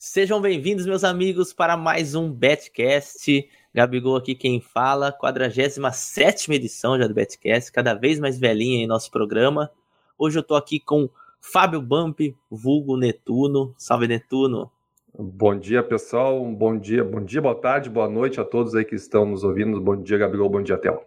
Sejam 0.00 0.40
bem-vindos, 0.40 0.86
meus 0.86 1.02
amigos, 1.02 1.52
para 1.52 1.76
mais 1.76 2.14
um 2.14 2.30
Betcast. 2.30 3.50
Gabigol 3.74 4.14
aqui 4.14 4.32
quem 4.32 4.60
fala, 4.60 5.10
47 5.10 6.52
edição 6.52 6.96
já 6.96 7.08
do 7.08 7.12
Betcast, 7.12 7.72
cada 7.72 7.94
vez 7.94 8.20
mais 8.20 8.38
velhinha 8.38 8.80
em 8.80 8.86
nosso 8.86 9.10
programa. 9.10 9.72
Hoje 10.16 10.38
eu 10.38 10.42
tô 10.44 10.54
aqui 10.54 10.78
com 10.78 11.10
Fábio 11.40 11.82
Bump, 11.82 12.20
vulgo 12.48 12.96
Netuno. 12.96 13.74
Salve, 13.76 14.06
Netuno. 14.06 14.70
Bom 15.18 15.58
dia, 15.58 15.82
pessoal. 15.82 16.44
Bom 16.44 16.78
dia, 16.78 17.02
bom 17.02 17.20
dia, 17.20 17.42
boa 17.42 17.56
tarde, 17.56 17.90
boa 17.90 18.08
noite 18.08 18.40
a 18.40 18.44
todos 18.44 18.76
aí 18.76 18.84
que 18.84 18.94
estão 18.94 19.26
nos 19.26 19.42
ouvindo. 19.42 19.80
Bom 19.80 20.00
dia, 20.00 20.16
Gabigol. 20.16 20.48
Bom 20.48 20.62
dia, 20.62 20.78
Theo. 20.78 21.00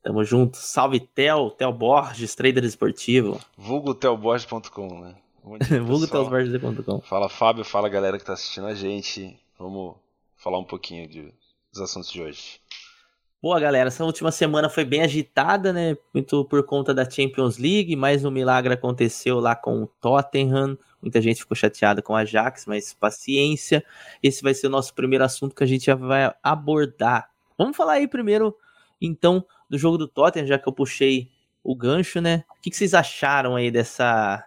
Tamo 0.00 0.22
junto. 0.22 0.58
Salve, 0.58 1.00
Theo, 1.00 1.50
Theo 1.50 1.72
Borges, 1.72 2.36
trader 2.36 2.62
esportivo. 2.62 3.40
Vulgo 3.58 3.92
Theoborges.com, 3.96 5.00
né? 5.00 5.16
Vulgo 5.84 6.06
Theoborges.com. 6.06 7.00
Fala, 7.00 7.28
Fábio. 7.28 7.64
Fala, 7.64 7.88
galera 7.88 8.18
que 8.18 8.24
tá 8.24 8.32
assistindo 8.32 8.66
a 8.66 8.74
gente. 8.74 9.38
Vamos 9.58 9.96
falar 10.36 10.58
um 10.58 10.64
pouquinho 10.64 11.08
de, 11.08 11.34
dos 11.72 11.82
assuntos 11.82 12.10
de 12.10 12.22
hoje. 12.22 12.60
Boa, 13.42 13.58
galera. 13.58 13.88
Essa 13.88 14.04
última 14.04 14.30
semana 14.30 14.68
foi 14.68 14.84
bem 14.84 15.02
agitada, 15.02 15.72
né? 15.72 15.96
Muito 16.14 16.44
por 16.44 16.64
conta 16.64 16.94
da 16.94 17.08
Champions 17.08 17.58
League. 17.58 17.96
Mais 17.96 18.24
um 18.24 18.30
milagre 18.30 18.72
aconteceu 18.72 19.40
lá 19.40 19.56
com 19.56 19.82
o 19.82 19.86
Tottenham. 19.86 20.78
Muita 21.02 21.20
gente 21.20 21.40
ficou 21.40 21.56
chateada 21.56 22.00
com 22.00 22.14
a 22.14 22.20
Ajax, 22.20 22.66
mas 22.66 22.94
paciência. 22.94 23.84
Esse 24.22 24.44
vai 24.44 24.54
ser 24.54 24.68
o 24.68 24.70
nosso 24.70 24.94
primeiro 24.94 25.24
assunto 25.24 25.56
que 25.56 25.64
a 25.64 25.66
gente 25.66 25.86
já 25.86 25.96
vai 25.96 26.32
abordar. 26.40 27.28
Vamos 27.58 27.76
falar 27.76 27.94
aí 27.94 28.06
primeiro, 28.06 28.56
então, 29.00 29.44
do 29.68 29.76
jogo 29.76 29.98
do 29.98 30.06
Tottenham, 30.06 30.46
já 30.46 30.56
que 30.56 30.68
eu 30.68 30.72
puxei 30.72 31.28
o 31.64 31.74
gancho, 31.74 32.20
né? 32.20 32.44
O 32.58 32.62
que, 32.62 32.70
que 32.70 32.76
vocês 32.76 32.94
acharam 32.94 33.56
aí 33.56 33.72
dessa, 33.72 34.44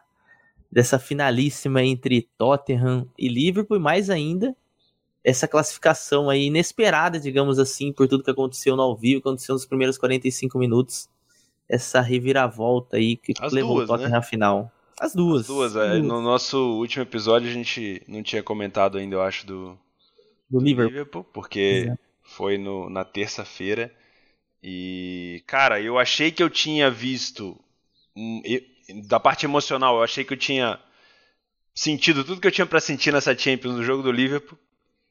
dessa 0.76 1.00
finalíssima 1.00 1.82
entre 1.82 2.28
Tottenham 2.38 3.08
e 3.18 3.30
Liverpool, 3.30 3.78
e 3.78 3.80
mais 3.80 4.10
ainda, 4.10 4.54
essa 5.24 5.48
classificação 5.48 6.30
aí 6.30 6.48
inesperada, 6.48 7.18
digamos 7.18 7.58
assim, 7.60 7.94
por 7.94 8.10
tudo 8.10 8.26
que 8.26 8.30
aconteceu 8.32 8.76
no 8.76 8.82
ao 8.82 8.94
vivo, 8.94 9.22
que 9.22 9.30
aconteceu 9.30 9.54
nos 9.54 9.66
primeiros 9.66 9.98
45 9.98 10.60
minutos, 10.60 11.08
essa 11.70 12.02
reviravolta 12.02 12.98
aí 12.98 13.16
que 13.16 13.34
As 13.40 13.54
levou 13.54 13.76
duas, 13.78 13.90
o 13.90 13.94
Tottenham 13.94 14.12
né? 14.12 14.18
à 14.18 14.22
final. 14.22 14.70
As 15.00 15.16
duas. 15.16 15.44
As 15.44 15.48
duas, 15.48 15.76
é. 15.78 15.98
No 16.00 16.22
nosso 16.22 16.58
último 16.78 17.04
episódio 17.04 17.48
a 17.50 17.54
gente 17.54 18.04
não 18.06 18.22
tinha 18.22 18.44
comentado 18.44 18.98
ainda, 18.98 19.16
eu 19.16 19.22
acho, 19.22 19.48
do 19.48 19.80
do 20.50 20.60
Liverpool. 20.60 20.92
Liverpool, 20.92 21.24
porque 21.24 21.60
Exato. 21.86 22.00
foi 22.22 22.58
no, 22.58 22.90
na 22.90 23.06
terça-feira. 23.06 23.92
E, 24.62 25.42
cara, 25.48 25.82
eu 25.82 25.98
achei 25.98 26.32
que 26.32 26.44
eu 26.44 26.50
tinha 26.50 26.92
visto. 26.92 27.58
um- 28.16 28.42
da 29.06 29.20
parte 29.20 29.46
emocional, 29.46 29.98
eu 29.98 30.04
achei 30.04 30.24
que 30.24 30.34
eu 30.34 30.38
tinha 30.38 30.80
sentido 31.74 32.24
tudo 32.24 32.40
que 32.40 32.48
eu 32.48 32.52
tinha 32.52 32.66
pra 32.66 32.80
sentir 32.80 33.12
nessa 33.12 33.38
Champions 33.38 33.76
no 33.76 33.84
jogo 33.84 34.04
do 34.04 34.12
Liverpool. 34.12 34.58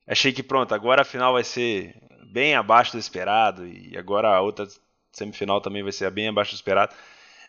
Achei 0.07 0.33
que 0.33 0.43
pronto, 0.43 0.75
agora 0.75 1.03
a 1.03 1.05
final 1.05 1.33
vai 1.33 1.45
ser 1.45 1.95
bem 2.33 2.55
abaixo 2.55 2.93
do 2.93 2.99
esperado. 2.99 3.67
E 3.67 3.97
agora 3.97 4.29
a 4.29 4.41
outra 4.41 4.67
semifinal 5.13 5.61
também 5.61 5.83
vai 5.83 5.93
ser 5.93 6.11
bem 6.11 6.29
abaixo 6.29 6.53
do 6.53 6.57
esperado. 6.57 6.95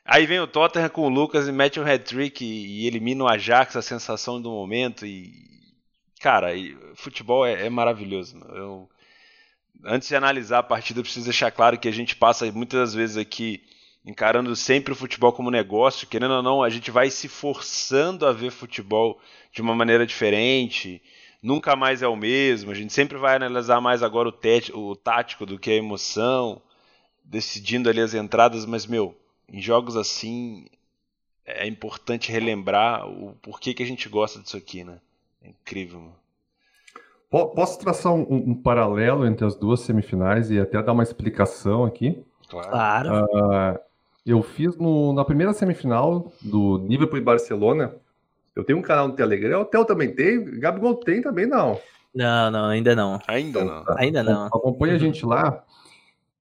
Aí 0.05 0.25
vem 0.25 0.39
o 0.39 0.47
Tottenham 0.47 0.89
com 0.89 1.01
o 1.01 1.09
Lucas 1.09 1.47
e 1.47 1.51
mete 1.51 1.79
um 1.79 1.83
hat-trick 1.83 2.45
e, 2.45 2.83
e 2.83 2.87
elimina 2.87 3.23
o 3.23 3.27
Ajax, 3.27 3.75
a 3.75 3.81
sensação 3.81 4.39
do 4.39 4.51
momento. 4.51 5.05
E, 5.05 5.33
cara, 6.21 6.53
e 6.53 6.77
futebol 6.95 7.45
é, 7.45 7.65
é 7.65 7.69
maravilhoso. 7.69 8.37
Eu, 8.53 8.89
antes 9.83 10.07
de 10.07 10.15
analisar 10.15 10.59
a 10.59 10.63
partida, 10.63 10.99
eu 10.99 11.03
preciso 11.03 11.25
deixar 11.25 11.49
claro 11.51 11.79
que 11.79 11.87
a 11.87 11.91
gente 11.91 12.15
passa 12.15 12.49
muitas 12.51 12.93
vezes 12.93 13.17
aqui 13.17 13.63
encarando 14.05 14.55
sempre 14.55 14.93
o 14.93 14.95
futebol 14.95 15.33
como 15.33 15.49
negócio, 15.51 16.07
querendo 16.07 16.35
ou 16.35 16.43
não, 16.43 16.63
a 16.63 16.69
gente 16.69 16.91
vai 16.91 17.09
se 17.09 17.27
forçando 17.27 18.25
a 18.25 18.31
ver 18.33 18.51
futebol 18.51 19.19
de 19.51 19.61
uma 19.61 19.75
maneira 19.75 20.05
diferente. 20.05 21.01
Nunca 21.41 21.75
mais 21.75 22.01
é 22.01 22.07
o 22.07 22.15
mesmo. 22.15 22.71
A 22.71 22.75
gente 22.75 22.93
sempre 22.93 23.17
vai 23.17 23.35
analisar 23.35 23.81
mais 23.81 24.03
agora 24.03 24.29
o, 24.29 24.31
tete- 24.31 24.73
o 24.73 24.95
tático 24.95 25.45
do 25.45 25.59
que 25.59 25.71
a 25.71 25.75
emoção, 25.75 26.61
decidindo 27.23 27.89
ali 27.89 28.01
as 28.01 28.13
entradas, 28.13 28.65
mas 28.65 28.85
meu, 28.85 29.15
em 29.51 29.61
jogos 29.61 29.95
assim 29.97 30.67
é 31.45 31.67
importante 31.67 32.31
relembrar 32.31 33.07
o 33.07 33.33
porquê 33.41 33.73
que 33.73 33.83
a 33.83 33.85
gente 33.85 34.09
gosta 34.09 34.39
disso 34.39 34.57
aqui, 34.57 34.83
né? 34.83 34.99
É 35.43 35.49
incrível, 35.49 35.99
mano. 35.99 36.15
Po- 37.29 37.47
Posso 37.49 37.79
traçar 37.79 38.13
um, 38.13 38.21
um- 38.51 38.53
paralelo 38.55 39.25
entre 39.27 39.45
as 39.45 39.55
duas 39.55 39.81
semifinais 39.81 40.49
e 40.51 40.59
até 40.59 40.81
dar 40.81 40.93
uma 40.93 41.03
explicação 41.03 41.83
aqui? 41.83 42.23
Claro. 42.47 42.69
Claro. 42.69 43.27
Eu 44.25 44.41
fiz 44.41 44.75
no- 44.77 45.13
na 45.13 45.23
primeira 45.23 45.53
semifinal 45.53 46.31
do 46.41 46.77
Liverpool 46.87 47.19
e 47.19 47.21
Barcelona. 47.21 47.93
Eu 48.55 48.63
tenho 48.63 48.79
um 48.79 48.81
canal 48.81 49.07
no 49.07 49.15
Telegram, 49.15 49.61
o 49.61 49.65
Theo 49.65 49.85
também 49.85 50.13
tem, 50.15 50.43
Gabigol 50.59 50.95
tem 50.95 51.21
também, 51.21 51.45
não. 51.45 51.79
Não, 52.13 52.49
não, 52.49 52.65
ainda 52.65 52.95
não. 52.95 53.19
Ainda 53.27 53.63
não. 53.63 53.83
Ainda 53.97 54.23
não. 54.23 54.45
Acompanha 54.45 54.95
a 54.95 54.97
gente 54.97 55.25
lá. 55.25 55.63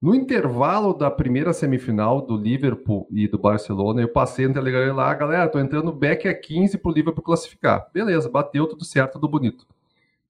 No 0.01 0.15
intervalo 0.15 0.93
da 0.93 1.09
primeira 1.11 1.51
semifinal 1.51 2.21
do 2.21 2.37
Liverpool 2.37 3.07
e 3.11 3.27
do 3.27 3.37
Barcelona, 3.37 4.01
eu 4.01 4.07
passei 4.07 4.47
no 4.47 4.53
Telegram 4.53 4.95
lá, 4.95 5.13
galera, 5.13 5.49
tô 5.49 5.59
entrando 5.59 5.91
back 5.91 6.27
a 6.27 6.33
15 6.33 6.77
pro 6.77 6.91
Liverpool 6.91 7.23
classificar. 7.23 7.87
Beleza, 7.93 8.29
bateu 8.29 8.67
tudo 8.67 8.85
certo, 8.85 9.13
tudo 9.13 9.27
bonito. 9.27 9.65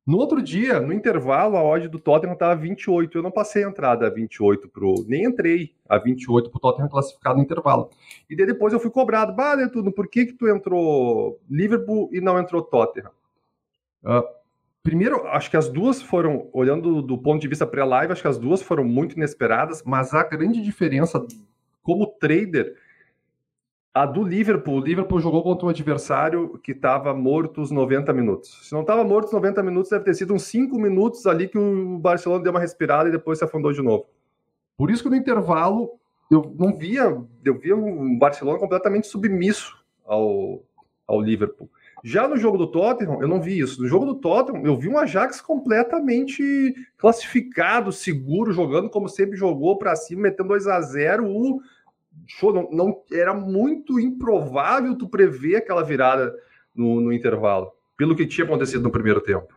No 0.06 0.18
outro 0.18 0.42
dia, 0.42 0.80
no 0.80 0.94
intervalo, 0.94 1.58
a 1.58 1.64
odd 1.64 1.88
do 1.88 1.98
Tottenham 1.98 2.36
tava 2.36 2.56
28. 2.56 3.18
Eu 3.18 3.24
não 3.24 3.32
passei 3.32 3.64
a 3.64 3.70
entrada 3.70 4.06
a 4.06 4.10
28 4.10 4.70
pro. 4.70 5.04
Nem 5.08 5.26
entrei 5.26 5.74
a 5.90 5.98
28 5.98 6.52
pro 6.52 6.60
Tottenham 6.60 6.90
classificar 6.90 7.36
no 7.36 7.42
intervalo. 7.42 7.90
E 8.30 8.36
daí 8.36 8.46
depois 8.46 8.72
eu 8.72 8.80
fui 8.80 8.92
cobrado. 8.92 9.34
Bah, 9.34 9.56
Netuno, 9.56 9.92
por 9.92 10.08
que 10.08 10.28
que 10.28 10.34
tu 10.34 10.48
entrou 10.48 11.40
Liverpool 11.50 12.10
e 12.12 12.22
não 12.22 12.38
entrou 12.38 12.62
Tottenham? 12.62 13.12
Ah, 14.04 14.24
Primeiro, 14.86 15.26
acho 15.26 15.50
que 15.50 15.58
as 15.58 15.68
duas 15.68 16.00
foram, 16.00 16.48
olhando 16.54 17.02
do 17.02 17.18
ponto 17.18 17.42
de 17.42 17.48
vista 17.48 17.66
pré-live, 17.66 18.14
acho 18.14 18.22
que 18.22 18.28
as 18.28 18.38
duas 18.38 18.62
foram 18.62 18.84
muito 18.84 19.16
inesperadas, 19.16 19.82
mas 19.84 20.14
a 20.14 20.22
grande 20.22 20.62
diferença 20.62 21.26
como 21.82 22.06
trader, 22.06 22.76
a 23.96 24.06
do 24.06 24.22
Liverpool, 24.22 24.76
o 24.76 24.84
Liverpool 24.84 25.22
jogou 25.22 25.42
contra 25.42 25.66
um 25.66 25.70
adversário 25.70 26.60
que 26.62 26.74
estava 26.74 27.14
morto 27.14 27.62
os 27.62 27.72
90 27.72 28.12
minutos. 28.12 28.68
Se 28.68 28.74
não 28.74 28.82
estava 28.82 29.06
morto 29.06 29.28
os 29.28 29.32
90 29.32 29.64
minutos, 29.64 29.90
deve 29.90 30.04
ter 30.04 30.14
sido 30.14 30.34
uns 30.34 30.44
5 30.44 30.78
minutos 30.78 31.26
ali 31.26 31.48
que 31.48 31.58
o 31.58 31.98
Barcelona 31.98 32.44
deu 32.44 32.52
uma 32.52 32.60
respirada 32.60 33.08
e 33.08 33.12
depois 33.14 33.40
se 33.40 33.46
afundou 33.46 33.72
de 33.72 33.82
novo. 33.82 34.06
Por 34.76 34.92
isso 34.92 35.02
que 35.02 35.10
no 35.10 35.16
intervalo 35.16 35.92
eu 36.30 36.54
não 36.60 36.76
via, 36.76 37.04
eu 37.46 37.58
via 37.58 37.74
um 37.74 38.20
Barcelona 38.20 38.60
completamente 38.60 39.08
submisso 39.08 39.82
ao, 40.06 40.62
ao 41.08 41.22
Liverpool. 41.22 41.70
Já 42.04 42.28
no 42.28 42.36
jogo 42.36 42.58
do 42.58 42.68
Tottenham, 42.68 43.22
eu 43.22 43.30
não 43.30 43.42
vi 43.42 43.60
isso. 43.60 43.82
No 43.82 43.88
jogo 43.88 44.06
do 44.06 44.16
Tottenham, 44.16 44.66
eu 44.66 44.76
vi 44.76 44.90
um 44.90 44.98
Ajax 44.98 45.40
completamente 45.40 46.76
classificado, 46.98 47.94
seguro, 47.94 48.52
jogando 48.52 48.90
como 48.90 49.08
sempre 49.08 49.38
jogou 49.38 49.78
para 49.78 49.96
cima, 49.96 50.24
metendo 50.24 50.50
2 50.50 50.68
a 50.68 50.82
0 50.82 51.26
O 51.26 51.62
show 52.28 52.54
não, 52.54 52.70
não- 52.72 53.02
era 53.12 53.34
muito 53.34 54.00
improvável 54.00 54.96
tu 54.98 55.08
prever 55.08 55.58
aquela 55.58 55.84
virada 55.84 56.34
no, 56.74 57.00
no 57.02 57.14
intervalo, 57.14 57.72
pelo 57.98 58.16
que 58.16 58.26
tinha 58.26 58.46
acontecido 58.46 58.84
no 58.84 58.92
primeiro 58.92 59.22
tempo, 59.22 59.54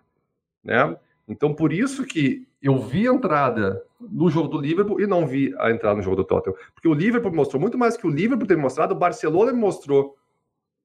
né? 0.62 0.97
Então, 1.27 1.55
por 1.55 1.73
isso 1.73 2.05
que 2.05 2.47
eu 2.62 2.79
vi 2.79 3.06
a 3.06 3.12
entrada 3.12 3.83
no 4.01 4.31
jogo 4.31 4.49
do 4.49 4.61
Liverpool 4.61 5.01
e 5.01 5.06
não 5.06 5.27
vi 5.27 5.55
a 5.59 5.71
entrada 5.71 5.97
no 5.97 6.03
jogo 6.03 6.17
do 6.17 6.25
Tottenham. 6.25 6.56
Porque 6.75 6.89
o 6.89 6.95
Liverpool 6.95 7.34
mostrou 7.34 7.61
muito 7.61 7.77
mais 7.77 7.97
que 7.97 8.06
o 8.06 8.11
Liverpool 8.11 8.47
tem 8.47 8.56
mostrado, 8.56 8.95
o 8.95 8.99
Barcelona 8.99 9.53
me 9.53 9.59
mostrou. 9.59 10.17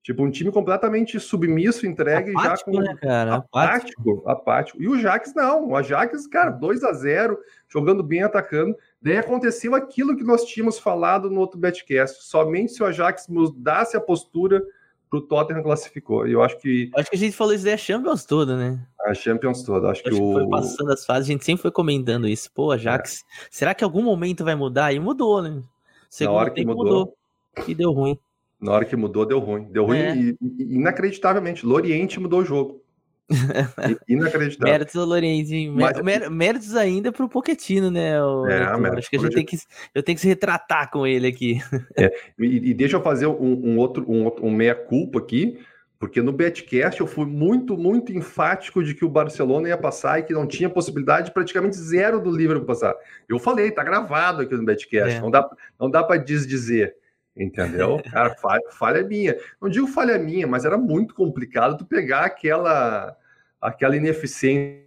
Tipo, 0.01 0.21
um 0.21 0.29
time 0.29 0.51
completamente 0.51 1.17
submisso, 1.17 1.87
entregue 1.87 2.31
Apático, 2.31 2.73
já 2.73 2.77
com. 2.77 2.83
né, 2.83 2.97
cara? 3.01 3.35
Apático. 3.35 4.01
Apático, 4.01 4.29
apático. 4.29 4.83
E 4.83 4.87
o 4.89 4.95
Ajax 4.95 5.33
não. 5.33 5.69
O 5.69 5.75
Ajax, 5.77 6.27
cara, 6.27 6.51
2 6.51 6.83
a 6.83 6.91
0 6.91 7.39
jogando 7.69 8.03
bem, 8.03 8.21
atacando. 8.21 8.75
Daí 9.03 9.17
aconteceu 9.17 9.75
aquilo 9.75 10.15
que 10.15 10.23
nós 10.23 10.45
tínhamos 10.45 10.79
falado 10.79 11.29
no 11.29 11.39
outro 11.41 11.59
Betcast. 11.59 12.23
Somente 12.23 12.71
se 12.71 12.81
o 12.81 12.85
Ajax 12.85 13.27
mudasse 13.27 13.97
a 13.97 14.01
postura 14.01 14.63
pro 15.09 15.19
Tottenham 15.21 15.61
classificou. 15.61 16.25
E 16.25 16.31
eu 16.31 16.41
acho 16.41 16.57
que 16.57 16.89
Acho 16.95 17.09
que 17.09 17.15
a 17.17 17.19
gente 17.19 17.35
falou 17.35 17.53
isso 17.53 17.65
daí 17.65 17.73
a 17.73 17.77
Champions 17.77 18.25
toda, 18.25 18.55
né? 18.57 18.79
a 19.05 19.13
Champions 19.13 19.61
toda, 19.63 19.89
acho 19.89 20.01
que 20.01 20.07
Acho 20.09 20.17
que 20.17 20.23
foi 20.33 20.43
o. 20.43 20.49
passando 20.49 20.91
as 20.93 21.05
fases, 21.05 21.27
a 21.29 21.31
gente 21.33 21.43
sempre 21.43 21.61
foi 21.61 21.71
comentando 21.71 22.27
isso. 22.27 22.49
Pô, 22.53 22.71
Ajax, 22.71 23.23
será 23.51 23.73
que 23.75 23.83
algum 23.83 24.01
momento 24.01 24.45
vai 24.45 24.55
mudar? 24.55 24.93
E 24.93 24.99
mudou, 24.99 25.41
né? 25.41 25.61
Segundo 26.09 26.35
hora 26.37 26.49
que 26.49 26.61
tempo 26.61 26.73
mudou. 26.73 27.13
E 27.67 27.75
deu 27.75 27.91
ruim. 27.91 28.17
Na 28.61 28.71
hora 28.71 28.85
que 28.85 28.95
mudou, 28.95 29.25
deu 29.25 29.39
ruim. 29.39 29.65
Deu 29.65 29.85
ruim 29.85 29.97
É. 29.97 30.15
e, 30.15 30.37
e- 30.41 30.75
inacreditavelmente. 30.77 31.65
Loriente 31.65 32.19
mudou 32.19 32.39
o 32.39 32.45
jogo. 32.45 32.81
Inacreditável. 34.07 34.71
Méritos 34.73 34.95
ao 34.95 35.05
Lorienzi. 35.05 35.69
Mas- 35.69 36.01
Mér- 36.01 36.29
Méritos 36.29 36.75
ainda 36.75 37.11
pro 37.11 37.29
Pochettino, 37.29 37.89
né? 37.89 38.21
o 38.21 38.45
É, 38.47 38.63
Acho 38.63 39.09
que 39.09 39.15
a 39.17 39.19
gente 39.19 39.33
tem 39.35 39.45
que, 39.45 39.57
eu 39.95 40.03
tenho 40.03 40.15
que 40.15 40.21
se 40.21 40.27
retratar 40.27 40.89
com 40.91 41.05
ele 41.07 41.27
aqui. 41.27 41.59
E, 42.39 42.69
e 42.69 42.73
deixa 42.73 42.97
eu 42.97 43.01
fazer 43.01 43.27
um, 43.27 43.33
um 43.65 43.77
outro 43.77 44.05
um, 44.09 44.29
um 44.41 44.51
meia-culpa 44.51 45.19
aqui, 45.19 45.59
porque 45.99 46.21
no 46.21 46.33
Betcast 46.33 46.99
eu 46.99 47.07
fui 47.07 47.25
muito, 47.25 47.77
muito 47.77 48.11
enfático 48.11 48.83
de 48.83 48.93
que 48.93 49.05
o 49.05 49.09
Barcelona 49.09 49.69
ia 49.69 49.77
passar 49.77 50.19
e 50.19 50.23
que 50.23 50.33
não 50.33 50.45
tinha 50.45 50.69
possibilidade 50.69 51.31
praticamente 51.31 51.77
zero 51.77 52.19
do 52.19 52.35
Liverpool 52.35 52.65
passar. 52.65 52.93
Eu 53.29 53.39
falei, 53.39 53.71
tá 53.71 53.83
gravado 53.83 54.41
aqui 54.41 54.53
no 54.55 54.65
Betcast, 54.65 55.15
É. 55.17 55.21
não 55.21 55.31
dá, 55.31 55.49
não 55.79 55.89
dá 55.89 56.03
para 56.03 56.17
desdizer. 56.17 56.95
Entendeu? 57.35 58.01
Cara, 58.11 58.35
falha, 58.35 58.63
falha 58.71 59.03
minha. 59.03 59.35
Não 59.61 59.67
digo 59.69 59.87
falha 59.87 60.19
minha, 60.19 60.45
mas 60.45 60.65
era 60.65 60.77
muito 60.77 61.15
complicado 61.15 61.77
tu 61.77 61.85
pegar 61.85 62.25
aquela 62.25 63.17
aquela 63.59 63.95
ineficiência. 63.95 64.83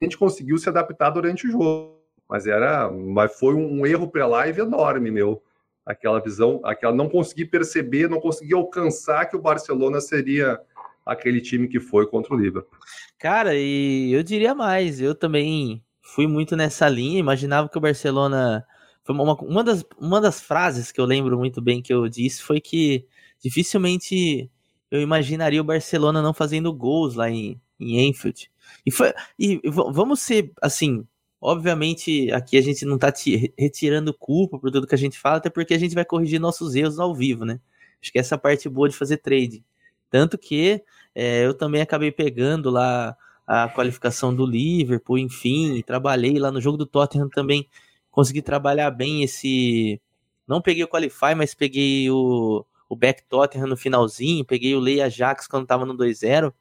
A 0.00 0.04
gente 0.04 0.18
conseguiu 0.18 0.58
se 0.58 0.68
adaptar 0.68 1.10
durante 1.10 1.46
o 1.46 1.50
jogo, 1.50 1.98
mas 2.28 2.46
era, 2.46 2.90
mas 2.90 3.38
foi 3.38 3.54
um 3.54 3.86
erro 3.86 4.08
pré-live 4.08 4.60
enorme, 4.60 5.10
meu. 5.10 5.42
Aquela 5.86 6.20
visão, 6.20 6.60
aquela 6.64 6.94
não 6.94 7.08
consegui 7.08 7.44
perceber, 7.44 8.08
não 8.08 8.20
consegui 8.20 8.54
alcançar 8.54 9.26
que 9.26 9.36
o 9.36 9.40
Barcelona 9.40 10.00
seria 10.00 10.60
aquele 11.04 11.40
time 11.40 11.66
que 11.66 11.80
foi 11.80 12.06
contra 12.06 12.34
o 12.34 12.38
Liverpool. 12.38 12.78
Cara, 13.18 13.54
e 13.54 14.12
eu 14.12 14.22
diria 14.22 14.54
mais, 14.54 15.00
eu 15.00 15.14
também 15.14 15.82
fui 16.00 16.26
muito 16.26 16.56
nessa 16.56 16.88
linha, 16.88 17.18
imaginava 17.18 17.68
que 17.68 17.78
o 17.78 17.80
Barcelona 17.80 18.64
foi 19.04 19.14
uma, 19.14 19.34
uma, 19.34 19.64
das, 19.64 19.84
uma 19.98 20.20
das 20.20 20.40
frases 20.40 20.92
que 20.92 21.00
eu 21.00 21.04
lembro 21.04 21.38
muito 21.38 21.60
bem 21.60 21.82
que 21.82 21.92
eu 21.92 22.08
disse 22.08 22.42
foi 22.42 22.60
que 22.60 23.06
dificilmente 23.40 24.50
eu 24.90 25.00
imaginaria 25.00 25.60
o 25.60 25.64
Barcelona 25.64 26.22
não 26.22 26.34
fazendo 26.34 26.72
gols 26.72 27.14
lá 27.14 27.30
em, 27.30 27.60
em 27.80 28.08
Enfield. 28.08 28.50
E, 28.86 28.90
foi, 28.90 29.12
e 29.38 29.60
vamos 29.64 30.20
ser, 30.20 30.52
assim, 30.60 31.06
obviamente 31.40 32.30
aqui 32.30 32.56
a 32.56 32.60
gente 32.62 32.84
não 32.84 32.98
tá 32.98 33.12
retirando 33.58 34.14
culpa 34.14 34.58
por 34.58 34.70
tudo 34.70 34.86
que 34.86 34.94
a 34.94 34.98
gente 34.98 35.18
fala, 35.18 35.38
até 35.38 35.50
porque 35.50 35.74
a 35.74 35.78
gente 35.78 35.94
vai 35.94 36.04
corrigir 36.04 36.38
nossos 36.38 36.74
erros 36.74 37.00
ao 37.00 37.14
vivo, 37.14 37.44
né? 37.44 37.58
Acho 38.00 38.12
que 38.12 38.18
essa 38.18 38.34
é 38.34 38.36
a 38.36 38.38
parte 38.38 38.68
boa 38.68 38.88
de 38.88 38.96
fazer 38.96 39.16
trade. 39.18 39.64
Tanto 40.10 40.36
que 40.36 40.82
é, 41.14 41.44
eu 41.44 41.54
também 41.54 41.80
acabei 41.80 42.12
pegando 42.12 42.70
lá 42.70 43.16
a 43.46 43.68
qualificação 43.68 44.34
do 44.34 44.46
Liverpool, 44.46 45.18
enfim, 45.18 45.82
trabalhei 45.82 46.38
lá 46.38 46.50
no 46.50 46.60
jogo 46.60 46.76
do 46.76 46.86
Tottenham 46.86 47.28
também, 47.28 47.68
consegui 48.12 48.42
trabalhar 48.42 48.90
bem 48.92 49.24
esse. 49.24 50.00
Não 50.46 50.62
peguei 50.62 50.84
o 50.84 50.88
Qualify, 50.88 51.34
mas 51.34 51.54
peguei 51.54 52.08
o, 52.10 52.64
o 52.88 52.94
Back 52.94 53.24
Tottenham 53.24 53.66
no 53.66 53.76
finalzinho, 53.76 54.44
peguei 54.44 54.76
o 54.76 54.80
Leia 54.80 55.06
Ajax 55.06 55.48
quando 55.48 55.66
tava 55.66 55.84
no 55.84 55.96
2-0. 55.96 56.52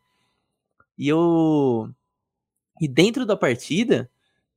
E 0.98 1.08
eu. 1.08 1.90
E 2.80 2.88
dentro 2.88 3.26
da 3.26 3.38
partida, 3.38 4.10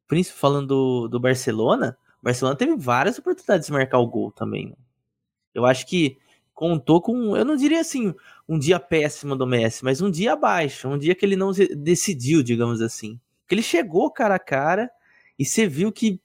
principalmente 0.06 0.41
falando 0.41 0.67
do, 0.69 1.08
do 1.08 1.20
Barcelona, 1.20 1.99
o 2.23 2.25
Barcelona 2.25 2.56
teve 2.56 2.75
várias 2.76 3.19
oportunidades 3.19 3.67
de 3.67 3.73
marcar 3.73 3.99
o 3.99 4.06
gol 4.06 4.32
também. 4.32 4.69
Né? 4.69 4.76
Eu 5.52 5.67
acho 5.67 5.87
que 5.87 6.17
contou 6.55 7.02
com, 7.02 7.37
eu 7.37 7.44
não 7.44 7.56
diria 7.56 7.81
assim, 7.81 8.14
um 8.49 8.58
dia 8.58 8.79
péssimo 8.79 9.37
do 9.37 9.46
Messi, 9.46 9.85
mas 9.85 10.00
um 10.00 10.11
dia 10.11 10.32
abaixo, 10.32 10.88
um 10.88 10.96
dia 10.96 11.14
que 11.14 11.26
ele 11.26 11.37
não 11.37 11.50
decidiu, 11.76 12.43
digamos 12.43 12.81
assim. 12.81 13.20
Que 13.46 13.55
ele 13.55 13.62
chegou 13.62 14.11
cara 14.11 14.37
a 14.37 14.38
cara 14.38 14.91
e 15.38 15.44
você 15.44 15.67
viu 15.67 15.93
que 15.93 16.20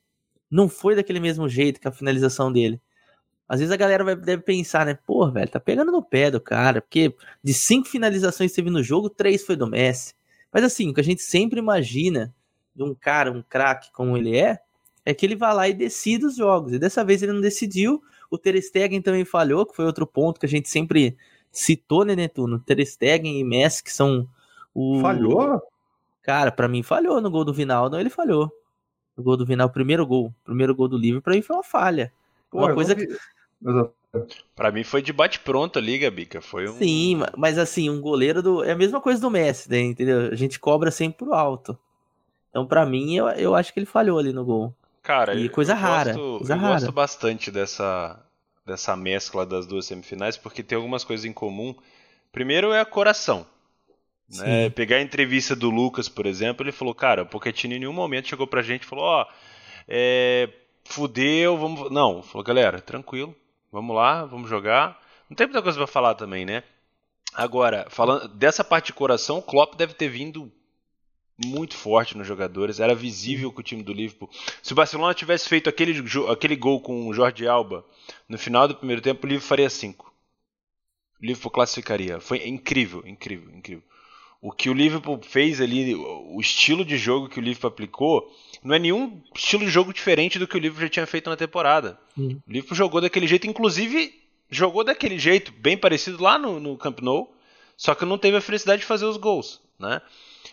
não 0.50 0.68
foi 0.68 0.96
daquele 0.96 1.20
mesmo 1.20 1.48
jeito 1.48 1.80
que 1.80 1.88
a 1.88 1.92
finalização 1.92 2.52
dele. 2.52 2.82
Às 3.48 3.60
vezes 3.60 3.74
a 3.74 3.78
galera 3.78 4.04
vai, 4.04 4.16
deve 4.16 4.44
pensar, 4.44 4.86
né? 4.86 4.98
Pô, 5.06 5.30
velho, 5.32 5.50
tá 5.50 5.60
pegando 5.60 5.92
no 5.92 6.04
pé 6.04 6.30
do 6.30 6.40
cara, 6.40 6.82
porque 6.82 7.16
de 7.44 7.54
cinco 7.54 7.88
finalizações 7.88 8.52
que 8.52 8.56
teve 8.56 8.70
no 8.70 8.84
jogo, 8.84 9.10
três 9.10 9.44
foi 9.44 9.56
do 9.56 9.68
Messi. 9.68 10.14
Mas 10.54 10.64
assim, 10.64 10.90
o 10.90 10.94
que 10.94 11.02
a 11.02 11.04
gente 11.04 11.22
sempre 11.22 11.60
imagina 11.60 12.34
de 12.76 12.84
um 12.84 12.94
cara, 12.94 13.32
um 13.32 13.42
craque 13.42 13.92
como 13.92 14.16
ele 14.16 14.38
é, 14.38 14.60
é 15.06 15.14
que 15.14 15.26
ele 15.26 15.36
vai 15.36 15.54
lá 15.54 15.68
e 15.68 15.74
decide 15.74 16.26
os 16.26 16.36
jogos. 16.36 16.74
E 16.74 16.80
dessa 16.80 17.04
vez 17.04 17.24
ele 17.24 17.34
não 17.34 17.42
decidiu, 17.42 18.02
o 18.30 18.38
Ter 18.38 18.62
Stegen 18.62 19.02
também 19.02 19.26
falhou, 19.26 19.66
que 19.66 19.76
foi 19.76 19.86
outro 19.86 20.06
ponto 20.06 20.40
que 20.40 20.46
a 20.46 20.50
gente 20.50 20.70
sempre 20.70 21.18
citou, 21.52 22.06
né, 22.06 22.16
Netuno? 22.16 22.60
Ter 22.60 22.86
Stegen 22.86 23.40
e 23.40 23.44
Messi, 23.44 23.84
que 23.84 23.92
são 23.92 24.28
o... 24.74 25.00
Falhou? 25.02 25.60
Cara, 26.22 26.52
para 26.52 26.68
mim 26.68 26.84
falhou 26.84 27.20
no 27.20 27.32
gol 27.32 27.44
do 27.44 27.54
Vinaldo, 27.54 28.00
ele 28.00 28.10
falhou. 28.10 28.52
No 29.20 29.24
gol 29.24 29.36
do 29.36 29.46
Vinaldo, 29.46 29.74
primeiro 29.74 30.08
gol. 30.08 30.34
Primeiro 30.46 30.74
gol 30.74 30.88
do 30.88 30.98
livro, 30.98 31.22
pra 31.22 31.34
mim 31.34 31.42
foi 31.42 31.58
uma 31.58 31.64
falha. 31.64 32.10
Pô, 32.50 32.60
uma 32.60 32.74
coisa 32.74 32.96
que... 32.96 33.06
Pra 34.56 34.72
mim 34.72 34.86
foi 34.86 35.02
de 35.02 35.12
bate-pronto 35.12 35.78
ali, 35.78 36.00
Gabica. 36.00 36.40
Foi 36.40 36.70
um... 36.70 36.78
Sim, 36.78 37.20
mas 37.38 37.58
assim, 37.58 37.90
um 37.90 38.00
goleiro 38.00 38.42
do. 38.42 38.64
É 38.64 38.72
a 38.72 38.78
mesma 38.78 39.02
coisa 39.02 39.20
do 39.20 39.30
Messi, 39.30 39.70
né? 39.70 39.82
Entendeu? 39.82 40.32
A 40.32 40.36
gente 40.36 40.58
cobra 40.58 40.90
sempre 40.90 41.26
pro 41.26 41.34
alto. 41.34 41.78
Então, 42.50 42.66
pra 42.66 42.86
mim, 42.86 43.14
eu, 43.14 43.28
eu 43.32 43.56
acho 43.56 43.74
que 43.74 43.80
ele 43.80 43.86
falhou 43.86 44.18
ali 44.18 44.32
no 44.32 44.46
gol. 44.46 44.74
Cara, 45.04 45.36
e 45.36 45.50
coisa 45.50 45.74
eu 45.74 45.78
rara. 45.78 46.14
Gosto, 46.14 46.38
coisa 46.38 46.54
eu 46.54 46.58
rara. 46.58 46.74
gosto 46.76 46.92
bastante 46.94 47.52
dessa, 47.52 48.26
dessa 48.66 48.96
mescla 48.96 49.46
das 49.46 49.68
duas 49.68 49.86
semifinais, 49.86 50.38
porque 50.38 50.64
tem 50.64 50.78
algumas 50.78 51.04
coisas 51.04 51.26
em 51.26 51.34
comum. 51.34 51.76
Primeiro 52.32 52.72
é 52.72 52.80
a 52.80 52.86
coração. 52.86 53.46
Né? 54.32 54.70
Pegar 54.70 54.98
a 54.98 55.02
entrevista 55.02 55.56
do 55.56 55.70
Lucas, 55.70 56.08
por 56.08 56.26
exemplo, 56.26 56.64
ele 56.64 56.72
falou, 56.72 56.94
cara, 56.94 57.24
o 57.24 57.26
Pochettino 57.26 57.74
em 57.74 57.80
nenhum 57.80 57.94
momento 57.94 58.28
chegou 58.28 58.46
pra 58.46 58.62
gente 58.62 58.84
e 58.84 58.86
falou, 58.86 59.06
ó, 59.06 59.24
oh, 59.24 59.34
é, 59.88 60.50
fudeu, 60.86 61.58
vamos... 61.58 61.92
Não, 61.92 62.22
falou, 62.22 62.44
galera, 62.44 62.80
tranquilo, 62.80 63.36
vamos 63.72 63.96
lá, 63.96 64.26
vamos 64.26 64.50
jogar. 64.50 65.02
Não 65.30 65.36
tem 65.36 65.48
muita 65.48 65.62
coisa 65.62 65.78
pra 65.78 65.88
falar 65.88 66.16
também, 66.16 66.46
né? 66.46 66.64
Agora, 67.34 67.88
falando 67.90 68.28
dessa 68.28 68.64
parte 68.64 68.88
de 68.88 68.94
coração, 68.94 69.38
o 69.38 69.42
Klopp 69.42 69.76
deve 69.76 69.94
ter 69.94 70.10
vindo 70.10 70.52
muito 71.46 71.76
forte 71.76 72.18
nos 72.18 72.28
jogadores. 72.28 72.80
Era 72.80 72.94
visível 72.94 73.52
que 73.52 73.60
o 73.60 73.64
time 73.64 73.84
do 73.84 73.94
Liverpool. 73.94 74.30
Se 74.62 74.74
o 74.74 74.76
Barcelona 74.76 75.14
tivesse 75.14 75.48
feito 75.48 75.70
aquele, 75.70 76.04
aquele 76.32 76.56
gol 76.56 76.82
com 76.82 77.08
o 77.08 77.14
Jorge 77.14 77.48
Alba 77.48 77.86
no 78.28 78.38
final 78.38 78.68
do 78.68 78.76
primeiro 78.76 79.02
tempo, 79.02 79.26
o 79.26 79.28
Liverpool 79.28 79.48
faria 79.48 79.70
5. 79.70 80.12
O 81.22 81.26
Liverpool 81.26 81.52
classificaria. 81.52 82.20
Foi 82.20 82.48
incrível, 82.48 83.04
incrível, 83.06 83.56
incrível. 83.56 83.84
O 84.42 84.52
que 84.52 84.70
o 84.70 84.74
Liverpool 84.74 85.20
fez 85.22 85.60
ali, 85.60 85.94
o 85.96 86.40
estilo 86.40 86.86
de 86.86 86.98
jogo 86.98 87.28
que 87.28 87.40
o 87.40 87.42
Liverpool 87.42 87.70
aplicou, 87.70 88.34
não 88.64 88.74
é 88.74 88.80
nenhum 88.80 89.22
estilo 89.36 89.66
de 89.66 89.72
jogo 89.72 89.94
diferente 89.94 90.40
do 90.40 90.48
que 90.48 90.56
o 90.56 90.60
Liverpool 90.60 90.84
já 90.84 90.90
tinha 90.90 91.08
feito 91.08 91.30
na 91.30 91.36
temporada. 91.36 92.00
Hum. 92.18 92.40
O 92.48 92.52
Liverpool 92.52 92.78
jogou 92.78 93.02
daquele 93.02 93.28
jeito, 93.28 93.48
inclusive 93.48 94.18
jogou 94.50 94.84
daquele 94.84 95.20
jeito, 95.20 95.52
bem 95.52 95.78
parecido 95.78 96.24
lá 96.24 96.38
no, 96.38 96.60
no 96.60 96.78
Camp 96.78 97.02
Nou, 97.02 97.36
só 97.76 97.94
que 97.94 98.06
não 98.06 98.18
teve 98.18 98.38
a 98.38 98.42
felicidade 98.42 98.82
de 98.82 98.88
fazer 98.88 99.06
os 99.06 99.18
gols, 99.18 99.62
né? 99.78 100.02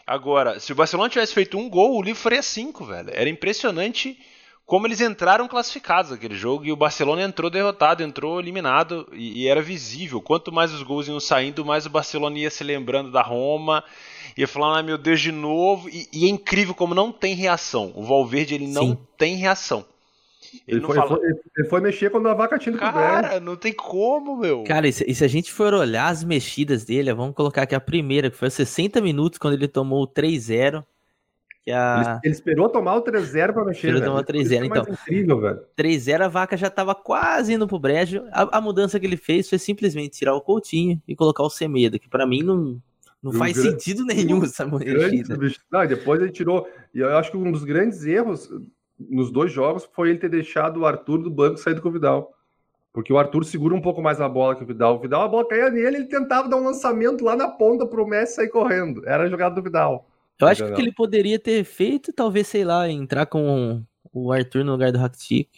Agora, 0.06 0.60
se 0.60 0.72
o 0.72 0.74
Barcelona 0.76 1.08
tivesse 1.08 1.34
feito 1.34 1.56
um 1.56 1.68
gol, 1.68 1.96
o 1.96 2.02
Liverpool 2.02 2.22
faria 2.22 2.42
cinco, 2.42 2.84
velho. 2.84 3.10
Era 3.12 3.28
impressionante 3.28 4.18
como 4.66 4.86
eles 4.86 5.00
entraram 5.00 5.46
classificados 5.46 6.10
naquele 6.10 6.34
jogo 6.34 6.64
e 6.64 6.72
o 6.72 6.76
Barcelona 6.76 7.22
entrou 7.22 7.48
derrotado, 7.48 8.02
entrou 8.02 8.40
eliminado 8.40 9.08
e, 9.12 9.44
e, 9.44 9.48
era 9.48 9.62
visível. 9.62 10.20
Quanto 10.20 10.50
mais 10.50 10.72
os 10.72 10.82
gols 10.82 11.06
iam 11.06 11.20
saindo, 11.20 11.64
mais 11.64 11.86
o 11.86 11.90
Barcelona 11.90 12.36
ia 12.36 12.50
se 12.50 12.64
lembrando 12.64 13.12
da 13.12 13.22
Roma, 13.22 13.84
ia 14.36 14.48
falando, 14.48 14.78
ah, 14.78 14.82
meu 14.82 14.98
Deus, 14.98 15.20
de 15.20 15.30
novo. 15.30 15.88
E, 15.88 16.08
e 16.12 16.26
é 16.26 16.28
incrível 16.28 16.74
como 16.74 16.96
não 16.96 17.12
tem 17.12 17.36
reação. 17.36 17.92
O 17.94 18.02
Valverde, 18.02 18.56
ele 18.56 18.66
Sim. 18.66 18.72
não 18.72 18.98
tem 19.16 19.36
reação. 19.36 19.84
Ele, 20.66 20.78
ele, 20.78 20.86
foi, 20.86 20.96
fala... 20.96 21.12
ele, 21.12 21.34
foi, 21.34 21.42
ele, 21.58 21.68
foi, 21.68 21.80
mexer 21.80 22.10
quando 22.10 22.28
a 22.28 22.34
vaca 22.34 22.58
tinha 22.58 22.76
Cara, 22.76 23.38
não 23.38 23.54
tem 23.54 23.72
como, 23.72 24.36
meu. 24.36 24.64
Cara, 24.64 24.88
e 24.88 24.92
se, 24.92 25.04
e 25.06 25.14
se, 25.14 25.24
a 25.24 25.28
gente 25.28 25.52
for 25.52 25.74
olhar 25.74 26.08
as 26.08 26.24
mexidas 26.24 26.84
dele, 26.84 27.12
vamos 27.14 27.36
colocar 27.36 27.62
aqui 27.62 27.74
a 27.74 27.80
primeira, 27.80 28.30
que 28.30 28.36
foi 28.36 28.50
60 28.50 29.00
minutos 29.00 29.38
quando 29.38 29.54
ele 29.54 29.68
tomou 29.68 30.08
3-0. 30.08 30.84
Que 31.66 31.72
a... 31.72 32.20
ele, 32.22 32.32
esperou 32.32 32.68
tomar 32.68 32.94
o 32.94 33.02
3-0 33.02 33.52
para 33.52 33.64
mexer. 33.64 33.88
Esperou 33.88 34.00
tomar 34.00 34.20
o 34.20 34.24
3-0, 34.24 34.62
é 34.62 34.66
então. 34.66 34.84
É 34.86 34.92
incrível, 34.92 35.40
velho. 35.40 35.60
3-0, 35.76 36.20
a 36.20 36.28
vaca 36.28 36.56
já 36.56 36.68
estava 36.68 36.94
quase 36.94 37.54
indo 37.54 37.66
pro 37.66 37.76
brejo. 37.76 38.22
A, 38.30 38.58
a, 38.58 38.60
mudança 38.60 39.00
que 39.00 39.04
ele 39.04 39.16
fez 39.16 39.48
foi 39.48 39.58
simplesmente 39.58 40.16
tirar 40.16 40.36
o 40.36 40.40
Coutinho 40.40 41.02
e 41.08 41.16
colocar 41.16 41.42
o 41.42 41.50
Semedo, 41.50 41.98
que 41.98 42.08
para 42.08 42.24
mim 42.24 42.44
não, 42.44 42.80
não 43.20 43.32
faz 43.32 43.54
grande, 43.54 43.82
sentido 43.82 44.04
nenhum 44.04 44.44
essa 44.44 44.64
mexida. 44.64 45.36
Depois 45.88 46.22
ele 46.22 46.30
tirou. 46.30 46.68
E 46.94 47.00
eu 47.00 47.16
acho 47.18 47.32
que 47.32 47.36
um 47.36 47.50
dos 47.50 47.64
grandes 47.64 48.04
erros 48.06 48.48
eh, 48.48 48.58
nos 49.00 49.32
dois 49.32 49.50
jogos 49.50 49.88
foi 49.92 50.10
ele 50.10 50.20
ter 50.20 50.28
deixado 50.28 50.78
o 50.78 50.86
Arthur 50.86 51.18
do 51.18 51.30
banco 51.32 51.56
sair 51.56 51.74
do 51.74 51.82
com 51.82 51.88
o 51.88 51.92
Vidal. 51.92 52.32
Porque 52.92 53.12
o 53.12 53.18
Arthur 53.18 53.44
segura 53.44 53.74
um 53.74 53.82
pouco 53.82 54.00
mais 54.00 54.20
a 54.20 54.28
bola 54.28 54.54
que 54.54 54.62
o 54.62 54.66
Vidal. 54.66 54.94
O 54.94 55.00
Vidal, 55.00 55.22
a 55.22 55.28
bola 55.28 55.48
caía 55.48 55.68
nele, 55.68 55.96
ele 55.96 56.04
tentava 56.04 56.48
dar 56.48 56.58
um 56.58 56.64
lançamento 56.64 57.24
lá 57.24 57.34
na 57.34 57.48
ponta 57.48 57.84
pro 57.84 58.06
Messi 58.06 58.36
sair 58.36 58.50
correndo. 58.50 59.02
Era 59.04 59.24
a 59.24 59.28
jogada 59.28 59.56
do 59.56 59.62
Vidal. 59.62 60.06
Eu 60.40 60.48
acho 60.48 60.64
que 60.64 60.70
o 60.70 60.74
que 60.74 60.82
ele 60.82 60.92
poderia 60.92 61.38
ter 61.38 61.64
feito, 61.64 62.12
talvez, 62.12 62.46
sei 62.46 62.64
lá, 62.64 62.88
entrar 62.90 63.26
com 63.26 63.82
o 64.12 64.32
Arthur 64.32 64.64
no 64.64 64.72
lugar 64.72 64.92
do 64.92 64.98
Rakitic. 64.98 65.48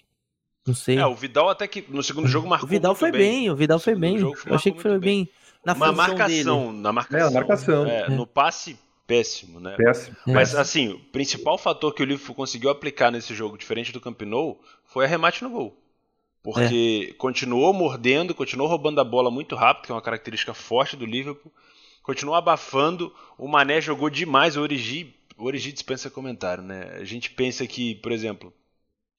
Não 0.66 0.74
sei. 0.74 0.98
É, 0.98 1.06
o 1.06 1.14
Vidal 1.14 1.48
até 1.48 1.66
que 1.66 1.84
no 1.88 2.02
segundo 2.02 2.28
jogo 2.28 2.46
marcou 2.46 2.66
O 2.66 2.70
Vidal 2.70 2.94
foi 2.94 3.10
bem. 3.10 3.20
bem. 3.20 3.50
o 3.50 3.56
Vidal 3.56 3.78
foi 3.78 3.94
bem. 3.94 4.18
Eu 4.18 4.34
achei 4.50 4.70
que 4.70 4.80
foi 4.82 4.98
bem. 4.98 5.24
bem. 5.24 5.28
Na 5.64 5.72
Uma 5.72 5.92
marcação, 5.92 6.66
dele. 6.66 6.80
na 6.80 6.92
marcação. 6.92 7.28
É, 7.28 7.30
marcação. 7.30 7.86
É, 7.86 8.00
é. 8.02 8.08
No 8.10 8.26
passe 8.26 8.78
péssimo, 9.06 9.58
né? 9.58 9.74
Péssimo. 9.76 10.16
Mas 10.26 10.54
assim, 10.54 10.90
o 10.90 10.98
principal 10.98 11.56
fator 11.56 11.94
que 11.94 12.02
o 12.02 12.06
Liverpool 12.06 12.34
conseguiu 12.34 12.68
aplicar 12.68 13.10
nesse 13.10 13.34
jogo, 13.34 13.56
diferente 13.56 13.90
do 13.90 14.00
Camp 14.00 14.20
Nou, 14.22 14.60
foi 14.84 15.06
arremate 15.06 15.42
no 15.42 15.50
gol. 15.50 15.74
Porque 16.42 17.08
é. 17.10 17.14
continuou 17.14 17.72
mordendo, 17.72 18.34
continuou 18.34 18.68
roubando 18.68 19.00
a 19.00 19.04
bola 19.04 19.30
muito 19.30 19.56
rápido, 19.56 19.86
que 19.86 19.92
é 19.92 19.94
uma 19.94 20.02
característica 20.02 20.54
forte 20.54 20.96
do 20.96 21.06
Liverpool. 21.06 21.52
Continuou 22.08 22.36
abafando. 22.36 23.14
O 23.36 23.46
Mané 23.46 23.82
jogou 23.82 24.08
demais. 24.08 24.56
O 24.56 24.62
Origi, 24.62 25.14
o 25.36 25.44
Origi 25.44 25.70
dispensa 25.70 26.08
comentário, 26.08 26.64
né? 26.64 26.96
A 26.98 27.04
gente 27.04 27.28
pensa 27.28 27.66
que, 27.66 27.96
por 27.96 28.12
exemplo, 28.12 28.50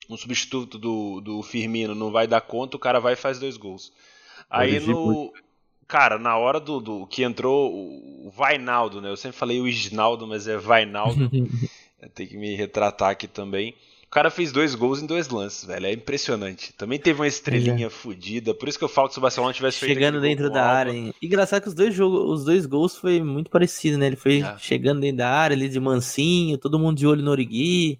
um 0.10 0.17
substituto 0.17 0.79
do, 0.79 1.22
do 1.22 1.43
Firmino 1.43 1.93
não 1.93 2.12
vai 2.12 2.25
dar 2.25 2.41
conta, 2.41 2.75
o 2.75 2.79
cara 2.79 3.00
vai 3.00 3.13
e 3.13 3.15
faz 3.15 3.38
dois 3.38 3.58
gols. 3.58 3.93
Aí 4.50 4.79
no, 4.79 5.31
Cara, 5.88 6.17
na 6.17 6.36
hora 6.36 6.60
do, 6.60 6.79
do 6.79 7.05
que 7.05 7.22
entrou 7.22 7.72
o 8.25 8.31
Vainaldo, 8.31 9.00
né? 9.00 9.12
Eu 9.12 9.17
sempre 9.17 9.38
falei 9.38 9.62
o 9.62 9.67
Isnaldo, 9.67 10.25
mas 10.25 10.48
é 10.48 10.58
Vainaldo. 10.58 11.29
Tem 12.15 12.25
que 12.25 12.38
me 12.38 12.55
retratar 12.55 13.12
aqui 13.12 13.27
também. 13.27 13.75
O 14.10 14.12
cara 14.12 14.32
fez 14.32 14.51
dois 14.51 14.74
gols 14.74 15.04
em 15.04 15.06
dois 15.06 15.30
lances, 15.30 15.66
velho. 15.66 15.86
É 15.86 15.94
impressionante. 15.94 16.74
Também 16.74 16.98
teve 16.98 17.22
uma 17.22 17.28
estrelinha 17.28 17.86
é. 17.86 17.89
fodida. 17.92 18.56
Por 18.56 18.68
isso 18.68 18.80
que 18.80 18.84
eu 18.84 18.89
falo 18.89 19.08
que 19.08 19.13
se 19.13 19.20
o 19.20 19.22
Barcelona 19.22 19.54
tivesse 19.54 19.78
feito. 19.78 19.94
Chegando 19.94 20.20
dentro 20.20 20.50
da 20.50 20.66
área, 20.66 20.92
hein? 20.92 21.13
Engraçado 21.22 21.62
que 21.62 21.68
os 21.68 21.75
dois, 21.75 21.94
jogos, 21.94 22.39
os 22.39 22.44
dois 22.44 22.66
gols 22.66 22.98
foi 22.98 23.22
muito 23.22 23.51
parecido, 23.51 24.00
né? 24.00 24.08
Ele 24.08 24.16
foi 24.16 24.42
é. 24.42 24.58
chegando 24.58 25.01
dentro 25.01 25.18
da 25.18 25.30
área 25.30 25.56
ali 25.56 25.70
de 25.70 25.80
mansinho, 25.80 26.58
todo 26.58 26.80
mundo 26.80 26.98
de 26.98 27.06
olho 27.06 27.22
no 27.22 27.30
Origui, 27.30 28.00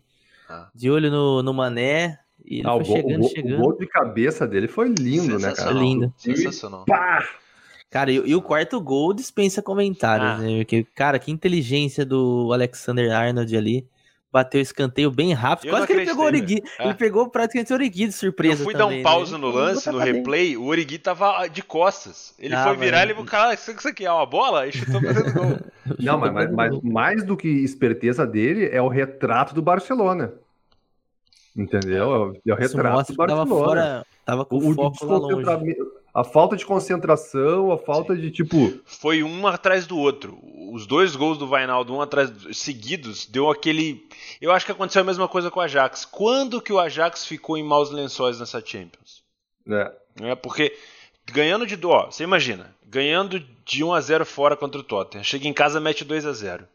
ah. 0.50 0.68
de 0.74 0.89
olho 0.89 1.12
no, 1.12 1.44
no 1.44 1.54
Mané. 1.54 2.18
E 2.44 2.62
ele 2.62 2.68
ah, 2.68 2.72
foi 2.72 2.82
o 2.82 2.86
chegando, 2.86 3.20
gol, 3.20 3.30
chegando. 3.30 3.60
O 3.60 3.62
gol 3.62 3.78
de 3.78 3.86
cabeça 3.86 4.48
dele 4.48 4.68
foi 4.68 4.89
lindo, 4.89 5.38
né, 5.38 5.54
cara? 5.54 5.70
Lindo. 5.70 6.12
Sensacional. 6.18 6.86
Pá! 6.86 7.24
Cara, 7.88 8.12
e, 8.12 8.16
e, 8.16 8.36
o 8.36 8.42
quarto 8.42 8.82
gol 8.82 9.13
dispensa 9.13 9.62
comentários, 9.62 10.28
ah. 10.28 10.38
né? 10.39 10.58
Porque, 10.58 10.88
cara, 10.96 11.20
que 11.20 11.30
inteligência 11.30 12.04
do 12.04 12.51
Alexander 12.51 13.12
Arnold 13.16 13.56
ali 13.56 13.88
bateu 14.31 14.59
o 14.59 14.62
escanteio 14.62 15.12
bem 15.12 15.33
rápido. 15.33 15.67
Eu 15.67 15.74
Quase 15.74 15.88
que 15.88 15.93
ele 15.93 16.05
pegou 16.05 16.24
o 16.24 16.27
Origui. 16.27 16.63
É. 16.77 16.86
Ele 16.86 16.93
pegou 16.93 17.29
praticamente 17.29 17.71
o 17.74 17.75
Origui 17.75 18.07
de 18.07 18.13
surpresa. 18.13 18.62
Eu 18.62 18.65
fui 18.65 18.74
também, 18.74 19.01
dar 19.01 19.09
um 19.09 19.13
pause 19.13 19.33
né? 19.33 19.38
no 19.39 19.50
lance, 19.50 19.91
no 19.91 19.98
replay, 19.98 20.55
o 20.55 20.65
Origui 20.65 21.00
tava 21.00 21.48
de 21.48 21.62
costas. 21.63 22.33
Ele 22.38 22.55
ah, 22.55 22.63
foi 22.63 22.77
virar 22.77 23.00
e 23.00 23.03
ele 23.03 23.13
falou, 23.13 23.27
cara, 23.27 23.53
isso 23.53 23.88
aqui 23.88 24.05
é 24.05 24.12
uma 24.12 24.25
bola? 24.25 24.67
E 24.67 24.71
chutou 24.71 25.01
fazendo 25.01 25.33
gol. 25.33 25.59
Não, 26.00 26.17
mas, 26.19 26.33
mas, 26.33 26.51
mas, 26.51 26.81
mais 26.81 27.24
do 27.24 27.36
que 27.36 27.48
esperteza 27.48 28.25
dele 28.25 28.69
é 28.71 28.81
o 28.81 28.88
retrato 28.88 29.55
do 29.55 29.62
Barcelona. 29.62 30.33
Entendeu? 31.57 32.39
É 32.45 32.53
o 32.53 32.55
retrato 32.55 33.12
do 33.12 33.17
Barcelona. 33.17 33.27
Tava, 33.27 33.48
fora, 33.48 34.05
tava 34.24 34.45
com 34.45 34.57
o, 34.57 34.74
foco 34.75 35.05
lá 35.05 35.17
longe. 35.17 35.75
A 36.13 36.24
falta 36.24 36.56
de 36.56 36.66
concentração, 36.66 37.72
a 37.72 37.78
falta 37.78 38.16
Sim. 38.16 38.22
de 38.22 38.32
tipo. 38.32 38.80
Foi 38.86 39.22
um 39.24 39.46
atrás 39.48 39.86
do 39.86 39.98
outro. 39.98 40.39
Os 40.72 40.88
dois 40.88 41.16
gols 41.16 41.38
do 41.38 41.48
Vainaldo, 41.48 41.94
um 41.94 42.01
atrás 42.01 42.32
seguidos, 42.54 43.25
deu 43.25 43.50
aquele. 43.50 44.08
Eu 44.42 44.51
acho 44.51 44.66
que 44.66 44.72
aconteceu 44.72 45.01
a 45.01 45.06
mesma 45.06 45.28
coisa 45.28 45.51
com 45.51 45.60
o 45.60 45.63
Ajax. 45.63 46.06
Quando 46.06 46.62
que 46.62 46.74
o 46.74 46.80
Ajax 46.80 47.25
ficou 47.25 47.58
em 47.58 47.63
maus 47.63 47.92
lençóis 47.92 48.39
nessa 48.39 48.63
Champions? 48.63 49.24
É. 49.68 49.92
é 50.22 50.36
porque 50.36 50.75
ganhando 51.32 51.66
de 51.66 51.75
dó, 51.75 52.08
você 52.10 52.24
imagina, 52.24 52.75
ganhando 52.86 53.39
de 53.63 53.84
1 53.84 53.94
a 53.94 54.01
0 54.01 54.25
fora 54.25 54.58
contra 54.58 54.82
o 54.82 54.84
Tottenham, 54.84 55.24
chega 55.24 55.48
em 55.48 55.54
casa 55.54 55.80
mete 55.80 56.04
2 56.04 56.25
a 56.25 56.34
0. 56.34 56.68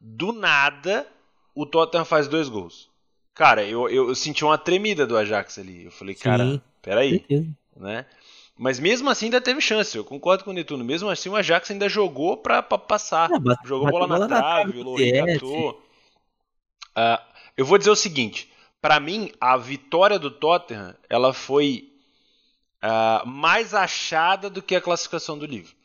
Do 0.00 0.32
nada, 0.32 1.06
o 1.54 1.66
Tottenham 1.66 2.04
faz 2.04 2.28
dois 2.28 2.48
gols. 2.48 2.88
Cara, 3.34 3.64
eu, 3.64 3.88
eu, 3.88 4.08
eu 4.08 4.14
senti 4.14 4.44
uma 4.44 4.56
tremida 4.56 5.06
do 5.06 5.16
Ajax 5.16 5.58
ali. 5.58 5.84
Eu 5.84 5.90
falei, 5.90 6.14
Sim, 6.14 6.22
cara, 6.22 6.62
peraí, 6.80 7.24
né? 7.76 8.06
Mas 8.58 8.80
mesmo 8.80 9.10
assim 9.10 9.26
ainda 9.26 9.40
teve 9.40 9.60
chance, 9.60 9.96
eu 9.96 10.04
concordo 10.04 10.42
com 10.42 10.50
o 10.50 10.52
Netuno. 10.52 10.82
Mesmo 10.82 11.10
assim 11.10 11.28
o 11.28 11.36
Ajax 11.36 11.70
ainda 11.70 11.88
jogou 11.88 12.38
pra, 12.38 12.62
pra 12.62 12.78
passar. 12.78 13.30
É, 13.30 13.66
jogou 13.66 13.90
bola 13.90 14.18
na 14.18 14.26
trave, 14.26 14.78
o 14.78 14.82
Lohri 14.82 15.12
catou. 15.12 15.82
Uh, 16.96 17.22
eu 17.56 17.66
vou 17.66 17.76
dizer 17.76 17.90
o 17.90 17.96
seguinte, 17.96 18.50
para 18.80 18.98
mim 18.98 19.30
a 19.38 19.56
vitória 19.58 20.18
do 20.18 20.30
Tottenham 20.30 20.96
ela 21.10 21.34
foi 21.34 21.92
uh, 22.82 23.26
mais 23.26 23.74
achada 23.74 24.48
do 24.48 24.62
que 24.62 24.74
a 24.74 24.80
classificação 24.80 25.36
do 25.36 25.44
Liverpool. 25.44 25.76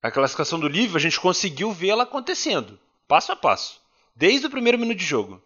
A 0.00 0.10
classificação 0.10 0.60
do 0.60 0.68
Liverpool 0.68 0.96
a 0.96 1.00
gente 1.00 1.20
conseguiu 1.20 1.72
ver 1.72 1.88
ela 1.88 2.04
acontecendo, 2.04 2.78
passo 3.08 3.32
a 3.32 3.36
passo, 3.36 3.80
desde 4.14 4.46
o 4.46 4.50
primeiro 4.50 4.78
minuto 4.78 4.98
de 4.98 5.04
jogo. 5.04 5.42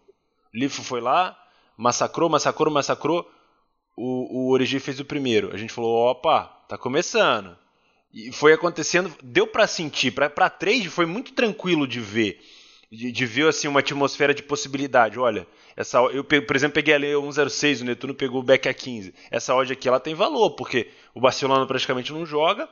O 0.53 0.57
Liverpool 0.57 0.85
foi 0.85 1.01
lá, 1.01 1.35
massacrou, 1.75 2.29
massacrou, 2.29 2.71
massacrou 2.71 3.31
o, 3.97 4.43
o 4.43 4.51
Origi 4.51 4.79
fez 4.79 4.99
o 4.99 5.05
primeiro. 5.05 5.53
A 5.53 5.57
gente 5.57 5.73
falou, 5.73 6.11
opa, 6.11 6.43
tá 6.69 6.77
começando. 6.77 7.57
E 8.13 8.31
foi 8.31 8.53
acontecendo, 8.53 9.13
deu 9.23 9.47
para 9.47 9.65
sentir, 9.67 10.11
para 10.11 10.49
trade 10.49 10.89
foi 10.89 11.05
muito 11.05 11.33
tranquilo 11.33 11.87
de 11.87 11.99
ver. 11.99 12.39
De, 12.89 13.11
de, 13.11 13.25
ver 13.25 13.49
assim 13.49 13.67
uma 13.67 13.81
atmosfera 13.81 14.33
de 14.33 14.43
possibilidade. 14.43 15.19
Olha, 15.19 15.45
essa 15.75 15.99
eu 15.99 16.23
por 16.23 16.55
exemplo 16.55 16.75
peguei 16.75 16.93
ali 16.93 17.11
106, 17.11 17.81
o 17.81 17.85
Netuno 17.85 18.13
pegou 18.13 18.39
o 18.39 18.43
back 18.43 18.69
a 18.69 18.73
15. 18.73 19.13
Essa 19.29 19.53
odd 19.53 19.73
aqui 19.73 19.89
ela 19.89 19.99
tem 19.99 20.15
valor, 20.15 20.51
porque 20.51 20.89
o 21.13 21.19
Barcelona 21.19 21.65
praticamente 21.65 22.13
não 22.13 22.25
joga 22.25 22.69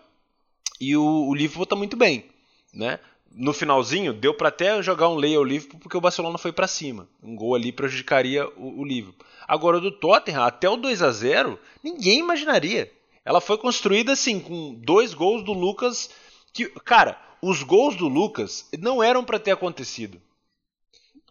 e 0.79 0.95
o, 0.95 1.03
o 1.03 1.35
Liverpool 1.35 1.65
tá 1.65 1.75
muito 1.75 1.97
bem, 1.97 2.25
né? 2.73 2.97
No 3.37 3.51
finalzinho 3.51 4.13
deu 4.13 4.33
para 4.33 4.47
até 4.47 4.81
jogar 4.81 5.09
um 5.09 5.15
lay 5.15 5.35
ao 5.35 5.43
Liverpool 5.43 5.79
porque 5.79 5.97
o 5.97 6.01
Barcelona 6.01 6.37
foi 6.37 6.53
para 6.53 6.67
cima. 6.67 7.07
Um 7.21 7.35
gol 7.35 7.53
ali 7.53 7.71
prejudicaria 7.71 8.47
o, 8.55 8.79
o 8.79 8.85
Liverpool. 8.85 9.25
Agora, 9.45 9.79
do 9.79 9.91
Tottenham, 9.91 10.43
até 10.43 10.69
o 10.69 10.77
2 10.77 11.01
a 11.01 11.11
0 11.11 11.59
ninguém 11.83 12.19
imaginaria. 12.19 12.91
Ela 13.25 13.41
foi 13.41 13.57
construída 13.57 14.13
assim, 14.13 14.39
com 14.39 14.73
dois 14.75 15.13
gols 15.13 15.43
do 15.43 15.51
Lucas. 15.51 16.09
que 16.53 16.65
Cara, 16.85 17.19
os 17.41 17.61
gols 17.61 17.95
do 17.95 18.07
Lucas 18.07 18.69
não 18.79 19.03
eram 19.03 19.23
para 19.23 19.37
ter 19.37 19.51
acontecido. 19.51 20.21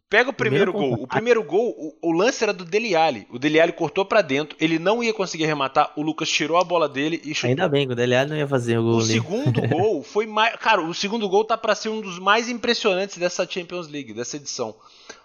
Pega 0.08 0.30
o 0.30 0.32
primeiro, 0.32 0.72
primeiro 0.72 0.96
gol. 0.96 1.04
O 1.04 1.08
primeiro 1.08 1.42
gol, 1.42 1.70
o, 1.76 2.10
o, 2.10 2.12
lance 2.12 2.44
era 2.44 2.52
do 2.52 2.64
Dele 2.64 2.94
Alli. 2.94 3.26
O 3.30 3.38
Dele 3.38 3.60
Alli 3.60 3.72
cortou 3.72 4.04
para 4.04 4.22
dentro, 4.22 4.56
ele 4.60 4.78
não 4.78 5.02
ia 5.02 5.12
conseguir 5.12 5.44
arrematar. 5.44 5.92
O 5.96 6.02
Lucas 6.02 6.28
tirou 6.28 6.56
a 6.56 6.64
bola 6.64 6.88
dele 6.88 7.20
e 7.24 7.34
chutou. 7.34 7.50
Ainda 7.50 7.68
bem 7.68 7.86
que 7.86 7.94
o 7.94 7.96
Dele 7.96 8.14
Alli 8.14 8.30
não 8.30 8.36
ia 8.36 8.46
fazer 8.46 8.78
o 8.78 8.82
gol. 8.82 8.94
O 8.94 8.98
ali. 8.98 9.06
segundo 9.06 9.60
gol 9.66 10.02
foi 10.02 10.26
mais, 10.26 10.56
cara, 10.56 10.82
o 10.82 10.94
segundo 10.94 11.28
gol 11.28 11.44
tá 11.44 11.56
para 11.56 11.74
ser 11.74 11.88
um 11.88 12.00
dos 12.00 12.18
mais 12.18 12.48
impressionantes 12.48 13.18
dessa 13.18 13.48
Champions 13.48 13.88
League, 13.88 14.12
dessa 14.12 14.36
edição. 14.36 14.74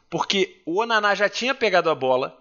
Porque 0.09 0.62
o 0.65 0.79
Onaná 0.79 1.13
já 1.13 1.29
tinha 1.29 1.53
pegado 1.53 1.89
a 1.89 1.95
bola, 1.95 2.36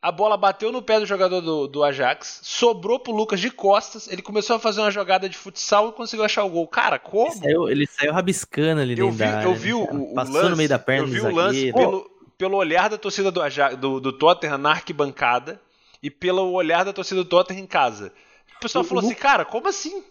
a 0.00 0.12
bola 0.12 0.36
bateu 0.36 0.70
no 0.70 0.82
pé 0.82 1.00
do 1.00 1.06
jogador 1.06 1.40
do, 1.40 1.66
do 1.66 1.82
Ajax, 1.82 2.40
sobrou 2.42 3.00
pro 3.00 3.12
Lucas 3.12 3.40
de 3.40 3.50
costas, 3.50 4.08
ele 4.08 4.22
começou 4.22 4.56
a 4.56 4.58
fazer 4.58 4.80
uma 4.80 4.90
jogada 4.90 5.28
de 5.28 5.36
futsal 5.36 5.88
e 5.88 5.92
conseguiu 5.92 6.24
achar 6.24 6.44
o 6.44 6.50
gol. 6.50 6.68
Cara, 6.68 6.98
como? 6.98 7.32
Ele 7.32 7.40
saiu, 7.40 7.68
ele 7.68 7.86
saiu 7.86 8.12
rabiscando 8.12 8.80
ali 8.80 8.98
eu 8.98 9.10
vi, 9.10 9.18
da 9.18 9.42
Eu 9.42 9.54
vi 9.54 9.72
o, 9.72 9.82
o 9.82 10.14
Passou 10.14 10.34
lance, 10.34 10.50
no 10.50 10.56
meio 10.56 10.68
da 10.68 10.78
perna 10.78 11.06
eu 11.06 11.10
vi 11.10 11.20
o 11.20 11.34
lance 11.34 11.72
pelo, 11.72 12.10
pelo 12.38 12.56
olhar 12.56 12.88
da 12.88 12.98
torcida 12.98 13.30
do, 13.30 13.42
Ajax, 13.42 13.76
do, 13.76 14.00
do 14.00 14.12
Tottenham 14.12 14.58
na 14.58 14.70
arquibancada 14.70 15.60
e 16.02 16.10
pelo 16.10 16.52
olhar 16.52 16.84
da 16.84 16.92
torcida 16.92 17.22
do 17.22 17.28
Tottenham 17.28 17.64
em 17.64 17.66
casa. 17.66 18.12
O 18.56 18.60
pessoal 18.60 18.84
o, 18.84 18.86
falou 18.86 19.04
assim, 19.04 19.14
cara, 19.14 19.44
como 19.44 19.68
assim? 19.68 20.04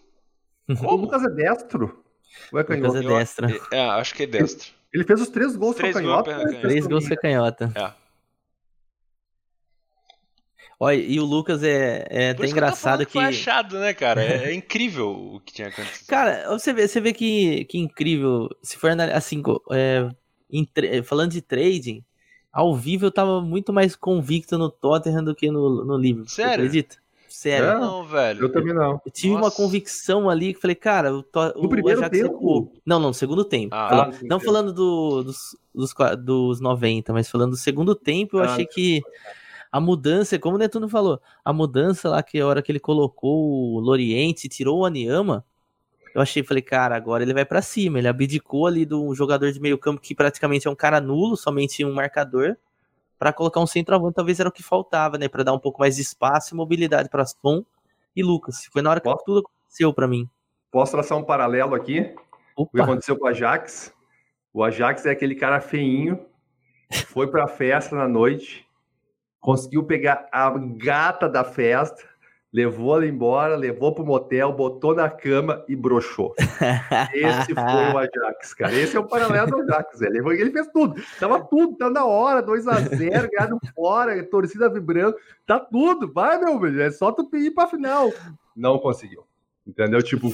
Como? 0.78 0.90
O 0.90 0.96
Lucas 0.96 1.22
é 1.22 1.28
destro? 1.28 2.02
Ou 2.52 2.58
é 2.58 2.64
canhoto? 2.64 2.88
Lucas 2.88 3.04
é 3.04 3.08
destro. 3.08 3.60
É, 3.72 3.80
acho 3.90 4.14
que 4.14 4.24
é 4.24 4.26
destro. 4.26 4.72
Ele 4.92 5.04
fez 5.04 5.20
os 5.20 5.28
três 5.28 5.54
gols 5.54 5.76
três 5.76 5.92
com 5.92 5.98
a 5.98 6.02
canhota. 6.02 6.34
Gols, 6.34 6.60
três 6.60 6.86
gols 6.86 7.06
com 7.06 7.14
a 7.14 7.16
canhota. 7.16 7.72
É. 7.74 8.05
Olha, 10.78 10.96
e 10.96 11.18
o 11.18 11.24
Lucas 11.24 11.62
é, 11.62 12.06
é 12.10 12.30
até 12.30 12.46
engraçado 12.46 13.00
que, 13.00 13.06
que. 13.06 13.12
Foi 13.12 13.24
achado, 13.24 13.78
né, 13.78 13.94
cara? 13.94 14.22
É, 14.22 14.50
é, 14.50 14.52
incrível 14.54 15.10
o 15.10 15.40
que 15.40 15.52
tinha 15.52 15.68
acontecido. 15.68 16.06
Cara, 16.06 16.50
você 16.50 16.72
vê, 16.72 16.86
você 16.86 17.00
vê 17.00 17.12
que, 17.12 17.64
que 17.64 17.78
incrível. 17.78 18.48
Se 18.62 18.76
for 18.76 18.90
assim, 19.14 19.42
é, 19.72 21.02
falando 21.02 21.30
de 21.30 21.40
trading, 21.40 22.04
ao 22.52 22.74
vivo 22.74 23.06
eu 23.06 23.10
tava 23.10 23.40
muito 23.40 23.72
mais 23.72 23.96
convicto 23.96 24.58
no 24.58 24.70
Tottenham 24.70 25.24
do 25.24 25.34
que 25.34 25.50
no, 25.50 25.84
no 25.84 25.96
livro. 25.96 26.28
Sério? 26.28 26.64
acredita? 26.64 26.96
Sério. 27.26 27.68
É? 27.68 27.78
Não, 27.78 28.04
velho. 28.04 28.44
Eu 28.44 28.52
também 28.52 28.74
não. 28.74 29.00
Eu 29.04 29.12
tive 29.12 29.34
Nossa. 29.34 29.44
uma 29.44 29.50
convicção 29.50 30.28
ali 30.28 30.54
que 30.54 30.60
falei, 30.60 30.74
cara, 30.74 31.14
o, 31.14 31.22
to, 31.22 31.52
no 31.54 31.64
o 31.64 31.68
primeiro 31.68 32.00
Ajax 32.00 32.18
tempo. 32.18 32.72
Não, 32.84 32.98
não, 32.98 33.12
segundo 33.12 33.44
tempo. 33.44 33.74
Ah, 33.74 33.88
Fala, 33.88 34.10
ah, 34.10 34.18
não 34.22 34.40
falando 34.40 34.72
do, 34.72 35.22
dos, 35.22 35.56
dos, 35.74 35.94
dos 36.18 36.60
90, 36.60 37.12
mas 37.12 37.30
falando 37.30 37.50
do 37.50 37.56
segundo 37.56 37.94
tempo, 37.94 38.38
eu 38.38 38.42
ah, 38.42 38.46
achei 38.46 38.66
que 38.66 39.02
a 39.76 39.80
mudança, 39.80 40.38
como 40.38 40.56
o 40.56 40.58
Netuno 40.58 40.88
falou, 40.88 41.20
a 41.44 41.52
mudança 41.52 42.08
lá 42.08 42.22
que 42.22 42.40
a 42.40 42.46
hora 42.46 42.62
que 42.62 42.72
ele 42.72 42.80
colocou 42.80 43.74
o 43.74 43.78
Loriente, 43.78 44.48
tirou 44.48 44.78
o 44.78 44.86
Aniama, 44.86 45.44
eu 46.14 46.22
achei, 46.22 46.42
falei, 46.42 46.62
cara, 46.62 46.96
agora 46.96 47.22
ele 47.22 47.34
vai 47.34 47.44
para 47.44 47.60
cima. 47.60 47.98
Ele 47.98 48.08
abdicou 48.08 48.66
ali 48.66 48.86
do 48.86 49.14
jogador 49.14 49.52
de 49.52 49.60
meio 49.60 49.76
campo 49.76 50.00
que 50.00 50.14
praticamente 50.14 50.66
é 50.66 50.70
um 50.70 50.74
cara 50.74 50.98
nulo, 50.98 51.36
somente 51.36 51.84
um 51.84 51.92
marcador, 51.92 52.56
para 53.18 53.34
colocar 53.34 53.60
um 53.60 53.66
centroavante, 53.66 54.14
talvez 54.14 54.40
era 54.40 54.48
o 54.48 54.52
que 54.52 54.62
faltava, 54.62 55.18
né, 55.18 55.28
para 55.28 55.44
dar 55.44 55.52
um 55.52 55.58
pouco 55.58 55.80
mais 55.80 55.96
de 55.96 56.00
espaço 56.00 56.54
e 56.54 56.56
mobilidade 56.56 57.10
para 57.10 57.26
Son 57.26 57.62
e 58.16 58.22
Lucas. 58.22 58.64
Foi 58.72 58.80
na 58.80 58.88
hora 58.88 59.00
que 59.00 59.04
Posso? 59.04 59.24
tudo 59.26 59.40
aconteceu 59.40 59.92
para 59.92 60.08
mim. 60.08 60.26
Posso 60.70 60.92
traçar 60.92 61.18
um 61.18 61.22
paralelo 61.22 61.74
aqui? 61.74 62.14
Opa. 62.56 62.70
O 62.70 62.76
que 62.76 62.80
aconteceu 62.80 63.18
com 63.18 63.26
o 63.26 63.28
Ajax? 63.28 63.92
O 64.54 64.64
Ajax 64.64 65.04
é 65.04 65.10
aquele 65.10 65.34
cara 65.34 65.60
feinho, 65.60 66.24
foi 67.08 67.26
pra 67.26 67.46
festa 67.46 67.94
na 67.94 68.08
noite, 68.08 68.65
conseguiu 69.40 69.84
pegar 69.84 70.28
a 70.32 70.50
gata 70.50 71.28
da 71.28 71.44
festa, 71.44 72.02
levou 72.52 72.96
ela 72.96 73.06
embora, 73.06 73.54
levou 73.54 73.94
pro 73.94 74.04
motel, 74.04 74.52
botou 74.52 74.94
na 74.94 75.10
cama 75.10 75.64
e 75.68 75.76
broxou. 75.76 76.34
Esse 77.12 77.54
foi 77.54 77.92
o 77.92 77.98
Ajax, 77.98 78.54
cara. 78.54 78.72
Esse 78.72 78.96
é 78.96 79.00
o 79.00 79.06
paralelo 79.06 79.50
do 79.50 79.62
Ajax, 79.62 79.98
velho. 79.98 80.32
Ele 80.32 80.50
fez 80.50 80.66
tudo. 80.68 81.00
Tava 81.20 81.44
tudo, 81.44 81.76
tá 81.76 81.90
na 81.90 82.06
hora, 82.06 82.42
2x0, 82.42 83.28
ganhado 83.30 83.58
fora, 83.74 84.22
torcida 84.24 84.70
vibrando, 84.70 85.16
tá 85.46 85.60
tudo. 85.60 86.10
Vai, 86.12 86.38
meu 86.38 86.58
velho, 86.58 86.80
é 86.82 86.90
só 86.90 87.12
tu 87.12 87.28
ir 87.36 87.50
pra 87.50 87.66
final. 87.66 88.10
Não 88.56 88.78
conseguiu. 88.78 89.24
Entendeu? 89.66 90.02
Tipo, 90.02 90.28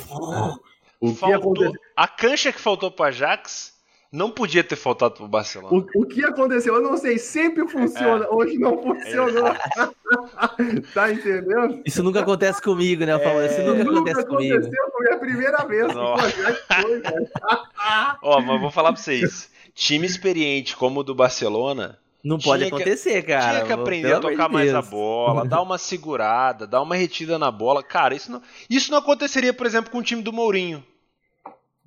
o 1.00 1.14
que 1.14 1.32
aconteceu? 1.32 1.72
A 1.96 2.06
cancha 2.06 2.52
que 2.52 2.60
faltou 2.60 2.90
pro 2.90 3.06
Ajax 3.06 3.71
não 4.12 4.30
podia 4.30 4.62
ter 4.62 4.76
faltado 4.76 5.14
pro 5.14 5.26
Barcelona. 5.26 5.74
O, 5.74 6.02
o 6.02 6.06
que 6.06 6.22
aconteceu? 6.22 6.74
Eu 6.74 6.82
não 6.82 6.98
sei, 6.98 7.16
sempre 7.18 7.66
funciona. 7.66 8.26
É. 8.26 8.28
Hoje 8.28 8.58
não 8.58 8.76
funcionou. 8.82 9.48
É. 9.48 9.54
tá 10.92 11.10
entendendo? 11.10 11.80
Isso 11.86 12.02
nunca 12.02 12.20
acontece 12.20 12.60
comigo, 12.60 13.06
né, 13.06 13.18
Paulo? 13.18 13.42
Isso 13.46 13.62
nunca, 13.62 13.84
nunca 13.84 14.00
acontece 14.10 14.26
comigo. 14.26 14.54
Aconteceu, 14.56 14.90
foi 14.92 15.12
a 15.12 15.18
primeira 15.18 15.64
vez. 15.64 15.92
Ó, 18.22 18.40
mas 18.40 18.60
vou 18.60 18.70
falar 18.70 18.92
pra 18.92 19.00
vocês. 19.02 19.50
Time 19.74 20.06
experiente 20.06 20.76
como 20.76 21.00
o 21.00 21.02
do 21.02 21.14
Barcelona 21.14 21.98
Não 22.22 22.38
pode 22.38 22.64
Tinha 22.64 22.70
que- 22.76 22.82
acontecer, 22.82 23.22
cara. 23.22 23.50
Tinha 23.52 23.64
que 23.64 23.72
aprender 23.72 24.12
a 24.12 24.20
tocar 24.20 24.46
de 24.48 24.52
mais 24.52 24.68
a 24.74 24.80
Deus. 24.80 24.90
bola, 24.90 25.46
dar 25.46 25.62
uma 25.62 25.78
segurada, 25.78 26.66
dar 26.66 26.82
uma 26.82 26.94
retida 26.94 27.38
na 27.38 27.50
bola. 27.50 27.82
Cara, 27.82 28.14
isso 28.14 28.30
não, 28.30 28.42
isso 28.68 28.90
não 28.90 28.98
aconteceria, 28.98 29.54
por 29.54 29.66
exemplo, 29.66 29.90
com 29.90 29.98
o 29.98 30.02
time 30.02 30.20
do 30.22 30.32
Mourinho. 30.32 30.84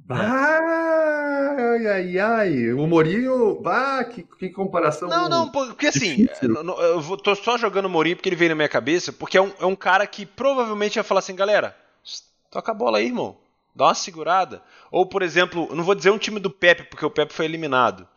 Ah, 0.10 1.56
ai, 1.58 1.88
ai, 1.88 2.20
ai. 2.20 2.74
O 2.74 2.86
Mourinho. 2.88 3.62
Ah, 3.66 4.04
que, 4.04 4.24
que 4.24 4.50
comparação. 4.50 5.08
Não, 5.10 5.28
não, 5.28 5.50
porque 5.50 5.88
assim, 5.88 6.26
Difícil. 6.26 6.54
eu, 6.56 7.02
vou- 7.02 7.18
tô 7.18 7.34
só 7.36 7.58
jogando 7.58 7.86
o 7.86 7.90
Mourinho 7.90 8.16
porque 8.16 8.30
ele 8.30 8.36
veio 8.36 8.50
na 8.50 8.56
minha 8.56 8.70
cabeça, 8.70 9.12
porque 9.12 9.38
é 9.38 9.42
um, 9.42 9.52
é 9.60 9.66
um 9.66 9.76
cara 9.76 10.06
que 10.06 10.26
provavelmente 10.26 10.98
ia 10.98 11.04
falar 11.04 11.20
assim, 11.20 11.36
galera, 11.36 11.76
toca 12.52 12.72
a 12.72 12.76
bola 12.76 13.00
aí, 13.00 13.08
irmão. 13.08 13.38
Dá 13.76 13.86
uma 13.86 13.94
segurada. 13.96 14.62
Ou, 14.92 15.06
por 15.06 15.22
exemplo, 15.22 15.68
não 15.76 15.84
vou 15.84 15.96
dizer 15.96 16.10
um 16.12 16.18
time 16.18 16.40
do 16.40 16.50
Pepe, 16.50 16.84
porque 16.84 17.06
o 17.06 17.10
Pepe 17.10 17.34
foi 17.34 17.46
eliminado. 17.46 18.08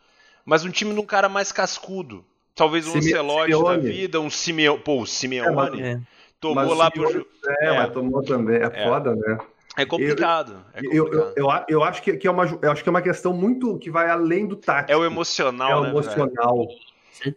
Mas 0.45 0.63
um 0.63 0.69
time 0.69 0.93
de 0.93 0.99
um 0.99 1.05
cara 1.05 1.27
mais 1.27 1.51
cascudo. 1.51 2.23
Talvez 2.55 2.87
um 2.87 2.91
Sime- 3.01 3.13
Ancelotti 3.13 3.63
da 3.63 3.77
vida, 3.77 4.19
um 4.21 4.29
Simeone. 4.29 4.79
Pô, 4.81 5.01
o 5.01 5.05
Simeone 5.07 5.81
É. 5.81 5.99
tomou 6.39 6.55
Mas 6.55 6.77
lá 6.77 6.89
pro. 6.91 7.07
Simeone- 7.07 7.25
ju- 7.25 7.49
É, 7.61 7.65
É. 7.67 7.77
mas 7.77 7.93
tomou 7.93 8.23
também. 8.23 8.57
É, 8.57 8.65
É. 8.73 8.83
foda, 8.87 9.15
né? 9.15 9.37
É 9.81 9.85
complicado. 9.85 10.57
É 10.73 10.79
Eu, 10.79 10.91
eu, 10.93 11.03
complicado. 11.05 11.33
eu, 11.37 11.49
a- 11.51 11.65
eu 11.69 11.83
acho 11.83 12.01
que, 12.01 12.17
que 12.17 12.27
é 12.27 12.31
uma, 12.31 12.45
eu 12.61 12.71
acho 12.71 12.83
que 12.83 12.89
é 12.89 12.91
uma 12.91 13.01
questão 13.01 13.33
muito 13.33 13.77
que 13.77 13.89
vai 13.89 14.09
além 14.09 14.45
do 14.47 14.55
tático. 14.55 14.91
É 14.91 14.97
o 14.97 15.05
emocional, 15.05 15.69
É 15.71 15.75
o 15.75 15.81
né? 15.81 15.87
velho? 15.87 15.99
emocional. 15.99 16.67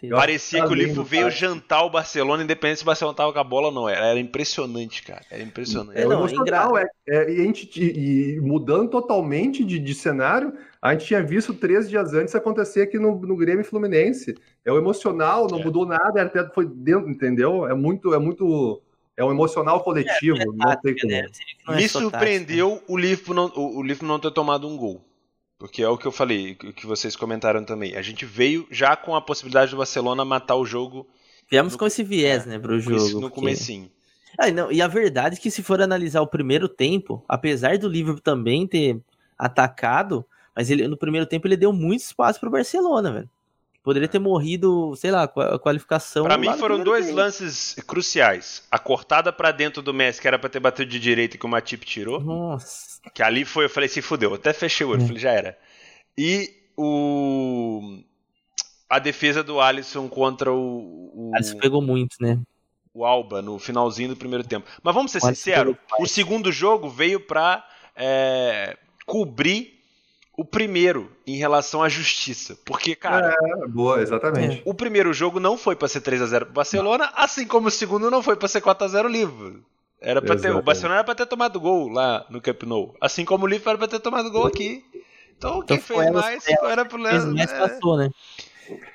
Eu 0.00 0.16
Parecia 0.16 0.60
que 0.62 0.68
que 0.76 0.90
o 0.92 0.94
do 0.94 1.02
veio 1.02 1.24
tático. 1.24 1.40
jantar 1.40 1.82
o 1.84 1.90
Barcelona, 1.90 2.44
independente 2.44 2.76
se 2.78 2.82
o 2.84 2.86
Barcelona 2.86 3.16
tava 3.16 3.32
com 3.32 3.38
a 3.40 3.42
bola 3.44 3.66
ou 3.66 3.72
não. 3.74 3.88
Era, 3.88 4.06
era 4.06 4.18
impressionante, 4.20 5.02
cara. 5.02 5.22
Era 5.28 5.42
impressionante. 5.42 5.98
É, 5.98 6.06
o 6.06 6.10
não, 6.10 6.18
emocional, 6.20 6.78
é, 6.78 6.86
é- 7.08 7.32
e, 7.32 7.40
a 7.40 7.44
gente, 7.44 7.82
e, 7.82 8.36
e 8.36 8.40
mudando 8.40 8.88
totalmente 8.90 9.64
de, 9.64 9.80
de 9.80 9.92
cenário, 9.94 10.52
a 10.80 10.92
gente 10.92 11.06
tinha 11.06 11.20
visto 11.20 11.52
três 11.52 11.88
dias 11.90 12.14
antes 12.14 12.32
acontecer 12.36 12.82
aqui 12.82 12.96
no, 12.96 13.18
no 13.20 13.36
Grêmio 13.36 13.64
Fluminense. 13.64 14.36
É 14.64 14.70
o 14.70 14.78
emocional, 14.78 15.48
não 15.50 15.58
É. 15.58 15.64
mudou 15.64 15.84
nada, 15.84 16.22
até 16.22 16.48
foi 16.50 16.64
dentro, 16.64 17.10
entendeu? 17.10 17.66
É 17.66 17.74
muito, 17.74 18.14
é 18.14 18.18
muito, 18.20 18.80
é 19.16 19.24
um 19.24 19.30
emocional 19.30 19.80
coletivo, 19.82 20.38
não 20.54 20.76
tem 20.80 20.94
como. 20.96 21.12
né? 21.12 21.26
Não 21.66 21.74
é 21.74 21.76
Me 21.76 21.88
surpreendeu 21.88 22.82
o 22.88 22.96
Liverpool, 22.96 23.34
não, 23.34 23.46
o, 23.54 23.78
o 23.78 23.82
Liverpool 23.82 24.08
não 24.08 24.18
ter 24.18 24.30
tomado 24.32 24.66
um 24.68 24.76
gol. 24.76 25.04
Porque 25.58 25.82
é 25.82 25.88
o 25.88 25.96
que 25.96 26.06
eu 26.06 26.12
falei, 26.12 26.52
o 26.64 26.72
que 26.72 26.86
vocês 26.86 27.14
comentaram 27.14 27.64
também. 27.64 27.94
A 27.96 28.02
gente 28.02 28.24
veio 28.24 28.66
já 28.70 28.96
com 28.96 29.14
a 29.14 29.20
possibilidade 29.22 29.70
do 29.70 29.76
Barcelona 29.76 30.24
matar 30.24 30.56
o 30.56 30.64
jogo. 30.64 31.06
Viemos 31.48 31.74
no- 31.74 31.78
com 31.78 31.86
esse 31.86 32.02
viés, 32.02 32.46
é, 32.46 32.50
né, 32.50 32.58
pro 32.58 32.80
jogo. 32.80 32.96
isso 32.96 33.14
no 33.14 33.20
porque- 33.22 33.34
comecinho. 33.36 33.88
Ah, 34.38 34.48
e 34.48 34.52
não, 34.52 34.72
e 34.72 34.80
a 34.82 34.88
verdade 34.88 35.36
é 35.36 35.38
que 35.38 35.50
se 35.50 35.62
for 35.62 35.80
analisar 35.80 36.20
o 36.22 36.26
primeiro 36.26 36.66
tempo, 36.68 37.22
apesar 37.28 37.76
do 37.78 37.86
Liverpool 37.88 38.22
também 38.22 38.66
ter 38.66 38.98
atacado, 39.38 40.24
mas 40.56 40.70
ele 40.70 40.88
no 40.88 40.96
primeiro 40.96 41.26
tempo 41.26 41.46
ele 41.46 41.56
deu 41.56 41.72
muito 41.72 42.00
espaço 42.00 42.40
pro 42.40 42.50
Barcelona, 42.50 43.12
velho. 43.12 43.30
Poderia 43.82 44.06
ter 44.06 44.20
morrido, 44.20 44.94
sei 44.94 45.10
lá, 45.10 45.24
a 45.24 45.58
qualificação. 45.58 46.24
Pra 46.24 46.36
lá 46.36 46.40
mim 46.40 46.52
foram 46.56 46.82
dois 46.84 47.06
tempo. 47.06 47.16
lances 47.18 47.74
cruciais. 47.86 48.62
A 48.70 48.78
cortada 48.78 49.32
pra 49.32 49.50
dentro 49.50 49.82
do 49.82 49.92
Messi, 49.92 50.20
que 50.20 50.28
era 50.28 50.38
pra 50.38 50.48
ter 50.48 50.60
batido 50.60 50.88
de 50.88 51.00
direita 51.00 51.34
e 51.34 51.38
que 51.38 51.44
o 51.46 51.48
Matip 51.48 51.84
tirou. 51.84 52.20
Nossa. 52.20 53.00
Que 53.12 53.22
ali 53.24 53.44
foi, 53.44 53.64
eu 53.64 53.70
falei, 53.70 53.88
se 53.88 54.00
fudeu. 54.00 54.30
Eu 54.30 54.36
Até 54.36 54.52
fechei 54.52 54.86
o 54.86 54.90
olho, 54.90 55.02
É. 55.02 55.06
falei, 55.06 55.20
já 55.20 55.32
era. 55.32 55.58
E 56.16 56.48
o. 56.76 57.98
A 58.88 58.98
defesa 58.98 59.42
do 59.42 59.60
Alisson 59.60 60.08
contra 60.08 60.52
o, 60.52 61.10
o, 61.14 61.30
Alisson 61.34 61.58
pegou 61.58 61.80
muito, 61.82 62.16
né? 62.20 62.38
o 62.94 63.06
Alba 63.06 63.40
no 63.40 63.58
finalzinho 63.58 64.10
do 64.10 64.16
primeiro 64.16 64.44
tempo. 64.44 64.66
Mas 64.82 64.94
vamos 64.94 65.10
ser 65.10 65.20
sinceros, 65.22 65.74
o 65.98 66.06
segundo 66.06 66.52
jogo 66.52 66.90
veio 66.90 67.18
pra 67.20 67.66
é, 67.96 68.76
cobrir 69.06 69.80
o 70.36 70.44
primeiro 70.44 71.10
em 71.26 71.36
relação 71.36 71.82
à 71.82 71.88
justiça. 71.88 72.56
Porque, 72.64 72.94
cara, 72.94 73.36
É, 73.40 73.66
boa, 73.68 74.00
exatamente. 74.00 74.62
o 74.64 74.72
primeiro 74.74 75.12
jogo 75.12 75.38
não 75.38 75.56
foi 75.58 75.76
pra 75.76 75.88
ser 75.88 76.00
3 76.00 76.22
a 76.22 76.26
0 76.26 76.46
pro 76.46 76.54
Barcelona, 76.54 77.10
assim 77.14 77.46
como 77.46 77.68
o 77.68 77.70
segundo 77.70 78.10
não 78.10 78.22
foi 78.22 78.36
pra 78.36 78.48
ser 78.48 78.60
4 78.60 78.84
a 78.84 78.88
0 78.88 79.08
Liverpool. 79.08 79.60
Era 80.00 80.20
para 80.20 80.36
ter, 80.36 80.50
o. 80.50 80.60
Barcelona 80.62 80.96
era 80.96 81.04
pra 81.04 81.14
ter 81.14 81.26
tomado 81.26 81.60
gol 81.60 81.88
lá 81.88 82.26
no 82.28 82.40
Camp 82.40 82.64
Nou, 82.64 82.94
assim 83.00 83.24
como 83.24 83.44
o 83.44 83.46
Liverpool 83.48 83.70
era 83.70 83.78
pra 83.78 83.88
ter 83.88 84.00
tomado 84.00 84.30
gol 84.32 84.46
aqui. 84.46 84.82
Então 85.38 85.62
quem 85.62 85.76
Então 85.76 85.78
foi 85.78 86.04
fez 86.04 86.10
mais 86.12 86.48
elas 86.48 86.70
era 86.72 86.84
pro 86.84 87.02
Fez 87.02 87.24
mais 87.24 87.52
é, 87.52 87.58
passou, 87.58 87.96
né? 87.96 88.10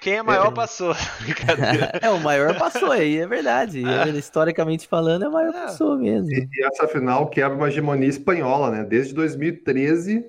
Quem 0.02 0.14
é 0.16 0.24
maior 0.24 0.52
passou. 0.54 0.94
Brincadeira. 1.22 1.92
É, 2.02 2.10
o 2.10 2.20
maior 2.20 2.58
passou 2.58 2.92
aí, 2.92 3.18
é 3.20 3.28
verdade. 3.28 3.84
Historicamente 4.18 4.88
falando, 4.88 5.24
é 5.26 5.28
o 5.30 5.32
maior 5.32 5.54
É. 5.54 5.62
passou 5.66 5.98
mesmo. 5.98 6.30
E 6.32 6.48
essa 6.66 6.88
final 6.88 7.28
quebra 7.30 7.56
uma 7.58 7.68
hegemonia 7.68 8.08
espanhola, 8.10 8.70
né? 8.72 8.84
Desde 8.84 9.14
2013, 9.14 10.26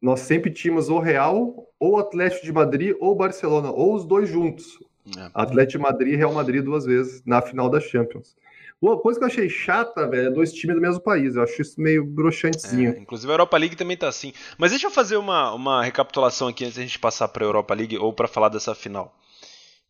nós 0.00 0.20
sempre 0.20 0.50
tínhamos 0.50 0.88
ou 0.88 0.98
Real, 0.98 1.68
ou 1.78 1.98
Atlético 1.98 2.44
de 2.44 2.52
Madrid, 2.52 2.94
ou 3.00 3.14
Barcelona, 3.14 3.70
ou 3.70 3.94
os 3.94 4.04
dois 4.04 4.28
juntos. 4.28 4.78
É. 5.16 5.30
Atlético 5.32 5.78
de 5.78 5.84
Madrid 5.84 6.12
e 6.14 6.16
Real 6.16 6.32
Madrid 6.32 6.64
duas 6.64 6.84
vezes 6.84 7.22
na 7.24 7.40
final 7.40 7.68
da 7.68 7.80
Champions. 7.80 8.34
Uma 8.80 8.98
coisa 8.98 9.18
que 9.18 9.24
eu 9.24 9.28
achei 9.28 9.48
chata, 9.48 10.06
velho, 10.06 10.28
é 10.28 10.30
dois 10.30 10.52
times 10.52 10.76
do 10.76 10.82
mesmo 10.82 11.00
país. 11.00 11.34
Eu 11.34 11.42
acho 11.42 11.62
isso 11.62 11.80
meio 11.80 12.04
broxantezinho. 12.04 12.92
É, 12.92 12.98
inclusive 12.98 13.30
a 13.30 13.34
Europa 13.34 13.56
League 13.56 13.76
também 13.76 13.96
tá 13.96 14.08
assim. 14.08 14.32
Mas 14.58 14.70
deixa 14.70 14.86
eu 14.86 14.90
fazer 14.90 15.16
uma, 15.16 15.52
uma 15.54 15.82
recapitulação 15.82 16.48
aqui 16.48 16.64
antes 16.64 16.76
da 16.76 16.82
gente 16.82 16.98
passar 16.98 17.28
pra 17.28 17.44
Europa 17.44 17.72
League 17.74 17.96
ou 17.96 18.12
pra 18.12 18.28
falar 18.28 18.50
dessa 18.50 18.74
final. 18.74 19.16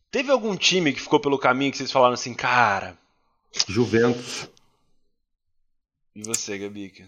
Teve 0.09 0.31
algum 0.31 0.55
time 0.55 0.93
que 0.93 1.01
ficou 1.01 1.19
pelo 1.19 1.37
caminho 1.37 1.71
que 1.71 1.77
vocês 1.77 1.91
falaram 1.91 2.13
assim, 2.13 2.33
cara. 2.33 2.97
Juventus. 3.67 4.49
E 6.15 6.23
você, 6.23 6.57
Gabica? 6.57 7.03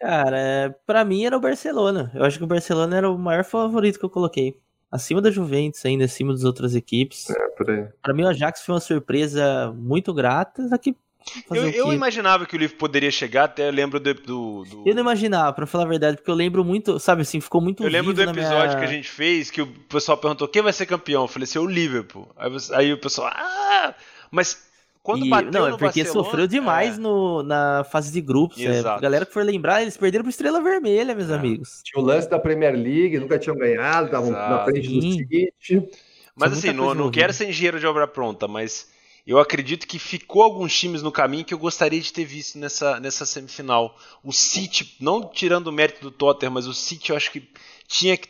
Cara, 0.00 0.38
é, 0.38 0.68
pra 0.86 1.04
mim 1.04 1.24
era 1.24 1.36
o 1.36 1.40
Barcelona. 1.40 2.10
Eu 2.14 2.24
acho 2.24 2.38
que 2.38 2.44
o 2.44 2.46
Barcelona 2.46 2.96
era 2.96 3.10
o 3.10 3.18
maior 3.18 3.44
favorito 3.44 3.98
que 3.98 4.04
eu 4.04 4.10
coloquei. 4.10 4.58
Acima 4.92 5.20
da 5.20 5.30
Juventus, 5.30 5.84
ainda 5.84 6.04
acima 6.04 6.32
das 6.32 6.44
outras 6.44 6.74
equipes. 6.74 7.28
É, 7.30 7.48
por 7.56 7.70
aí. 7.70 7.86
Pra 8.02 8.14
mim 8.14 8.22
o 8.22 8.28
Ajax 8.28 8.62
foi 8.64 8.74
uma 8.74 8.80
surpresa 8.80 9.72
muito 9.76 10.14
grata, 10.14 10.68
só 10.68 10.78
que 10.78 10.94
fazer 11.48 11.74
Eu, 11.74 11.86
eu 11.86 11.92
imaginava 11.92 12.46
que 12.46 12.54
o 12.54 12.58
livro 12.58 12.76
poderia 12.76 13.10
chegar, 13.10 13.44
até 13.44 13.68
lembro 13.70 13.98
do. 13.98 14.14
do, 14.14 14.64
do- 14.64 14.82
Eu 14.86 14.94
não 14.94 15.02
imaginava, 15.02 15.52
pra 15.52 15.66
falar 15.66 15.84
a 15.84 15.88
verdade, 15.88 16.18
porque 16.18 16.30
eu 16.30 16.34
lembro 16.36 16.64
muito, 16.64 17.00
sabe 17.00 17.22
assim, 17.22 17.40
ficou 17.40 17.60
muito 17.60 17.82
Eu 17.82 17.88
lembro 17.90 18.14
do 18.14 18.22
episódio 18.22 18.68
minha... 18.68 18.76
que 18.78 18.84
a 18.84 18.86
gente 18.86 19.08
fez 19.08 19.50
que 19.50 19.60
o 19.60 19.66
pessoal 19.66 20.16
perguntou 20.18 20.46
quem 20.46 20.62
vai 20.62 20.72
ser 20.72 20.86
campeão. 20.86 21.22
Eu 21.22 21.28
falei 21.28 21.44
assim, 21.44 21.58
o 21.58 21.66
Liverpool. 21.66 22.28
Aí, 22.36 22.48
você- 22.50 22.72
aí 22.74 22.92
o 22.92 22.98
pessoal, 23.00 23.28
ah! 23.34 23.92
Mas 24.30 24.66
quando 25.06 25.24
E- 25.24 25.30
bateu 25.30 25.52
não, 25.52 25.66
é 25.68 25.70
porque 25.70 26.02
Barcelona, 26.02 26.12
sofreu 26.28 26.46
demais 26.48 26.98
é. 26.98 27.00
no, 27.00 27.42
na 27.44 27.84
fase 27.84 28.12
de 28.12 28.20
grupos. 28.20 28.58
É, 28.60 28.80
a 28.80 28.98
galera 28.98 29.24
que 29.24 29.32
for 29.32 29.44
lembrar, 29.44 29.80
eles 29.80 29.96
perderam 29.96 30.24
pro 30.24 30.30
Estrela 30.30 30.60
Vermelha, 30.60 31.14
meus 31.14 31.30
É. 31.30 31.34
amigos. 31.34 31.80
Tinha 31.84 32.02
o 32.02 32.04
lance 32.04 32.28
da 32.28 32.40
Premier 32.40 32.74
League, 32.74 33.16
nunca 33.20 33.38
tinham 33.38 33.56
ganhado, 33.56 34.06
estavam 34.06 34.32
na 34.32 34.64
frente 34.64 34.88
do. 34.88 35.00
City. 35.00 35.88
Mas 36.34 36.52
assim, 36.52 36.72
não, 36.72 36.92
não 36.92 37.08
quero 37.10 37.32
ser 37.32 37.48
engenheiro 37.48 37.78
de 37.78 37.86
obra 37.86 38.08
pronta, 38.08 38.48
mas 38.48 38.88
eu 39.24 39.38
acredito 39.38 39.86
que 39.86 39.98
ficou 39.98 40.42
alguns 40.42 40.76
times 40.76 41.02
no 41.02 41.12
caminho 41.12 41.44
que 41.44 41.54
eu 41.54 41.58
gostaria 41.58 42.00
de 42.00 42.12
ter 42.12 42.24
visto 42.24 42.58
nessa, 42.58 42.98
nessa 42.98 43.24
semifinal. 43.24 43.96
O 44.24 44.32
City, 44.32 44.96
não 45.00 45.22
tirando 45.30 45.68
o 45.68 45.72
mérito 45.72 46.00
do 46.02 46.10
Tottenham, 46.10 46.52
mas 46.52 46.66
o 46.66 46.74
City 46.74 47.10
eu 47.10 47.16
acho 47.16 47.30
que 47.30 47.48
tinha 47.88 48.16
que, 48.16 48.28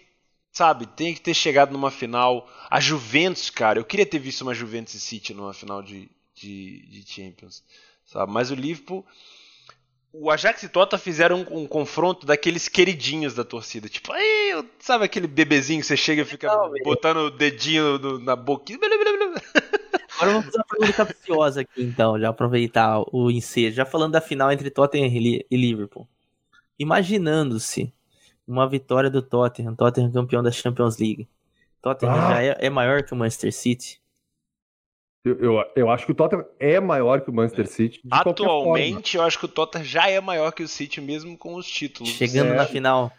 sabe, 0.52 0.86
tem 0.86 1.14
que 1.14 1.20
ter 1.22 1.34
chegado 1.34 1.72
numa 1.72 1.90
final. 1.90 2.46
A 2.70 2.78
Juventus, 2.80 3.48
cara, 3.50 3.78
eu 3.80 3.84
queria 3.84 4.06
ter 4.06 4.18
visto 4.18 4.42
uma 4.42 4.54
Juventus 4.54 4.94
e 4.94 5.00
City 5.00 5.32
numa 5.34 5.52
final 5.54 5.82
de, 5.82 6.08
de, 6.36 6.86
de 6.86 7.04
Champions, 7.10 7.64
sabe? 8.04 8.30
Mas 8.32 8.50
o 8.50 8.54
Liverpool 8.54 9.04
o 10.18 10.30
Ajax 10.30 10.62
e 10.62 10.68
Tota 10.70 10.96
fizeram 10.96 11.42
um, 11.50 11.62
um 11.62 11.66
confronto 11.66 12.24
daqueles 12.24 12.68
queridinhos 12.68 13.34
da 13.34 13.44
torcida. 13.44 13.86
Tipo, 13.86 14.12
aí, 14.12 14.64
sabe 14.78 15.04
aquele 15.04 15.26
bebezinho 15.26 15.80
que 15.80 15.86
você 15.86 15.96
chega 15.96 16.22
e 16.22 16.24
fica 16.24 16.48
velho. 16.70 16.82
botando 16.84 17.16
o 17.18 17.30
dedinho 17.30 17.98
no- 17.98 18.18
na 18.18 18.34
boquinha? 18.34 18.78
Agora 20.18 20.32
vamos 20.32 20.46
fazer 20.46 20.56
uma 20.58 20.64
pergunta 20.64 20.92
capciosa 20.94 21.60
aqui, 21.60 21.82
então, 21.82 22.18
já 22.18 22.30
aproveitar 22.30 23.02
o 23.12 23.30
ensejo. 23.30 23.76
Já 23.76 23.84
falando 23.84 24.12
da 24.12 24.20
final 24.22 24.50
entre 24.50 24.70
Tottenham 24.70 25.08
e 25.08 25.44
e 25.50 25.56
Liverpool. 25.56 26.08
Imaginando-se 26.78 27.92
uma 28.48 28.66
vitória 28.68 29.10
do 29.10 29.20
Tottenham, 29.20 29.74
Tottenham 29.74 30.10
campeão 30.12 30.42
da 30.42 30.50
Champions 30.50 30.96
League. 30.98 31.28
Tottenham 31.82 32.14
Ah. 32.14 32.30
já 32.30 32.42
é, 32.42 32.56
é 32.60 32.70
maior 32.70 33.02
que 33.02 33.12
o 33.12 33.16
Manchester 33.16 33.52
City. 33.52 34.00
Eu, 35.28 35.38
eu, 35.40 35.64
eu 35.74 35.90
acho 35.90 36.06
que 36.06 36.12
o 36.12 36.14
Tottenham 36.14 36.44
é 36.60 36.78
maior 36.78 37.20
que 37.20 37.30
o 37.30 37.32
Manchester 37.32 37.66
City. 37.66 38.00
de 38.04 38.08
qualquer 38.08 38.36
forma. 38.44 38.60
Atualmente, 38.60 39.16
eu 39.16 39.22
acho 39.22 39.38
que 39.38 39.44
o 39.46 39.48
Tottenham 39.48 39.84
já 39.84 40.08
é 40.08 40.20
maior 40.20 40.52
que 40.52 40.62
o 40.62 40.68
City, 40.68 41.00
mesmo 41.00 41.36
com 41.36 41.54
os 41.56 41.66
títulos. 41.66 42.10
Chegando 42.12 42.52
É. 42.52 42.56
na 42.56 42.64
final. 42.66 43.10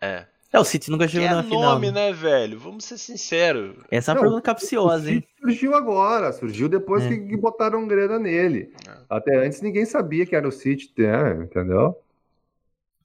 É. 0.00 0.24
É, 0.52 0.58
o 0.58 0.64
City 0.64 0.90
nunca 0.90 1.06
chegou 1.06 1.26
é 1.26 1.30
na 1.30 1.42
final. 1.42 1.60
nome, 1.74 1.90
né, 1.90 2.10
velho? 2.12 2.58
Vamos 2.58 2.84
ser 2.84 2.96
sinceros. 2.96 3.76
Essa 3.90 4.12
é 4.12 4.14
uma 4.14 4.16
Não, 4.16 4.22
pergunta 4.22 4.42
capciosa, 4.42 5.04
o 5.06 5.08
hein? 5.10 5.14
City 5.16 5.28
surgiu 5.40 5.74
agora, 5.74 6.32
surgiu 6.32 6.68
depois 6.68 7.04
É. 7.04 7.08
que, 7.08 7.36
botaram 7.36 7.86
grana 7.86 8.18
nele. 8.18 8.72
É. 8.88 8.92
Até 9.10 9.36
antes 9.44 9.60
ninguém 9.60 9.84
sabia 9.84 10.24
que 10.24 10.34
era 10.34 10.48
o 10.48 10.52
City, 10.52 10.90
né, 10.96 11.42
entendeu? 11.42 11.98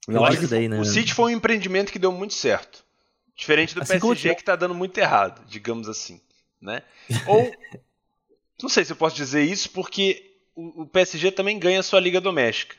Eu 0.07 0.23
acho 0.23 0.33
acho 0.33 0.41
que 0.41 0.47
daí, 0.47 0.69
né? 0.69 0.79
O 0.79 0.85
City 0.85 1.13
foi 1.13 1.33
um 1.33 1.37
empreendimento 1.37 1.91
que 1.91 1.99
deu 1.99 2.11
muito 2.11 2.33
certo. 2.33 2.83
Diferente 3.35 3.73
do 3.73 3.81
Assim 3.81 3.97
o 3.97 3.99
PSG 4.01 4.35
que 4.35 4.43
tá 4.43 4.55
dando 4.55 4.75
muito 4.75 4.97
errado, 4.97 5.41
digamos 5.47 5.89
assim, 5.89 6.21
né? 6.61 6.83
Ou 7.27 7.51
não 8.63 8.69
sei 8.69 8.83
se 8.85 8.91
eu 8.93 8.95
posso 8.95 9.15
dizer 9.15 9.43
isso 9.43 9.69
porque 9.69 10.37
o, 10.55 10.83
o 10.83 10.87
PSG 10.87 11.31
também 11.31 11.59
ganha 11.59 11.81
a 11.81 11.83
sua 11.83 11.99
liga 11.99 12.19
doméstica. 12.19 12.75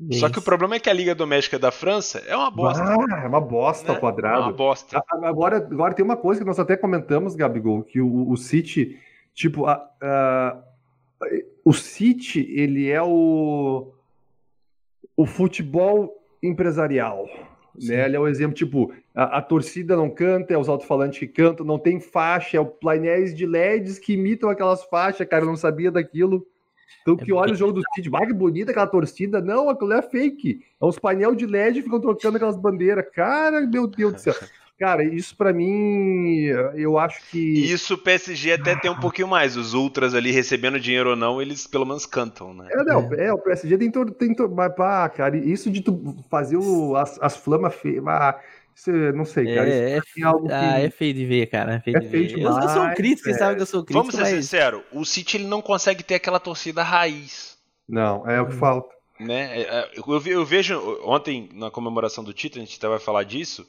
Isso. 0.00 0.20
Só 0.20 0.28
que 0.28 0.38
o 0.38 0.42
problema 0.42 0.76
é 0.76 0.80
que 0.80 0.88
a 0.88 0.92
Liga 0.92 1.12
Doméstica 1.12 1.58
da 1.58 1.72
França 1.72 2.22
é 2.24 2.36
uma 2.36 2.52
bosta. 2.52 2.84
Ah, 2.84 3.24
é 3.24 3.26
uma 3.26 3.40
bosta 3.40 3.94
né? 3.94 3.98
quadrado. 3.98 4.36
É 4.36 4.40
uma 4.44 4.52
bosta. 4.52 5.02
Agora, 5.10 5.56
agora 5.56 5.92
tem 5.92 6.04
uma 6.04 6.16
coisa 6.16 6.40
que 6.40 6.46
nós 6.46 6.60
até 6.60 6.76
comentamos, 6.76 7.34
Gabigol, 7.34 7.82
que 7.82 8.00
o, 8.00 8.30
o 8.30 8.36
City, 8.36 8.96
tipo, 9.34 9.66
a, 9.66 9.90
a, 10.00 10.62
o 11.64 11.72
City, 11.72 12.46
ele 12.48 12.88
é 12.88 13.02
o, 13.02 13.92
o 15.16 15.26
futebol 15.26 16.14
empresarial. 16.40 17.28
Né? 17.82 18.06
Ele 18.06 18.16
é 18.16 18.20
um 18.20 18.28
exemplo, 18.28 18.54
tipo, 18.54 18.92
a, 19.14 19.38
a, 19.38 19.42
torcida 19.42 19.96
não 19.96 20.10
canta, 20.10 20.54
é 20.54 20.58
os 20.58 20.68
alto-falantes 20.68 21.18
que 21.18 21.26
cantam, 21.26 21.64
não 21.64 21.78
tem 21.78 22.00
faixa, 22.00 22.56
é 22.56 22.60
o 22.60 22.66
painéis 22.66 23.34
de 23.34 23.46
LEDs 23.46 23.98
que 23.98 24.14
imitam 24.14 24.48
aquelas 24.48 24.84
faixas, 24.84 25.26
cara, 25.28 25.44
eu 25.44 25.48
não 25.48 25.56
sabia 25.56 25.90
daquilo. 25.90 26.46
Então, 27.02 27.16
é 27.20 27.24
que 27.24 27.32
olha 27.32 27.52
o 27.52 27.56
jogo 27.56 27.72
do 27.72 27.82
City, 27.94 28.08
vai 28.08 28.26
que 28.26 28.34
bonita 28.34 28.70
aquela 28.70 28.86
torcida. 28.86 29.40
Não, 29.40 29.70
aquilo 29.70 29.92
é 29.92 30.02
fake. 30.02 30.60
É 30.80 30.84
os 30.84 30.98
painel 30.98 31.34
de 31.34 31.46
LED 31.46 31.76
que 31.76 31.82
ficam 31.84 32.00
trocando 32.00 32.36
aquelas 32.36 32.56
bandeiras. 32.56 33.06
Cara, 33.14 33.60
meu 33.62 33.86
Deus 33.86 34.12
do 34.12 34.18
céu. 34.18 34.34
Cara, 34.78 35.02
isso 35.02 35.34
para 35.36 35.52
mim, 35.52 36.44
eu 36.76 36.98
acho 36.98 37.20
que. 37.30 37.38
Isso 37.38 37.94
o 37.94 37.98
PSG 37.98 38.52
até 38.52 38.76
tem 38.76 38.88
um 38.88 39.00
pouquinho 39.00 39.26
mais. 39.26 39.56
Os 39.56 39.74
Ultras 39.74 40.14
ali 40.14 40.30
recebendo 40.30 40.78
dinheiro 40.78 41.10
ou 41.10 41.16
não, 41.16 41.42
eles 41.42 41.66
pelo 41.66 41.84
menos 41.84 42.06
cantam, 42.06 42.54
né? 42.54 42.68
É, 42.70 42.84
não, 42.84 43.12
é, 43.12 43.26
é 43.26 43.32
o 43.32 43.38
PSG 43.38 43.76
tem 43.76 43.90
todo. 43.90 44.12
Tem 44.12 44.32
todo 44.32 44.54
mas, 44.54 44.72
pá, 44.76 45.08
cara, 45.08 45.36
isso 45.36 45.68
de 45.68 45.80
tu 45.80 46.16
fazer 46.30 46.56
o, 46.56 46.94
as, 46.94 47.20
as 47.20 47.36
flamas 47.36 47.74
feias. 47.74 48.04
Isso, 48.72 48.92
não 49.16 49.24
sei, 49.24 49.52
cara. 49.52 49.68
É, 49.68 49.96
é, 49.96 49.96
é, 49.96 50.22
algo 50.22 50.46
que... 50.46 50.54
ah, 50.54 50.78
é 50.78 50.90
feio 50.90 51.12
de 51.12 51.26
ver, 51.26 51.46
cara. 51.46 51.74
É 51.74 51.80
feio, 51.80 51.96
é 51.96 52.00
de 52.00 52.08
feio 52.08 52.28
ver. 52.28 52.34
Demais, 52.36 52.64
eu, 52.64 52.70
sou 52.70 52.94
crítico, 52.94 53.30
é. 53.30 53.34
sabe 53.34 53.56
que 53.56 53.62
eu 53.62 53.66
sou 53.66 53.84
crítico. 53.84 53.98
Vamos 53.98 54.14
ser 54.14 54.20
mas... 54.20 54.44
sinceros, 54.44 54.82
o 54.92 55.04
City 55.04 55.38
ele 55.38 55.48
não 55.48 55.60
consegue 55.60 56.04
ter 56.04 56.14
aquela 56.14 56.38
torcida 56.38 56.84
raiz. 56.84 57.58
Não, 57.88 58.28
é 58.30 58.40
o 58.40 58.46
que 58.46 58.54
falta. 58.54 58.94
Né? 59.18 59.66
Eu, 59.96 60.22
eu 60.24 60.44
vejo, 60.44 60.78
ontem, 61.04 61.48
na 61.52 61.68
comemoração 61.68 62.22
do 62.22 62.32
título, 62.32 62.62
a 62.62 62.64
gente 62.64 62.78
até 62.78 62.86
vai 62.86 63.00
falar 63.00 63.24
disso 63.24 63.66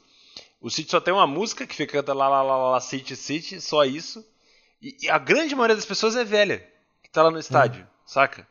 o 0.60 0.68
City 0.68 0.90
só 0.90 1.00
tem 1.00 1.12
uma 1.12 1.26
música 1.26 1.66
que 1.66 1.74
fica 1.74 2.02
lá, 2.12 2.28
lá, 2.28 2.42
lá, 2.42 2.70
lá, 2.70 2.80
City, 2.80 3.16
City, 3.16 3.60
só 3.60 3.84
isso. 3.84 4.24
E, 4.80 4.96
e 5.02 5.08
a 5.08 5.18
grande 5.18 5.54
maioria 5.54 5.74
das 5.76 5.86
pessoas 5.86 6.16
é 6.16 6.24
velha, 6.24 6.66
que 7.02 7.10
tá 7.10 7.22
lá 7.22 7.30
no 7.30 7.38
estádio, 7.38 7.86
saca? 8.04 8.46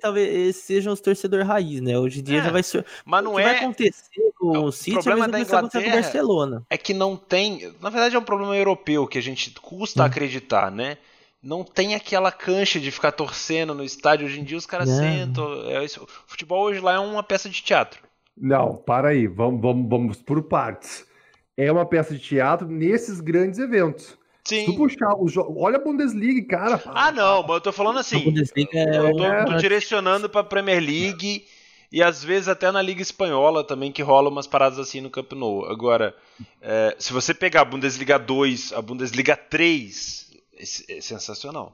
Talvez 0.00 0.56
sejam 0.56 0.92
os 0.92 1.00
torcedores 1.00 1.46
raiz, 1.46 1.80
né? 1.80 1.98
Hoje 1.98 2.20
em 2.20 2.22
dia 2.22 2.38
é, 2.38 2.44
já 2.44 2.50
vai 2.50 2.62
ser. 2.62 2.84
Mas 3.04 3.22
não 3.22 3.32
o 3.32 3.36
que 3.36 3.42
é. 3.42 3.44
vai 3.44 3.56
acontecer 3.58 4.32
com 4.38 4.46
o, 4.46 4.64
o 4.64 4.72
City 4.72 4.94
problema 4.94 5.28
da 5.28 5.40
Inglaterra 5.40 5.84
com 5.84 5.90
o 5.90 5.92
Barcelona. 5.92 6.66
É 6.70 6.78
que 6.78 6.94
não 6.94 7.16
tem. 7.16 7.72
Na 7.80 7.90
verdade, 7.90 8.16
é 8.16 8.18
um 8.18 8.24
problema 8.24 8.56
europeu 8.56 9.06
que 9.06 9.18
a 9.18 9.22
gente 9.22 9.50
custa 9.52 10.02
hum. 10.02 10.06
acreditar, 10.06 10.70
né? 10.70 10.96
Não 11.42 11.62
tem 11.62 11.94
aquela 11.94 12.32
cancha 12.32 12.80
de 12.80 12.90
ficar 12.90 13.12
torcendo 13.12 13.74
no 13.74 13.84
estádio. 13.84 14.26
Hoje 14.26 14.40
em 14.40 14.44
dia 14.44 14.56
os 14.56 14.64
caras 14.64 14.88
sentam. 14.88 15.44
É, 15.70 15.84
o 15.84 16.06
futebol 16.26 16.64
hoje 16.64 16.80
lá 16.80 16.94
é 16.94 16.98
uma 16.98 17.22
peça 17.22 17.50
de 17.50 17.62
teatro. 17.62 18.02
Não, 18.36 18.76
para 18.76 19.10
aí, 19.10 19.26
vamos, 19.26 19.60
vamos, 19.60 19.88
vamos 19.88 20.16
por 20.16 20.42
partes 20.42 21.06
é 21.56 21.70
uma 21.70 21.86
peça 21.86 22.14
de 22.14 22.20
teatro 22.20 22.66
nesses 22.66 23.20
grandes 23.20 23.58
eventos. 23.58 24.18
Sim. 24.44 24.60
Se 24.60 24.66
tu 24.66 24.76
puxar 24.76 25.14
o 25.16 25.26
jogo. 25.26 25.58
Olha 25.58 25.76
a 25.76 25.80
Bundesliga, 25.80 26.46
cara. 26.46 26.82
Ah, 26.86 27.10
não, 27.10 27.42
mas 27.42 27.54
eu 27.54 27.60
tô 27.60 27.72
falando 27.72 27.98
assim. 27.98 28.20
A 28.20 28.24
Bundesliga 28.24 28.78
é 28.78 28.98
eu 28.98 29.16
tô, 29.16 29.24
é... 29.24 29.44
tô 29.44 29.56
direcionando 29.56 30.28
pra 30.28 30.44
Premier 30.44 30.80
League 30.80 31.46
e 31.94 32.02
às 32.02 32.24
vezes 32.24 32.48
até 32.48 32.70
na 32.72 32.82
Liga 32.82 33.00
Espanhola 33.00 33.64
também, 33.64 33.92
que 33.92 34.02
rola 34.02 34.28
umas 34.28 34.46
paradas 34.46 34.78
assim 34.78 35.00
no 35.00 35.08
Camp 35.08 35.32
Nou. 35.32 35.64
Agora, 35.64 36.14
é, 36.60 36.96
se 36.98 37.12
você 37.12 37.32
pegar 37.32 37.60
a 37.60 37.64
Bundesliga 37.64 38.18
2, 38.18 38.72
a 38.72 38.82
Bundesliga 38.82 39.36
3, 39.36 40.32
é, 40.56 40.96
é 40.96 41.00
sensacional. 41.00 41.72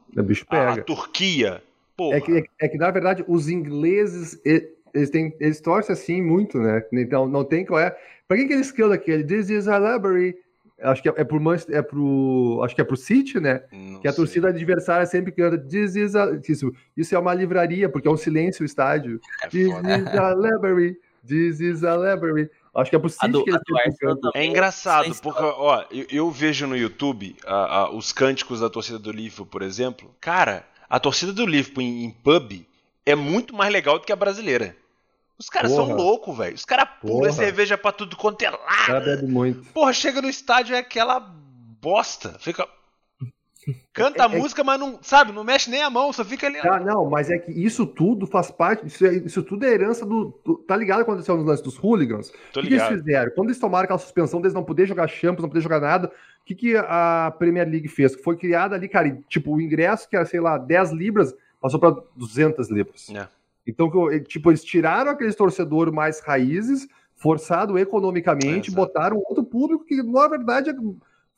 Pega. 0.48 0.70
A, 0.70 0.72
a 0.74 0.82
Turquia. 0.82 1.62
Porra. 1.96 2.18
É 2.18 2.20
que, 2.20 2.32
é, 2.32 2.44
é, 2.60 2.68
que, 2.68 2.76
na 2.76 2.90
verdade, 2.90 3.24
os 3.26 3.48
ingleses. 3.48 4.38
Eles, 4.94 5.10
têm, 5.10 5.34
eles 5.40 5.60
torcem 5.60 5.92
assim 5.92 6.22
muito, 6.22 6.58
né? 6.58 6.82
Então 6.92 7.28
não 7.28 7.44
tem 7.44 7.64
qual 7.64 7.80
é. 7.80 7.96
Pra 8.26 8.36
quem 8.36 8.46
que 8.46 8.54
eles 8.54 8.70
criam 8.70 8.92
aquele? 8.92 9.24
This 9.24 9.50
is 9.50 9.68
a 9.68 9.78
library. 9.78 10.36
Acho 10.82 11.02
que 11.02 11.08
é, 11.08 11.14
é 11.16 11.24
pro 11.24 11.40
Manchester, 11.40 11.76
é 11.76 11.82
pro. 11.82 12.60
Acho 12.64 12.74
que 12.74 12.80
é 12.80 12.84
pro 12.84 12.96
City, 12.96 13.38
né? 13.38 13.62
Não 13.70 14.00
que 14.00 14.08
a 14.08 14.12
torcida 14.12 14.48
adversária 14.48 15.04
sempre 15.04 15.30
canta 15.32 15.58
This 15.58 15.94
is 15.94 16.14
a. 16.14 16.40
Isso, 16.48 16.72
isso 16.96 17.14
é 17.14 17.18
uma 17.18 17.34
livraria, 17.34 17.88
porque 17.88 18.08
é 18.08 18.10
um 18.10 18.16
silêncio 18.16 18.62
o 18.62 18.66
estádio. 18.66 19.20
É 19.42 19.48
This 19.48 19.68
is 19.68 20.18
a 20.18 20.34
library. 20.34 20.96
This 21.26 21.60
is 21.60 21.84
a 21.84 21.96
library. 21.96 22.48
Acho 22.74 22.88
que 22.88 22.96
é 22.96 22.98
pro 22.98 23.10
City 23.10 23.28
do, 23.28 23.44
que 23.44 23.50
eles 23.50 23.98
cantam. 23.98 24.30
É 24.34 24.44
engraçado, 24.44 25.14
porque, 25.20 25.42
ó, 25.42 25.84
eu, 25.90 26.06
eu 26.10 26.30
vejo 26.30 26.66
no 26.66 26.76
YouTube 26.76 27.36
a, 27.44 27.54
a, 27.54 27.90
os 27.90 28.12
cânticos 28.12 28.60
da 28.60 28.70
torcida 28.70 28.98
do 28.98 29.10
Liverpool, 29.10 29.46
por 29.46 29.60
exemplo. 29.60 30.14
Cara, 30.20 30.64
a 30.88 30.98
torcida 30.98 31.32
do 31.32 31.44
Liverpool 31.44 31.82
em, 31.82 32.04
em 32.04 32.10
pub 32.10 32.64
é 33.04 33.14
muito 33.14 33.54
mais 33.54 33.72
legal 33.72 33.98
do 33.98 34.04
que 34.04 34.12
a 34.12 34.16
brasileira. 34.16 34.76
Os 35.38 35.48
caras 35.48 35.72
são 35.72 35.94
loucos, 35.94 36.36
velho. 36.36 36.54
Os 36.54 36.66
caras 36.66 36.86
pulam 37.00 37.32
cerveja 37.32 37.78
pra 37.78 37.92
tudo 37.92 38.14
quanto 38.14 38.42
é 38.42 38.50
lado. 38.50 38.62
O 38.62 38.86
cara 38.86 39.00
bebe 39.00 39.26
muito. 39.26 39.72
Porra, 39.72 39.92
chega 39.92 40.20
no 40.20 40.28
estádio 40.28 40.76
é 40.76 40.78
aquela 40.78 41.18
bosta. 41.18 42.36
Fica. 42.38 42.68
Canta 43.92 44.22
é, 44.22 44.26
a 44.26 44.30
é, 44.34 44.38
música, 44.38 44.64
mas 44.64 44.80
não, 44.80 44.98
sabe, 45.02 45.32
não 45.32 45.44
mexe 45.44 45.70
nem 45.70 45.82
a 45.82 45.90
mão, 45.90 46.12
só 46.12 46.24
fica 46.24 46.46
ali. 46.46 46.58
Ah, 46.58 46.80
não, 46.80 47.08
mas 47.08 47.30
é 47.30 47.38
que 47.38 47.52
isso 47.52 47.86
tudo 47.86 48.26
faz 48.26 48.50
parte, 48.50 48.86
isso, 48.86 49.06
é, 49.06 49.14
isso 49.14 49.42
tudo 49.42 49.64
é 49.64 49.68
herança 49.68 50.04
do, 50.04 50.38
do 50.44 50.56
Tá 50.56 50.76
ligado 50.76 51.00
o 51.00 51.04
que 51.04 51.10
aconteceu 51.10 51.36
nos 51.36 51.46
lances 51.46 51.64
dos 51.64 51.76
hooligans? 51.76 52.32
Tô 52.52 52.60
o 52.60 52.62
que, 52.62 52.74
eles 52.74 52.86
fizeram? 52.86 53.30
Quando 53.34 53.48
eles 53.48 53.58
tomaram 53.58 53.84
aquela 53.84 53.98
suspensão 53.98 54.40
deles 54.40 54.54
não 54.54 54.64
poder 54.64 54.86
jogar 54.86 55.08
Champions, 55.08 55.42
não 55.42 55.48
poder 55.48 55.60
jogar 55.60 55.80
nada, 55.80 56.08
o 56.08 56.44
que, 56.44 56.54
que 56.54 56.76
a 56.76 57.34
Premier 57.38 57.68
League 57.68 57.88
fez? 57.88 58.14
Foi 58.14 58.36
criada 58.36 58.74
ali, 58.76 58.88
cara, 58.88 59.18
tipo, 59.28 59.54
o 59.54 59.60
ingresso 59.60 60.08
que 60.08 60.16
era, 60.16 60.24
sei 60.24 60.40
lá, 60.40 60.56
10 60.56 60.92
libras, 60.92 61.34
passou 61.60 61.78
pra 61.78 61.94
200 62.16 62.70
libras. 62.70 63.08
É. 63.10 63.28
Então, 63.66 63.90
tipo, 64.26 64.50
eles 64.50 64.64
tiraram 64.64 65.10
aqueles 65.10 65.36
torcedores 65.36 65.92
mais 65.92 66.20
raízes, 66.20 66.88
forçado 67.16 67.78
economicamente, 67.78 68.70
é, 68.70 68.74
botaram 68.74 69.18
outro 69.18 69.44
público 69.44 69.84
que, 69.84 70.02
na 70.02 70.26
verdade, 70.26 70.70
é 70.70 70.74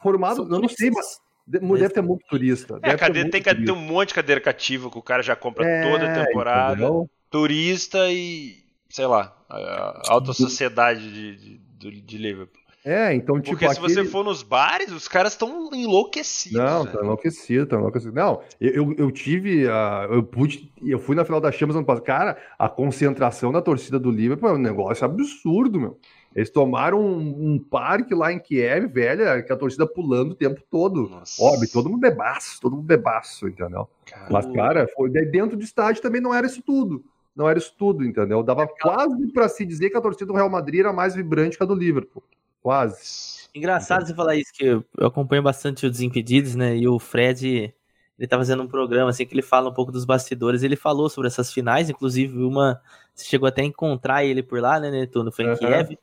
formado, 0.01 0.45
não, 0.47 0.61
não 0.61 0.69
sei, 0.69 0.91
mas 0.91 1.21
deve 1.47 1.89
ter 1.91 2.03
muito 2.03 2.25
turista. 2.27 2.79
É, 2.83 2.97
cadeira, 2.97 3.31
tem 3.31 3.43
que 3.43 3.55
ter 3.55 3.73
um 3.73 3.77
monte 3.77 4.09
de 4.09 4.15
cadeira 4.15 4.41
cativa 4.41 4.91
que 4.91 4.99
o 4.99 5.03
cara 5.03 5.23
já 5.23 5.35
compra 5.35 5.67
é, 5.67 5.91
toda 5.91 6.07
a 6.07 6.27
temporada. 6.27 6.73
Entendeu? 6.73 7.11
Turista 7.29 8.11
e, 8.11 8.65
sei 8.89 9.07
lá, 9.07 9.37
a 9.49 10.03
alta 10.09 10.33
sociedade 10.33 11.13
de, 11.13 11.59
de, 11.79 12.01
de 12.01 12.19
Liverpool. 12.19 12.62
É, 12.85 13.15
então, 13.15 13.41
tipo. 13.41 13.57
Porque 13.57 13.73
se 13.73 13.79
aquele... 13.79 13.95
você 13.95 14.05
for 14.05 14.25
nos 14.25 14.43
bares, 14.43 14.91
os 14.91 15.07
caras 15.07 15.33
estão 15.33 15.71
enlouquecidos. 15.73 16.59
Não, 16.59 16.85
tá 16.85 17.01
enlouquecido, 17.01 17.67
tá 17.67 17.77
enlouquecido. 17.77 18.13
Não, 18.13 18.41
eu, 18.61 18.93
eu 18.99 19.11
tive. 19.13 19.67
Uh, 19.67 20.15
eu 20.15 20.23
pude. 20.23 20.73
Eu 20.83 20.99
fui 20.99 21.15
na 21.15 21.25
final 21.25 21.41
da 21.41 21.53
Champions 21.53 21.77
ano 21.77 21.87
passado. 21.87 22.05
Cara, 22.05 22.37
a 22.59 22.69
concentração 22.69 23.53
da 23.53 23.63
torcida 23.63 24.01
do 24.01 24.11
Liverpool 24.11 24.49
é 24.49 24.53
um 24.55 24.59
negócio 24.59 25.05
absurdo, 25.05 25.79
meu. 25.79 25.99
Eles 26.35 26.51
tomaram 26.51 26.99
um, 26.99 27.53
um, 27.53 27.59
parque 27.59 28.15
lá 28.15 28.33
em 28.33 28.39
Kiev, 28.39 28.87
velho, 28.87 29.45
que 29.45 29.53
a 29.53 29.57
torcida 29.57 29.87
pulando 29.87 30.33
o 30.33 30.35
tempo 30.35 30.61
todo. 30.71 31.09
Nossa. 31.09 31.41
Óbvio, 31.43 31.71
todo 31.71 31.91
mundo 31.91 32.01
bebaço, 32.01 32.59
todo 32.61 32.75
mundo 32.75 32.87
bebaço, 32.87 33.47
entendeu? 33.47 33.89
Caramba. 34.07 34.31
Mas, 34.31 34.47
cara, 34.47 34.89
foi, 34.97 35.11
dentro 35.11 35.57
do 35.57 35.63
estádio 35.63 36.03
também 36.03 36.23
não 36.23 36.35
era 36.35 36.47
isso 36.47 36.63
tudo. 36.63 37.05
Não 37.37 37.49
era 37.49 37.59
isso 37.59 37.75
tudo, 37.79 38.05
entendeu? 38.05 38.43
Dava 38.43 38.67
quase 38.67 39.31
para 39.33 39.49
se 39.49 39.65
dizer 39.65 39.91
que 39.91 39.97
a 39.97 40.01
torcida 40.01 40.27
do 40.27 40.35
Real 40.35 40.51
Madrid 40.51 40.81
era 40.81 40.93
mais 40.93 41.15
vibrante 41.15 41.57
que 41.57 41.63
a 41.63 41.67
do 41.67 41.75
Liverpool. 41.75 42.23
Quase. 42.63 43.49
Engraçado 43.55 44.07
você 44.07 44.15
falar 44.15 44.37
isso, 44.37 44.53
que 44.55 44.65
eu 44.65 44.85
acompanho 45.01 45.43
bastante 45.43 45.85
o 45.85 45.91
Desimpedidos, 45.91 46.55
né? 46.55 46.77
E 46.77 46.87
o 46.87 46.99
Fred, 46.99 47.75
ele 48.19 48.29
tá 48.29 48.39
fazendo 48.39 48.63
um 48.63 48.69
programa 48.69 49.11
assim 49.11 49.27
que 49.27 49.35
ele 49.35 49.43
fala 49.43 49.69
um 49.69 49.75
pouco 49.75 49.91
dos 49.91 50.05
bastidores. 50.05 50.63
Ele 50.63 50.77
falou 50.77 51.11
sobre 51.11 51.27
essas 51.27 51.53
finais, 51.53 51.91
inclusive 51.91 52.43
uma. 52.43 52.81
Você 53.15 53.27
chegou 53.27 53.49
até 53.49 53.63
a 53.63 53.65
encontrar 53.65 54.25
ele 54.25 54.43
por 54.43 54.61
lá, 54.61 54.79
né, 54.79 54.91
Netuno? 54.91 55.33
Foi 55.33 55.45
em 55.45 55.49
uhum. 55.49 55.57
Kiev. 55.57 55.99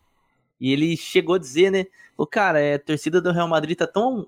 E 0.60 0.74
ele 0.74 0.98
chegou 0.98 1.36
a 1.36 1.40
dizer, 1.40 1.72
né? 1.72 1.86
O 2.18 2.28
cara, 2.28 2.60
é, 2.60 2.76
a 2.76 2.80
torcida 2.80 3.22
do 3.22 3.32
Real 3.32 3.48
Madrid 3.48 3.78
tá 3.78 3.88
tão 3.88 4.28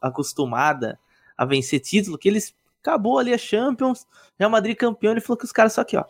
acostumada 0.00 0.98
a 1.36 1.44
vencer 1.44 1.78
título 1.78 2.18
que 2.18 2.28
eles 2.28 2.52
acabou 2.82 3.18
ali 3.18 3.32
a 3.32 3.38
Champions, 3.38 4.06
Real 4.36 4.50
Madrid 4.50 4.76
campeão, 4.76 5.12
ele 5.12 5.20
falou 5.20 5.38
que 5.38 5.44
os 5.44 5.52
caras 5.52 5.72
só 5.72 5.82
aqui, 5.82 5.96
ó. 5.96 6.04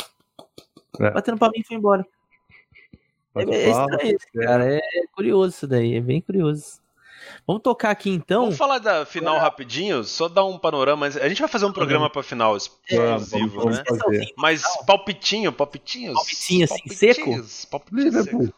É. 0.98 1.10
Batendo 1.10 1.38
pra 1.38 1.50
mim 1.50 1.60
e 1.60 1.64
foi 1.64 1.76
embora. 1.76 2.06
É, 3.34 3.42
é 3.42 3.70
estranho, 3.70 4.18
cara. 4.34 4.76
É 4.76 4.80
curioso 5.14 5.54
isso 5.54 5.66
daí, 5.66 5.96
é 5.96 6.00
bem 6.00 6.20
curioso. 6.20 6.82
Vamos 7.46 7.62
tocar 7.62 7.90
aqui 7.90 8.10
então. 8.10 8.42
Vamos 8.42 8.58
falar 8.58 8.78
da 8.78 9.06
final 9.06 9.36
é. 9.36 9.38
rapidinho, 9.38 10.04
só 10.04 10.28
dar 10.28 10.44
um 10.44 10.58
panorama. 10.58 11.06
A 11.06 11.28
gente 11.28 11.40
vai 11.40 11.48
fazer 11.48 11.66
um 11.66 11.72
programa 11.72 12.10
para 12.10 12.22
final 12.22 12.56
exclusivo, 12.56 13.70
né? 13.70 13.82
Mas 14.36 14.62
palpitinho, 14.86 15.52
palpitinhos. 15.52 16.14
Palpitinho 16.14 16.64
assim, 16.64 16.88
seco. 16.88 17.30
Palpitinho 17.70 18.24
seco. 18.24 18.54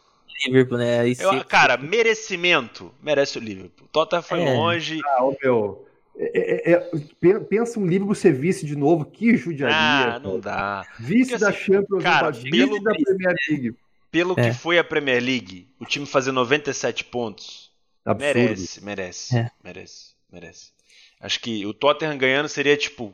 Liverpool, 0.47 0.79
né? 0.79 1.09
Eu, 1.09 1.45
cara, 1.45 1.77
merecimento. 1.77 2.93
Merece 3.03 3.39
o 3.39 3.41
Liverpool. 3.41 3.89
Tottenham 3.93 4.23
foi 4.23 4.43
é. 4.43 4.55
longe. 4.55 5.01
Ah, 5.05 5.21
meu. 5.43 5.87
É, 6.17 6.73
é, 6.73 6.91
é, 7.23 7.39
pensa 7.41 7.81
um 7.81 7.87
Liverpool 7.87 8.15
ser 8.15 8.33
vice 8.33 8.67
de 8.67 8.77
novo, 8.77 9.05
que 9.05 9.37
judiaria. 9.37 9.77
Ah, 9.77 10.19
não 10.19 10.39
dá. 10.39 10.87
Vice 10.99 11.31
Porque, 11.31 11.45
da 11.45 11.51
assim, 11.51 11.59
Champions, 11.59 12.03
cara, 12.03 12.31
vice 12.31 12.81
da 12.83 12.93
Premier 12.93 13.35
League 13.49 13.75
pelo 14.15 14.39
é. 14.39 14.45
que 14.45 14.57
foi 14.57 14.79
a 14.79 14.85
Premier 14.85 15.21
League, 15.21 15.69
o 15.81 15.85
time 15.85 16.07
fazer 16.07 16.31
97 16.31 17.03
pontos, 17.07 17.73
Absurdo. 18.05 18.39
merece, 18.39 18.85
merece, 18.85 19.37
é. 19.37 19.51
merece, 19.61 20.15
merece. 20.31 20.73
Acho 21.21 21.41
que 21.41 21.67
o 21.67 21.75
Tottenham 21.75 22.17
ganhando 22.17 22.49
seria 22.49 22.77
tipo, 22.77 23.13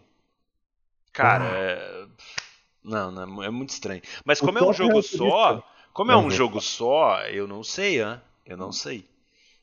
cara, 1.10 1.46
ah. 1.48 2.24
Não, 2.84 3.10
não, 3.10 3.42
é 3.42 3.48
muito 3.48 3.70
estranho. 3.70 4.02
Mas 4.26 4.40
como 4.40 4.58
é 4.58 4.62
um 4.62 4.74
jogo 4.74 5.02
só, 5.02 5.66
como 5.94 6.12
é 6.12 6.16
um 6.18 6.30
jogo 6.30 6.60
só, 6.60 7.22
eu 7.28 7.48
não 7.48 7.64
sei, 7.64 8.02
hein? 8.02 8.20
Eu 8.44 8.58
não 8.58 8.70
sei. 8.70 9.08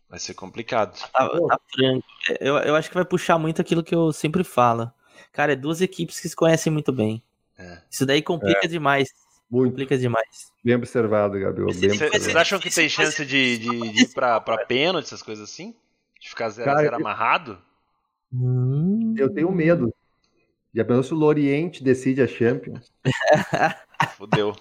Vai 0.10 0.18
ser 0.18 0.34
complicado. 0.34 0.98
Tá, 1.14 1.30
tá 1.30 1.60
franco. 1.72 2.04
Eu, 2.40 2.58
eu 2.58 2.76
acho 2.76 2.90
que 2.90 2.96
vai 2.96 3.06
puxar 3.06 3.38
muito 3.38 3.62
aquilo 3.62 3.84
que 3.84 3.94
eu 3.94 4.12
sempre 4.12 4.44
falo. 4.44 4.92
Cara, 5.32 5.54
é 5.54 5.56
duas 5.56 5.82
equipes 5.82 6.20
que 6.20 6.30
se 6.30 6.36
conhecem 6.36 6.74
muito 6.74 6.92
bem. 6.92 7.22
É. 7.60 7.82
Isso 7.92 8.08
daí 8.08 8.24
complica 8.24 8.66
é. 8.66 8.68
demais. 8.68 9.14
Muito. 9.50 9.72
Complica 9.72 9.98
demais. 9.98 10.52
Bem 10.64 10.76
observado, 10.76 11.40
Gabriel. 11.40 11.68
Vocês 11.68 12.36
acham 12.36 12.60
que 12.60 12.74
tem 12.74 12.90
chance 12.90 13.26
de, 13.26 13.58
de, 13.58 13.92
de 13.92 14.04
ir 14.04 14.14
pra, 14.14 14.42
pra 14.42 14.66
pênalti, 14.66 15.06
essas 15.06 15.24
coisas 15.24 15.50
assim? 15.50 15.74
De 16.20 16.30
ficar 16.30 16.50
0x0 16.50 16.94
amarrado? 16.94 17.58
Hum... 18.34 19.16
Eu 19.18 19.34
tenho 19.34 19.52
medo. 19.52 19.94
Já 20.74 20.84
pensou 20.84 21.04
se 21.04 21.14
o 21.14 21.18
Loriente 21.18 21.84
decide 21.84 22.22
a 22.22 22.28
Champions? 22.28 22.92
Fudeu. 24.18 24.56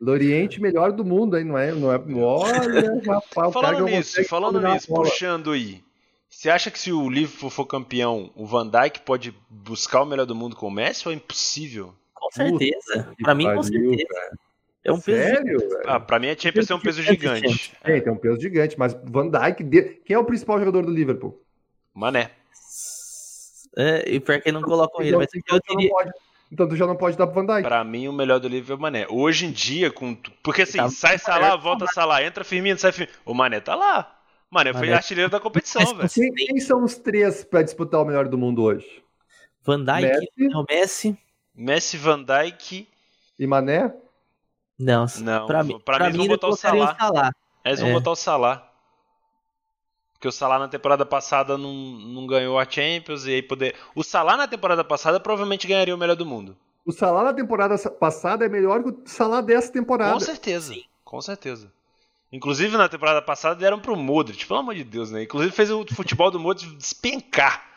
Loriente 0.00 0.60
melhor 0.60 0.92
do 0.92 1.04
mundo, 1.04 1.38
hein? 1.38 1.44
Não 1.44 1.58
é? 1.58 1.72
Não 1.72 1.92
é... 1.92 1.96
Olha, 1.96 3.00
rapaz, 3.06 3.52
falando 3.52 3.84
nisso, 3.84 4.24
falando 4.24 4.60
nisso, 4.60 4.88
puxando 4.88 5.52
aí. 5.52 5.84
Você 6.28 6.50
acha 6.50 6.70
que 6.70 6.78
se 6.78 6.90
o 6.90 7.08
Liverpool 7.08 7.50
for 7.50 7.66
campeão, 7.66 8.32
o 8.34 8.46
Van 8.46 8.68
Dijk 8.68 9.02
pode 9.02 9.32
buscar 9.48 10.02
o 10.02 10.06
melhor 10.06 10.24
do 10.24 10.34
mundo 10.34 10.56
com 10.56 10.66
o 10.66 10.70
Messi 10.70 11.06
ou 11.06 11.12
é 11.12 11.16
impossível? 11.16 11.94
Com 12.22 12.30
certeza. 12.30 13.08
Para 13.20 13.34
mim, 13.34 13.44
com 13.52 13.62
certeza. 13.62 14.06
Cara. 14.06 14.38
É 14.84 14.92
um 14.92 15.00
peso 15.00 15.22
Sério? 15.22 15.58
Ah, 15.86 16.00
pra 16.00 16.18
mim 16.18 16.28
a 16.28 16.36
Champions 16.36 16.70
é 16.70 16.74
um 16.74 16.80
peso 16.80 17.02
gigante. 17.02 17.72
É, 17.84 18.00
tem 18.00 18.12
um 18.12 18.16
peso 18.16 18.40
gigante, 18.40 18.78
mas 18.78 18.96
Van 19.04 19.28
Dijk, 19.28 20.00
quem 20.04 20.14
é 20.14 20.18
o 20.18 20.24
principal 20.24 20.58
jogador 20.58 20.84
do 20.84 20.92
Liverpool? 20.92 21.40
Mané. 21.94 22.30
É, 23.76 24.04
e 24.06 24.20
pior 24.20 24.40
que 24.40 24.50
não 24.50 24.60
colocam 24.60 25.02
então, 25.02 25.06
ele, 25.06 25.16
mas 25.16 25.28
então, 25.34 25.56
eu 25.56 25.76
diria... 25.76 25.90
Pode, 25.90 26.10
então 26.50 26.68
tu 26.68 26.76
já 26.76 26.86
não 26.86 26.96
pode 26.96 27.16
dar 27.16 27.26
pro 27.26 27.36
Van 27.36 27.46
Dijk. 27.46 27.66
Pra 27.66 27.84
mim, 27.84 28.08
o 28.08 28.12
melhor 28.12 28.40
do 28.40 28.48
Liverpool 28.48 28.74
é 28.74 28.78
o 28.78 28.82
Mané. 28.82 29.06
Hoje 29.08 29.46
em 29.46 29.52
dia, 29.52 29.90
com... 29.90 30.16
porque 30.42 30.62
assim, 30.62 30.78
tá... 30.78 30.90
sai 30.90 31.16
Salah, 31.16 31.56
volta 31.56 31.86
Salah, 31.86 32.22
entra 32.24 32.42
Firmino, 32.42 32.78
sai 32.78 32.92
Firmino. 32.92 33.16
O 33.24 33.34
Mané 33.34 33.60
tá 33.60 33.74
lá. 33.74 34.18
Mané 34.50 34.72
foi 34.72 34.86
Mané... 34.86 34.94
artilheiro 34.94 35.30
da 35.30 35.40
competição, 35.40 35.94
velho. 35.94 36.10
Quem, 36.10 36.32
quem, 36.32 36.60
são 36.60 36.84
os 36.84 36.96
três 36.96 37.44
pra 37.44 37.62
disputar 37.62 38.02
o 38.02 38.04
melhor 38.04 38.28
do 38.28 38.36
mundo 38.36 38.62
hoje? 38.62 39.02
Van 39.62 39.82
Dijk, 39.82 40.02
Messi, 40.02 40.48
não, 40.52 40.64
Messi. 40.68 41.18
Messi, 41.54 41.96
Van 41.96 42.22
Dijk... 42.22 42.88
E 43.38 43.46
Mané? 43.46 43.92
Não, 44.78 45.06
não 45.20 45.46
pra, 45.46 45.62
mim, 45.62 45.80
pra, 45.80 45.96
pra 45.96 46.10
mim, 46.10 46.18
mim 46.18 46.24
eles 46.24 46.28
vão 46.28 46.36
botar 46.36 46.48
o 46.48 46.56
Salah. 46.56 46.92
O 46.92 46.96
Salah. 46.96 47.32
Eles 47.64 47.80
vão 47.80 47.90
é. 47.90 47.92
botar 47.92 48.10
o 48.10 48.16
Salah. 48.16 48.72
Porque 50.12 50.28
o 50.28 50.32
Salah 50.32 50.58
na 50.58 50.68
temporada 50.68 51.04
passada 51.04 51.58
não, 51.58 51.72
não 51.72 52.26
ganhou 52.26 52.58
a 52.58 52.68
Champions 52.68 53.26
e 53.26 53.30
aí 53.32 53.42
poder. 53.42 53.74
O 53.94 54.04
Salah 54.04 54.36
na 54.36 54.46
temporada 54.46 54.84
passada 54.84 55.18
provavelmente 55.18 55.66
ganharia 55.66 55.94
o 55.94 55.98
melhor 55.98 56.16
do 56.16 56.26
mundo. 56.26 56.56
O 56.84 56.92
Salah 56.92 57.24
na 57.24 57.32
temporada 57.32 57.76
passada 57.90 58.44
é 58.44 58.48
melhor 58.48 58.82
que 58.82 58.90
o 58.90 59.02
Salah 59.04 59.40
dessa 59.40 59.72
temporada. 59.72 60.12
Com 60.12 60.20
certeza, 60.20 60.74
Sim. 60.74 60.84
com 61.04 61.20
certeza. 61.20 61.72
Inclusive 62.30 62.76
na 62.76 62.88
temporada 62.88 63.20
passada 63.20 63.54
deram 63.54 63.78
pro 63.78 63.96
Modric, 63.96 64.46
pelo 64.46 64.60
amor 64.60 64.74
de 64.74 64.84
Deus, 64.84 65.10
né? 65.10 65.24
Inclusive 65.24 65.52
fez 65.52 65.70
o 65.70 65.84
futebol 65.94 66.30
do 66.30 66.40
Modric 66.40 66.74
despencar. 66.76 67.71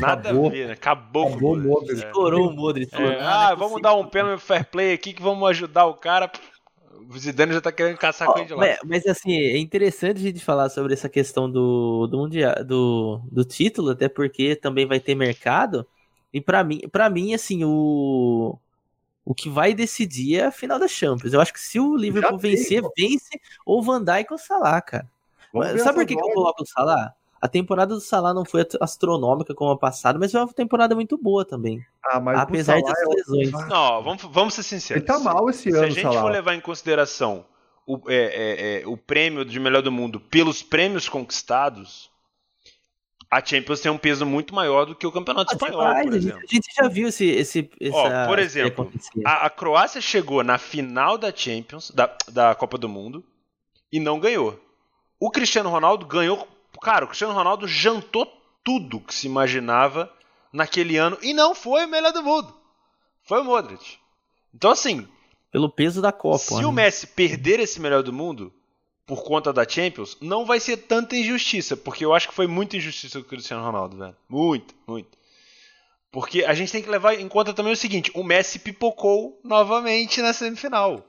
Nada 0.00 0.28
Acabou. 0.28 0.46
a 0.46 0.50
ver, 0.50 0.66
né? 0.66 0.72
Acabou, 0.74 1.28
Acabou 1.28 1.54
com 1.54 1.60
o 1.60 1.62
Modric. 1.62 1.94
Estourou 1.94 2.48
o 2.48 2.52
Modric. 2.52 2.94
É. 2.94 3.20
Ah, 3.20 3.54
vamos 3.54 3.80
dar 3.80 3.94
um 3.94 4.06
pênalti 4.06 4.40
fair 4.40 4.64
play 4.64 4.92
aqui 4.92 5.12
que 5.12 5.22
vamos 5.22 5.48
ajudar 5.48 5.86
o 5.86 5.94
cara. 5.94 6.30
O 7.10 7.18
Zidane 7.18 7.54
já 7.54 7.60
tá 7.60 7.72
querendo 7.72 7.96
caçar 7.96 8.28
oh, 8.28 8.32
com 8.32 8.38
ele 8.40 8.48
de 8.48 8.54
lá. 8.54 8.60
Mas, 8.60 8.78
mas, 8.84 9.06
assim, 9.06 9.32
é 9.32 9.56
interessante 9.56 10.18
a 10.18 10.22
gente 10.22 10.44
falar 10.44 10.68
sobre 10.68 10.92
essa 10.92 11.08
questão 11.08 11.50
do, 11.50 12.06
do, 12.06 12.18
mundial, 12.18 12.62
do, 12.64 13.20
do 13.32 13.44
título, 13.44 13.90
até 13.90 14.08
porque 14.08 14.54
também 14.54 14.84
vai 14.84 15.00
ter 15.00 15.14
mercado. 15.14 15.86
E 16.32 16.40
para 16.40 16.62
mim, 16.62 16.80
para 16.92 17.08
mim, 17.08 17.32
assim, 17.32 17.64
o, 17.64 18.58
o 19.24 19.34
que 19.34 19.48
vai 19.48 19.72
decidir 19.72 20.40
é 20.40 20.46
a 20.46 20.52
final 20.52 20.78
da 20.78 20.86
Champions. 20.86 21.32
Eu 21.32 21.40
acho 21.40 21.52
que 21.52 21.60
se 21.60 21.80
o 21.80 21.96
Liverpool 21.96 22.38
vencer, 22.38 22.82
vence 22.96 23.40
ou 23.64 23.82
Van 23.82 24.04
Dijk 24.04 24.30
ou 24.30 24.36
o 24.36 24.38
Salah, 24.38 24.82
cara. 24.82 25.08
Sabe 25.78 25.98
por 25.98 26.06
que, 26.06 26.14
que 26.14 26.22
eu 26.22 26.34
coloco 26.34 26.62
o 26.62 26.66
Salah? 26.66 27.14
A 27.40 27.48
temporada 27.48 27.94
do 27.94 28.00
Salah 28.00 28.34
não 28.34 28.44
foi 28.44 28.66
astronômica 28.80 29.54
como 29.54 29.70
a 29.70 29.78
passada, 29.78 30.18
mas 30.18 30.32
foi 30.32 30.40
uma 30.40 30.52
temporada 30.52 30.94
muito 30.94 31.16
boa 31.16 31.44
também. 31.44 31.84
Ah, 32.04 32.18
mas 32.18 32.38
apesar 32.38 32.80
das 32.80 32.98
é 32.98 33.06
lesões. 33.06 33.50
Não, 33.68 34.02
vamos, 34.02 34.22
vamos 34.24 34.54
ser 34.54 34.64
sinceros. 34.64 35.02
Ele 35.02 35.06
tá 35.06 35.18
mal 35.20 35.48
esse 35.48 35.68
ano, 35.68 35.78
Se 35.78 35.84
a 35.84 35.90
gente 35.90 36.02
Salah. 36.02 36.20
for 36.20 36.32
levar 36.32 36.54
em 36.54 36.60
consideração 36.60 37.44
o, 37.86 38.00
é, 38.08 38.16
é, 38.16 38.82
é, 38.82 38.86
o 38.86 38.96
prêmio 38.96 39.44
de 39.44 39.58
melhor 39.60 39.82
do 39.82 39.92
mundo 39.92 40.20
pelos 40.20 40.62
prêmios 40.62 41.08
conquistados, 41.08 42.10
a 43.30 43.44
Champions 43.44 43.80
tem 43.80 43.92
um 43.92 43.98
peso 43.98 44.26
muito 44.26 44.54
maior 44.54 44.84
do 44.84 44.96
que 44.96 45.06
o 45.06 45.12
Campeonato 45.12 45.52
Espanhol, 45.52 45.94
por 46.02 46.14
exemplo. 46.14 46.40
A 46.42 46.54
gente 46.54 46.68
já 46.74 46.88
viu 46.88 47.08
esse... 47.08 47.26
esse 47.26 47.70
essa, 47.80 47.96
Ó, 47.96 48.26
por 48.26 48.38
exemplo, 48.38 48.92
a, 49.24 49.46
a, 49.46 49.50
Croácia 49.50 50.00
chegou 50.00 50.42
na 50.42 50.58
final 50.58 51.16
da 51.16 51.32
Champions, 51.34 51.90
da, 51.90 52.14
da 52.28 52.54
Copa 52.54 52.76
do 52.76 52.88
Mundo, 52.88 53.24
e 53.92 54.00
não 54.00 54.18
ganhou. 54.18 54.58
O 55.20 55.30
Cristiano 55.30 55.70
Ronaldo 55.70 56.04
ganhou 56.04 56.48
Cara, 56.80 57.04
o 57.04 57.08
Cristiano 57.08 57.34
Ronaldo 57.34 57.66
jantou 57.66 58.26
tudo 58.64 59.00
que 59.00 59.14
se 59.14 59.26
imaginava 59.26 60.12
naquele 60.52 60.96
ano 60.96 61.18
e 61.22 61.32
não 61.32 61.54
foi 61.54 61.84
o 61.84 61.88
melhor 61.88 62.12
do 62.12 62.22
mundo. 62.22 62.54
Foi 63.22 63.40
o 63.40 63.44
Modric. 63.44 63.98
Então, 64.54 64.70
assim. 64.70 65.06
Pelo 65.50 65.68
peso 65.68 66.00
da 66.00 66.12
Copa. 66.12 66.38
Se 66.38 66.56
né? 66.56 66.66
o 66.66 66.72
Messi 66.72 67.06
perder 67.06 67.60
esse 67.60 67.80
melhor 67.80 68.02
do 68.02 68.12
mundo 68.12 68.52
por 69.06 69.24
conta 69.24 69.52
da 69.52 69.66
Champions, 69.66 70.16
não 70.20 70.44
vai 70.44 70.60
ser 70.60 70.76
tanta 70.76 71.16
injustiça, 71.16 71.76
porque 71.76 72.04
eu 72.04 72.12
acho 72.12 72.28
que 72.28 72.34
foi 72.34 72.46
muita 72.46 72.76
injustiça 72.76 73.18
com 73.18 73.24
o 73.24 73.28
Cristiano 73.28 73.64
Ronaldo, 73.64 73.96
velho. 73.96 74.16
Muito, 74.28 74.74
muito. 74.86 75.16
Porque 76.10 76.44
a 76.44 76.54
gente 76.54 76.72
tem 76.72 76.82
que 76.82 76.90
levar 76.90 77.14
em 77.14 77.28
conta 77.28 77.54
também 77.54 77.72
o 77.72 77.76
seguinte: 77.76 78.10
o 78.14 78.22
Messi 78.22 78.58
pipocou 78.58 79.40
novamente 79.42 80.20
na 80.20 80.32
semifinal. 80.32 81.04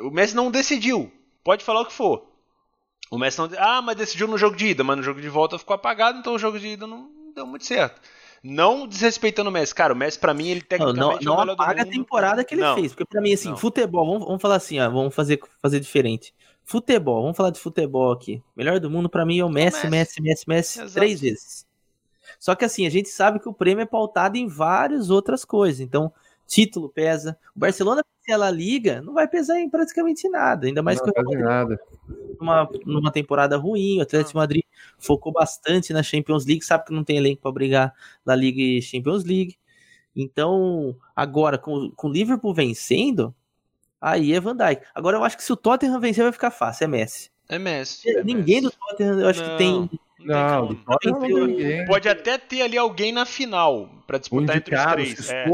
O 0.00 0.10
Messi 0.10 0.34
não 0.34 0.50
decidiu. 0.50 1.10
Pode 1.42 1.64
falar 1.64 1.82
o 1.82 1.86
que 1.86 1.92
for. 1.92 2.27
O 3.10 3.18
Messi 3.18 3.38
não. 3.38 3.50
Ah, 3.58 3.80
mas 3.80 3.96
decidiu 3.96 4.28
no 4.28 4.38
jogo 4.38 4.56
de 4.56 4.68
ida, 4.68 4.84
mas 4.84 4.96
no 4.96 5.02
jogo 5.02 5.20
de 5.20 5.28
volta 5.28 5.58
ficou 5.58 5.74
apagado, 5.74 6.18
então 6.18 6.34
o 6.34 6.38
jogo 6.38 6.58
de 6.58 6.68
ida 6.68 6.86
não 6.86 7.10
deu 7.34 7.46
muito 7.46 7.64
certo. 7.64 8.00
Não 8.42 8.86
desrespeitando 8.86 9.50
o 9.50 9.52
Messi. 9.52 9.74
Cara, 9.74 9.92
o 9.92 9.96
Messi, 9.96 10.18
pra 10.18 10.32
mim, 10.32 10.48
ele 10.48 10.60
tecnicamente 10.60 11.24
não, 11.24 11.36
não, 11.36 11.44
não 11.44 11.52
apaga 11.54 11.82
a 11.82 11.86
temporada 11.86 12.44
que 12.44 12.54
ele 12.54 12.62
não, 12.62 12.74
fez. 12.76 12.92
Porque 12.92 13.04
pra 13.04 13.20
mim, 13.20 13.32
assim, 13.32 13.50
não. 13.50 13.56
futebol, 13.56 14.06
vamos, 14.06 14.26
vamos 14.26 14.42
falar 14.42 14.56
assim, 14.56 14.78
ó, 14.78 14.88
vamos 14.88 15.14
fazer, 15.14 15.40
fazer 15.60 15.80
diferente. 15.80 16.32
Futebol, 16.64 17.22
vamos 17.22 17.36
falar 17.36 17.50
de 17.50 17.58
futebol 17.58 18.12
aqui. 18.12 18.42
Melhor 18.54 18.78
do 18.78 18.90
mundo 18.90 19.08
pra 19.08 19.26
mim 19.26 19.40
é 19.40 19.44
o 19.44 19.48
Messi, 19.48 19.88
Messi, 19.88 20.20
Messi, 20.22 20.44
Messi, 20.46 20.80
Messi 20.80 20.94
três 20.94 21.20
vezes. 21.20 21.66
Só 22.38 22.54
que 22.54 22.64
assim, 22.64 22.86
a 22.86 22.90
gente 22.90 23.08
sabe 23.08 23.40
que 23.40 23.48
o 23.48 23.54
prêmio 23.54 23.82
é 23.82 23.86
pautado 23.86 24.36
em 24.36 24.46
várias 24.46 25.10
outras 25.10 25.44
coisas. 25.44 25.80
Então, 25.80 26.12
título 26.48 26.88
pesa. 26.88 27.38
O 27.54 27.60
Barcelona 27.60 28.02
ela 28.28 28.50
liga, 28.50 29.00
não 29.00 29.14
vai 29.14 29.26
pesar 29.26 29.58
em 29.58 29.70
praticamente 29.70 30.28
nada, 30.28 30.66
ainda 30.66 30.82
mais 30.82 31.00
não, 31.00 31.12
que 31.12 31.20
o 31.20 31.38
nada. 31.38 31.80
Numa, 32.38 32.68
numa 32.84 33.10
temporada 33.10 33.56
ruim, 33.56 33.98
o 33.98 34.02
Atlético 34.02 34.32
de 34.32 34.36
Madrid 34.36 34.62
focou 34.98 35.32
bastante 35.32 35.92
na 35.92 36.02
Champions 36.02 36.44
League, 36.44 36.64
sabe 36.64 36.84
que 36.84 36.92
não 36.92 37.02
tem 37.02 37.16
elenco 37.16 37.40
para 37.40 37.52
brigar 37.52 37.94
na 38.24 38.34
Liga 38.34 38.60
e 38.60 38.82
Champions 38.82 39.24
League. 39.24 39.56
Então, 40.14 40.94
agora 41.16 41.56
com, 41.56 41.90
com 41.92 42.08
o 42.08 42.12
Liverpool 42.12 42.52
vencendo, 42.52 43.34
aí 44.00 44.34
é 44.34 44.40
Van 44.40 44.56
Dijk. 44.56 44.82
Agora 44.94 45.16
eu 45.16 45.24
acho 45.24 45.36
que 45.36 45.44
se 45.44 45.52
o 45.52 45.56
Tottenham 45.56 46.00
vencer 46.00 46.24
vai 46.24 46.32
ficar 46.32 46.50
fácil, 46.50 46.84
é 46.84 46.88
Messi. 46.88 47.30
É 47.48 47.58
Messi. 47.58 48.10
É 48.10 48.22
Ninguém 48.22 48.60
Messi. 48.60 48.76
do 48.76 48.88
Tottenham 48.88 49.20
eu 49.20 49.28
acho 49.28 49.42
não. 49.42 49.50
que 49.50 49.56
tem 49.56 49.90
não, 50.20 50.72
não, 50.72 51.84
pode 51.86 52.08
até 52.08 52.36
ter 52.36 52.62
ali 52.62 52.76
alguém 52.76 53.12
na 53.12 53.24
final 53.24 53.88
para 54.06 54.18
disputar 54.18 54.56
entre 54.56 54.74
os 54.74 54.84
três. 54.84 55.30
É. 55.30 55.44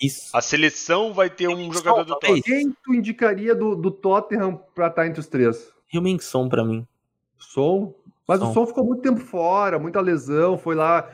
Isso. 0.00 0.36
A 0.36 0.42
seleção 0.42 1.12
vai 1.12 1.30
ter 1.30 1.48
um 1.48 1.72
jogador 1.72 2.04
do 2.04 2.14
Tottenham. 2.14 2.42
Quem 2.42 2.76
tu 2.84 2.94
indicaria 2.94 3.54
do, 3.54 3.74
do 3.74 3.90
Tottenham 3.90 4.60
pra 4.74 4.88
estar 4.88 5.06
entre 5.06 5.20
os 5.20 5.26
três? 5.26 5.72
Realmente 5.88 6.24
Som 6.24 6.48
pra 6.48 6.64
mim. 6.64 6.86
Som? 7.38 7.94
Mas 8.28 8.40
Som. 8.40 8.50
o 8.50 8.54
Som 8.54 8.66
ficou 8.66 8.84
muito 8.84 9.02
tempo 9.02 9.20
fora, 9.20 9.78
muita 9.78 10.00
lesão, 10.00 10.58
foi 10.58 10.74
lá 10.74 11.08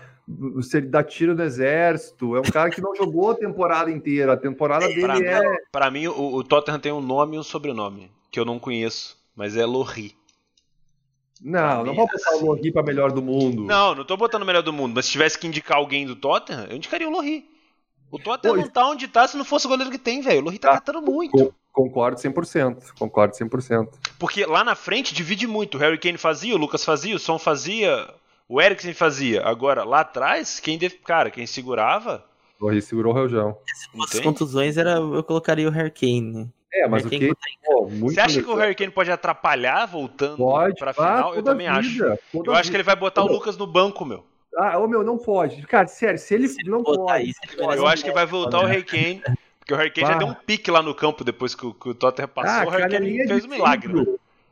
dar 0.88 1.04
tiro 1.04 1.34
no 1.34 1.42
exército. 1.42 2.36
É 2.36 2.40
um 2.40 2.44
cara 2.44 2.70
que 2.70 2.80
não 2.80 2.94
jogou 2.96 3.30
a 3.30 3.34
temporada 3.34 3.90
inteira. 3.90 4.32
A 4.32 4.36
temporada 4.36 4.86
dele 4.86 5.02
pra 5.02 5.18
é. 5.18 5.40
Mim, 5.40 5.56
pra 5.70 5.90
mim, 5.90 6.06
o, 6.08 6.34
o 6.36 6.44
Tottenham 6.44 6.80
tem 6.80 6.92
um 6.92 7.00
nome 7.00 7.36
e 7.36 7.38
um 7.38 7.42
sobrenome, 7.42 8.10
que 8.30 8.40
eu 8.40 8.44
não 8.44 8.58
conheço, 8.58 9.16
mas 9.36 9.56
é 9.56 9.64
Lorri. 9.64 10.14
Não, 11.40 11.84
não 11.84 11.94
vou 11.94 12.06
botar 12.06 12.36
o 12.36 12.46
Lorri 12.46 12.72
pra 12.72 12.84
melhor 12.84 13.10
do 13.10 13.20
mundo. 13.20 13.64
Não, 13.64 13.96
não 13.96 14.04
tô 14.04 14.16
botando 14.16 14.42
o 14.42 14.46
melhor 14.46 14.62
do 14.62 14.72
mundo, 14.72 14.94
mas 14.94 15.06
se 15.06 15.12
tivesse 15.12 15.38
que 15.38 15.46
indicar 15.46 15.76
alguém 15.78 16.06
do 16.06 16.14
Tottenham, 16.14 16.66
eu 16.66 16.76
indicaria 16.76 17.08
o 17.08 17.10
Lorri. 17.10 17.51
O 18.12 18.18
Tottenham 18.18 18.56
não 18.56 18.68
tá 18.68 18.86
onde 18.86 19.08
tá 19.08 19.26
se 19.26 19.38
não 19.38 19.44
fosse 19.44 19.64
o 19.66 19.70
goleiro 19.70 19.90
que 19.90 19.98
tem, 19.98 20.20
velho. 20.20 20.40
O 20.40 20.44
Lohri 20.44 20.58
tá, 20.58 20.68
tá 20.68 20.74
catando 20.74 21.00
muito. 21.00 21.54
Concordo 21.72 22.20
100%. 22.20 22.92
Concordo 22.98 23.34
100%. 23.34 23.88
Porque 24.18 24.44
lá 24.44 24.62
na 24.62 24.74
frente 24.74 25.14
divide 25.14 25.46
muito. 25.46 25.76
O 25.76 25.80
Harry 25.80 25.96
Kane 25.98 26.18
fazia, 26.18 26.54
o 26.54 26.58
Lucas 26.58 26.84
fazia, 26.84 27.16
o 27.16 27.18
Son 27.18 27.38
fazia, 27.38 28.06
o 28.46 28.60
Eriksen 28.60 28.92
fazia. 28.92 29.42
Agora, 29.42 29.82
lá 29.82 30.00
atrás, 30.00 30.60
quem 30.60 30.76
deve... 30.76 30.96
cara, 30.96 31.30
quem 31.30 31.46
segurava... 31.46 32.22
O 32.60 32.66
Lohri 32.66 32.82
segurou 32.82 33.14
o 33.14 33.16
Reljão. 33.16 33.56
Se 34.08 34.20
contusões, 34.20 34.76
era... 34.76 34.96
eu 34.96 35.24
colocaria 35.24 35.66
o 35.66 35.72
Harry 35.72 35.90
Kane, 35.90 36.20
né? 36.20 36.48
É, 36.74 36.88
mas 36.88 37.04
o 37.04 37.08
que. 37.10 37.30
Você 38.00 38.18
acha 38.20 38.42
que 38.42 38.48
o 38.48 38.54
Harry 38.54 38.74
Kane 38.74 38.90
pode 38.90 39.10
atrapalhar 39.10 39.84
voltando 39.86 40.38
pode, 40.38 40.74
pra 40.76 40.94
final? 40.94 41.34
Eu 41.34 41.42
também 41.42 41.66
vida, 41.66 41.78
acho. 41.78 42.18
Eu 42.32 42.54
acho 42.54 42.70
que 42.70 42.76
ele 42.76 42.82
vai 42.82 42.96
botar 42.96 43.22
o 43.22 43.26
Lucas 43.26 43.58
no 43.58 43.66
banco, 43.66 44.06
meu. 44.06 44.24
Ah, 44.56 44.78
ô 44.78 44.86
meu, 44.86 45.02
não 45.02 45.16
pode. 45.16 45.62
Cara, 45.66 45.86
sério, 45.86 46.18
se 46.18 46.34
ele 46.34 46.48
se 46.48 46.62
não 46.64 46.82
pode. 46.82 47.30
Isso, 47.30 47.40
eu 47.58 47.86
acho 47.86 48.04
que 48.04 48.12
vai 48.12 48.26
voltar 48.26 48.60
o 48.60 48.66
Harry 48.66 48.84
Kane, 48.84 49.22
Porque 49.58 49.72
o 49.72 49.76
Harry 49.76 49.90
Kane 49.90 50.08
já 50.08 50.18
deu 50.18 50.28
um 50.28 50.34
pique 50.34 50.70
lá 50.70 50.82
no 50.82 50.94
campo 50.94 51.24
depois 51.24 51.54
que 51.54 51.64
o, 51.64 51.72
que 51.72 51.88
o 51.88 51.94
Tottenham 51.94 52.28
passou. 52.28 52.50
Ah, 52.50 52.66
o 52.66 52.70
Harry 52.70 52.90
Kane 52.90 53.26
fez 53.26 53.44
um 53.44 53.48
milagre, 53.48 53.92
né? 53.92 54.06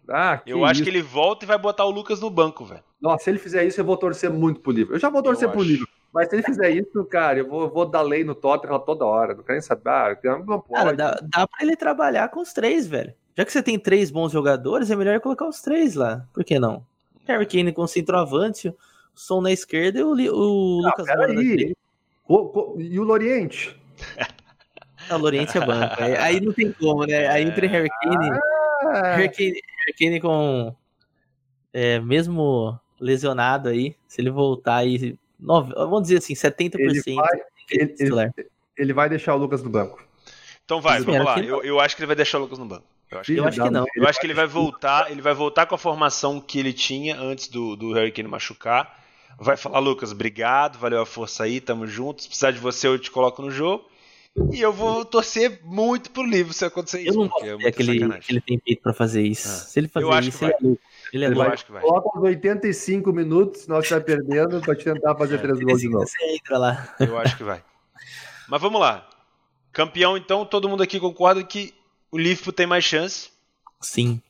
Ah, 0.09 0.39
que 0.39 0.51
Eu 0.51 0.65
acho 0.65 0.75
isso. 0.81 0.85
que 0.85 0.91
ele 0.91 1.03
volta 1.03 1.45
e 1.45 1.49
vai 1.49 1.59
botar 1.59 1.85
o 1.85 1.91
Lucas 1.91 2.21
no 2.21 2.31
banco, 2.31 2.65
velho. 2.65 2.83
Nossa, 3.01 3.25
se 3.25 3.31
ele 3.31 3.39
fizer 3.39 3.65
isso, 3.65 3.81
eu 3.81 3.85
vou 3.85 3.97
torcer 3.97 4.31
muito 4.31 4.61
pro 4.61 4.73
livro. 4.73 4.95
Eu 4.95 4.99
já 4.99 5.09
vou 5.09 5.23
torcer 5.23 5.49
Eu 5.49 5.53
pro 5.53 5.63
livro. 5.63 5.87
Mas 6.13 6.29
se 6.29 6.35
ele 6.35 6.43
fizer 6.43 6.71
isso, 6.71 7.05
cara, 7.05 7.39
eu 7.39 7.49
vou, 7.49 7.69
vou 7.69 7.87
dar 7.87 8.03
lei 8.03 8.25
no 8.25 8.35
Tottenham 8.35 8.79
toda 8.81 9.05
hora. 9.05 9.35
Não 9.35 9.43
quero 9.43 9.53
nem 9.53 9.63
saber. 9.63 9.89
Ah, 9.89 10.17
não 10.45 10.61
pode. 10.61 10.73
Cara, 10.73 10.93
dá, 10.93 11.21
dá 11.23 11.47
pra 11.47 11.65
ele 11.65 11.77
trabalhar 11.77 12.29
com 12.29 12.41
os 12.41 12.53
três, 12.53 12.87
velho. 12.87 13.15
Já 13.37 13.45
que 13.45 13.53
você 13.53 13.63
tem 13.63 13.79
três 13.79 14.11
bons 14.11 14.33
jogadores, 14.33 14.91
é 14.91 14.97
melhor 14.97 15.21
colocar 15.21 15.47
os 15.47 15.63
três 15.63 15.95
lá. 15.95 16.27
Por 16.33 16.45
que 16.45 16.59
não? 16.59 16.85
Harry 17.27 17.47
Kane 17.47 17.73
com 17.73 17.87
centroavante, 17.87 18.75
Som 19.27 19.41
na 19.43 19.53
esquerda 19.53 20.01
e 20.01 20.03
o, 20.03 20.15
Li- 20.15 20.31
o 20.31 20.81
Lucas 20.83 21.05
pera 21.07 21.19
Moura 21.19 21.33
na 21.35 21.41
aí. 21.41 21.47
direita. 21.47 21.77
E 22.79 22.99
o 22.99 23.03
Loriente? 23.05 23.77
Ah, 25.09 25.17
o 25.17 25.19
Loriente 25.19 25.57
é 25.59 25.65
banco. 25.67 25.95
Aí, 26.01 26.17
aí 26.17 26.41
não 26.41 26.53
tem 26.53 26.71
como, 26.73 27.05
né? 27.05 27.27
Aí 27.29 27.43
entre 27.43 27.67
Harry 27.67 27.89
Kane, 28.03 28.31
Ah, 28.83 29.17
Harry 29.17 29.29
Kane, 29.31 29.61
Harry 29.79 29.93
Kane 29.99 30.21
com. 30.21 30.75
é, 31.73 31.99
mesmo 32.01 32.79
lesionado 33.01 33.71
aí, 33.71 33.97
se 34.07 34.21
ele 34.21 34.31
voltar 34.31 34.77
aí. 34.77 35.17
nove- 35.39 35.73
vamos 35.75 36.03
dizer 36.03 36.19
assim, 36.19 36.35
70% 36.35 36.79
Ele 36.79 37.15
vai- 37.17 37.41
ele- 37.71 37.87
titular. 37.89 38.31
ele 38.77 38.93
vai 38.93 39.09
deixar 39.09 39.35
o 39.35 39.39
Lucas 39.39 39.63
no 39.65 39.71
banco. 39.71 40.01
Então 40.65 40.81
vai, 40.81 41.01
vamos 41.01 41.25
lá. 41.25 41.41
Eu, 41.41 41.63
eu 41.65 41.81
acho 41.81 41.97
que 41.97 42.03
ele 42.03 42.07
vai 42.07 42.17
deixar 42.17 42.39
o 42.39 42.43
Lucas 42.43 42.59
no 42.59 42.67
banco. 42.67 42.85
Eu 43.11 43.19
acho 43.19 43.33
que, 43.33 43.39
Eu 43.39 43.45
acho 43.47 43.61
que 43.61 43.71
não. 43.71 43.87
eu 43.97 44.07
acho 44.07 44.21
que 44.21 44.27
ele 44.27 44.35
vai 44.35 44.47
voltar, 44.47 45.11
ele 45.11 45.23
vai 45.23 45.35
voltar 45.35 45.67
com 45.67 45.75
a 45.75 45.79
formação 45.79 46.41
que 46.41 46.59
ele 46.59 46.73
tinha 46.73 47.19
antes 47.19 47.49
do, 47.49 47.75
do 47.75 47.93
Harry 47.95 48.13
Kane 48.13 48.29
machucar. 48.29 49.00
Vai 49.39 49.57
falar, 49.57 49.79
Lucas, 49.79 50.13
obrigado, 50.13 50.79
valeu 50.79 51.01
a 51.01 51.07
força 51.07 51.45
aí, 51.45 51.61
tamo 51.61 51.87
junto. 51.87 52.23
Se 52.23 52.29
precisar 52.29 52.51
de 52.51 52.59
você, 52.59 52.87
eu 52.89 52.99
te 52.99 53.11
coloco 53.11 53.41
no 53.43 53.51
jogo. 53.51 53.89
E 54.53 54.61
eu 54.61 54.73
vou 54.73 55.05
torcer 55.05 55.61
muito 55.65 56.11
pro 56.11 56.23
livro 56.23 56.53
se 56.53 56.65
acontecer 56.65 57.01
isso. 57.01 57.11
Eu 57.11 57.15
não 57.23 57.29
porque 57.29 57.51
gosto 57.53 57.65
é 57.65 57.69
é 57.69 57.73
que 57.73 57.83
ele, 57.83 57.95
sacanagem. 57.95 58.23
que 58.23 58.33
ele 58.33 58.41
tem 58.41 58.59
peito 58.59 58.83
pra 58.83 58.93
fazer 58.93 59.23
isso. 59.23 59.49
Ah. 59.49 59.53
Se 59.53 59.81
ele 59.81 59.89
fazer 59.89 60.07
Eu 60.07 60.13
acho 60.13 60.29
isso, 60.29 60.45
ele 60.45 60.53
vai. 60.53 60.61
é 60.61 60.67
louco. 60.67 60.83
Ele 61.13 61.25
é 61.25 61.29
Eu 61.29 61.35
louco. 61.35 61.51
acho 61.53 61.67
que 61.67 61.73
vai. 61.73 61.83
Coloca 61.83 62.19
os 62.19 62.25
85 62.25 63.13
minutos, 63.13 63.67
nós 63.67 63.89
vai 63.89 64.01
perdendo, 64.01 64.61
pra 64.61 64.77
te 64.77 64.85
tentar 64.85 65.17
fazer 65.17 65.35
É, 65.35 65.39
três 65.39 65.59
gols 65.61 65.81
de 65.81 65.89
novo. 65.89 66.07
Você 66.07 66.25
entra 66.37 66.59
lá. 66.59 66.95
Eu 67.01 67.19
acho 67.19 67.37
que 67.37 67.43
vai. 67.43 67.65
Mas 68.49 68.61
vamos 68.63 68.81
lá. 68.81 69.09
Campeão, 69.73 70.17
então, 70.17 70.45
todo 70.45 70.69
mundo 70.69 70.83
aqui 70.83 71.01
concorda 71.01 71.43
que 71.43 71.75
o 72.13 72.19
Liverpool 72.19 72.53
tem 72.53 72.67
mais 72.67 72.85
chance. 72.85 73.31
Sim. 73.81 74.21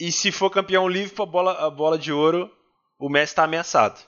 E 0.00 0.10
se 0.10 0.32
for 0.32 0.48
campeão 0.50 0.84
o 0.84 0.88
Liverpool, 0.88 1.24
a 1.24 1.26
bola, 1.28 1.66
a 1.66 1.70
bola 1.70 1.98
de 1.98 2.10
ouro, 2.12 2.50
o 2.98 3.08
Messi 3.10 3.34
tá 3.34 3.44
ameaçado. 3.44 4.00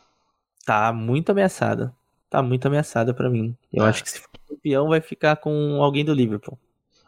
Tá 0.64 0.92
muito 0.92 1.31
ameaçada. 1.31 1.94
Tá 2.31 2.42
muito 2.42 2.66
ameaçada 2.66 3.12
pra 3.14 3.29
mim. 3.31 3.57
Eu 3.72 3.85
Ah. 3.85 3.88
acho 3.88 4.03
que 4.03 4.11
se 4.11 4.20
for 4.20 4.29
campeão 4.48 4.88
vai 4.88 5.00
ficar 5.00 5.37
com 5.37 5.83
alguém 5.83 6.05
do 6.05 6.12
Liverpool. 6.14 6.59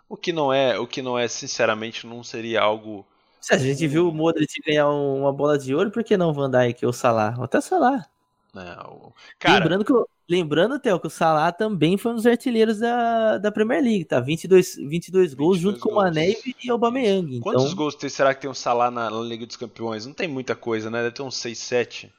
O 0.09 0.17
que 0.17 0.33
não 0.33 0.53
é, 0.53 0.79
o 0.79 0.87
que 0.87 1.03
não 1.03 1.19
é, 1.19 1.27
sinceramente, 1.27 2.07
não 2.07 2.23
seria 2.23 2.61
algo. 2.63 3.05
Se 3.41 3.55
a 3.55 3.59
gente 3.59 3.87
viu 3.89 4.09
o 4.09 4.13
Modric 4.15 4.53
ganhar 4.65 4.89
um- 4.89 5.21
uma 5.23 5.33
bola 5.33 5.59
de 5.59 5.75
ouro, 5.75 5.91
por 5.91 6.05
que 6.05 6.17
não 6.17 6.31
o 6.31 6.33
Van 6.33 6.51
Dijk 6.51 6.85
ou 6.85 6.91
o 6.91 6.93
Salah? 6.93 7.35
Até 7.41 7.59
o 7.59 7.63
Salah. 7.63 8.07
Né, 8.55 8.77
o- 8.89 9.13
Cara, 9.39 9.59
lembrando, 9.59 9.85
que, 9.85 9.93
o- 9.93 10.09
lembrando, 10.29 10.79
Theo, 10.79 10.99
que 11.01 11.07
o 11.09 11.11
Salah 11.11 11.53
também 11.53 11.99
foi 11.99 12.13
um 12.13 12.15
dos 12.15 12.27
artilheiros 12.27 12.79
da, 12.79 13.37
da 13.39 13.53
Premier 13.53 13.83
League, 13.83 14.05
tá? 14.05 14.19
22, 14.21 14.77
22 14.77 15.35
gols 15.35 15.59
22 15.59 15.61
junto 15.61 15.81
com 15.81 15.91
o 15.91 15.93
gols. 15.95 16.05
Mané 16.07 16.35
e 16.63 16.71
o 16.71 16.73
Aubameyang. 16.75 17.37
Então, 17.37 17.41
quantos 17.53 17.75
gols 17.75 17.95
tem, 17.95 18.09
será 18.09 18.35
que 18.35 18.41
tem 18.41 18.51
um 18.51 18.55
Salah 18.55 18.91
na, 18.91 19.11
na 19.11 19.21
Liga 19.21 19.45
dos 19.47 19.57
Campeões? 19.57 20.07
Não 20.07 20.15
tem 20.15 20.27
muita 20.29 20.55
coisa, 20.57 20.91
né? 20.91 21.03
Deve 21.03 21.15
ter 21.15 21.23
uns 21.23 21.37
6, 21.37 21.59
7. 21.59 22.13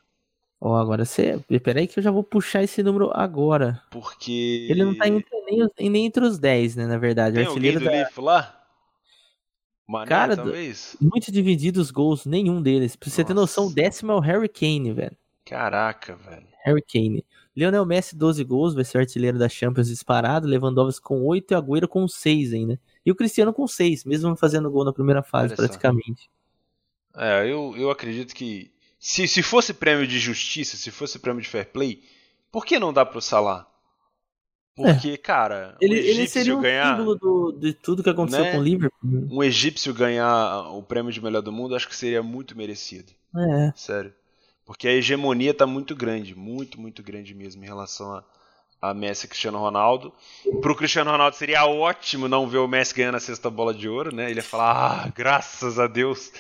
Ó, 0.60 0.78
agora 0.78 1.06
você... 1.06 1.40
Peraí 1.64 1.88
que 1.88 2.00
eu 2.00 2.04
já 2.04 2.12
vou 2.12 2.24
puxar 2.24 2.64
esse 2.64 2.82
número 2.84 3.12
agora. 3.14 3.82
Porque. 3.92 4.68
Ele 4.70 4.84
não 4.84 4.96
tá 4.96 5.08
entre, 5.08 5.30
nem, 5.46 5.92
nem 5.92 6.06
entre 6.06 6.24
os 6.24 6.38
10, 6.38 6.76
né, 6.76 6.88
na 6.88 6.98
verdade. 6.98 7.36
Tem 7.36 7.46
o 7.46 7.50
alguém 7.50 7.70
artilheiro 7.70 7.80
do 7.80 7.86
da... 7.86 7.92
Liverpool 7.92 8.26
lá? 8.26 8.54
Mané, 9.88 10.08
Cara, 10.08 10.36
talvez? 10.36 10.98
Muito 11.00 11.32
divididos 11.32 11.86
os 11.86 11.92
gols, 11.92 12.26
nenhum 12.26 12.62
deles. 12.62 12.96
Pra 12.96 13.10
você 13.10 13.24
ter 13.24 13.34
Nossa. 13.34 13.62
noção, 13.62 13.68
o 13.68 13.74
décimo 13.74 14.12
é 14.12 14.16
o 14.16 14.20
Harry 14.20 14.50
Kane, 14.50 14.92
velho. 14.92 15.16
Caraca, 15.46 16.16
velho. 16.16 16.48
Harry 16.66 16.82
Kane. 16.82 17.26
Lionel 17.56 17.86
Messi, 17.86 18.16
12 18.16 18.44
gols, 18.44 18.76
vai 18.76 18.84
ser 18.84 18.98
o 18.98 19.02
artilheiro 19.02 19.40
da 19.40 19.48
Champions 19.48 19.88
disparado. 19.88 20.46
Lewandowski 20.46 21.02
com 21.02 21.26
8 21.26 21.52
e 21.52 21.56
Agüero 21.56 21.88
com 21.88 22.06
6 22.06 22.54
ainda. 22.54 22.80
E 23.06 23.12
o 23.12 23.16
Cristiano 23.16 23.54
com 23.54 23.66
6, 23.66 24.04
mesmo 24.04 24.36
fazendo 24.36 24.70
gol 24.70 24.84
na 24.84 24.92
primeira 24.92 25.24
fase, 25.24 25.54
Olha 25.54 25.56
só. 25.56 25.64
praticamente. 25.64 26.30
É, 27.16 27.50
eu, 27.50 27.74
eu 27.78 27.90
acredito 27.90 28.36
que. 28.36 28.70
Se, 29.00 29.28
se 29.28 29.44
fosse 29.44 29.74
prêmio 29.74 30.08
de 30.08 30.20
justiça, 30.20 30.76
se 30.78 30.90
fosse 30.92 31.20
prêmio 31.20 31.42
de 31.42 31.48
fair 31.48 31.68
play, 31.68 32.02
por 32.52 32.66
que 32.66 32.80
não 32.80 32.92
dá 32.94 33.06
pro 33.06 33.22
Salah? 33.22 33.68
Porque, 34.76 35.18
cara, 35.18 35.76
É. 35.82 35.86
Ele, 35.86 35.96
o 35.96 35.98
ele 35.98 36.10
egípcio 36.10 36.30
seria 36.30 36.56
um 36.58 36.62
ganhar. 36.62 36.98
símbolo 36.98 37.16
do- 37.16 37.52
de 37.54 37.74
tudo 37.74 38.04
que 38.04 38.10
aconteceu 38.10 38.44
Né? 38.44 38.52
com 38.52 38.60
o 38.60 38.64
Liverpool. 38.64 39.10
Um 39.32 39.44
egípcio 39.44 39.94
ganhar 39.94 40.70
o 40.72 40.84
prêmio 40.84 41.12
de 41.12 41.20
melhor 41.22 41.42
do 41.42 41.52
mundo, 41.52 41.76
acho 41.76 41.88
que 41.88 41.96
seria 41.96 42.22
muito 42.22 42.56
merecido. 42.56 43.12
É. 43.36 43.74
Sério. 43.76 44.14
Porque 44.66 44.88
a 44.88 44.92
hegemonia 44.94 45.54
tá 45.54 45.66
muito 45.66 45.96
grande, 45.96 46.36
muito, 46.36 46.80
muito 46.80 47.02
grande 47.02 47.34
mesmo 47.34 47.64
em 47.64 47.68
relação 47.68 48.14
a, 48.14 48.24
a 48.82 48.94
Messi 48.94 49.26
e 49.26 49.30
Cristiano 49.30 49.58
Ronaldo. 49.58 50.14
Pro 50.62 50.76
Cristiano 50.76 51.10
Ronaldo 51.10 51.36
seria 51.36 51.66
ótimo 51.66 52.28
não 52.28 52.48
ver 52.48 52.58
o 52.60 52.68
Messi 52.68 52.94
ganhando 52.94 53.16
a 53.16 53.20
sexta 53.20 53.50
bola 53.50 53.74
de 53.74 53.88
ouro, 53.90 54.14
né? 54.14 54.30
Ele 54.30 54.40
ia 54.42 54.44
falar, 54.44 55.06
ah, 55.06 55.14
graças 55.16 55.80
a 55.80 55.88
Deus, 55.88 56.32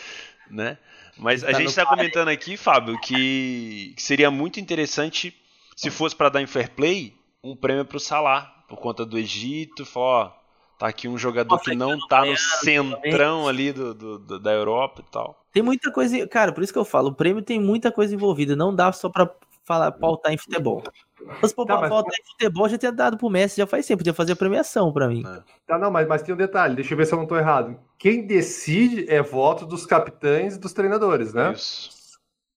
né? 0.50 0.78
Mas 1.19 1.43
a 1.43 1.47
Tá 1.47 1.53
gente 1.60 1.69
no 1.69 1.73
tá 1.75 1.86
comentando 1.86 2.27
aqui, 2.30 2.56
Fábio, 2.58 2.99
que 2.99 3.93
que 3.95 4.01
seria 4.01 4.30
muito 4.32 4.60
interessante 4.60 5.36
se 5.75 5.89
fosse 5.89 6.15
para 6.15 6.30
dar 6.30 6.41
em 6.41 6.47
fair 6.47 6.69
play 6.71 7.15
um 7.43 7.56
prêmio 7.56 7.86
pro 7.86 7.99
Salah, 7.99 8.63
por 8.67 8.77
conta 8.77 9.06
do 9.06 9.17
Egito, 9.17 9.86
falar, 9.86 10.25
ó, 10.25 10.32
tá 10.80 10.88
aqui 10.88 11.08
um 11.08 11.17
jogador 11.17 11.60
que 11.60 11.75
não 11.75 11.97
tá 12.08 12.25
no 12.25 12.36
centrão 12.38 13.47
ali 13.47 13.71
do, 13.71 13.93
do- 13.93 14.19
do- 14.19 14.39
da 14.39 14.51
Europa 14.51 15.03
e 15.08 15.12
tal. 15.12 15.43
Tem 15.51 15.63
muita 15.63 15.91
coisa. 15.91 16.27
Cara, 16.27 16.51
por 16.51 16.63
isso 16.63 16.73
que 16.73 16.80
eu 16.80 16.86
falo, 16.86 17.10
o 17.10 17.13
prêmio 17.15 17.41
tem 17.41 17.60
muita 17.60 17.91
coisa 17.91 18.13
envolvida. 18.13 18.56
Não 18.56 18.75
dá 18.75 18.91
só 18.91 19.10
pra 19.10 19.30
falar, 19.67 19.91
pautar 19.91 20.32
em 20.32 20.38
futebol. 20.38 20.82
Se 21.17 21.39
fosse 21.41 21.53
pra 21.56 21.65
Tá, 21.65 21.77
mas- 21.82 21.89
pautar 21.89 22.13
em 22.17 22.25
futebol, 22.32 22.69
já 22.69 22.77
tinha 22.77 22.91
dado 22.91 23.17
pro 23.17 23.30
Messi 23.30 23.58
já 23.58 23.67
faz 23.67 23.86
tempo. 23.86 23.97
Podia 23.99 24.13
fazer 24.13 24.32
a 24.32 24.36
premiação 24.36 24.93
pra 24.93 25.08
mim. 25.10 25.23
Tá, 25.67 25.77
não, 25.77 25.91
mas, 25.91 26.08
mas 26.08 26.21
tem 26.21 26.34
um 26.34 26.38
detalhe, 26.38 26.75
deixa 26.75 26.93
eu 26.93 26.97
ver 26.97 27.06
se 27.06 27.13
eu 27.13 27.17
não 27.19 27.27
tô 27.27 27.36
errado. 27.38 27.77
Quem 27.99 28.25
decide 28.25 29.06
é 29.10 29.21
voto 29.21 29.65
dos 29.65 29.86
capitães 29.86 30.56
e 30.56 30.60
dos 30.60 30.71
treinadores, 30.73 31.34
né? 31.34 31.51
Isso. 31.53 31.97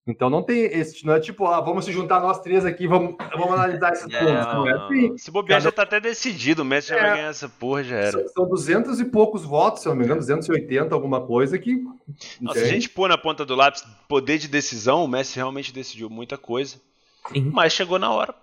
Então 0.07 0.31
não 0.31 0.43
tem 0.43 0.63
esse, 0.65 1.05
não 1.07 1.13
é 1.15 1.21
tipo, 1.21 1.47
ah, 1.47 1.61
vamos 1.61 1.85
se 1.85 1.93
juntar 1.93 2.21
nós 2.21 2.41
três 2.41 2.65
aqui, 2.65 2.87
vamos, 2.89 3.15
vamos 3.37 3.53
analisar 3.53 3.93
esses 3.93 4.07
pontos. 4.07 4.25
Não, 4.47 4.67
é 4.67 4.73
assim. 4.73 5.19
Se 5.19 5.31
bobear, 5.31 5.59
Cada- 5.61 5.71
já 5.71 5.73
tá 5.73 5.83
até 5.83 6.01
decidido. 6.01 6.63
O 6.63 6.65
Messi 6.65 6.89
já 6.89 6.97
É. 6.97 7.01
vai 7.03 7.11
ganhar 7.17 7.29
essa 7.29 7.49
porra, 7.49 7.85
já 7.85 7.97
era. 7.97 8.13
São, 8.13 8.29
são 8.29 8.49
200 8.49 8.99
e 8.99 9.05
poucos 9.05 9.45
votos, 9.45 9.83
se 9.83 9.89
eu 9.89 9.91
não 9.91 9.99
me 9.99 10.05
engano, 10.05 10.21
280, 10.21 10.95
alguma 10.95 11.21
coisa 11.21 11.59
que. 11.59 11.77
Nossa, 12.41 12.59
se 12.59 12.65
a 12.65 12.69
gente 12.69 12.89
pôr 12.89 13.09
na 13.09 13.19
ponta 13.19 13.45
do 13.45 13.55
lápis 13.55 13.85
poder 14.09 14.39
de 14.39 14.49
decisão, 14.49 15.05
o 15.05 15.09
Messi 15.09 15.37
realmente 15.37 15.73
decidiu 15.73 16.09
muita 16.11 16.37
coisa. 16.39 16.79
Sim. 17.33 17.51
Mas 17.53 17.73
chegou 17.73 17.99
na 17.99 18.11
hora. 18.13 18.35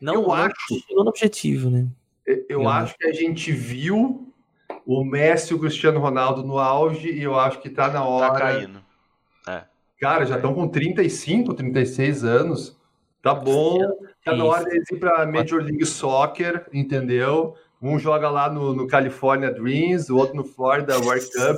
Não, 0.00 0.14
Eu 0.14 0.22
não 0.22 0.32
acho- 0.32 0.54
chegou 0.86 1.04
no 1.04 1.10
objetivo, 1.10 1.70
né? 1.70 1.86
Eu 2.48 2.62
Não. 2.62 2.68
acho 2.70 2.96
que 2.98 3.06
a 3.06 3.12
gente 3.12 3.52
viu 3.52 4.32
o 4.84 5.04
Messi 5.04 5.52
e 5.52 5.56
o 5.56 5.60
Cristiano 5.60 6.00
Ronaldo 6.00 6.42
no 6.42 6.58
auge 6.58 7.10
e 7.10 7.22
eu 7.22 7.38
acho 7.38 7.60
que 7.60 7.70
tá 7.70 7.86
na 7.88 7.94
Tá 8.00 8.04
hora. 8.04 8.38
caindo. 8.38 8.84
Cara, 9.98 10.26
já 10.26 10.36
estão 10.36 10.52
com 10.52 10.68
35, 10.68 11.54
36 11.54 12.22
anos. 12.22 12.76
Tá 13.22 13.32
bom. 13.34 13.78
Tá 14.22 14.36
na 14.36 14.44
hora 14.44 14.64
deles 14.64 14.90
ir 14.90 14.98
pra 14.98 15.24
Major 15.26 15.62
League 15.62 15.86
Soccer, 15.86 16.66
entendeu? 16.70 17.56
Um 17.80 17.98
joga 17.98 18.28
lá 18.28 18.50
no, 18.50 18.74
no 18.74 18.86
California 18.86 19.50
Dreams, 19.50 20.10
o 20.12 20.16
outro 20.18 20.36
no 20.36 20.44
Florida 20.44 20.98
World 20.98 21.24
Cup. 21.32 21.56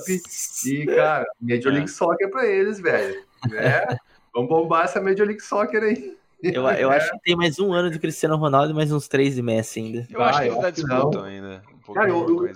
E, 0.67 0.87
cara, 0.87 1.27
Major 1.41 1.73
É. 1.73 1.75
League 1.75 1.91
Soccer 1.91 2.31
pra 2.31 2.47
eles, 2.47 2.79
velho. 2.81 3.21
Né? 3.51 3.87
Vamos 4.33 4.49
bombar 4.49 4.85
essa 4.85 5.01
Major 5.01 5.27
League 5.27 5.43
Soccer 5.43 5.83
aí. 5.83 6.17
Eu, 6.42 6.62
eu 6.68 6.90
acho 6.90 7.11
que 7.12 7.18
tem 7.20 7.37
mais 7.37 7.59
um 7.59 7.72
ano 7.72 7.90
de 7.90 7.98
Cristiano 7.98 8.37
Ronaldo 8.37 8.70
e 8.70 8.74
mais 8.74 8.92
uns 8.92 9.09
três 9.09 9.35
de 9.35 9.42
Messi 9.42 9.81
ainda. 9.81 10.07
Eu 10.11 10.22
Ah, 10.22 10.29
acho 10.31 10.38
que 10.40 10.44
eles 10.46 10.55
da 10.61 10.68
acho 10.68 10.74
que 10.74 10.83
disputa 10.83 11.18
não. 11.18 11.24
ainda. 11.24 11.62
Um 11.88 11.92
Cara, 11.94 12.09
eu-. 12.11 12.46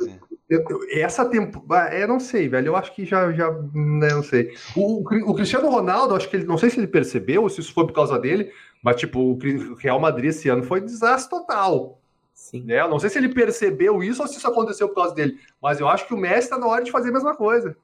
Eu- 0.48 0.64
eu- 0.68 0.80
Essa 0.90 1.24
temporada, 1.24 1.94
eu 1.96 2.06
não 2.06 2.20
sei, 2.20 2.46
velho. 2.48 2.66
Eu 2.68 2.76
acho 2.76 2.94
que 2.94 3.06
já, 3.06 3.32
já, 3.32 3.50
né, 3.74 4.08
não 4.10 4.22
sei. 4.22 4.54
O, 4.76 5.00
o 5.00 5.04
Cri- 5.04 5.22
o 5.22 5.34
Cristiano 5.34 5.70
Ronaldo, 5.70 6.14
acho 6.14 6.28
que 6.28 6.36
ele, 6.36 6.44
não 6.44 6.58
sei 6.58 6.68
se 6.68 6.78
ele 6.78 6.86
percebeu 6.86 7.42
ou 7.42 7.48
se 7.48 7.60
isso 7.60 7.72
foi 7.72 7.86
por 7.86 7.94
causa 7.94 8.18
dele, 8.18 8.52
mas 8.82 8.96
tipo, 8.96 9.18
o 9.18 9.74
Real 9.76 9.98
Madrid 9.98 10.26
esse 10.28 10.48
ano 10.50 10.62
foi 10.62 10.80
desastre 10.82 11.30
total. 11.30 11.98
Sim. 12.34 12.64
Né? 12.64 12.80
Eu 12.80 12.88
não 12.88 12.98
sei 12.98 13.08
se 13.08 13.16
ele 13.18 13.30
percebeu 13.30 14.02
isso 14.02 14.20
ou 14.20 14.28
se 14.28 14.36
isso 14.36 14.46
aconteceu 14.46 14.88
por 14.88 14.96
causa 14.96 15.14
dele, 15.14 15.38
mas 15.60 15.80
eu 15.80 15.88
acho 15.88 16.06
que 16.06 16.12
o 16.12 16.18
Messi 16.18 16.50
tá 16.50 16.58
na 16.58 16.66
hora 16.66 16.85
de 16.85 16.90
fazer 16.90 17.08
a 17.08 17.12
mesma 17.12 17.35
coisa. 17.35 17.74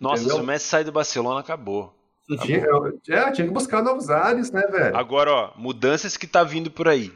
Nossa, 0.00 0.22
entendeu? 0.22 0.38
se 0.38 0.42
o 0.42 0.46
Messi 0.46 0.66
sair 0.66 0.84
do 0.84 0.90
Barcelona, 0.92 1.38
acabou. 1.40 1.94
Tá 2.36 2.42
Tinha, 2.44 2.58
eu- 2.64 3.00
é, 3.08 3.32
tinha 3.32 3.46
que 3.46 3.52
buscar 3.52 3.82
novos 3.82 4.08
ares, 4.10 4.50
né, 4.52 4.62
velho? 4.62 4.96
Agora, 4.96 5.32
ó, 5.32 5.52
mudanças 5.56 6.16
que 6.16 6.26
tá 6.26 6.42
vindo 6.44 6.70
por 6.70 6.86
aí. 6.88 7.12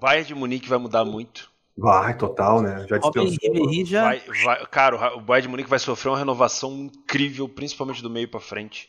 Bayern 0.00 0.26
de 0.28 0.34
Munique 0.34 0.68
vai 0.68 0.78
mudar 0.78 1.04
muito. 1.04 1.50
Vai, 1.76 2.16
total, 2.16 2.62
né? 2.62 2.86
Já. 2.88 2.96
Ribéry 2.98 3.84
já. 3.84 4.02
Vai, 4.04 4.22
vai, 4.44 4.66
cara, 4.66 5.16
o 5.16 5.20
Bayern 5.20 5.42
de 5.46 5.48
Munique 5.50 5.68
vai 5.70 5.78
sofrer 5.78 6.10
uma 6.10 6.18
renovação 6.18 6.72
incrível, 6.72 7.48
principalmente 7.48 8.02
do 8.02 8.08
meio 8.10 8.28
pra 8.28 8.40
frente. 8.40 8.88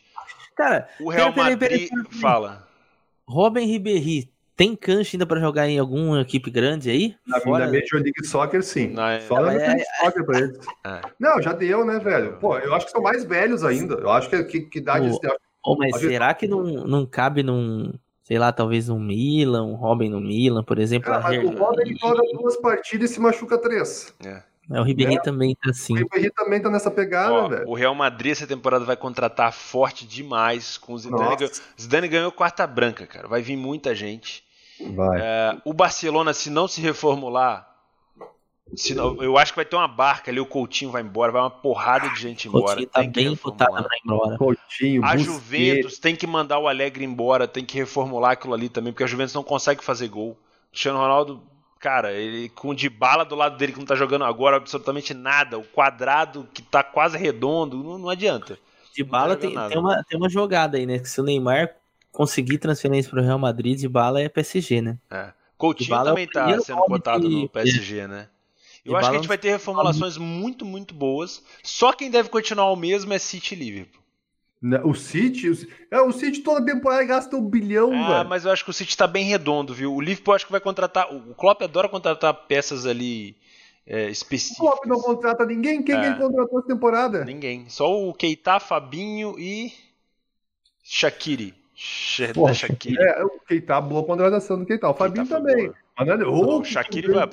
Cara, 0.56 0.88
O 1.00 1.08
Real 1.10 1.32
Peraí, 1.32 1.56
peraí, 1.56 1.80
Madrid 1.80 2.04
peraí. 2.08 2.20
fala. 2.20 2.68
Robin 3.26 3.64
Ribéry 3.66 4.32
Tem 4.58 4.74
cancha 4.74 5.16
ainda 5.16 5.24
para 5.24 5.38
jogar 5.38 5.68
em 5.68 5.78
alguma 5.78 6.20
equipe 6.20 6.50
grande 6.50 6.90
aí? 6.90 7.14
Na, 7.24 7.38
Fora... 7.40 7.64
na 7.66 7.72
Major 7.72 8.02
League 8.02 8.26
Soccer, 8.26 8.60
sim. 8.64 8.88
Não, 8.88 9.06
é- 9.06 9.20
Só 9.20 9.36
Não, 9.36 9.44
na 9.44 9.52
é- 9.52 9.56
Major 9.58 9.68
League 9.76 9.84
Soccer 10.02 10.26
pra 10.26 10.38
eles. 10.40 10.58
É. 10.84 11.00
Não, 11.16 11.40
já 11.40 11.52
deu, 11.52 11.84
né, 11.86 12.00
velho? 12.00 12.38
Pô, 12.40 12.58
eu 12.58 12.74
acho 12.74 12.86
que 12.86 12.90
são 12.92 13.00
mais 13.00 13.22
velhos 13.22 13.62
ainda. 13.62 13.94
Eu 13.94 14.10
acho 14.10 14.28
que, 14.28 14.42
que, 14.42 14.60
que 14.62 14.78
idade... 14.80 15.08
O- 15.08 15.72
Ô, 15.72 15.76
mas 15.76 15.92
Pode- 15.92 16.08
será 16.08 16.34
que 16.34 16.48
não, 16.48 16.62
não 16.64 17.06
cabe 17.06 17.44
num, 17.44 17.92
sei 18.24 18.36
lá, 18.36 18.50
talvez 18.50 18.88
um 18.88 18.98
Milan, 18.98 19.62
um 19.64 19.74
Robin 19.76 20.08
no 20.08 20.20
Milan, 20.20 20.64
por 20.64 20.80
exemplo? 20.80 21.08
Cara, 21.08 21.24
a 21.24 21.28
mas 21.28 21.44
o 21.44 21.56
Robin 21.56 21.96
joga 21.96 22.22
duas 22.36 22.56
partidas 22.56 23.10
e 23.12 23.14
se 23.14 23.20
machuca 23.20 23.56
três. 23.58 24.12
É. 24.26 24.42
É, 24.70 24.80
o 24.80 24.82
Ribéry 24.82 25.22
também 25.22 25.54
tá 25.54 25.70
assim. 25.70 25.94
O 25.94 25.96
Ribéry 25.96 26.30
também 26.32 26.60
tá 26.60 26.68
nessa 26.68 26.90
pegada, 26.90 27.32
Ó, 27.32 27.48
velho. 27.48 27.66
o 27.68 27.74
Real 27.74 27.94
Madrid 27.94 28.32
essa 28.32 28.46
temporada 28.46 28.84
vai 28.84 28.96
contratar 28.96 29.50
forte 29.52 30.06
demais 30.06 30.76
com 30.76 30.92
o 30.92 30.98
Zidane. 30.98 31.22
Nossa. 31.40 31.62
Zidane 31.80 32.06
ganhou 32.08 32.30
quarta 32.30 32.66
branca, 32.66 33.06
cara. 33.06 33.26
Vai 33.28 33.40
vir 33.40 33.56
muita 33.56 33.94
gente. 33.94 34.42
Vai. 34.94 35.20
É, 35.20 35.56
o 35.64 35.72
Barcelona, 35.72 36.32
se 36.32 36.50
não 36.50 36.68
se 36.68 36.80
reformular, 36.80 37.68
se 38.74 38.94
não- 38.94 39.22
eu 39.22 39.38
acho 39.38 39.52
que 39.52 39.56
vai 39.56 39.64
ter 39.64 39.76
uma 39.76 39.88
barca 39.88 40.30
ali, 40.30 40.38
o 40.38 40.46
Coutinho 40.46 40.90
vai 40.90 41.02
embora, 41.02 41.32
vai 41.32 41.40
uma 41.40 41.50
porrada 41.50 42.08
de 42.10 42.20
gente 42.20 42.48
O 42.48 42.50
embora. 42.50 42.66
Coutinho 42.66 42.88
tá 42.88 43.00
tem 43.00 43.10
que 43.10 43.20
bem 43.24 43.36
pra 43.36 43.56
ir 43.96 44.00
embora. 44.04 44.36
Coutinho, 44.38 45.04
A. 45.04 45.16
Juventus 45.16 45.98
tem 45.98 46.14
que 46.14 46.26
mandar 46.26 46.58
o 46.58 46.68
Alegre 46.68 47.04
embora, 47.04 47.48
tem 47.48 47.64
que 47.64 47.76
reformular 47.78 48.32
aquilo 48.32 48.54
ali 48.54 48.68
também, 48.68 48.92
porque 48.92 49.04
a 49.04 49.06
Juventus 49.06 49.34
não 49.34 49.42
consegue 49.42 49.82
fazer 49.82 50.08
gol. 50.08 50.30
O 50.32 50.70
Cristiano 50.70 50.98
Ronaldo, 50.98 51.42
cara, 51.80 52.12
ele 52.12 52.50
com 52.50 52.68
o 52.68 52.74
Dybala 52.74 53.24
do 53.24 53.34
lado 53.34 53.56
dele 53.56 53.72
que 53.72 53.78
não 53.78 53.86
tá 53.86 53.94
jogando 53.94 54.24
agora 54.24 54.56
absolutamente 54.58 55.14
nada, 55.14 55.58
o 55.58 55.64
quadrado 55.64 56.46
que 56.52 56.60
tá 56.60 56.82
quase 56.82 57.16
redondo, 57.16 57.82
não, 57.82 57.98
não 57.98 58.08
adianta. 58.10 58.58
De 58.94 59.02
bala 59.02 59.34
tá 59.36 59.40
tem, 59.40 59.54
tem, 59.68 59.78
uma, 59.78 60.02
tem 60.04 60.18
uma 60.18 60.28
jogada 60.28 60.76
aí, 60.76 60.84
né? 60.84 60.98
Que 60.98 61.08
se 61.08 61.20
o 61.20 61.24
Neymar 61.24 61.76
conseguir 62.12 62.58
transferência 62.58 63.10
pro 63.10 63.22
Real 63.22 63.38
Madrid, 63.38 63.78
de 63.78 63.88
bala 63.88 64.20
é 64.20 64.28
PSG, 64.28 64.80
né? 64.82 64.98
É. 65.10 65.32
Coutinho 65.56 65.86
Dybala 65.88 66.10
é 66.10 66.12
o 66.12 66.14
também 66.14 66.26
tá 66.28 66.40
primeiro 66.40 66.62
sendo 66.64 66.80
cotado 66.82 67.28
que- 67.28 67.34
no 67.34 67.48
PSG, 67.48 68.06
né? 68.06 68.28
Eu 68.84 68.92
Dybala 68.92 68.98
acho 69.00 69.08
que 69.10 69.14
a 69.14 69.18
é 69.18 69.20
gente 69.20 69.28
vai 69.28 69.38
ter 69.38 69.50
reformulações 69.50 70.16
muito, 70.16 70.64
muito 70.64 70.94
boas. 70.94 71.42
Só 71.62 71.92
quem 71.92 72.10
deve 72.10 72.28
continuar 72.28 72.70
o 72.70 72.76
mesmo 72.76 73.12
é 73.12 73.18
City 73.18 73.54
e 73.54 73.58
Liverpool. 73.58 74.02
Né, 74.60 74.80
O 74.84 74.92
City, 74.94 75.48
o, 75.48 75.54
Ci- 75.54 75.68
é, 75.90 76.00
o 76.00 76.10
City 76.12 76.40
toda 76.40 76.64
temporada 76.64 77.04
gasta 77.04 77.36
um 77.36 77.42
bilhão, 77.48 77.92
Ah, 77.92 78.18
velho. 78.18 78.28
mas 78.28 78.44
eu 78.44 78.50
acho 78.50 78.64
que 78.64 78.70
o 78.70 78.72
City 78.74 78.96
tá 78.96 79.06
bem 79.06 79.24
redondo, 79.24 79.72
viu? 79.74 79.94
O 79.94 80.00
Liverpool 80.00 80.34
acho 80.34 80.46
que 80.46 80.50
vai 80.52 80.60
contratar. 80.60 81.12
O 81.14 81.32
Klopp 81.34 81.62
adora 81.62 81.88
contratar 81.88 82.34
peças 82.48 82.84
ali 82.86 83.36
é, 83.86 84.06
O 84.06 84.08
específicas. 84.10 84.58
Klopp 84.58 84.84
não 84.86 85.00
contrata 85.00 85.46
ninguém. 85.46 85.82
Quem 85.82 85.94
É. 85.94 86.00
que 86.00 86.06
ele 86.06 86.16
contratou 86.16 86.58
essa 86.58 86.68
temporada? 86.68 87.24
Ninguém. 87.24 87.68
Só 87.68 87.88
o 88.00 88.12
Keita, 88.12 88.58
Fabinho 88.60 89.38
e. 89.38 89.72
Shaqiri. 90.82 91.54
Sh- 91.80 92.32
Porra, 92.34 92.48
da 92.50 92.54
Shaqiri. 92.54 92.96
É, 93.00 93.22
o 93.24 93.30
Keita, 93.46 93.80
boa 93.80 94.02
contratação 94.04 94.58
do 94.58 94.66
Keita. 94.66 94.88
O 94.88 94.94
Fabinho 94.94 95.24
Keita 95.26 95.40
também. 95.40 95.72
oh, 96.26 96.58
o 96.58 96.64
Shaqiri 96.64 97.12
vai- 97.12 97.28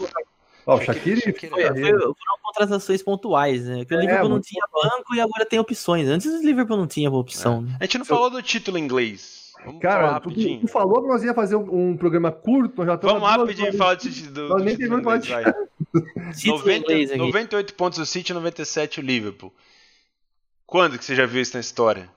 Ó, 0.68 0.78
o 0.78 0.82
Shaqiri, 0.82 1.22
é- 1.22 1.32
foi- 1.32 1.92
foram 1.92 2.14
contratações 2.44 3.02
pontuais, 3.02 3.66
né? 3.66 3.86
Que 3.86 3.96
o 3.96 3.98
É, 3.98 4.02
Liverpool 4.02 4.30
não 4.30 4.40
tinha 4.40 4.64
banco 4.72 5.16
e 5.16 5.20
agora 5.20 5.46
tem 5.48 5.58
opções. 5.60 6.08
Antes 6.08 6.28
o 6.32 6.44
Liverpool 6.46 6.78
não 6.78 6.86
tinha 6.88 7.10
opção. 7.10 7.62
né? 7.64 7.76
A 7.80 7.86
gente 7.86 7.98
não 7.98 8.06
falou 8.06 8.30
do 8.30 8.42
título 8.44 8.78
inglês. 8.78 9.52
Vamos 9.66 9.82
falar 9.82 10.20
Cara, 10.20 10.20
tu, 10.20 10.30
tu 10.60 10.68
falou 10.68 11.02
que 11.02 11.08
nós 11.08 11.24
ia 11.24 11.34
fazer 11.34 11.56
um, 11.56 11.92
um 11.92 11.98
programa 11.98 12.32
curto, 12.32 12.78
nós 12.78 12.86
já 12.88 12.94
estamos 12.96 13.14
Vamos 13.20 13.28
duas 13.30 13.42
rapidinho 13.42 13.68
horas. 13.68 13.78
falar 13.78 14.32
do, 14.32 14.48
Nós 14.50 14.64
nem 14.64 14.78
terminamos 14.78 15.06
inglês, 15.06 15.24
de 15.24 15.32
vai. 15.32 16.34
Título 16.36 16.58
90, 16.60 16.78
inglês 16.94 17.10
aqui. 17.12 17.18
98 17.20 17.74
pontos 17.74 17.98
o 18.00 18.06
City, 18.06 18.32
97 18.34 19.00
o 19.00 19.04
Liverpool. 19.04 19.52
Quando 20.68 20.98
que 21.00 21.06
você 21.06 21.16
já 21.16 21.26
viu 21.26 21.42
isso 21.42 21.56
na 21.56 21.62
história? 21.62 22.10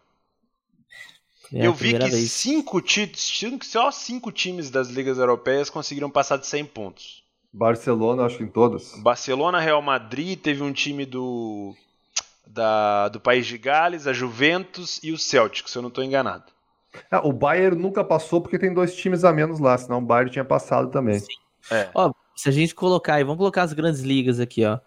É 1.53 1.67
Eu 1.67 1.73
vi 1.73 1.93
que 1.93 1.99
vez. 2.11 2.33
cinco 2.33 2.81
títulos, 2.81 3.23
cinco- 3.23 3.65
só 3.65 3.91
cinco 3.91 4.31
times 4.31 4.71
das 4.71 4.89
ligas 4.89 5.19
europeias 5.19 5.71
conseguiram 5.71 6.11
passar 6.11 6.37
de 6.37 6.47
100 6.47 6.65
pontos. 6.65 7.23
Barcelona, 7.53 8.25
acho 8.25 8.37
que 8.37 8.45
em 8.45 8.49
todas. 8.49 8.93
Barcelona, 8.99 9.59
Real 9.59 9.81
Madrid, 9.81 10.39
teve 10.39 10.63
um 10.63 10.73
time 10.73 11.07
do 11.07 11.75
da, 12.47 13.09
do 13.09 13.21
país 13.21 13.47
de 13.47 13.59
Gales, 13.59 14.07
a 14.07 14.13
Juventus 14.13 15.01
e 15.03 15.13
o 15.13 15.19
Celtic, 15.19 15.69
se 15.69 15.77
eu 15.77 15.83
não 15.83 15.89
estou 15.89 16.03
enganado. 16.03 16.45
Ah, 17.11 17.27
o 17.27 17.33
Bayern 17.33 17.77
nunca 17.77 18.03
passou 18.03 18.41
porque 18.41 18.59
tem 18.59 18.73
dois 18.73 18.95
times 18.95 19.25
a 19.25 19.33
menos 19.33 19.61
lá, 19.61 19.77
senão 19.77 19.99
o 19.99 20.03
Bayern 20.03 20.31
tinha 20.31 20.45
passado 20.45 20.91
também. 20.91 21.23
É. 21.71 21.89
Ó, 21.95 22.13
se 22.35 22.49
a 22.49 22.53
gente 22.53 22.75
colocar 22.75 23.15
aí, 23.15 23.25
vamos 23.25 23.39
colocar 23.39 23.63
as 23.63 23.73
grandes 23.73 24.01
ligas 24.01 24.41
aqui, 24.41 24.65
ó. 24.65 24.79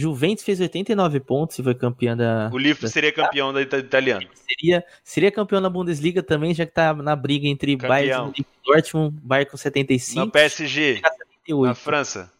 Juventus 0.00 0.44
fez 0.44 0.60
89 0.60 1.18
pontos 1.18 1.58
e 1.58 1.62
foi 1.62 1.74
campeã 1.74 2.16
da. 2.16 2.48
O 2.52 2.56
Liverpool 2.58 2.86
da- 2.88 2.92
seria 2.92 3.10
campeão 3.12 3.52
da 3.52 3.60
ita- 3.60 3.78
italiana. 3.78 4.24
Seria, 4.34 4.84
seria 5.02 5.32
campeão 5.32 5.60
na 5.60 5.68
Bundesliga 5.68 6.22
também, 6.22 6.54
já 6.54 6.64
que 6.64 6.72
tá 6.72 6.94
na 6.94 7.16
briga 7.16 7.48
entre 7.48 7.72
Campeão. 7.76 7.88
Bayern 7.88 8.32
e 8.38 8.46
Dortmund, 8.64 9.18
Bayern 9.22 9.50
com 9.50 9.56
Na 9.56 9.58
75 9.58 10.30
PSG, 10.30 11.00
na 11.02 11.08
78. 11.10 11.74
França. 11.76 12.32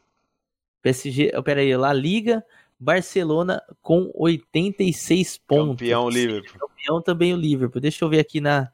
PSG, 0.82 1.32
oh, 1.36 1.42
pera 1.42 1.61
aí, 1.61 1.76
La 1.76 1.92
Liga, 1.92 2.44
Barcelona 2.78 3.61
com 3.82 4.11
86 4.14 5.38
pontos. 5.38 5.80
Campeão 5.80 6.09
Liverpool. 6.09 6.61
Campeão 6.68 7.02
também 7.02 7.34
o 7.34 7.36
Liverpool. 7.36 7.80
Deixa 7.80 8.04
eu 8.04 8.09
ver 8.09 8.20
aqui 8.20 8.40
na 8.40 8.70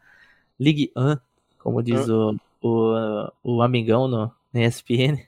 Ligue 0.61 0.93
1, 0.95 1.17
como 1.59 1.83
diz 1.83 2.07
o, 2.09 2.37
o, 2.61 3.31
o 3.43 3.63
amigão 3.63 4.07
no, 4.07 4.31
na 4.53 4.61
ESPN. 4.67 5.19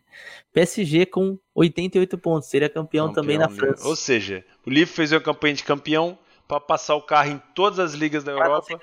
PSG 0.52 1.06
com 1.06 1.38
88 1.54 2.16
pontos, 2.18 2.48
seria 2.48 2.68
campeão, 2.68 3.12
também 3.12 3.36
na 3.38 3.48
Campeão, 3.48 3.66
né? 3.68 3.72
França. 3.74 3.88
Ou 3.88 3.96
seja, 3.96 4.44
o 4.64 4.70
Liverpool 4.70 4.96
fez 4.96 5.12
uma 5.12 5.20
campanha 5.20 5.54
de 5.54 5.64
campeão 5.64 6.18
para 6.48 6.60
passar 6.60 6.94
o 6.94 7.02
carro 7.02 7.30
em 7.32 7.42
todas 7.54 7.78
as 7.78 7.92
ligas 7.92 8.24
da 8.24 8.32
não 8.32 8.40
Europa 8.40 8.80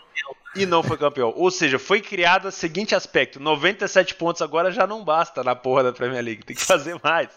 e 0.56 0.66
não 0.66 0.84
foi 0.84 0.98
campeão. 0.98 1.34
Ou 1.36 1.50
seja, 1.50 1.80
foi 1.80 2.02
criado 2.02 2.48
o 2.48 2.52
seguinte 2.52 2.94
aspecto: 2.94 3.40
97 3.40 4.16
pontos 4.16 4.42
agora 4.42 4.72
já 4.72 4.86
não 4.86 5.04
basta 5.04 5.44
na 5.44 5.56
porra 5.56 5.84
da 5.84 5.94
Premier 5.94 6.24
League, 6.24 6.44
tem 6.46 6.56
que 6.56 6.62
fazer 6.64 7.00
mais. 7.04 7.30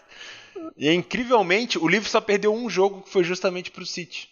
E 0.75 0.91
incrivelmente, 0.91 1.77
o 1.79 1.87
Liverpool 1.87 2.09
só 2.11 2.21
perdeu 2.21 2.53
um 2.53 2.69
jogo 2.69 3.01
que 3.01 3.09
foi 3.09 3.23
justamente 3.23 3.71
pro 3.71 3.85
City. 3.85 4.29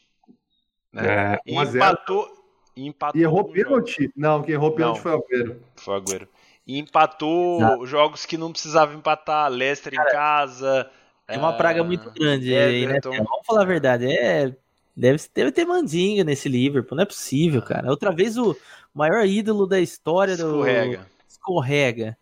Né? 0.91 1.36
É, 1.36 1.39
E 1.45 1.53
1 1.53 1.59
a 1.59 1.66
0. 1.66 1.78
empatou. 1.78 2.45
E 2.76 2.88
empatou 2.88 3.20
E 3.22 3.24
errou 3.24 3.39
um 3.39 3.43
jogo. 3.43 3.53
pênalti? 3.53 4.11
Não, 4.16 4.43
quem 4.43 4.53
errou 4.53 4.72
pênalti 4.72 4.95
Não. 4.97 5.01
foi 5.03 5.11
o 5.13 5.16
Agüero. 5.24 5.61
Foi 5.78 5.93
o 5.93 5.97
Agüero. 5.97 6.28
E 6.66 6.80
empatou 6.80 7.59
Exato. 7.59 7.86
jogos 7.86 8.26
que 8.26 8.38
não 8.38 8.51
precisava 8.51 8.95
empatar. 8.95 9.49
Leicester 9.49 9.93
em 9.93 10.11
casa. 10.11 10.89
É 11.28 11.38
uma 11.38 11.49
ah, 11.49 11.53
praga 11.53 11.84
muito 11.84 12.09
grande 12.11 12.55
aí, 12.55 12.86
né? 12.86 12.91
Everton. 12.91 13.11
Vamos 13.11 13.45
falar 13.45 13.61
a 13.61 13.66
verdade, 13.66 14.05
é... 14.05 14.55
Deve, 14.97 15.22
deve 15.34 15.51
ter 15.51 15.66
mandinga 15.66 16.24
nesse 16.24 16.47
Liverpool, 16.47 16.95
não 16.95 17.03
é 17.03 17.05
possível, 17.05 17.61
cara. 17.61 17.89
Outra 17.89 18.13
vez 18.13 18.38
o 18.38 18.55
maior 18.93 19.26
ídolo 19.26 19.68
da 19.68 19.80
história 19.80 20.38
do... 20.38 20.43
Escorrega. 20.43 21.07
escorrega 21.28 22.18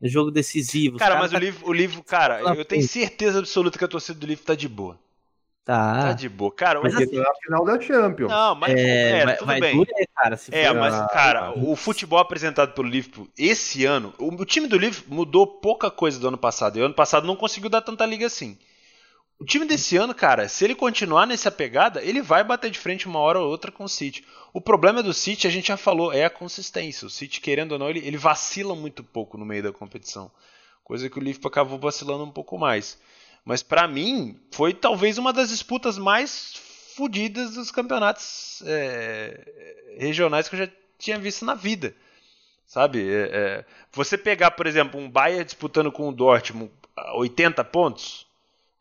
no 0.00 0.08
jogo 0.08 0.30
decisivo. 0.30 0.98
Cara, 0.98 1.14
caras 1.14 1.22
mas 1.22 1.30
o 1.30 1.34
tá- 1.34 1.40
livro, 1.40 1.68
o 1.68 1.72
livro, 1.72 2.04
cara, 2.04 2.40
eu 2.54 2.64
tenho 2.64 2.86
certeza 2.86 3.38
absoluta 3.38 3.78
que 3.78 3.84
a 3.84 3.88
torcida 3.88 4.18
do 4.18 4.26
livro 4.26 4.44
tá 4.44 4.54
de 4.54 4.68
boa. 4.68 4.98
Tá 5.68 6.00
Tá. 6.02 6.12
de 6.14 6.30
boa. 6.30 6.50
Cara, 6.50 6.80
Mas 6.82 6.94
assim- 6.96 7.10
tá 7.14 7.20
na 7.20 7.34
final 7.34 7.62
da 7.66 7.78
Champions. 7.78 8.30
não, 8.30 8.54
mas 8.54 8.72
É, 8.74 9.18
é, 9.18 9.32
tudo 9.34 9.46
vai 9.46 9.60
bem. 9.60 9.84
cara, 10.16 10.34
se 10.38 10.54
É, 10.54 10.72
mas, 10.72 10.94
Ah, 10.94 11.06
cara, 11.12 11.52
o 11.58 11.76
futebol 11.76 12.18
apresentado 12.18 12.72
pelo 12.72 12.88
Liverpool 12.88 13.28
esse 13.36 13.84
ano, 13.84 14.14
o, 14.18 14.28
o 14.32 14.46
time 14.46 14.66
do 14.66 14.78
Liverpool 14.78 15.14
mudou 15.14 15.46
pouca 15.46 15.90
coisa 15.90 16.18
do 16.18 16.26
ano 16.26 16.38
passado. 16.38 16.78
E 16.78 16.80
o 16.80 16.86
ano 16.86 16.94
passado 16.94 17.26
não 17.26 17.36
conseguiu 17.36 17.68
dar 17.68 17.82
tanta 17.82 18.06
liga 18.06 18.24
assim. 18.26 18.56
O 19.38 19.44
time 19.44 19.66
desse 19.66 19.94
ano, 19.98 20.14
cara, 20.14 20.48
se 20.48 20.64
ele 20.64 20.74
continuar 20.74 21.26
nessa 21.26 21.50
pegada, 21.50 22.02
ele 22.02 22.22
vai 22.22 22.42
bater 22.42 22.70
de 22.70 22.78
frente 22.78 23.06
uma 23.06 23.18
hora 23.18 23.38
ou 23.38 23.50
outra 23.50 23.70
com 23.70 23.84
o 23.84 23.88
City. 23.90 24.24
O 24.54 24.62
problema 24.62 25.02
do 25.02 25.12
City, 25.12 25.46
a 25.46 25.50
gente 25.50 25.68
já 25.68 25.76
falou, 25.76 26.14
é 26.14 26.24
a 26.24 26.30
consistência. 26.30 27.06
O 27.06 27.10
City, 27.10 27.42
querendo 27.42 27.72
ou 27.72 27.78
não, 27.78 27.90
ele, 27.90 27.98
ele 28.06 28.16
vacila 28.16 28.74
muito 28.74 29.04
pouco 29.04 29.36
no 29.36 29.44
meio 29.44 29.62
da 29.62 29.70
competição. 29.72 30.30
Coisa 30.82 31.10
que 31.10 31.18
o 31.18 31.22
Liverpool 31.22 31.50
acabou 31.50 31.78
vacilando 31.78 32.24
um 32.24 32.30
pouco 32.30 32.56
mais. 32.56 32.98
Mas 33.48 33.62
pra 33.62 33.88
mim, 33.88 34.38
foi 34.52 34.74
talvez 34.74 35.16
uma 35.16 35.32
das 35.32 35.48
disputas 35.48 35.96
mais 35.96 36.52
fodidas 36.94 37.54
dos 37.54 37.70
campeonatos 37.70 38.62
é, 38.66 39.96
regionais 39.96 40.50
que 40.50 40.54
eu 40.54 40.66
já 40.66 40.68
tinha 40.98 41.18
visto 41.18 41.46
na 41.46 41.54
vida. 41.54 41.94
Sabe? 42.66 43.10
É, 43.10 43.30
é, 43.32 43.64
você 43.90 44.18
pegar, 44.18 44.50
por 44.50 44.66
exemplo, 44.66 45.00
um 45.00 45.10
Bayern 45.10 45.46
disputando 45.46 45.90
com 45.90 46.10
o 46.10 46.12
Dortmund 46.12 46.70
a 46.94 47.16
80 47.16 47.64
pontos 47.64 48.26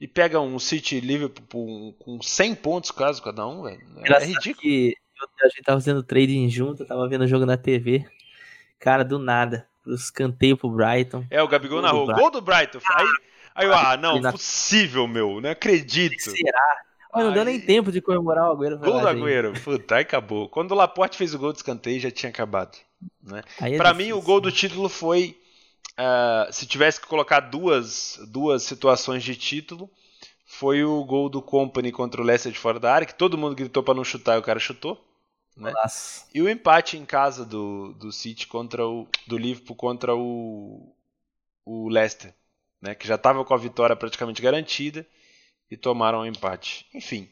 e 0.02 0.06
pega 0.06 0.42
um 0.42 0.60
City 0.60 1.00
Liverpool 1.00 1.94
com 1.94 2.22
100 2.22 2.56
pontos 2.56 2.92
quase 2.92 3.22
cada 3.22 3.48
um, 3.48 3.64
velho. 3.64 3.80
É 3.96 4.00
Engraçado 4.02 4.28
ridículo. 4.28 4.62
que 4.62 4.98
a 5.42 5.48
gente 5.48 5.64
tava 5.64 5.80
fazendo 5.80 6.04
trading 6.04 6.50
junto, 6.50 6.84
tava 6.84 7.08
vendo 7.08 7.22
o 7.24 7.28
jogo 7.28 7.46
na 7.46 7.56
TV. 7.56 8.06
Cara, 8.78 9.06
do 9.06 9.18
nada. 9.18 9.66
Escanteio 9.88 10.58
pro 10.58 10.70
Brighton. 10.70 11.26
É, 11.30 11.42
o 11.42 11.48
Gabigol 11.48 11.82
Gol 11.82 11.82
na 11.84 11.92
do 11.92 11.98
rua. 12.00 12.06
Brighton. 12.08 12.22
Gol 12.22 12.32
do 12.32 12.42
Brighton. 12.42 12.80
Aí, 12.86 13.08
aí 13.58 13.68
eu, 13.68 13.74
ah, 13.74 13.98
não, 13.98 14.20
Na- 14.22 14.32
possível, 14.32 15.08
meu. 15.08 15.42
Não 15.42 15.50
acredito. 15.50 16.20
Será? 16.32 16.84
Mas 17.14 17.26
não 17.26 17.34
deu 17.34 17.44
nem 17.46 17.60
tempo 17.60 17.92
de 17.92 18.00
comemorar 18.02 18.50
o 18.50 18.52
Agüero. 18.54 18.78
Gol 18.78 19.00
do. 19.02 19.08
Agüero. 19.08 19.54
Puta, 19.64 19.96
aí 19.96 20.02
acabou. 20.04 20.48
Quando 20.50 20.72
o 20.72 20.76
Laporte 20.76 21.18
fez 21.18 21.34
o 21.34 21.40
gol 21.40 21.52
de 21.52 21.60
escanteio, 21.60 22.00
já 22.00 22.12
tinha 22.12 22.30
acabado. 22.30 22.78
Né? 23.24 23.42
É 23.60 23.76
Pra 23.78 23.92
difícil. 23.92 23.96
mim, 23.96 24.12
o 24.14 24.22
gol 24.22 24.40
do 24.40 24.52
título 24.52 24.88
foi. 24.88 25.38
ah, 25.98 26.48
se 26.52 26.66
tivesse 26.68 27.02
que 27.02 27.08
colocar 27.08 27.40
duas, 27.40 28.20
duas 28.28 28.64
situações 28.64 29.24
de 29.24 29.36
título, 29.36 29.90
foi 30.46 30.84
o 30.84 31.04
gol 31.06 31.28
do 31.28 31.42
Company 31.42 31.92
contra 31.92 32.22
o 32.22 32.24
Leicester 32.24 32.52
de 32.52 32.60
fora 32.60 32.80
da 32.80 32.94
área, 32.94 33.08
que 33.08 33.16
todo 33.16 33.38
mundo 33.38 33.56
gritou 33.56 33.82
pra 33.82 33.94
não 33.96 34.04
chutar 34.04 34.36
e 34.36 34.40
o 34.40 34.44
cara 34.44 34.60
chutou. 34.60 35.04
Né? 35.56 35.74
E 36.36 36.42
o 36.42 36.48
empate 36.48 36.98
em 36.98 37.06
casa 37.06 37.44
do, 37.44 37.94
do 37.94 38.12
City 38.12 38.46
contra 38.46 38.86
o. 38.88 39.08
do 39.26 39.38
Liverpool 39.40 39.76
contra 39.76 40.16
o. 40.16 40.94
o 41.66 41.90
Leicester, 41.90 42.32
né, 42.82 42.96
que 42.96 43.08
já 43.08 43.16
estava 43.16 43.44
com 43.44 43.54
a 43.54 43.58
vitória 43.58 43.96
praticamente 43.96 44.42
garantida 44.42 45.06
e 45.70 45.78
tomaram 45.78 46.20
o 46.20 46.22
um 46.22 46.26
empate. 46.26 46.86
Enfim, 46.94 47.30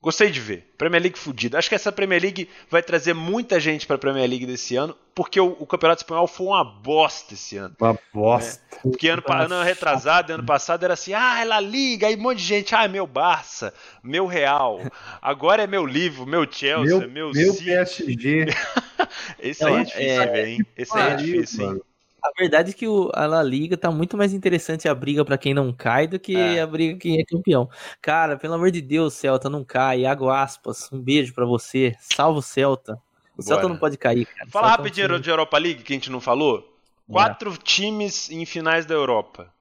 Gostei 0.00 0.30
de 0.30 0.40
ver. 0.40 0.72
Premier 0.78 1.02
League 1.02 1.18
fudida. 1.18 1.58
Acho 1.58 1.68
que 1.68 1.74
essa 1.74 1.90
Premier 1.90 2.22
League 2.22 2.48
vai 2.70 2.80
trazer 2.80 3.14
muita 3.14 3.58
gente 3.58 3.84
para 3.84 3.96
a 3.96 3.98
Premier 3.98 4.30
League 4.30 4.46
desse 4.46 4.76
ano, 4.76 4.96
porque 5.12 5.40
o, 5.40 5.56
o, 5.58 5.66
Campeonato 5.66 6.02
Espanhol 6.02 6.28
foi 6.28 6.46
uma 6.46 6.64
bosta 6.64 7.34
esse 7.34 7.56
ano. 7.56 7.74
Uma 7.80 7.98
bosta. 8.14 8.62
Né? 8.70 8.78
Porque 8.80 9.08
ano, 9.08 9.24
ano 9.26 9.60
retrasado, 9.62 10.32
ano 10.32 10.46
passado 10.46 10.84
era 10.84 10.94
assim: 10.94 11.14
ah, 11.14 11.40
ela 11.40 11.58
liga, 11.58 12.06
aí 12.06 12.14
um 12.14 12.20
monte 12.20 12.38
de 12.38 12.44
gente, 12.44 12.76
ah, 12.76 12.84
é 12.84 12.88
meu 12.88 13.08
Barça, 13.08 13.74
meu 14.00 14.26
Real, 14.26 14.80
agora 15.20 15.64
é 15.64 15.66
meu 15.66 15.84
livro, 15.84 16.24
meu 16.24 16.46
Chelsea, 16.48 16.96
meu, 16.96 17.10
meu, 17.10 17.32
meu 17.32 17.54
PSG. 17.54 18.46
esse 19.40 19.64
aí 19.64 19.74
é 19.74 19.84
difícil, 19.84 20.22
é, 20.22 20.48
hein? 20.48 20.66
Esse 20.76 20.96
aí 20.96 21.12
é 21.12 21.16
difícil, 21.16 21.72
hein? 21.72 21.80
A 22.22 22.30
verdade 22.36 22.70
é 22.70 22.72
que 22.72 22.86
o, 22.86 23.10
a 23.14 23.26
La 23.26 23.42
Liga 23.42 23.76
tá 23.76 23.90
muito 23.90 24.16
mais 24.16 24.32
interessante 24.32 24.88
a 24.88 24.94
briga 24.94 25.24
para 25.24 25.38
quem 25.38 25.54
não 25.54 25.72
cai 25.72 26.06
do 26.06 26.18
que 26.18 26.36
é. 26.36 26.60
a 26.60 26.66
briga 26.66 26.98
quem 26.98 27.20
é 27.20 27.24
campeão. 27.24 27.68
Cara, 28.02 28.36
pelo 28.36 28.54
amor 28.54 28.70
de 28.70 28.80
Deus, 28.80 29.14
Celta, 29.14 29.48
não 29.48 29.64
cai. 29.64 30.00
Iago 30.00 30.28
Aspas, 30.28 30.88
um 30.92 31.00
beijo 31.00 31.32
para 31.32 31.46
você. 31.46 31.94
Salva 32.00 32.40
o 32.40 32.42
Celta. 32.42 32.94
O 33.36 33.42
Bora. 33.42 33.46
Celta 33.46 33.68
não 33.68 33.78
pode 33.78 33.96
cair, 33.96 34.26
cara. 34.26 34.50
Fala 34.50 34.68
rapidinho 34.68 35.12
é 35.12 35.16
um 35.16 35.20
de 35.20 35.30
Europa 35.30 35.56
League 35.58 35.82
que 35.82 35.92
a 35.92 35.96
gente 35.96 36.10
não 36.10 36.20
falou. 36.20 36.76
Quatro 37.08 37.56
times 37.56 38.30
em 38.30 38.44
finais 38.44 38.84
da 38.84 38.94
Europa. 38.94 39.52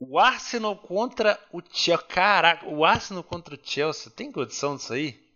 O 0.00 0.18
Arsenal 0.18 0.76
contra 0.76 1.38
o 1.52 1.60
Chelsea. 1.60 2.06
Caraca, 2.06 2.66
o 2.66 2.84
Arsenal 2.84 3.22
contra 3.22 3.54
o 3.54 3.58
Chelsea. 3.60 4.10
Tem 4.14 4.30
condição 4.30 4.76
disso 4.76 4.92
aí? 4.92 5.27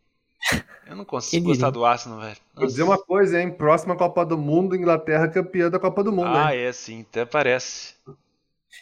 Eu 0.87 0.97
não 0.97 1.05
consigo 1.05 1.47
gostar 1.47 1.71
do 1.71 1.85
Arsenal, 1.85 2.21
velho. 2.21 2.37
Vou 2.55 2.67
dizer 2.67 2.83
uma 2.83 2.99
coisa, 2.99 3.41
hein? 3.41 3.51
Próxima 3.51 3.97
Copa 3.97 4.27
do 4.27 4.37
Mundo, 4.37 4.77
Inglaterra 4.77 5.29
campeã 5.29 5.71
da 5.71 5.79
Copa 5.79 6.03
do 6.03 6.13
Mundo. 6.13 6.29
Ah, 6.29 6.55
hein? 6.55 6.63
é 6.63 6.73
sim, 6.73 7.03
até 7.09 7.25
parece. 7.25 7.95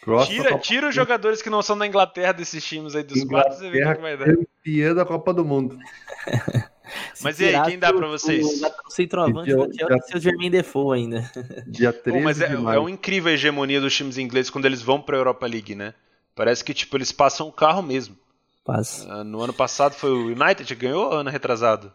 Próxima 0.01 0.43
tira, 0.43 0.59
tira 0.59 0.89
os 0.89 0.95
jogadores 0.95 1.41
que 1.41 1.49
não 1.49 1.61
são 1.61 1.77
da 1.77 1.85
Inglaterra 1.85 2.31
desses 2.31 2.63
times 2.63 2.95
aí 2.95 3.03
dos 3.03 3.17
Inglaterra 3.17 3.43
quatro, 3.43 3.59
você 3.59 3.69
vê 3.69 3.85
o 3.85 3.95
que 3.95 4.01
vai 4.01 4.17
dar. 4.17 4.25
Campeã 4.25 4.95
da 4.95 5.05
Copa 5.05 5.33
do 5.33 5.45
Mundo. 5.45 5.77
mas 7.21 7.39
e 7.39 7.45
aí, 7.45 7.65
quem 7.65 7.77
dá 7.77 7.93
pra 7.93 8.07
vocês? 8.07 8.61
O 8.85 8.89
centroavante 8.89 9.53
da 9.53 9.67
Chelsea 9.67 10.13
é 10.13 10.17
o 10.17 10.19
Germain 10.19 10.49
Defoe 10.49 10.97
ainda. 10.97 11.31
Dia 11.67 11.93
13 11.93 12.17
Pô, 12.17 12.23
mas 12.23 12.41
é, 12.41 12.51
é 12.51 12.57
uma 12.57 12.89
incrível 12.89 13.29
a 13.29 13.33
hegemonia 13.33 13.79
dos 13.79 13.95
times 13.95 14.17
ingleses 14.17 14.49
quando 14.49 14.65
eles 14.65 14.81
vão 14.81 14.99
pra 14.99 15.17
Europa 15.17 15.45
League, 15.45 15.75
né? 15.75 15.93
Parece 16.33 16.63
que, 16.63 16.73
tipo, 16.73 16.97
eles 16.97 17.11
passam 17.11 17.47
o 17.47 17.51
carro 17.51 17.83
mesmo. 17.83 18.17
Passa. 18.63 19.07
Uh, 19.07 19.23
no 19.23 19.41
ano 19.41 19.53
passado 19.53 19.93
foi 19.93 20.11
o 20.11 20.27
United 20.27 20.65
que 20.65 20.75
ganhou 20.75 21.05
ou 21.05 21.13
ano 21.13 21.29
retrasado? 21.29 21.93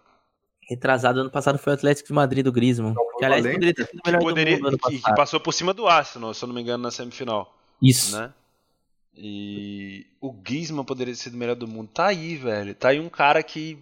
Retrasado, 0.69 1.21
ano 1.21 1.31
passado 1.31 1.59
foi 1.59 1.73
o 1.73 1.75
Atlético 1.75 2.09
de 2.09 2.13
Madrid 2.13 2.45
do 2.45 2.51
Griezmann. 2.51 2.95
que 3.19 3.25
aliás 3.25 3.47
poderia 3.47 3.73
ter 3.73 3.87
sido 3.87 4.01
o 4.05 4.07
melhor 4.07 4.21
poderia, 4.21 4.57
do 4.57 4.63
mundo 4.65 4.69
ano 4.69 4.79
que, 4.79 5.01
que, 5.01 5.15
passou 5.15 5.39
por 5.39 5.53
cima 5.53 5.73
do 5.73 5.87
Arsenal, 5.87 6.35
se 6.35 6.43
eu 6.43 6.49
não 6.49 6.55
me 6.55 6.61
engano, 6.61 6.83
na 6.83 6.91
semifinal. 6.91 7.57
Isso. 7.81 8.19
Né? 8.19 8.33
E 9.17 10.07
o 10.21 10.33
Griezmann 10.33 10.85
poderia 10.85 11.15
ter 11.15 11.21
sido 11.21 11.35
o 11.35 11.37
melhor 11.37 11.55
do 11.55 11.69
mundo. 11.69 11.89
Tá 11.95 12.07
aí, 12.07 12.37
velho. 12.37 12.75
Tá 12.75 12.89
aí 12.89 12.99
um 12.99 13.09
cara 13.09 13.43
que 13.45 13.79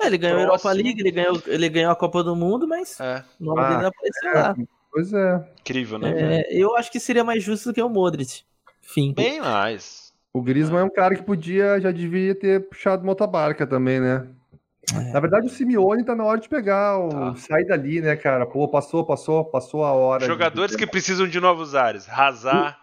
é, 0.00 0.06
ele 0.06 0.18
ganhou 0.18 0.44
próximo. 0.44 0.70
a 0.70 0.72
Europa 0.72 0.84
League, 0.84 1.00
ele 1.00 1.10
ganhou, 1.10 1.42
ele 1.46 1.68
ganhou 1.68 1.90
a 1.90 1.96
Copa 1.96 2.22
do 2.22 2.36
Mundo, 2.36 2.68
mas 2.68 3.00
é. 3.00 3.24
o 3.40 3.44
nome 3.44 3.60
ah, 3.60 3.68
dele 3.68 3.80
não 3.80 3.88
apareceu 3.88 4.30
é, 4.30 4.34
lá. 4.34 4.56
Pois 4.92 5.12
é. 5.12 5.48
Incrível, 5.60 5.98
né? 5.98 6.42
É, 6.42 6.54
eu 6.54 6.76
acho 6.76 6.92
que 6.92 7.00
seria 7.00 7.24
mais 7.24 7.42
justo 7.42 7.70
do 7.70 7.74
que 7.74 7.82
o 7.82 7.88
Modric. 7.88 8.42
Fim. 8.82 9.12
Bem 9.14 9.40
mais. 9.40 10.01
O 10.34 10.40
Griezmann 10.40 10.80
é 10.80 10.84
um 10.84 10.90
cara 10.90 11.14
que 11.14 11.22
podia, 11.22 11.78
já 11.78 11.90
devia 11.90 12.34
ter 12.34 12.68
puxado 12.68 13.02
uma 13.02 13.12
outra 13.12 13.26
barca 13.26 13.66
também, 13.66 14.00
né? 14.00 14.26
É. 14.92 15.12
Na 15.12 15.20
verdade, 15.20 15.46
o 15.46 15.50
Simeone 15.50 16.04
tá 16.04 16.16
na 16.16 16.24
hora 16.24 16.40
de 16.40 16.48
pegar, 16.48 16.98
o... 16.98 17.08
Tá. 17.08 17.34
sair 17.36 17.66
dali, 17.66 18.00
né, 18.00 18.16
cara? 18.16 18.46
Pô, 18.46 18.66
passou, 18.66 19.04
passou, 19.04 19.44
passou 19.44 19.84
a 19.84 19.92
hora. 19.92 20.26
Jogadores 20.26 20.72
de... 20.72 20.78
que 20.78 20.86
precisam 20.86 21.28
de 21.28 21.38
novos 21.38 21.74
ares. 21.74 22.08
Hazard. 22.08 22.76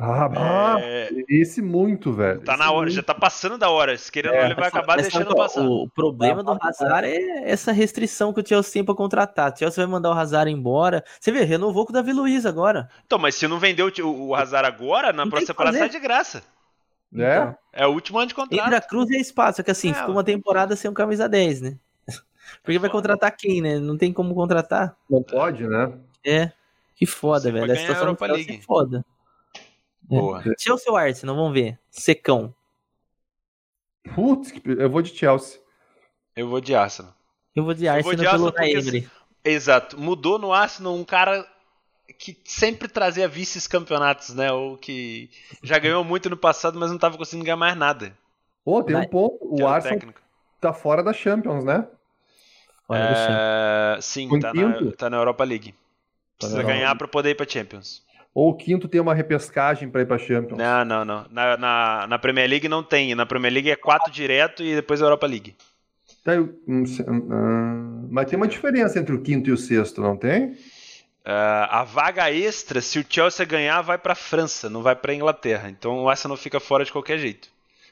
Ah, 0.00 0.78
é... 0.80 1.10
esse 1.28 1.60
muito, 1.60 2.12
velho. 2.12 2.40
Tá 2.40 2.56
na 2.56 2.70
hora, 2.70 2.86
muito. 2.86 2.94
já 2.94 3.02
tá 3.02 3.14
passando 3.14 3.58
da 3.58 3.68
hora. 3.68 3.96
Se 3.96 4.10
querendo, 4.10 4.34
é, 4.34 4.46
ele 4.46 4.54
vai 4.54 4.68
acabar 4.68 4.96
deixando 4.96 5.34
passar. 5.34 5.60
O 5.60 5.88
problema 5.90 6.42
do 6.42 6.56
Hazard 6.60 7.06
é 7.06 7.50
essa 7.50 7.72
restrição 7.72 8.32
que 8.32 8.40
o 8.40 8.46
Chelsea 8.46 8.72
tem 8.72 8.84
pra 8.84 8.94
contratar. 8.94 9.52
O 9.52 9.58
Chelsea 9.58 9.84
vai 9.84 9.92
mandar 9.92 10.10
o 10.10 10.14
Hazard 10.14 10.50
embora. 10.50 11.04
Você 11.20 11.30
vê, 11.30 11.44
renovou 11.44 11.84
com 11.84 11.90
o 11.90 11.94
Davi 11.94 12.12
Luiz 12.12 12.46
agora. 12.46 12.88
Então, 13.04 13.18
mas 13.18 13.34
se 13.34 13.46
não 13.46 13.58
vendeu 13.58 13.92
o 14.02 14.34
Hazard 14.34 14.66
agora, 14.66 15.12
na 15.12 15.26
próxima 15.26 15.48
temporada 15.48 15.78
sai 15.78 15.88
de 15.88 16.00
graça. 16.00 16.42
É? 17.14 17.36
Então, 17.36 17.58
é 17.72 17.86
o 17.86 17.90
último 17.90 18.18
ano 18.18 18.28
de 18.28 18.34
contrato. 18.34 18.60
Entre 18.60 18.74
a 18.74 18.80
Cruz 18.80 19.10
e 19.10 19.16
a 19.16 19.20
Espaço, 19.20 19.56
só 19.56 19.62
que 19.62 19.70
assim, 19.70 19.90
é. 19.90 19.94
ficou 19.94 20.12
uma 20.12 20.24
temporada 20.24 20.74
sem 20.76 20.90
um 20.90 20.94
camisa 20.94 21.28
10, 21.28 21.60
né? 21.60 21.78
Porque 22.62 22.78
vai 22.78 22.90
contratar 22.90 23.34
quem, 23.36 23.60
né? 23.60 23.78
Não 23.78 23.96
tem 23.96 24.12
como 24.12 24.34
contratar. 24.34 24.96
Não 25.08 25.22
pode, 25.22 25.66
né? 25.66 25.92
É. 26.24 26.52
Que 26.94 27.06
foda, 27.06 27.40
Você 27.40 27.52
velho. 27.52 27.72
A 27.72 27.76
situação 27.76 28.04
Europa 28.04 28.26
League. 28.26 28.56
é 28.56 28.62
foda. 28.62 29.04
Boa. 30.02 30.40
É. 30.40 30.54
Chelsea 30.58 30.90
ou 30.90 30.96
Arsenal, 30.96 31.36
vamos 31.36 31.52
ver. 31.52 31.78
Secão. 31.90 32.54
Putz, 34.14 34.52
eu 34.64 34.90
vou 34.90 35.02
de 35.02 35.10
Chelsea. 35.14 35.60
Eu 36.34 36.48
vou 36.48 36.60
de 36.60 36.74
Arsenal. 36.74 37.14
Eu 37.54 37.64
vou 37.64 37.74
de 37.74 37.86
Arsenal, 37.86 38.04
vou 38.04 38.14
de 38.14 38.26
Arsenal 38.26 38.52
pelo 38.52 38.82
porque... 38.82 39.08
Exato. 39.44 39.98
Mudou 39.98 40.38
no 40.38 40.52
Arsenal 40.52 40.94
um 40.94 41.04
cara 41.04 41.46
que 42.12 42.36
sempre 42.44 42.88
trazia 42.88 43.26
vices-campeonatos, 43.26 44.34
né? 44.34 44.52
Ou 44.52 44.76
que 44.76 45.30
já 45.62 45.78
ganhou 45.78 46.04
muito 46.04 46.30
no 46.30 46.36
passado, 46.36 46.78
mas 46.78 46.88
não 46.88 46.96
estava 46.96 47.16
conseguindo 47.16 47.44
ganhar 47.44 47.56
mais 47.56 47.76
nada. 47.76 48.12
Pô, 48.64 48.82
tem 48.82 48.96
um 48.96 49.08
ponto. 49.08 49.38
O 49.42 49.66
Arsenal 49.66 50.14
tá 50.60 50.72
fora 50.72 51.02
da 51.02 51.12
Champions, 51.12 51.64
né? 51.64 51.86
É... 52.90 53.98
Sim, 54.00 54.28
tá 54.38 54.52
na, 54.52 54.92
tá 54.92 55.10
na, 55.10 55.16
Europa 55.16 55.44
League. 55.44 55.74
Precisa 56.38 56.62
ganhar 56.62 56.94
para 56.94 57.08
poder 57.08 57.30
ir 57.30 57.34
para 57.34 57.48
Champions. 57.48 58.02
Ou 58.34 58.50
o 58.50 58.54
quinto 58.54 58.88
tem 58.88 59.00
uma 59.00 59.14
repescagem 59.14 59.90
para 59.90 60.02
ir 60.02 60.06
para 60.06 60.18
Champions? 60.18 60.58
Não, 60.58 60.84
não, 60.84 61.04
não. 61.04 61.26
Na, 61.30 61.56
na, 61.56 62.06
na, 62.08 62.18
Premier 62.18 62.48
League 62.48 62.68
não 62.68 62.82
tem. 62.82 63.14
Na 63.14 63.26
Premier 63.26 63.52
League 63.52 63.70
é 63.70 63.76
quatro 63.76 64.10
direto 64.10 64.62
e 64.62 64.74
depois 64.74 65.02
a 65.02 65.06
Europa 65.06 65.26
League. 65.26 65.54
Tá, 66.24 66.32
mas 68.08 68.26
tem 68.30 68.36
uma 68.36 68.46
diferença 68.46 68.98
entre 68.98 69.14
o 69.14 69.20
quinto 69.20 69.50
e 69.50 69.52
o 69.52 69.56
sexto, 69.56 70.00
não 70.00 70.16
tem? 70.16 70.56
Uh, 71.24 71.68
a 71.70 71.84
vaga 71.84 72.32
extra, 72.32 72.80
se 72.80 72.98
o 72.98 73.06
Chelsea 73.08 73.46
ganhar, 73.46 73.80
vai 73.82 73.96
para 73.96 74.12
a 74.12 74.16
França, 74.16 74.68
não 74.68 74.82
vai 74.82 74.96
para 74.96 75.12
a 75.12 75.14
Inglaterra. 75.14 75.68
Então 75.70 76.02
o 76.02 76.08
Arsenal 76.08 76.36
fica 76.36 76.58
fora 76.58 76.84
de 76.84 76.90
qualquer 76.90 77.18
jeito. 77.18 77.48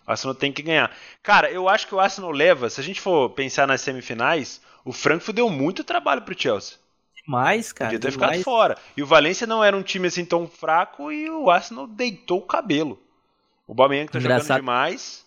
O 0.06 0.10
Arsenal 0.10 0.34
tem 0.34 0.52
que 0.52 0.62
ganhar. 0.62 0.94
Cara, 1.22 1.50
eu 1.50 1.68
acho 1.68 1.86
que 1.86 1.94
o 1.94 2.00
Arsenal 2.00 2.32
leva, 2.32 2.68
se 2.68 2.80
a 2.80 2.84
gente 2.84 3.00
for 3.00 3.30
pensar 3.30 3.68
nas 3.68 3.80
semifinais, 3.80 4.60
o 4.84 4.92
Frankfurt 4.92 5.36
deu 5.36 5.48
muito 5.48 5.84
trabalho 5.84 6.22
pro 6.22 6.38
Chelsea. 6.38 6.76
Demais, 7.24 7.72
cara. 7.72 7.90
Podia 7.90 8.00
ter 8.00 8.10
demais. 8.10 8.38
ficado 8.38 8.44
fora. 8.44 8.76
E 8.96 9.02
o 9.02 9.06
Valência 9.06 9.46
não 9.46 9.62
era 9.62 9.76
um 9.76 9.82
time 9.82 10.08
assim 10.08 10.24
tão 10.24 10.48
fraco 10.48 11.12
e 11.12 11.30
o 11.30 11.50
Arsenal 11.50 11.86
deitou 11.86 12.38
o 12.38 12.46
cabelo. 12.46 13.00
O 13.66 13.74
Bameyang 13.74 14.10
tá 14.10 14.18
Engraçado. 14.18 14.42
jogando 14.42 14.60
demais 14.60 15.24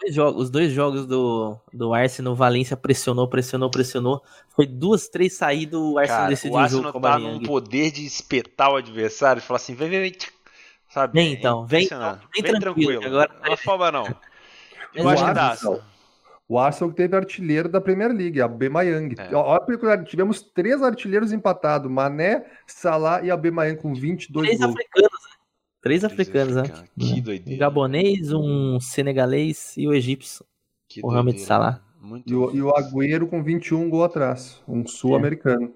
dois 0.00 0.14
jogos, 0.14 0.42
os 0.42 0.50
dois 0.50 0.72
jogos 0.72 1.06
do, 1.06 1.56
do 1.72 1.92
Arsenal, 1.92 2.34
Valência 2.34 2.76
pressionou, 2.76 3.28
pressionou, 3.28 3.70
pressionou. 3.70 4.22
Foi 4.48 4.66
duas, 4.66 5.08
três 5.08 5.34
saídas, 5.34 5.78
o 5.78 5.98
Arsenal 5.98 6.20
Cara, 6.20 6.30
decidiu 6.30 6.54
o, 6.54 6.58
Arsenal 6.58 6.80
o 6.80 6.84
jogo 6.84 6.92
com 6.94 7.00
tá 7.00 7.18
num 7.18 7.42
poder 7.42 7.90
de 7.90 8.04
espetar 8.04 8.72
o 8.72 8.76
adversário 8.76 9.40
e 9.40 9.42
falar 9.42 9.58
assim, 9.58 9.74
vem, 9.74 9.90
vem, 9.90 10.00
vem. 10.00 10.14
Sabe? 10.88 11.12
Vem 11.12 11.32
então, 11.34 11.66
vem, 11.66 11.84
então, 11.84 12.18
vem, 12.34 12.42
vem 12.42 12.60
tranquilo. 12.60 13.00
tranquilo. 13.00 13.06
Agora... 13.06 13.30
Não 13.44 13.52
afoba 13.52 13.92
não. 13.92 14.04
Eu 14.92 15.08
acho 15.08 15.24
que 15.24 15.34
dá. 15.34 15.56
O 16.48 16.58
Arsenal 16.58 16.92
teve 16.92 17.16
artilheiro 17.16 17.68
da 17.68 17.80
Premier 17.80 18.10
League, 18.10 18.40
a 18.40 18.44
Aubameyang. 18.44 19.14
É. 19.16 19.36
Olha, 19.36 20.02
tivemos 20.02 20.42
três 20.42 20.82
artilheiros 20.82 21.32
empatados, 21.32 21.88
Mané, 21.88 22.44
Salah 22.66 23.22
e 23.22 23.30
Aubameyang 23.30 23.80
com 23.80 23.94
22 23.94 24.46
três 24.46 24.60
gols. 24.60 24.74
africanos, 24.74 25.12
né? 25.12 25.39
Três 25.82 26.04
africanos, 26.04 26.56
né? 26.56 26.62
Que 26.98 27.20
doideira. 27.20 27.56
Um 27.56 27.58
gabonês, 27.58 28.32
um 28.32 28.78
senegalês 28.80 29.74
e 29.76 29.88
o 29.88 29.94
egípcio. 29.94 30.44
Que 30.88 31.00
o 31.02 31.06
Mohamed 31.06 31.40
Salah. 31.40 31.80
E 32.26 32.34
o, 32.34 32.54
e 32.54 32.62
o 32.62 32.74
Agüero 32.74 33.26
com 33.26 33.42
21 33.42 33.88
gol 33.88 34.04
atrás. 34.04 34.60
Um 34.66 34.86
sul-americano. 34.86 35.72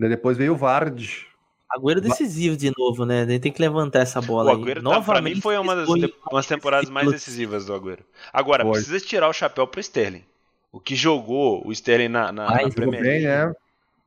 É. 0.00 0.08
Depois 0.08 0.36
veio 0.36 0.52
o 0.52 0.56
Vard. 0.56 1.26
Agüero 1.70 2.00
decisivo 2.00 2.56
de 2.56 2.72
novo, 2.76 3.04
né? 3.04 3.22
A 3.22 3.26
gente 3.26 3.40
tem 3.40 3.52
que 3.52 3.60
levantar 3.60 4.00
essa 4.00 4.20
bola 4.20 4.52
o 4.52 4.54
Agüero, 4.54 4.80
aí. 4.80 4.84
Tá, 4.84 4.90
Novamente, 4.90 5.04
pra 5.04 5.22
mim 5.22 5.40
foi 5.40 5.56
uma 5.58 5.74
das 5.74 5.88
umas 6.30 6.46
temporadas 6.46 6.90
mais 6.90 7.10
decisivas 7.10 7.66
do 7.66 7.74
Agüero. 7.74 8.04
Agora, 8.32 8.64
foi. 8.64 8.72
precisa 8.72 9.00
tirar 9.00 9.28
o 9.28 9.32
chapéu 9.32 9.66
pro 9.66 9.80
Sterling. 9.80 10.24
O 10.70 10.78
que 10.78 10.94
jogou 10.94 11.66
o 11.66 11.72
Sterling 11.72 12.08
na, 12.08 12.32
na, 12.32 12.50
na 12.50 12.70
Premier 12.70 13.02
League. 13.02 13.24
Bem, 13.24 13.26
é. 13.26 13.52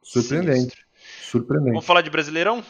Surpreendente. 0.01 0.85
Surpreendente. 1.21 1.71
Vamos 1.71 1.85
falar 1.85 2.01
de 2.01 2.09
Brasileirão? 2.09 2.63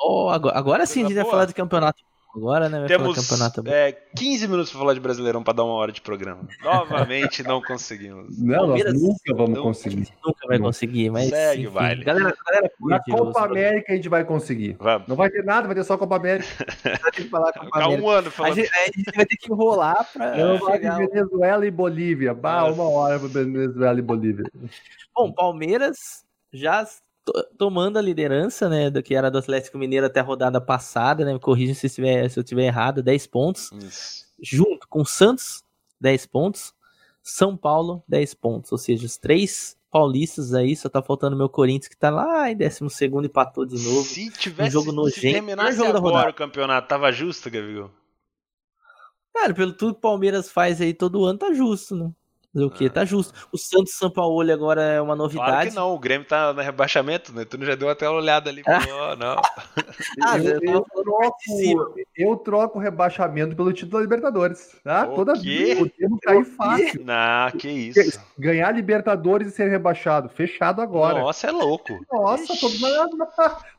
Oh, 0.00 0.28
agora, 0.28 0.58
agora 0.58 0.86
sim 0.86 1.04
a 1.04 1.08
gente 1.08 1.16
vai 1.16 1.24
falar 1.24 1.44
de 1.44 1.54
campeonato. 1.54 2.02
Agora, 2.38 2.68
né? 2.68 2.78
Vai 2.80 2.88
Temos 2.88 3.16
campeonato 3.16 3.62
é, 3.66 3.92
15 4.14 4.48
minutos 4.48 4.70
para 4.70 4.80
falar 4.80 4.94
de 4.94 5.00
Brasileirão 5.00 5.42
para 5.42 5.54
dar 5.54 5.64
uma 5.64 5.72
hora 5.72 5.90
de 5.90 6.00
programa. 6.00 6.46
Novamente 6.62 7.42
não 7.42 7.60
conseguimos. 7.60 8.38
Não, 8.38 8.68
nós 8.68 8.84
nunca 8.94 9.34
vamos 9.34 9.56
não, 9.56 9.62
conseguir. 9.62 10.08
Nunca 10.24 10.46
vai 10.46 10.58
conseguir, 10.58 11.10
mas. 11.10 11.30
Segue 11.30 11.66
o 11.66 11.70
baile. 11.70 12.04
Galera, 12.04 12.36
galera 12.46 12.70
Na 12.80 13.00
Copa 13.00 13.44
América 13.44 13.92
a 13.92 13.96
gente 13.96 14.08
vai 14.08 14.24
conseguir. 14.24 14.76
Vamos. 14.78 15.08
Não 15.08 15.16
vai 15.16 15.30
ter 15.30 15.42
nada, 15.42 15.66
vai 15.66 15.74
ter 15.74 15.84
só 15.84 15.96
Copa 15.96 16.16
América. 16.16 16.48
vai 17.02 17.10
ter 17.12 17.22
que 17.22 17.28
falar 17.28 17.52
Copa 17.52 17.64
Ficar 17.64 17.84
América. 17.84 18.06
um 18.06 18.10
ano 18.10 18.30
falando. 18.30 18.52
A 18.52 18.54
gente, 18.54 18.70
a 18.72 18.84
gente, 18.84 19.16
vai 19.16 19.26
ter 19.26 19.36
que 19.36 19.52
enrolar 19.52 20.08
para. 20.12 20.38
Eu 20.38 20.58
vou 20.58 20.70
de 20.70 20.90
Venezuela 20.90 21.66
e 21.66 21.70
Bolívia. 21.70 22.34
Bah, 22.34 22.64
uma 22.66 22.88
hora 22.88 23.18
para 23.18 23.28
Venezuela 23.28 23.98
e 23.98 24.02
Bolívia. 24.02 24.44
Bom, 25.14 25.32
Palmeiras 25.32 26.24
já 26.52 26.86
tomando 27.56 27.98
a 27.98 28.02
liderança, 28.02 28.68
né, 28.68 28.90
do 28.90 29.02
que 29.02 29.14
era 29.14 29.30
do 29.30 29.38
Atlético 29.38 29.78
Mineiro 29.78 30.06
até 30.06 30.20
a 30.20 30.22
rodada 30.22 30.60
passada, 30.60 31.24
né? 31.24 31.32
Me 31.32 31.40
corrija 31.40 31.74
se, 31.74 31.88
se 31.88 32.00
eu 32.00 32.42
estiver 32.42 32.66
errado, 32.66 33.02
10 33.02 33.26
pontos. 33.26 33.70
Isso. 33.72 34.26
Junto 34.40 34.86
com 34.88 35.04
Santos, 35.04 35.62
10 36.00 36.26
pontos. 36.26 36.74
São 37.22 37.56
Paulo, 37.56 38.02
10 38.08 38.34
pontos. 38.34 38.72
Ou 38.72 38.78
seja, 38.78 39.04
os 39.04 39.16
três 39.16 39.76
paulistas 39.90 40.54
aí, 40.54 40.76
só 40.76 40.88
tá 40.88 41.02
faltando 41.02 41.36
meu 41.36 41.48
Corinthians, 41.48 41.88
que 41.88 41.96
tá 41.96 42.10
lá 42.10 42.50
em 42.50 42.56
12 42.56 42.88
segundo 42.90 43.26
empatou 43.26 43.64
de 43.64 43.76
novo. 43.76 44.04
Se 44.04 44.30
tivesse, 44.30 44.70
jogo 44.70 44.90
se 44.90 44.96
nojento, 44.96 45.34
terminasse 45.34 45.76
jogo 45.76 45.92
da 45.92 45.98
agora 45.98 46.14
rodada. 46.14 46.30
o 46.30 46.34
campeonato, 46.34 46.88
tava 46.88 47.10
justo, 47.10 47.50
Gabigol? 47.50 47.90
Cara, 49.34 49.54
pelo 49.54 49.72
tudo 49.72 49.94
que 49.94 49.98
o 49.98 50.02
Palmeiras 50.02 50.50
faz 50.50 50.80
aí 50.80 50.92
todo 50.92 51.24
ano, 51.24 51.38
tá 51.38 51.52
justo, 51.52 51.94
né? 51.94 52.10
Fazer 52.52 52.64
o 52.64 52.70
quê? 52.70 52.86
Ah. 52.86 52.90
Tá 52.90 53.04
justo. 53.04 53.32
O 53.52 53.58
Santos 53.58 53.94
São 53.96 54.10
Paulo 54.10 54.40
agora 54.52 54.82
é 54.82 55.00
uma 55.00 55.14
Claro 55.14 55.22
novidade. 55.34 55.70
que 55.70 55.76
não, 55.76 55.92
o 55.94 55.98
Grêmio 55.98 56.26
tá 56.26 56.52
no 56.52 56.60
rebaixamento, 56.62 57.32
né? 57.32 57.44
Tu 57.44 57.62
já 57.64 57.74
deu 57.74 57.88
até 57.90 58.08
uma 58.08 58.18
olhada 58.18 58.48
ali, 58.50 58.62
não. 59.18 59.36
Ah, 60.24 60.38
eu, 60.38 60.60
eu 60.62 60.84
troco, 60.94 61.94
eu 62.16 62.36
troco 62.36 62.78
o 62.78 62.82
rebaixamento 62.82 63.54
pelo 63.56 63.72
título 63.72 63.92
da 63.94 64.00
Libertadores. 64.00 64.76
Tá? 64.84 65.08
O 65.08 65.14
Toda 65.16 65.32
quê? 65.34 65.74
vida 65.74 65.90
podemos 65.90 66.20
cair 66.20 66.44
fácil. 66.44 67.04
Não, 67.04 67.50
que 67.58 67.68
isso. 67.68 68.20
Ganhar 68.38 68.70
Libertadores 68.72 69.48
e 69.48 69.50
ser 69.50 69.68
rebaixado. 69.68 70.28
Fechado 70.28 70.80
agora. 70.80 71.18
Nossa, 71.20 71.48
é 71.48 71.50
louco. 71.50 71.98
Nossa, 72.12 72.52
Ixi. 72.52 72.60
todo 72.60 72.72
mundo. 72.78 73.26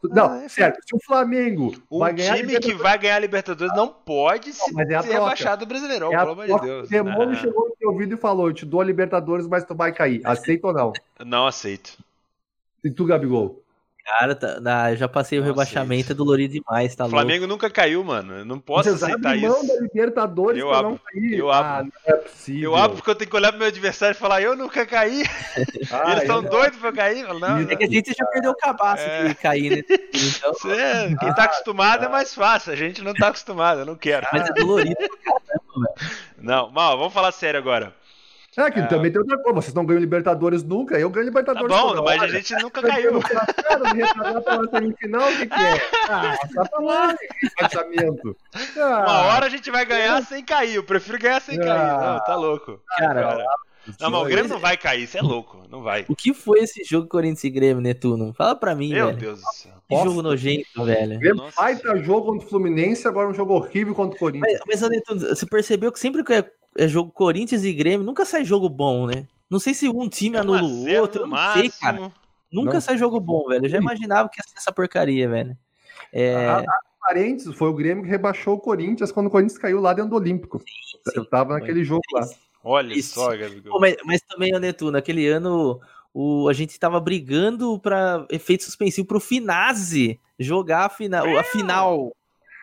Não, 0.03 0.29
Ah, 0.31 0.43
é 0.43 0.49
sério, 0.49 0.77
se 0.85 0.95
o 0.95 0.99
Flamengo 1.05 1.73
Um 1.89 1.99
vai 1.99 2.13
ganhar 2.13 2.35
time 2.35 2.59
que 2.59 2.73
vai 2.73 2.97
ganhar 2.97 3.15
a 3.15 3.19
Libertadores 3.19 3.73
não 3.75 3.87
pode 3.87 4.53
se, 4.53 4.73
mas 4.73 4.89
é 4.89 4.95
a 4.95 5.01
ser 5.01 5.09
troca. 5.09 5.23
rebaixado 5.23 5.65
do 5.65 5.69
Brasileirão, 5.69 6.13
é 6.13 6.17
pelo 6.17 6.31
amor 6.31 6.45
de. 6.47 6.59
Deus. 6.65 6.87
O 6.87 6.91
demônio 6.91 7.27
Não, 7.27 7.35
chegou 7.35 7.69
no 7.69 7.75
teu 7.77 7.89
ouvido 7.91 8.13
e 8.15 8.17
falou: 8.17 8.51
te 8.59 8.65
dou 8.65 8.81
a 8.81 8.85
Libertadores, 8.85 9.47
mas 9.47 9.63
tu 9.63 9.73
vai 9.75 9.91
cair. 9.91 10.21
Aceita 10.25 10.67
ou 10.67 10.73
não? 10.73 10.93
não 11.25 11.47
aceito. 11.47 11.97
E 12.83 12.89
tu, 12.89 13.05
Gabigol? 13.05 13.61
Cara, 14.17 14.33
tá, 14.33 14.59
na- 14.59 14.95
já 14.95 15.07
passei 15.07 15.37
o 15.37 15.43
rebaixamento, 15.43 16.01
isso. 16.05 16.11
é 16.13 16.15
dolorido 16.15 16.53
demais, 16.55 16.95
tá 16.95 17.05
O 17.05 17.09
Flamengo 17.09 17.45
nunca 17.45 17.69
caiu, 17.69 18.03
mano. 18.03 18.39
Eu 18.39 18.45
não 18.45 18.57
posso 18.59 18.89
Vocês 18.89 19.03
aceitar 19.03 19.29
abrem 19.33 19.41
mão 19.47 19.59
isso. 19.61 19.67
da 19.67 19.81
Libertadores 19.81 20.59
Eu 20.59 20.67
pra 20.69 20.77
abro. 20.79 20.89
não 20.91 20.97
cair. 20.97 21.37
Eu 21.37 21.51
Ah, 21.51 21.77
abro. 21.77 21.91
não 22.07 22.15
é 22.15 22.17
possível. 22.17 22.71
Eu 22.71 22.75
abro 22.75 22.97
porque 22.97 23.09
eu 23.11 23.15
tenho 23.15 23.29
que 23.29 23.35
olhar 23.35 23.49
pro 23.51 23.59
meu 23.59 23.67
adversário 23.67 24.15
e 24.15 24.17
falar, 24.19 24.41
eu 24.41 24.55
nunca 24.55 24.83
caí. 24.83 25.21
Ah, 25.91 26.11
Eles 26.13 26.21
eu 26.23 26.27
são 26.27 26.41
não. 26.41 26.49
doidos 26.49 26.79
pra 26.79 26.89
eu 26.89 26.93
cair. 26.93 27.21
Eu 27.23 27.39
Não. 27.39 27.59
É 27.59 27.75
que 27.75 27.83
a 27.83 27.87
gente 27.87 28.11
já 28.17 28.25
perdeu 28.25 28.51
o 28.51 28.55
cabaço 28.55 29.03
É. 29.03 29.27
de 29.27 29.35
cair, 29.35 29.69
né? 29.77 29.83
Então, 30.13 30.53
Você- 30.53 31.15
quem 31.19 31.33
tá 31.35 31.43
acostumado 31.43 32.05
é 32.05 32.09
mais 32.09 32.33
fácil. 32.33 32.73
A 32.73 32.75
gente 32.75 33.03
não 33.03 33.13
tá 33.13 33.27
acostumado, 33.27 33.81
eu 33.81 33.85
não 33.85 33.95
quero. 33.95 34.25
mas 34.33 34.49
é 34.49 34.53
dolorido. 34.53 34.95
Não, 36.37 36.71
mal, 36.71 36.97
vamos 36.97 37.13
falar 37.13 37.31
sério 37.31 37.59
agora. 37.59 37.93
É, 38.65 38.71
que 38.71 38.79
É. 38.79 38.85
também 38.87 39.11
tem 39.11 39.19
outra 39.21 39.37
coisa. 39.37 39.61
Vocês 39.61 39.73
não 39.73 39.85
ganham 39.85 39.99
Libertadores 40.01 40.63
nunca. 40.63 40.99
Eu 40.99 41.09
ganho 41.09 41.25
Tá 41.25 41.29
Libertadores 41.29 41.75
bom, 41.75 41.87
toda 41.89 42.01
mas 42.01 42.21
a 42.21 42.27
gente 42.27 42.53
nunca 42.61 42.79
Eu 42.81 42.87
caiu. 42.87 43.11
ganho 43.11 43.21
pra 43.21 43.53
cara, 43.53 43.93
me 43.93 44.01
retardar 44.03 44.41
pra 44.41 44.55
uma 44.57 44.69
semifinal, 44.69 45.29
o 45.31 45.37
que, 45.37 45.47
que 45.47 45.53
é? 45.53 45.79
Ah, 46.09 46.37
tá 46.55 46.65
pra 46.69 47.15
esse 47.41 47.55
pensamento. 47.55 48.35
Ah, 48.77 49.03
Uma 49.07 49.21
hora 49.35 49.45
a 49.45 49.49
gente 49.49 49.69
vai 49.71 49.85
ganhar 49.85 50.21
sem 50.23 50.43
cair. 50.43 50.75
Eu 50.75 50.83
prefiro 50.83 51.19
ganhar 51.19 51.39
sem 51.41 51.57
Ah. 51.59 51.63
cair. 51.63 52.07
Não, 52.13 52.19
tá 52.23 52.35
louco. 52.35 52.79
Cara, 52.97 53.21
Cara. 53.21 53.45
Não, 53.99 54.11
mas 54.11 54.21
o 54.21 54.25
Grêmio 54.25 54.49
não 54.49 54.59
vai 54.59 54.77
cair, 54.77 55.03
isso 55.03 55.17
é 55.17 55.21
louco. 55.21 55.63
Não 55.69 55.81
vai. 55.81 56.05
o 56.07 56.15
que 56.15 56.33
foi 56.33 56.59
esse 56.59 56.83
jogo 56.83 57.07
Corinthians 57.07 57.43
e 57.45 57.49
Grêmio, 57.49 57.81
Netuno? 57.81 58.33
Fala 58.33 58.55
pra 58.55 58.75
mim, 58.75 58.89
Meu 58.93 59.07
velho. 59.07 59.17
Deus 59.17 59.39
do 59.41 59.45
céu. 59.53 59.71
Que 59.87 59.95
Nossa. 59.95 60.05
jogo 60.09 60.21
nojento, 60.21 60.83
velho. 60.85 61.19
Grêmio 61.19 61.43
Nossa 61.43 61.59
baita 61.59 61.97
jogo 61.97 62.25
contra 62.33 62.45
o 62.45 62.49
Fluminense, 62.49 63.07
agora 63.07 63.27
um 63.29 63.33
jogo 63.33 63.53
horrível 63.55 63.95
contra 63.95 64.15
o 64.15 64.19
Corinthians. 64.19 64.59
Mas, 64.67 64.79
mas 64.81 64.89
Netuno, 64.91 65.21
você 65.21 65.45
percebeu 65.45 65.91
que 65.91 65.99
sempre 65.99 66.23
que 66.23 66.33
é, 66.77 66.87
jogo 66.87 67.11
Corinthians 67.11 67.63
e 67.63 67.73
Grêmio, 67.73 68.05
nunca 68.05 68.25
sai 68.25 68.43
jogo 68.45 68.69
bom, 68.69 69.07
né? 69.07 69.27
Não 69.49 69.59
sei 69.59 69.73
se 69.73 69.89
um 69.89 70.07
time 70.07 70.37
anula 70.37 70.61
1 70.61 70.63
a 70.63 70.67
o 70.67 70.83
0 70.83 71.01
outro, 71.01 71.21
eu 71.23 71.27
não 71.27 71.53
sei, 71.53 71.69
cara. 71.69 72.11
Nunca 72.51 72.73
Não 72.73 72.81
sai 72.81 72.97
jogo 72.97 73.19
bom, 73.19 73.47
velho. 73.47 73.65
Eu 73.65 73.69
já 73.69 73.77
imaginava 73.77 74.27
que 74.27 74.39
ia 74.39 74.43
ser 74.43 74.57
essa 74.57 74.71
porcaria, 74.71 75.29
velho. 75.29 75.57
É, 76.11 76.47
Ah, 76.47 76.63
Parênteses, 76.99 77.55
foi 77.55 77.69
o 77.69 77.73
Grêmio 77.73 78.03
que 78.03 78.09
rebaixou 78.09 78.55
o 78.55 78.59
Corinthians 78.59 79.11
quando 79.11 79.27
o 79.27 79.29
Corinthians 79.29 79.57
caiu 79.57 79.79
lá 79.79 79.93
dentro 79.93 80.11
do 80.11 80.15
Olímpico. 80.15 80.61
Eu 81.15 81.25
tava 81.25 81.53
naquele 81.53 81.83
jogo 81.83 82.01
lá. 82.11 82.27
Olha 82.63 82.93
Isso. 82.93 83.15
só, 83.15 83.35
Gabigol. 83.35 83.79
Mas, 83.79 83.95
mas 84.03 84.21
também, 84.21 84.53
ô 84.53 84.59
Netuno, 84.59 84.91
naquele 84.91 85.27
ano 85.27 85.79
o, 86.13 86.49
a 86.49 86.53
gente 86.53 86.77
tava 86.79 86.99
brigando 86.99 87.79
pra 87.79 88.25
efeito 88.29 88.63
suspensivo 88.63 89.07
pro 89.07 89.19
Finazzi 89.19 90.19
jogar 90.37 90.85
a, 90.85 90.89
fina, 90.89 91.23
a 91.39 91.43
final. 91.43 92.15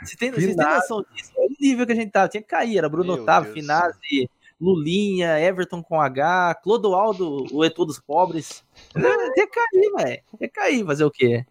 Você 0.02 0.16
tem, 0.16 0.30
vocês 0.30 0.44
têm 0.46 0.54
Finazzi. 0.54 0.76
noção 0.90 1.04
disso? 1.12 1.32
Nível 1.60 1.86
que 1.86 1.92
a 1.92 1.96
gente 1.96 2.10
tava. 2.10 2.28
Tinha 2.28 2.42
que 2.42 2.48
cair, 2.48 2.78
era 2.78 2.88
Bruno 2.88 3.14
Meu 3.14 3.22
Otávio, 3.22 3.52
Deus. 3.52 3.60
Finazzi, 3.64 4.30
Lulinha, 4.60 5.38
Everton 5.38 5.82
com 5.82 6.00
H, 6.00 6.54
Clodoaldo, 6.62 7.46
o 7.52 7.64
Etu 7.64 7.84
dos 7.84 7.98
Pobres. 8.00 8.64
Tinha 8.92 9.32
que 9.34 9.46
cair, 9.48 9.92
velho. 9.96 10.22
Tinha 10.38 10.48
que 10.48 10.48
cair, 10.48 10.84
fazer 10.84 11.04
o 11.04 11.10
quê? 11.10 11.44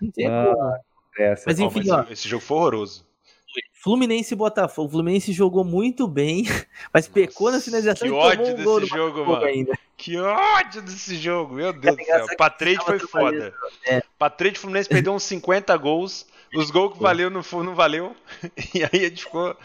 Não 0.00 0.10
tinha 0.10 0.30
Ah. 0.30 0.78
Essa. 1.18 1.44
Mas 1.46 1.60
Ó, 1.60 1.64
enfim, 1.66 1.78
mas 1.80 1.88
ó. 1.90 2.06
esse 2.10 2.28
jogo 2.28 2.42
foi 2.42 2.56
horroroso. 2.56 3.06
Fluminense 3.72 4.34
e 4.34 4.36
Botafogo. 4.36 4.88
O 4.88 4.90
Fluminense 4.90 5.32
jogou 5.32 5.62
muito 5.62 6.08
bem, 6.08 6.42
mas 6.92 7.06
pecou 7.06 7.52
na 7.52 7.60
finalização 7.60 8.08
Que 8.08 8.12
ódio 8.14 8.40
um 8.46 8.54
desse 8.56 8.64
do 8.64 8.86
jogo, 8.86 9.24
mano. 9.26 9.44
ainda. 9.44 9.78
Que 9.96 10.18
ódio 10.18 10.82
desse 10.82 11.16
jogo, 11.16 11.54
meu 11.54 11.72
Deus 11.72 11.94
do 11.94 12.02
engraçado 12.02 12.26
céu. 12.26 12.36
tava 12.36 12.84
foi 12.84 12.98
foda. 12.98 13.54
é. 13.86 14.02
Patrade 14.18 14.58
Fluminense 14.58 14.88
perdeu 14.88 15.12
uns 15.12 15.22
50 15.22 15.76
gols. 15.76 16.26
Os 16.54 16.70
gols 16.70 16.94
que 16.94 17.02
valeu 17.02 17.30
não, 17.30 17.42
não 17.62 17.74
valeu. 17.74 18.14
E 18.74 18.82
aí 18.84 19.04
a 19.06 19.08
gente 19.08 19.24
ficou 19.24 19.56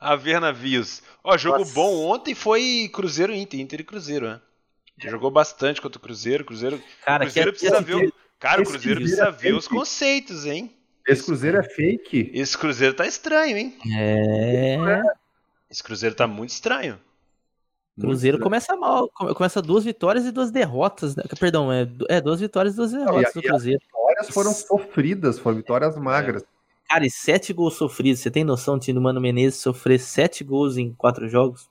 a 0.00 0.16
ver 0.16 0.40
navios. 0.40 1.02
Ó, 1.24 1.36
jogo 1.36 1.58
Nossa. 1.58 1.74
bom 1.74 2.06
ontem 2.06 2.34
foi 2.34 2.88
Cruzeiro 2.92 3.32
e 3.32 3.38
Inter, 3.38 3.60
Inter 3.60 3.80
e 3.80 3.84
Cruzeiro, 3.84 4.28
né? 4.28 4.40
Jogou 4.98 5.30
bastante 5.30 5.80
contra 5.80 5.98
o 5.98 6.02
Cruzeiro. 6.02 6.44
Cruzeiro, 6.44 6.82
Cara, 7.04 7.24
Cruzeiro 7.24 7.52
que- 7.52 7.58
precisa 7.58 7.76
esse- 7.76 7.84
ver. 7.84 8.08
o- 8.08 8.12
Cara, 8.38 8.62
o 8.62 8.64
Cruzeiro 8.64 9.00
precisa 9.00 9.24
é 9.28 9.30
ver 9.32 9.54
os 9.54 9.66
conceitos, 9.68 10.46
hein? 10.46 10.72
Esse 11.06 11.24
Cruzeiro 11.24 11.56
é 11.58 11.62
fake. 11.62 12.30
Esse 12.34 12.56
Cruzeiro 12.56 12.94
tá 12.94 13.06
estranho, 13.06 13.56
hein? 13.56 13.78
É. 13.96 15.02
Esse 15.70 15.82
Cruzeiro 15.82 16.14
tá 16.14 16.26
muito 16.26 16.50
estranho. 16.50 16.98
Cruzeiro 18.00 18.38
começa 18.38 18.76
mal, 18.76 19.08
come- 19.08 19.34
começa 19.34 19.60
duas 19.62 19.84
vitórias 19.84 20.24
e 20.24 20.30
duas 20.32 20.50
derrotas, 20.50 21.16
né? 21.16 21.22
Perdão, 21.38 21.72
é, 21.72 21.88
é 22.08 22.20
duas 22.20 22.40
vitórias 22.40 22.74
e 22.74 22.76
duas 22.76 22.92
derrotas 22.92 23.32
do 23.34 23.42
Cruzeiro. 23.42 23.80
vitórias 23.84 24.30
foram 24.30 24.52
sofridas, 24.52 25.38
foram 25.38 25.56
vitórias 25.56 25.96
magras. 25.96 26.44
Cara, 26.88 27.04
e 27.04 27.10
sete 27.10 27.52
gols 27.52 27.74
sofridos. 27.74 28.20
Você 28.20 28.30
tem 28.30 28.44
noção 28.44 28.78
de 28.78 28.92
do 28.92 29.00
Mano 29.00 29.20
Menezes 29.20 29.60
sofrer 29.60 29.98
sete 29.98 30.42
gols 30.42 30.76
em 30.78 30.94
quatro 30.94 31.28
jogos? 31.28 31.68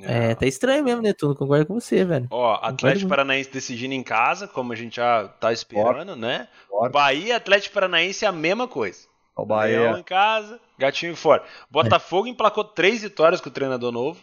É, 0.00 0.34
tá 0.34 0.44
estranho 0.44 0.82
mesmo, 0.82 1.00
Netuno. 1.00 1.36
Concordo 1.36 1.66
com 1.66 1.74
você, 1.74 2.04
velho. 2.04 2.26
Ó, 2.30 2.54
Atlético 2.54 3.02
muito. 3.02 3.08
Paranaense 3.10 3.48
decidindo 3.52 3.94
em 3.94 4.02
casa, 4.02 4.48
como 4.48 4.72
a 4.72 4.76
gente 4.76 4.96
já 4.96 5.28
tá 5.28 5.52
esperando, 5.52 6.16
né? 6.16 6.48
Bora. 6.68 6.90
Bahia 6.90 7.26
e 7.28 7.32
Atlético 7.32 7.74
Paranaense 7.74 8.24
é 8.24 8.28
a 8.28 8.32
mesma 8.32 8.66
coisa. 8.66 9.06
O 9.36 9.42
Leão 9.42 9.46
Bahia. 9.46 9.98
em 9.98 10.02
casa, 10.02 10.58
gatinho 10.76 11.14
fora. 11.14 11.44
Botafogo 11.70 12.26
emplacou 12.26 12.64
três 12.64 13.02
vitórias 13.02 13.40
com 13.40 13.48
o 13.48 13.52
treinador 13.52 13.92
novo. 13.92 14.18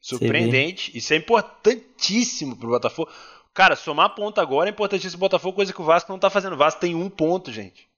Surpreendente. 0.00 0.96
Isso 0.96 1.12
é 1.12 1.16
importantíssimo 1.16 2.56
pro 2.56 2.68
Botafogo. 2.68 3.10
Cara, 3.52 3.74
somar 3.74 4.14
ponto 4.14 4.40
agora 4.40 4.68
é 4.68 4.72
importantíssimo 4.72 5.18
pro 5.18 5.28
Botafogo, 5.28 5.56
coisa 5.56 5.72
que 5.72 5.80
o 5.80 5.84
Vasco 5.84 6.12
não 6.12 6.18
tá 6.18 6.28
fazendo. 6.30 6.52
O 6.52 6.58
Vasco 6.58 6.80
tem 6.80 6.94
um 6.94 7.08
ponto, 7.08 7.50
gente. 7.50 7.88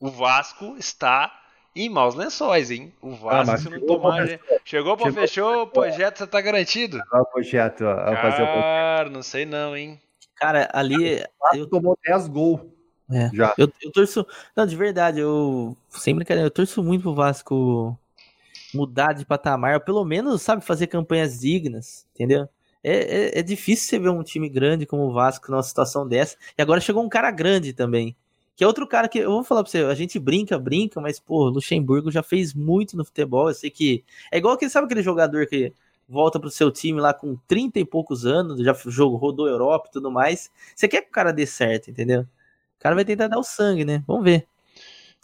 O 0.00 0.10
Vasco 0.10 0.74
está 0.76 1.32
em 1.74 1.88
maus 1.88 2.14
lençóis, 2.14 2.70
hein? 2.70 2.92
O 3.00 3.10
Vasco, 3.14 3.46
mas 3.50 3.60
se 3.60 3.70
não 3.70 3.78
chegou 3.78 3.96
tomar. 3.96 4.16
pra 4.16 4.26
gente- 4.26 4.40
Chegou 4.64 4.96
Chegou 4.98 5.12
fechou, 5.12 5.62
o 5.62 5.66
projeto 5.66 6.18
você 6.18 6.26
tá 6.26 6.40
garantido. 6.40 7.00
Olha 7.12 7.22
o 7.22 7.26
projeto, 7.26 7.84
ó. 7.84 7.96
Cara, 8.22 9.10
não 9.10 9.22
sei 9.22 9.44
não, 9.46 9.76
hein? 9.76 10.00
Cara, 10.36 10.68
ali. 10.72 11.22
Eu, 11.54 11.68
Tomou 11.68 11.96
10 12.04 12.26
gols. 12.28 12.60
É. 13.10 13.28
Já. 13.34 13.54
eu, 13.58 13.70
eu 13.82 13.92
torço. 13.92 14.26
Não, 14.56 14.66
de 14.66 14.74
verdade, 14.76 15.20
eu. 15.20 15.76
Sem 15.90 16.14
brincadeira, 16.14 16.46
eu 16.46 16.50
torço 16.50 16.82
muito 16.82 17.02
pro 17.02 17.14
Vasco 17.14 17.96
mudar 18.74 19.12
de 19.12 19.24
patamar, 19.24 19.74
ou 19.74 19.80
pelo 19.80 20.04
menos, 20.04 20.42
sabe, 20.42 20.64
fazer 20.64 20.86
campanhas 20.86 21.40
dignas, 21.40 22.06
entendeu? 22.14 22.48
É, 22.82 23.38
é, 23.38 23.38
é 23.38 23.42
difícil 23.42 23.88
você 23.88 23.98
ver 23.98 24.10
um 24.10 24.22
time 24.22 24.48
grande 24.48 24.84
como 24.84 25.04
o 25.04 25.12
Vasco 25.12 25.50
numa 25.50 25.62
situação 25.62 26.06
dessa. 26.06 26.36
E 26.56 26.60
agora 26.60 26.80
chegou 26.80 27.02
um 27.02 27.08
cara 27.08 27.30
grande 27.30 27.72
também. 27.72 28.14
Que 28.56 28.62
é 28.62 28.66
outro 28.66 28.86
cara 28.86 29.08
que, 29.08 29.18
eu 29.18 29.30
vou 29.30 29.42
falar 29.42 29.62
pra 29.62 29.70
você, 29.70 29.78
a 29.78 29.94
gente 29.94 30.18
brinca, 30.18 30.58
brinca, 30.58 31.00
mas, 31.00 31.18
pô, 31.18 31.48
Luxemburgo 31.48 32.10
já 32.10 32.22
fez 32.22 32.54
muito 32.54 32.96
no 32.96 33.04
futebol. 33.04 33.48
Eu 33.48 33.54
sei 33.54 33.70
que. 33.70 34.04
É 34.30 34.38
igual 34.38 34.54
aquele, 34.54 34.70
sabe 34.70 34.84
aquele 34.84 35.02
jogador 35.02 35.46
que 35.46 35.72
volta 36.08 36.38
pro 36.38 36.50
seu 36.50 36.70
time 36.70 37.00
lá 37.00 37.14
com 37.14 37.36
30 37.48 37.80
e 37.80 37.84
poucos 37.84 38.26
anos, 38.26 38.60
já 38.60 38.74
jogo, 38.86 39.16
rodou 39.16 39.48
Europa 39.48 39.88
e 39.88 39.92
tudo 39.92 40.10
mais. 40.10 40.50
Você 40.76 40.86
quer 40.86 41.02
que 41.02 41.08
o 41.08 41.12
cara 41.12 41.32
dê 41.32 41.46
certo, 41.46 41.90
entendeu? 41.90 42.22
O 42.22 42.26
cara 42.78 42.94
vai 42.94 43.04
tentar 43.04 43.28
dar 43.28 43.38
o 43.38 43.42
sangue, 43.42 43.84
né? 43.84 44.04
Vamos 44.06 44.24
ver. 44.24 44.46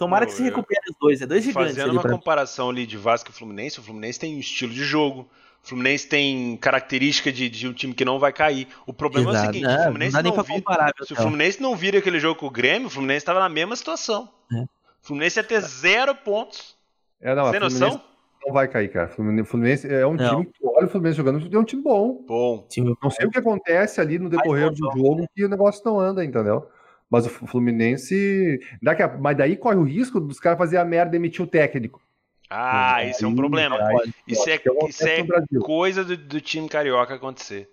Tomara 0.00 0.24
Pô, 0.24 0.30
que 0.30 0.36
se 0.36 0.42
eu- 0.42 0.46
recupere 0.46 0.80
os 0.90 0.96
dois. 0.98 1.20
É 1.20 1.26
dois 1.26 1.44
gigantes 1.44 1.74
Fazendo 1.76 1.92
uma 1.92 2.00
pra 2.00 2.10
comparação 2.12 2.70
ali 2.70 2.86
de 2.86 2.96
Vasco 2.96 3.30
e 3.30 3.34
Fluminense, 3.34 3.78
o 3.78 3.82
Fluminense 3.82 4.18
tem 4.18 4.34
um 4.34 4.40
estilo 4.40 4.72
de 4.72 4.82
jogo. 4.82 5.28
O 5.62 5.68
Fluminense 5.68 6.08
tem 6.08 6.56
característica 6.56 7.30
de, 7.30 7.50
de 7.50 7.68
um 7.68 7.72
time 7.74 7.92
que 7.92 8.02
não 8.02 8.18
vai 8.18 8.32
cair. 8.32 8.66
O 8.86 8.94
problema 8.94 9.28
é 9.28 9.32
o 9.32 9.34
Exato. 9.36 9.46
seguinte: 9.52 9.62
Não, 9.64 9.70
o 9.72 9.76
não 9.76 9.84
Fluminense 9.84 10.12
dá 10.14 10.22
nem 10.22 10.30
não 10.30 10.34
pra 10.34 10.42
vira, 10.42 10.58
comparar, 10.58 10.92
se 11.02 11.12
o. 11.12 11.16
Fluminense 11.16 11.60
não 11.62 11.76
vira 11.76 11.98
aquele 11.98 12.18
jogo 12.18 12.40
com 12.40 12.46
o 12.46 12.50
Grêmio, 12.50 12.86
o 12.86 12.90
Fluminense 12.90 13.18
estava 13.18 13.40
na 13.40 13.48
mesma 13.50 13.76
situação. 13.76 14.26
É. 14.50 14.62
O 14.62 14.68
Fluminense 15.02 15.38
ia 15.38 15.44
ter 15.44 15.60
zero 15.60 16.14
pontos. 16.14 16.74
É, 17.20 17.34
não, 17.34 17.44
Fluminense 17.50 17.78
noção? 17.78 18.02
não 18.46 18.54
vai 18.54 18.66
cair, 18.68 18.88
cara. 18.90 19.08
Fluminense, 19.08 19.50
Fluminense 19.50 19.86
é 19.92 20.06
um 20.06 20.14
Não. 20.14 20.30
time 20.40 20.46
que 20.46 20.66
olha 20.66 20.86
o 20.86 20.88
Fluminense 20.88 21.18
jogando, 21.18 21.54
é 21.54 21.58
um 21.58 21.64
time 21.64 21.82
bom. 21.82 22.24
Bom, 22.26 22.66
Time- 22.70 22.96
Não 23.02 23.10
sei 23.10 23.26
o 23.26 23.30
que 23.30 23.38
acontece 23.38 24.00
ali 24.00 24.18
no 24.18 24.30
decorrer 24.30 24.70
do 24.70 24.88
bom, 24.88 24.96
jogo 24.96 25.26
que 25.36 25.44
o 25.44 25.48
negócio 25.50 25.82
não 25.84 26.00
anda, 26.00 26.24
entendeu? 26.24 26.66
Mas 27.10 27.26
o 27.26 27.30
Fluminense. 27.30 28.60
Daqui 28.80 29.02
a... 29.02 29.08
Mas 29.08 29.36
daí 29.36 29.56
corre 29.56 29.76
o 29.76 29.82
risco 29.82 30.20
dos 30.20 30.38
caras 30.38 30.58
fazer 30.58 30.76
a 30.76 30.84
merda 30.84 31.16
e 31.16 31.18
emitir 31.18 31.44
o 31.44 31.48
técnico. 31.48 32.00
Ah, 32.48 33.04
isso 33.04 33.24
é 33.24 33.28
um 33.28 33.34
problema. 33.34 33.78
isso 34.26 34.48
é, 34.50 34.60
isso 34.88 35.06
é 35.06 35.24
coisa 35.60 36.04
do, 36.04 36.16
do, 36.16 36.40
time 36.40 36.68
carioca 36.68 37.14
acontecer. 37.14 37.68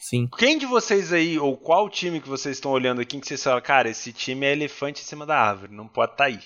Sim. 0.00 0.26
Quem 0.38 0.56
de 0.56 0.64
vocês 0.64 1.12
aí, 1.12 1.38
ou 1.38 1.56
qual 1.56 1.88
time 1.88 2.20
que 2.20 2.28
vocês 2.28 2.56
estão 2.56 2.70
olhando 2.70 3.00
aqui, 3.02 3.20
que 3.20 3.26
vocês 3.26 3.42
falam, 3.42 3.60
cara, 3.60 3.90
esse 3.90 4.10
time 4.10 4.46
é 4.46 4.52
elefante 4.52 5.02
em 5.02 5.04
cima 5.04 5.26
da 5.26 5.38
árvore, 5.38 5.74
não 5.74 5.86
pode 5.86 6.12
estar 6.12 6.24
tá 6.24 6.30
aí? 6.30 6.40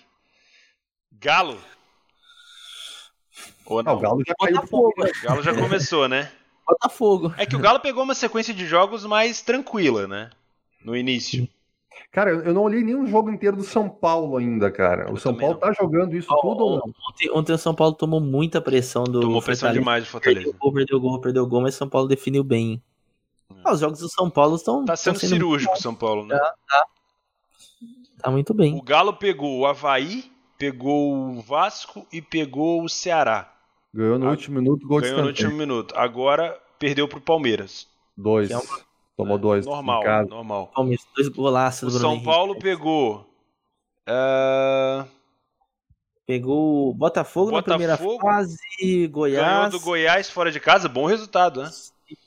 Galo? 1.12 1.58
Ou 3.64 3.82
não? 3.82 3.92
não 3.92 3.98
o 3.98 4.02
Galo 4.02 4.22
já 4.26 4.34
caiu 4.34 4.66
fogo. 4.66 4.92
O 4.98 5.26
Galo 5.26 5.42
já 5.42 5.54
começou, 5.54 6.08
né? 6.08 6.30
Botafogo. 6.66 7.32
É 7.38 7.46
que 7.46 7.54
o 7.54 7.60
Galo 7.60 7.78
pegou 7.78 8.02
uma 8.02 8.14
sequência 8.14 8.52
de 8.52 8.66
jogos 8.66 9.04
mais 9.06 9.40
tranquila, 9.40 10.08
né? 10.08 10.30
No 10.84 10.96
início. 10.96 11.48
Cara, 12.10 12.30
eu 12.30 12.54
não 12.54 12.62
olhei 12.62 12.82
nenhum 12.82 13.06
jogo 13.06 13.30
inteiro 13.30 13.56
do 13.56 13.62
São 13.62 13.88
Paulo 13.88 14.36
ainda, 14.36 14.70
cara. 14.70 15.12
O 15.12 15.18
São 15.18 15.34
Paulo 15.34 15.54
não. 15.54 15.60
tá 15.60 15.72
jogando 15.72 16.16
isso 16.16 16.28
oh, 16.30 16.40
tudo 16.40 16.64
ou 16.64 16.76
não? 16.76 16.92
Ontem, 17.10 17.30
ontem, 17.30 17.52
o 17.52 17.58
São 17.58 17.74
Paulo 17.74 17.94
tomou 17.94 18.20
muita 18.20 18.60
pressão 18.60 19.04
do. 19.04 19.20
Tomou 19.20 19.42
pressão 19.42 19.72
demais 19.72 20.04
do 20.04 20.10
Fortaleza. 20.10 20.44
Perdeu 20.44 20.58
gol, 20.58 20.72
perdeu 20.72 21.00
gol, 21.00 21.20
perdeu 21.20 21.46
gol, 21.46 21.60
mas 21.62 21.74
o 21.74 21.78
São 21.78 21.88
Paulo 21.88 22.08
definiu 22.08 22.42
bem. 22.42 22.82
Hum. 23.50 23.56
Ah, 23.64 23.72
os 23.72 23.80
jogos 23.80 23.98
do 23.98 24.08
São 24.08 24.30
Paulo 24.30 24.56
estão. 24.56 24.84
Tá 24.84 24.96
sendo, 24.96 25.18
sendo 25.18 25.30
cirúrgico 25.30 25.74
o 25.74 25.80
São 25.80 25.94
Paulo, 25.94 26.24
né? 26.26 26.36
Tá, 26.36 26.54
tá. 26.68 26.86
Tá 28.18 28.30
muito 28.30 28.54
bem. 28.54 28.74
O 28.74 28.82
Galo 28.82 29.12
pegou 29.12 29.60
o 29.60 29.66
Havaí, 29.66 30.24
pegou 30.58 31.14
o 31.14 31.40
Vasco 31.40 32.06
e 32.12 32.20
pegou 32.20 32.82
o 32.82 32.88
Ceará. 32.88 33.52
Ganhou 33.92 34.18
no 34.18 34.28
último 34.28 34.60
minuto, 34.60 34.86
gol 34.86 35.00
Ganhou 35.00 35.20
no 35.20 35.26
último 35.28 35.52
minuto. 35.52 35.94
Agora 35.96 36.58
perdeu 36.78 37.08
pro 37.08 37.20
Palmeiras. 37.20 37.86
Dois. 38.16 38.50
É 38.50 38.56
uma... 38.56 38.80
Tomou 39.16 39.38
dois. 39.38 39.64
Normal, 39.64 40.02
normal. 40.26 40.70
Palmeiras, 40.74 41.06
dois 41.14 41.28
golaços. 41.28 41.94
O 41.94 41.98
São 41.98 42.12
Henrique. 42.12 42.26
Paulo 42.26 42.58
pegou. 42.58 43.26
Uh... 44.08 45.06
Pegou 46.26 46.90
o 46.90 46.94
Botafogo, 46.94 47.52
Botafogo, 47.52 47.54
na 47.54 47.62
primeira 47.62 47.96
fase, 48.20 48.58
Goiás. 49.08 49.46
Ganhou 49.46 49.70
do 49.70 49.80
Goiás 49.80 50.28
fora 50.28 50.50
de 50.50 50.58
casa, 50.58 50.88
bom 50.88 51.06
resultado, 51.06 51.62
né? 51.62 51.70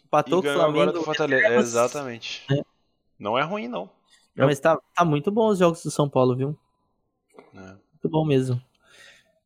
Empatou 0.06 0.42
com 0.42 0.48
o 0.48 0.54
Flamengo. 0.54 0.82
Agora 0.82 0.92
do 0.94 1.04
Fortaleza. 1.04 1.48
É, 1.48 1.58
exatamente. 1.58 2.46
É. 2.50 2.62
Não 3.20 3.38
é 3.38 3.44
ruim, 3.44 3.68
não. 3.68 3.90
não 4.34 4.46
mas 4.48 4.58
tá, 4.58 4.80
tá 4.96 5.04
muito 5.04 5.30
bom 5.30 5.50
os 5.50 5.60
jogos 5.60 5.84
do 5.84 5.92
São 5.92 6.10
Paulo, 6.10 6.34
viu? 6.34 6.58
É. 7.54 7.60
Muito 7.60 8.10
bom 8.10 8.26
mesmo. 8.26 8.60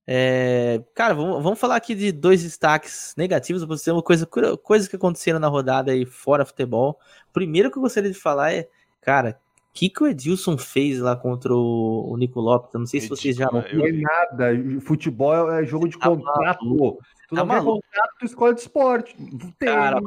É, 0.06 0.82
cara, 0.94 1.14
vamos, 1.14 1.42
vamos, 1.42 1.60
falar 1.60 1.78
aqui 1.78 1.96
de 1.96 2.12
dois 2.12 2.44
destaques 2.44 3.14
negativos, 3.18 3.64
você 3.64 3.90
uma 3.90 4.04
coisa, 4.04 4.28
coisas 4.62 4.88
que 4.88 4.98
aconteceram 4.98 5.40
na 5.40 5.48
rodada 5.48 5.92
aí 5.92 6.06
fora 6.06 6.46
futebol. 6.46 7.00
Primeiro 7.32 7.72
que 7.72 7.78
eu 7.78 7.82
gostaria 7.82 8.12
de 8.12 8.20
falar 8.20 8.54
é, 8.54 8.68
cara, 9.02 9.40
o 9.70 9.74
que, 9.74 9.90
que 9.90 10.04
o 10.04 10.08
Edilson 10.08 10.58
fez 10.58 11.00
lá 11.00 11.16
contra 11.16 11.54
o, 11.54 12.12
o 12.12 12.18
Nico 12.18 12.40
Lopes? 12.40 12.74
Eu 12.74 12.82
não 12.82 12.86
sei 12.86 13.00
se 13.00 13.10
vocês 13.10 13.36
já. 13.36 13.50
Não 13.50 13.60
é 13.60 13.92
nada. 13.92 14.52
Futebol 14.82 15.52
é 15.52 15.66
jogo 15.66 15.88
de 15.88 15.98
tá 15.98 16.10
contrato. 16.10 16.66
Maluco. 16.66 17.04
Tu 17.28 17.36
tá 17.36 17.42
não 17.42 17.46
maluco. 17.46 17.82
quer 17.82 17.98
contrato, 17.98 18.16
tu 18.20 18.26
escolhe 18.26 18.54
de 18.56 18.62
esporte. 18.62 19.16
Tem. 19.58 19.70
Cara, 19.70 20.00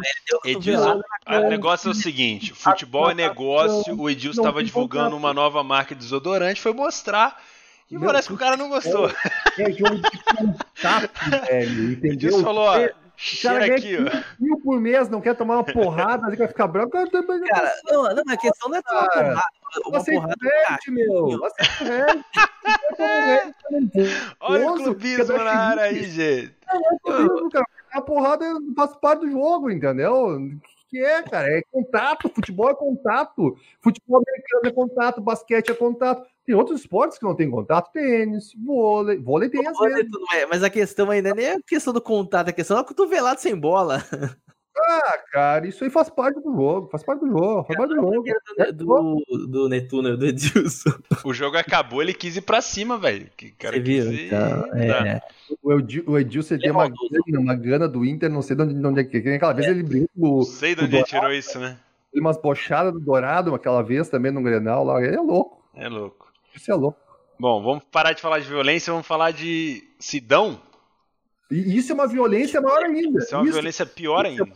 Edilson, 0.44 1.00
o 1.26 1.48
negócio 1.48 1.88
é 1.88 1.90
o 1.90 1.94
seguinte: 1.94 2.52
futebol 2.52 3.10
é 3.10 3.14
negócio. 3.14 3.98
O 3.98 4.08
Edilson 4.08 4.42
estava 4.42 4.62
divulgando 4.62 5.16
uma 5.16 5.34
nova 5.34 5.64
marca 5.64 5.94
de 5.94 6.02
desodorante, 6.02 6.60
foi 6.60 6.72
mostrar 6.72 7.36
e 7.90 7.98
parece 7.98 8.28
que 8.28 8.34
o 8.34 8.38
cara 8.38 8.56
não 8.56 8.68
gostou. 8.68 9.08
É, 9.58 9.62
é 9.62 9.72
jogo 9.72 9.96
de 9.96 10.10
contato, 10.36 11.10
velho, 11.48 11.92
entendeu? 11.92 12.32
Ele 12.34 12.42
falou, 12.42 12.64
ó, 12.64 12.88
cheira 13.16 13.76
aqui, 13.76 13.96
ó. 13.96 14.22
mil 14.40 14.60
por 14.60 14.80
mês, 14.80 15.08
não 15.08 15.20
quer 15.20 15.36
tomar 15.36 15.54
uma 15.56 15.64
porrada, 15.64 16.26
ele 16.26 16.36
vai 16.36 16.48
ficar 16.48 16.66
branco. 16.66 16.92
Cara, 16.92 17.72
não, 17.84 18.02
não, 18.02 18.22
a 18.28 18.36
questão 18.36 18.68
não 18.68 18.76
é 18.78 18.82
tomar 18.82 19.08
porrada. 19.08 19.42
Uma 19.86 20.00
você 20.00 20.12
porrada 20.12 20.34
rede, 20.42 20.90
meu. 20.90 21.38
Você 21.38 21.62
rede. 21.84 22.24
Olha 24.40 24.72
o 24.72 24.74
clubismo 24.74 25.38
na 25.38 25.52
área 25.52 25.84
aí, 25.84 26.02
gente. 26.04 26.56
Não, 27.04 27.48
é 27.54 27.62
A 27.92 28.00
porrada 28.00 28.44
faz 28.74 28.96
parte 28.96 29.20
do 29.20 29.30
jogo, 29.30 29.70
entendeu? 29.70 30.38
Que 30.88 30.98
é, 30.98 31.22
cara? 31.22 31.48
É 31.48 31.62
contato, 31.70 32.30
futebol 32.34 32.70
é 32.70 32.74
contato, 32.74 33.56
futebol 33.80 34.22
americano 34.26 34.66
é 34.66 34.72
contato, 34.72 35.20
basquete 35.20 35.70
é 35.70 35.74
contato. 35.74 36.26
Tem 36.44 36.54
outros 36.54 36.80
esportes 36.80 37.18
que 37.18 37.24
não 37.24 37.34
tem 37.34 37.50
contato, 37.50 37.90
tênis, 37.92 38.52
vôlei, 38.64 39.18
vôlei 39.18 39.48
tem 39.48 39.66
às 39.66 39.78
vezes. 39.78 40.10
Mas 40.48 40.62
a 40.62 40.70
questão 40.70 41.10
ainda 41.10 41.34
nem 41.34 41.46
é 41.46 41.54
a 41.54 41.62
questão 41.62 41.92
do 41.92 42.00
contato, 42.00 42.48
a 42.48 42.52
questão 42.52 42.78
é 42.78 42.84
cotovelado 42.84 43.40
sem 43.40 43.58
bola. 43.58 44.02
Ah, 44.78 45.18
cara, 45.32 45.66
isso 45.66 45.82
aí 45.84 45.90
faz 45.90 46.10
parte 46.10 46.38
do 46.40 46.54
jogo, 46.54 46.88
faz 46.90 47.02
parte 47.02 47.20
do 47.20 47.28
jogo, 47.28 47.64
faz 47.64 47.78
parte 47.78 47.94
do 47.94 47.96
jogo. 47.96 48.24
Do, 48.74 49.24
do, 49.26 49.46
do 49.46 49.68
Netuno, 49.68 50.16
do 50.16 50.26
Edilson. 50.26 50.90
O 51.24 51.32
jogo 51.32 51.56
acabou, 51.56 52.02
ele 52.02 52.12
quis 52.12 52.36
ir 52.36 52.42
pra 52.42 52.60
cima, 52.60 52.98
velho. 52.98 53.28
Você 53.38 53.80
viu? 53.80 54.12
Ir... 54.12 54.26
Então, 54.26 54.76
é. 54.76 55.20
O 56.06 56.18
Edilson 56.18 56.58
tem 56.58 56.70
uma 56.70 56.88
gana, 56.88 57.40
uma 57.40 57.54
gana 57.54 57.88
do 57.88 58.04
Inter, 58.04 58.30
não 58.30 58.42
sei 58.42 58.54
de 58.54 58.62
onde, 58.62 58.74
de 58.74 58.86
onde 58.86 59.00
é 59.00 59.04
que 59.04 59.16
é. 59.16 59.36
Aquela 59.36 59.52
vez 59.52 59.68
ele 59.68 59.82
brinca 59.82 60.10
Não 60.14 60.42
sei 60.42 60.74
de 60.74 60.84
onde 60.84 60.96
ele 60.96 61.04
tirou 61.04 61.32
isso, 61.32 61.58
né? 61.58 61.78
Ele 62.12 62.20
umas 62.20 62.36
bochadas 62.36 62.92
do 62.92 63.00
Dourado 63.00 63.54
aquela 63.54 63.82
vez 63.82 64.08
também 64.08 64.30
no 64.30 64.42
Grenal 64.42 64.84
lá. 64.84 65.02
Ele 65.02 65.16
é 65.16 65.20
louco. 65.20 65.62
É 65.74 65.88
louco. 65.88 66.32
Isso 66.54 66.70
é 66.70 66.74
louco. 66.74 66.98
Bom, 67.38 67.62
vamos 67.62 67.84
parar 67.90 68.12
de 68.12 68.22
falar 68.22 68.38
de 68.38 68.48
violência, 68.48 68.90
vamos 68.90 69.06
falar 69.06 69.30
de 69.30 69.86
Sidão. 69.98 70.60
E 71.50 71.76
isso 71.76 71.92
é 71.92 71.94
uma 71.94 72.06
violência 72.06 72.60
maior 72.60 72.84
ainda. 72.84 73.18
Isso 73.18 73.34
é 73.34 73.38
uma 73.38 73.44
isso, 73.44 73.52
violência 73.52 73.86
pior 73.86 74.24
ainda. 74.24 74.48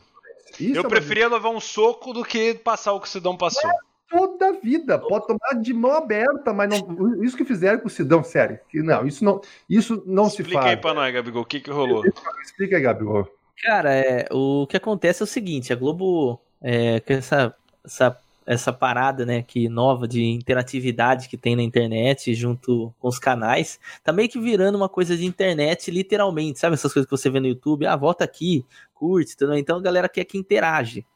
Isso 0.61 0.81
eu 0.81 0.85
é 0.85 0.89
preferia 0.89 1.29
levar 1.29 1.51
um 1.51 1.61
soco 1.61 2.13
do 2.13 2.25
que 2.25 2.55
passar 2.55 2.93
o 2.93 3.01
que 3.01 3.07
o 3.07 3.11
Sidão 3.11 3.37
passou. 3.37 3.71
É 3.71 3.75
toda 4.11 4.49
a 4.49 4.53
vida, 4.53 4.99
pode 4.99 5.27
tomar 5.27 5.63
de 5.63 5.73
mão 5.73 5.93
aberta, 5.93 6.53
mas 6.53 6.69
não, 6.69 7.23
isso 7.23 7.37
que 7.37 7.45
fizeram 7.45 7.79
com 7.79 7.87
o 7.87 7.91
Sidão, 7.91 8.25
sério. 8.25 8.59
Não, 8.75 9.07
isso 9.07 9.25
não, 9.25 9.41
isso 9.69 10.03
não 10.05 10.29
se 10.29 10.39
faz. 10.39 10.49
Explica 10.49 10.67
aí 10.67 10.77
pra 10.77 10.93
nós, 10.93 11.15
Gabigol, 11.15 11.43
o 11.43 11.47
que 11.47 11.61
que 11.61 11.71
rolou? 11.71 12.05
Explica 12.43 12.77
aí, 12.77 12.83
Gabigol. 12.83 13.29
Cara, 13.63 13.95
é, 13.95 14.27
o 14.33 14.67
que 14.67 14.77
acontece 14.77 15.23
é 15.23 15.25
o 15.25 15.29
seguinte, 15.29 15.73
a 15.73 15.77
Globo, 15.77 16.41
é, 16.61 16.99
com 17.01 17.13
essa, 17.13 17.55
essa 17.85 18.19
essa 18.51 18.73
parada, 18.73 19.25
né, 19.25 19.43
que 19.43 19.69
nova 19.69 20.09
de 20.09 20.25
interatividade 20.25 21.29
que 21.29 21.37
tem 21.37 21.55
na 21.55 21.63
internet 21.63 22.35
junto 22.35 22.93
com 22.99 23.07
os 23.07 23.17
canais, 23.17 23.79
tá 24.03 24.13
meio 24.13 24.29
que 24.29 24.41
virando 24.41 24.75
uma 24.75 24.89
coisa 24.89 25.17
de 25.17 25.25
internet, 25.25 25.89
literalmente, 25.89 26.59
sabe 26.59 26.75
essas 26.75 26.93
coisas 26.93 27.09
que 27.09 27.17
você 27.17 27.31
vê 27.31 27.39
no 27.39 27.47
YouTube, 27.47 27.87
ah, 27.87 27.95
volta 27.95 28.25
aqui, 28.25 28.67
curte, 28.93 29.37
tudo, 29.37 29.55
então 29.55 29.79
a 29.79 29.81
galera 29.81 30.09
quer 30.09 30.25
que 30.25 30.37
interage. 30.37 31.07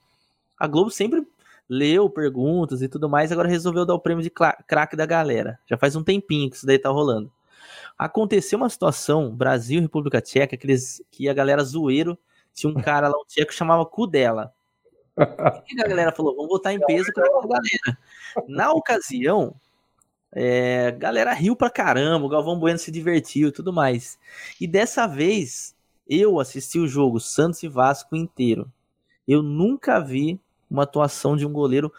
A 0.57 0.69
Globo 0.69 0.93
sempre 0.93 1.27
leu 1.69 2.09
perguntas 2.09 2.83
e 2.83 2.89
tudo 2.89 3.09
mais, 3.09 3.33
agora 3.33 3.49
resolveu 3.49 3.85
dar 3.85 3.95
o 3.95 4.01
prêmio 4.01 4.23
de 4.23 4.31
craque 4.31 4.95
da 4.95 5.05
galera. 5.05 5.59
Já 5.67 5.77
faz 5.77 5.97
um 5.97 6.05
tempinho 6.05 6.49
que 6.49 6.55
isso 6.55 6.67
daí 6.67 6.79
tá 6.79 6.91
rolando. 6.91 7.33
Aconteceu 7.99 8.59
uma 8.59 8.71
situação, 8.71 9.35
Brasil 9.35 9.81
e 9.81 9.83
República 9.83 10.21
Tcheca, 10.21 10.57
que, 10.57 10.67
eles, 10.67 11.03
que 11.11 11.29
a 11.29 11.35
galera 11.35 11.65
zoeiro, 11.65 12.17
tinha 12.53 12.71
um 12.71 12.81
cara 12.81 13.09
lá, 13.09 13.19
um 13.19 13.25
tcheco, 13.27 13.53
chamava 13.53 13.85
Kudela. 13.85 14.55
E 15.17 15.81
a 15.81 15.89
galera 15.89 16.13
falou, 16.13 16.35
vamos 16.35 16.49
botar 16.49 16.73
em 16.73 16.81
peso 16.81 17.13
com 17.13 17.21
a 17.21 17.47
galera. 17.47 17.99
Na 18.49 18.73
ocasião, 18.73 19.55
é, 20.33 20.91
galera 20.93 21.33
riu 21.33 21.55
pra 21.55 21.71
caramba, 21.71 22.27
o 22.27 22.29
Galvão 22.29 22.59
Bueno 22.59 22.79
se 22.79 22.91
divertiu 22.91 23.49
e 23.49 23.53
tudo 23.53 23.73
mais. 23.73 24.19
E 24.61 24.67
dessa 24.67 25.07
vez, 25.07 25.75
eu 26.09 26.41
assisti 26.41 26.79
o 26.79 26.89
jogo 26.89 27.21
Santos 27.21 27.63
e 27.63 27.69
Vasco 27.69 28.17
inteiro. 28.17 28.71
Eu 29.27 29.43
nunca 29.43 30.01
vi 30.01 30.41
uma 30.69 30.83
atuação 30.83 31.37
de 31.37 31.47
um 31.47 31.53
goleiro 31.53 31.93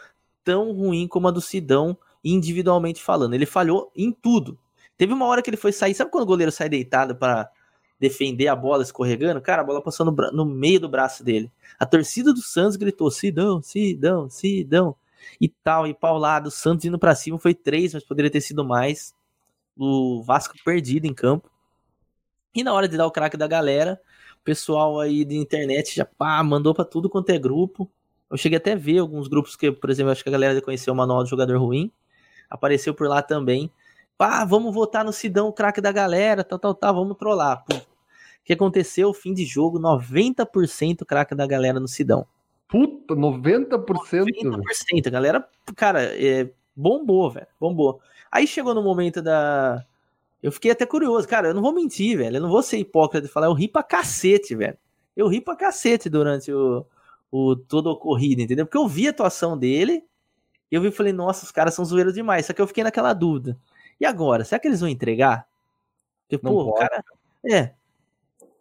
tão 0.44 0.74
ruim 0.74 1.08
como 1.08 1.28
a 1.28 1.32
do 1.32 1.42
Sidão, 1.42 1.98
individualmente 2.24 3.02
falando. 3.02 3.34
Ele 3.34 3.46
falhou 3.46 3.92
em 3.96 4.12
tudo. 4.12 4.60
Teve 4.98 5.14
uma 5.14 5.26
hora 5.26 5.42
que 5.42 5.50
ele 5.50 5.58
foi 5.58 5.72
sair, 5.72 5.94
sabe 5.94 6.12
quando 6.12 6.24
o 6.24 6.28
goleiro 6.28 6.52
sai 6.52 6.70
deitado 6.70 7.16
para 7.16 7.50
defender 8.00 8.48
a 8.48 8.56
bola 8.56 8.84
escorregando, 8.84 9.42
cara, 9.42 9.62
a 9.62 9.66
bola 9.66 9.82
passou 9.82 10.06
no, 10.06 10.12
no, 10.32 10.46
meio 10.46 10.80
do 10.80 10.90
braço 10.90 11.24
dele. 11.24 11.52
A 11.80 11.86
torcida 11.86 12.34
do 12.34 12.42
Santos 12.42 12.76
gritou: 12.76 13.10
Sidão, 13.10 13.62
Sidão, 13.62 14.30
Sidão. 14.30 14.96
E 15.42 15.50
tal, 15.50 15.88
e 15.88 15.94
paulado. 15.94 16.48
O 16.48 16.52
Santos 16.52 16.86
indo 16.86 17.00
para 17.00 17.16
cima 17.16 17.40
foi 17.40 17.56
três, 17.56 17.94
mas 17.94 18.04
poderia 18.04 18.30
ter 18.30 18.42
sido 18.42 18.64
mais. 18.64 19.14
O 19.76 20.24
Vasco 20.24 20.54
perdido 20.64 21.06
em 21.06 21.14
campo. 21.14 21.50
E 22.54 22.64
na 22.64 22.74
hora 22.74 22.88
de 22.88 22.96
dar 22.96 23.06
o 23.06 23.12
craque 23.12 23.36
da 23.36 23.48
galera, 23.48 24.00
o 24.40 24.44
pessoal 24.44 25.00
aí 25.00 25.26
de 25.26 25.36
internet 25.36 25.96
já 25.96 26.06
pá, 26.06 26.42
mandou 26.44 26.74
para 26.74 26.86
tudo 26.86 27.10
quanto 27.10 27.30
é 27.32 27.40
grupo. 27.40 27.90
Eu 28.30 28.38
cheguei 28.38 28.58
até 28.58 28.74
a 28.74 28.78
ver 28.78 29.00
alguns 29.00 29.28
grupos 29.28 29.56
que, 29.56 29.72
por 29.72 29.90
exemplo, 29.90 30.12
acho 30.12 30.24
que 30.24 30.30
a 30.30 30.32
galera 30.32 30.62
conheceu 30.62 30.94
o 30.94 30.96
manual 30.96 31.24
do 31.24 31.30
jogador 31.30 31.58
ruim. 31.58 31.92
Apareceu 32.50 32.94
por 32.94 33.08
lá 33.08 33.22
também. 33.22 33.72
Pá, 34.18 34.46
vamos 34.46 34.74
votar 34.74 35.04
no 35.04 35.12
Sidão, 35.12 35.48
o 35.48 35.54
craque 35.54 35.82
da 35.82 35.92
galera, 35.92 36.44
tal, 36.44 36.58
tal, 36.58 36.74
tal, 36.74 36.96
vamos 36.96 37.18
trollar. 37.18 37.66
O 37.70 37.82
que 38.46 38.54
aconteceu? 38.54 39.14
Fim 39.14 39.34
de 39.34 39.44
jogo, 39.46 39.80
90% 39.80 41.06
craque 41.06 41.36
da 41.36 41.46
galera 41.46 41.80
no 41.80 41.88
Sidão. 41.88 42.26
Puta, 42.68 43.16
90%? 43.16 43.78
90%. 43.84 45.08
A 45.08 45.10
galera, 45.10 45.48
cara, 45.76 46.02
é, 46.04 46.50
bombou, 46.76 47.30
velho. 47.30 47.48
Bombou. 47.60 48.00
Aí 48.32 48.48
chegou 48.48 48.74
no 48.74 48.84
momento 48.84 49.22
da. 49.22 49.86
Eu 50.42 50.52
fiquei 50.52 50.72
até 50.72 50.86
curioso, 50.86 51.28
cara. 51.28 51.48
Eu 51.48 51.54
não 51.54 51.62
vou 51.62 51.74
mentir, 51.74 52.18
velho. 52.18 52.38
Eu 52.38 52.42
não 52.42 52.50
vou 52.50 52.62
ser 52.62 52.78
hipócrita 52.78 53.26
de 53.26 53.32
falar. 53.32 53.48
Eu 53.48 53.54
ri 53.54 53.68
pra 53.68 53.84
cacete, 53.84 54.56
velho. 54.56 54.78
Eu 55.16 55.28
ri 55.28 55.42
pra 55.42 55.56
cacete 55.56 56.10
durante 56.10 56.52
o, 56.52 56.86
o 57.32 57.56
todo 57.56 57.88
ocorrido, 57.88 58.42
entendeu? 58.42 58.66
Porque 58.66 58.78
eu 58.78 58.88
vi 58.88 59.08
a 59.08 59.12
atuação 59.12 59.58
dele 59.58 60.04
E 60.72 60.76
eu 60.76 60.82
vi 60.82 60.90
e 60.90 60.92
falei, 60.92 61.14
nossa, 61.14 61.46
os 61.46 61.52
caras 61.52 61.74
são 61.74 61.86
zoeiros 61.86 62.14
demais. 62.14 62.46
Só 62.46 62.54
que 62.54 62.62
eu 62.62 62.68
fiquei 62.68 62.84
naquela 62.84 63.14
dúvida. 63.14 63.58
E 64.00 64.06
agora? 64.06 64.44
Será 64.44 64.60
que 64.60 64.68
eles 64.68 64.80
vão 64.80 64.90
entregar? 64.90 65.48
Porque, 66.28 66.44
Não 66.44 66.52
pô, 66.54 66.62
o 66.64 66.74
pode. 66.74 66.90
cara. 66.90 67.04
É. 67.46 67.74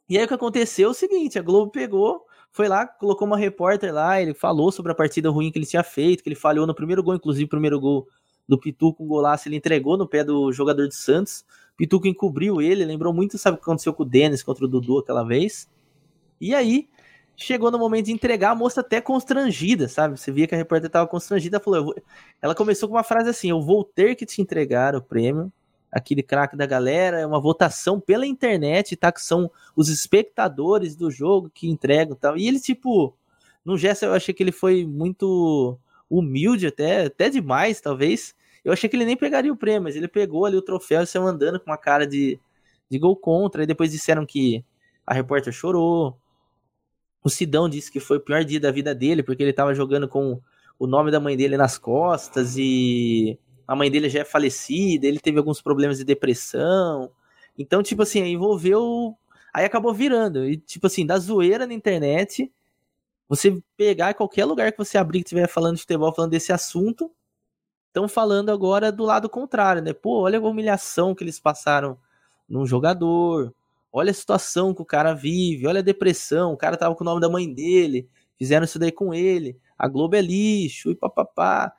E 0.09 0.19
aí 0.19 0.25
o 0.25 0.29
que 0.29 0.35
aconteceu 0.35 0.89
é 0.89 0.91
o 0.91 0.95
seguinte: 0.95 1.39
a 1.39 1.43
Globo 1.43 1.71
pegou, 1.71 2.27
foi 2.53 2.69
lá, 2.69 2.87
colocou 2.87 3.27
uma 3.27 3.37
repórter 3.37 3.93
lá, 3.93 4.21
ele 4.21 4.35
falou 4.35 4.71
sobre 4.71 4.93
a 4.93 4.95
partida 4.95 5.31
ruim 5.31 5.51
que 5.51 5.59
ele 5.59 5.67
tinha 5.67 5.83
feito, 5.83 6.23
que 6.23 6.29
ele 6.29 6.37
falhou 6.37 6.67
no 6.67 6.75
primeiro 6.75 7.03
gol, 7.03 7.15
inclusive 7.15 7.45
o 7.45 7.49
primeiro 7.49 7.81
gol 7.81 8.07
do 8.47 8.59
Pituco, 8.59 9.03
um 9.03 9.09
golaço, 9.09 9.49
ele 9.49 9.57
entregou 9.57 9.97
no 9.97 10.07
pé 10.07 10.23
do 10.23 10.53
jogador 10.53 10.87
de 10.87 10.95
Santos. 10.95 11.45
Pituco 11.77 12.07
encobriu 12.07 12.61
ele, 12.61 12.85
lembrou 12.85 13.13
muito, 13.13 13.39
sabe 13.39 13.57
o 13.57 13.59
que 13.59 13.65
aconteceu 13.65 13.93
com 13.95 14.03
o 14.03 14.07
Denis 14.07 14.43
contra 14.43 14.65
o 14.65 14.69
Dudu 14.69 14.99
aquela 14.99 15.25
vez? 15.25 15.69
E 16.41 16.55
aí, 16.55 16.89
chegou 17.37 17.71
no 17.71 17.79
momento 17.79 18.07
de 18.07 18.13
entregar, 18.13 18.51
a 18.53 18.55
moça 18.55 18.81
até 18.81 19.01
constrangida, 19.01 19.89
sabe? 19.89 20.19
Você 20.19 20.31
via 20.33 20.47
que 20.47 20.55
a 20.55 20.59
repórter 20.59 20.87
estava 20.87 21.07
constrangida, 21.07 21.61
vou... 21.65 21.95
ela 22.41 22.55
começou 22.55 22.89
com 22.89 22.95
uma 22.95 23.05
frase 23.05 23.29
assim: 23.31 23.51
"Eu 23.51 23.61
vou 23.63 23.85
ter 23.85 24.15
que 24.15 24.27
te 24.27 24.41
entregar 24.43 24.95
o 24.95 25.03
prêmio". 25.03 25.53
Aquele 25.91 26.23
craque 26.25 26.57
da 26.57 26.67
galera, 26.67 27.21
é 27.21 27.27
uma 27.27 27.41
votação 27.41 28.01
pela 28.01 28.27
internet, 28.27 28.97
tá? 28.97 29.13
Que 29.13 29.23
são 29.23 29.51
os 29.77 29.89
espectadores 29.89 30.97
do 30.97 31.11
jogo 31.11 31.51
que 31.55 31.69
entregam 31.71 32.17
tal. 32.17 32.37
E 32.37 32.49
ele, 32.49 32.59
tipo, 32.61 33.17
num 33.65 33.79
gesto 33.79 34.05
eu 34.05 34.13
achei 34.13 34.35
que 34.35 34.43
ele 34.43 34.53
foi 34.53 34.85
muito 34.85 35.79
humilde, 36.11 36.67
até, 36.67 37.07
até 37.07 37.29
demais, 37.31 37.81
talvez. 37.81 38.35
Eu 38.65 38.73
achei 38.73 38.89
que 38.89 38.97
ele 38.97 39.05
nem 39.05 39.17
pegaria 39.17 39.53
o 39.53 39.57
prêmio, 39.57 39.83
mas 39.83 39.97
ele 39.97 40.09
pegou 40.09 40.45
ali 40.47 40.57
o 40.57 40.63
troféu 40.63 41.03
e 41.03 41.07
saiu 41.07 41.27
andando 41.27 41.61
com 41.61 41.71
uma 41.71 41.77
cara 41.79 42.07
de, 42.07 42.41
de 42.91 42.99
gol 42.99 43.17
contra. 43.17 43.63
E 43.63 43.67
depois 43.67 43.91
disseram 43.91 44.27
que 44.27 44.65
a 45.07 45.15
repórter 45.15 45.53
chorou. 45.53 46.19
O 47.25 47.31
Sidão 47.31 47.69
disse 47.69 47.91
que 47.91 47.99
foi 47.99 48.19
o 48.19 48.21
pior 48.21 48.45
dia 48.45 48.61
da 48.61 48.71
vida 48.71 48.95
dele, 48.95 49.23
porque 49.23 49.43
ele 49.43 49.53
tava 49.53 49.75
jogando 49.75 50.07
com 50.07 50.41
o 50.79 50.87
nome 50.87 51.11
da 51.11 51.19
mãe 51.19 51.37
dele 51.37 51.57
nas 51.57 51.79
costas 51.79 52.57
e 52.59 53.39
a 53.67 53.75
mãe 53.75 53.91
dele 53.91 54.11
já 54.11 54.21
é 54.21 54.25
falecida, 54.25 55.07
ele 55.07 55.19
teve 55.19 55.39
alguns 55.39 55.63
problemas 55.63 55.97
de 55.97 56.05
depressão. 56.05 57.11
Então, 57.59 57.83
tipo 57.83 58.03
assim, 58.03 58.21
envolveu. 58.21 59.17
Aí 59.55 59.65
acabou 59.65 59.95
virando. 59.95 60.45
E, 60.45 60.59
tipo 60.59 60.87
assim, 60.87 61.07
da 61.07 61.19
zoeira 61.19 61.67
na 61.67 61.73
internet, 61.73 62.53
você 63.29 63.63
pegar 63.77 64.15
qualquer 64.15 64.45
lugar 64.45 64.73
que 64.73 64.79
você 64.79 64.99
abrir 64.99 65.21
que 65.21 65.27
estiver 65.27 65.49
falando 65.49 65.77
de 65.77 65.83
futebol, 65.83 66.15
falando 66.15 66.33
desse 66.33 66.53
assunto, 66.53 67.11
estão 67.87 68.09
falando 68.09 68.51
agora 68.51 68.93
do 68.93 69.05
lado 69.05 69.29
contrário, 69.31 69.81
né? 69.81 69.93
Pô, 69.93 70.21
olha 70.23 70.39
a 70.39 70.43
humilhação 70.43 71.15
que 71.15 71.25
eles 71.25 71.41
passaram 71.41 71.97
num 72.49 72.67
jogador. 72.67 73.55
Olha 73.97 74.11
a 74.11 74.15
situação 74.15 74.75
que 74.75 74.83
o 74.83 74.85
cara 74.85 75.15
vive, 75.15 75.69
olha 75.69 75.79
a 75.79 75.83
depressão, 75.83 76.53
o 76.53 76.57
cara 76.57 76.77
tava 76.77 76.97
com 76.97 77.05
o 77.05 77.07
nome 77.07 77.21
da 77.21 77.29
mãe 77.29 77.55
dele, 77.55 78.09
fizeram 78.37 78.65
isso 78.65 78.77
daí 78.77 78.91
com 78.91 79.15
ele, 79.15 79.57
a 79.79 79.87
Globo 79.87 80.17
é 80.17 80.21
lixo 80.21 80.91
e 80.91 80.97
papapá. 80.97 81.73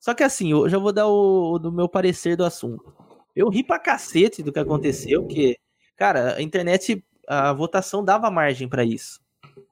Só 0.00 0.14
que 0.14 0.22
assim, 0.22 0.50
eu 0.50 0.66
já 0.66 0.78
vou 0.78 0.94
dar 0.94 1.08
o, 1.08 1.52
o 1.52 1.58
do 1.58 1.70
meu 1.70 1.86
parecer 1.86 2.38
do 2.38 2.44
assunto. 2.46 2.90
Eu 3.36 3.50
ri 3.50 3.62
pra 3.62 3.78
cacete 3.78 4.42
do 4.42 4.50
que 4.50 4.58
aconteceu, 4.58 5.22
porque, 5.22 5.58
cara, 5.94 6.36
a 6.36 6.42
internet, 6.42 7.04
a 7.26 7.52
votação 7.52 8.02
dava 8.02 8.30
margem 8.30 8.66
para 8.66 8.82
isso. 8.82 9.20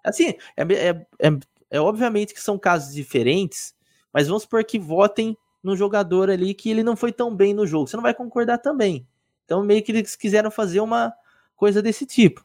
Assim, 0.04 0.34
é, 0.54 0.62
é, 0.64 1.06
é, 1.18 1.38
é, 1.70 1.80
obviamente 1.80 2.34
que 2.34 2.42
são 2.42 2.58
casos 2.58 2.94
diferentes, 2.94 3.74
mas 4.12 4.28
vamos 4.28 4.42
supor 4.42 4.62
que 4.64 4.78
votem 4.78 5.34
no 5.62 5.74
jogador 5.74 6.28
ali 6.28 6.52
que 6.52 6.68
ele 6.68 6.82
não 6.82 6.94
foi 6.94 7.10
tão 7.10 7.34
bem 7.34 7.54
no 7.54 7.66
jogo. 7.66 7.86
Você 7.86 7.96
não 7.96 8.02
vai 8.02 8.12
concordar 8.12 8.58
também. 8.58 9.08
Então, 9.46 9.64
meio 9.64 9.82
que 9.82 9.92
eles 9.92 10.14
quiseram 10.14 10.50
fazer 10.50 10.80
uma 10.80 11.14
coisa 11.56 11.82
desse 11.82 12.06
tipo. 12.06 12.44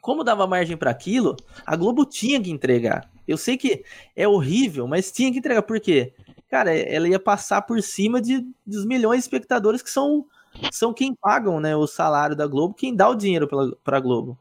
Como 0.00 0.22
dava 0.22 0.46
margem 0.46 0.76
para 0.76 0.90
aquilo, 0.90 1.36
a 1.66 1.74
Globo 1.74 2.04
tinha 2.04 2.40
que 2.40 2.50
entregar. 2.50 3.10
Eu 3.26 3.36
sei 3.36 3.56
que 3.56 3.84
é 4.14 4.28
horrível, 4.28 4.86
mas 4.86 5.10
tinha 5.10 5.32
que 5.32 5.38
entregar. 5.38 5.62
Por 5.62 5.80
quê? 5.80 6.14
Cara, 6.48 6.74
ela 6.74 7.08
ia 7.08 7.18
passar 7.18 7.62
por 7.62 7.82
cima 7.82 8.22
de, 8.22 8.46
dos 8.64 8.86
milhões 8.86 9.18
de 9.18 9.24
espectadores 9.24 9.82
que 9.82 9.90
são, 9.90 10.24
são 10.72 10.94
quem 10.94 11.14
pagam 11.14 11.60
né, 11.60 11.76
o 11.76 11.86
salário 11.86 12.36
da 12.36 12.46
Globo, 12.46 12.74
quem 12.74 12.94
dá 12.94 13.08
o 13.08 13.14
dinheiro 13.14 13.48
para 13.82 13.96
a 13.96 14.00
Globo. 14.00 14.38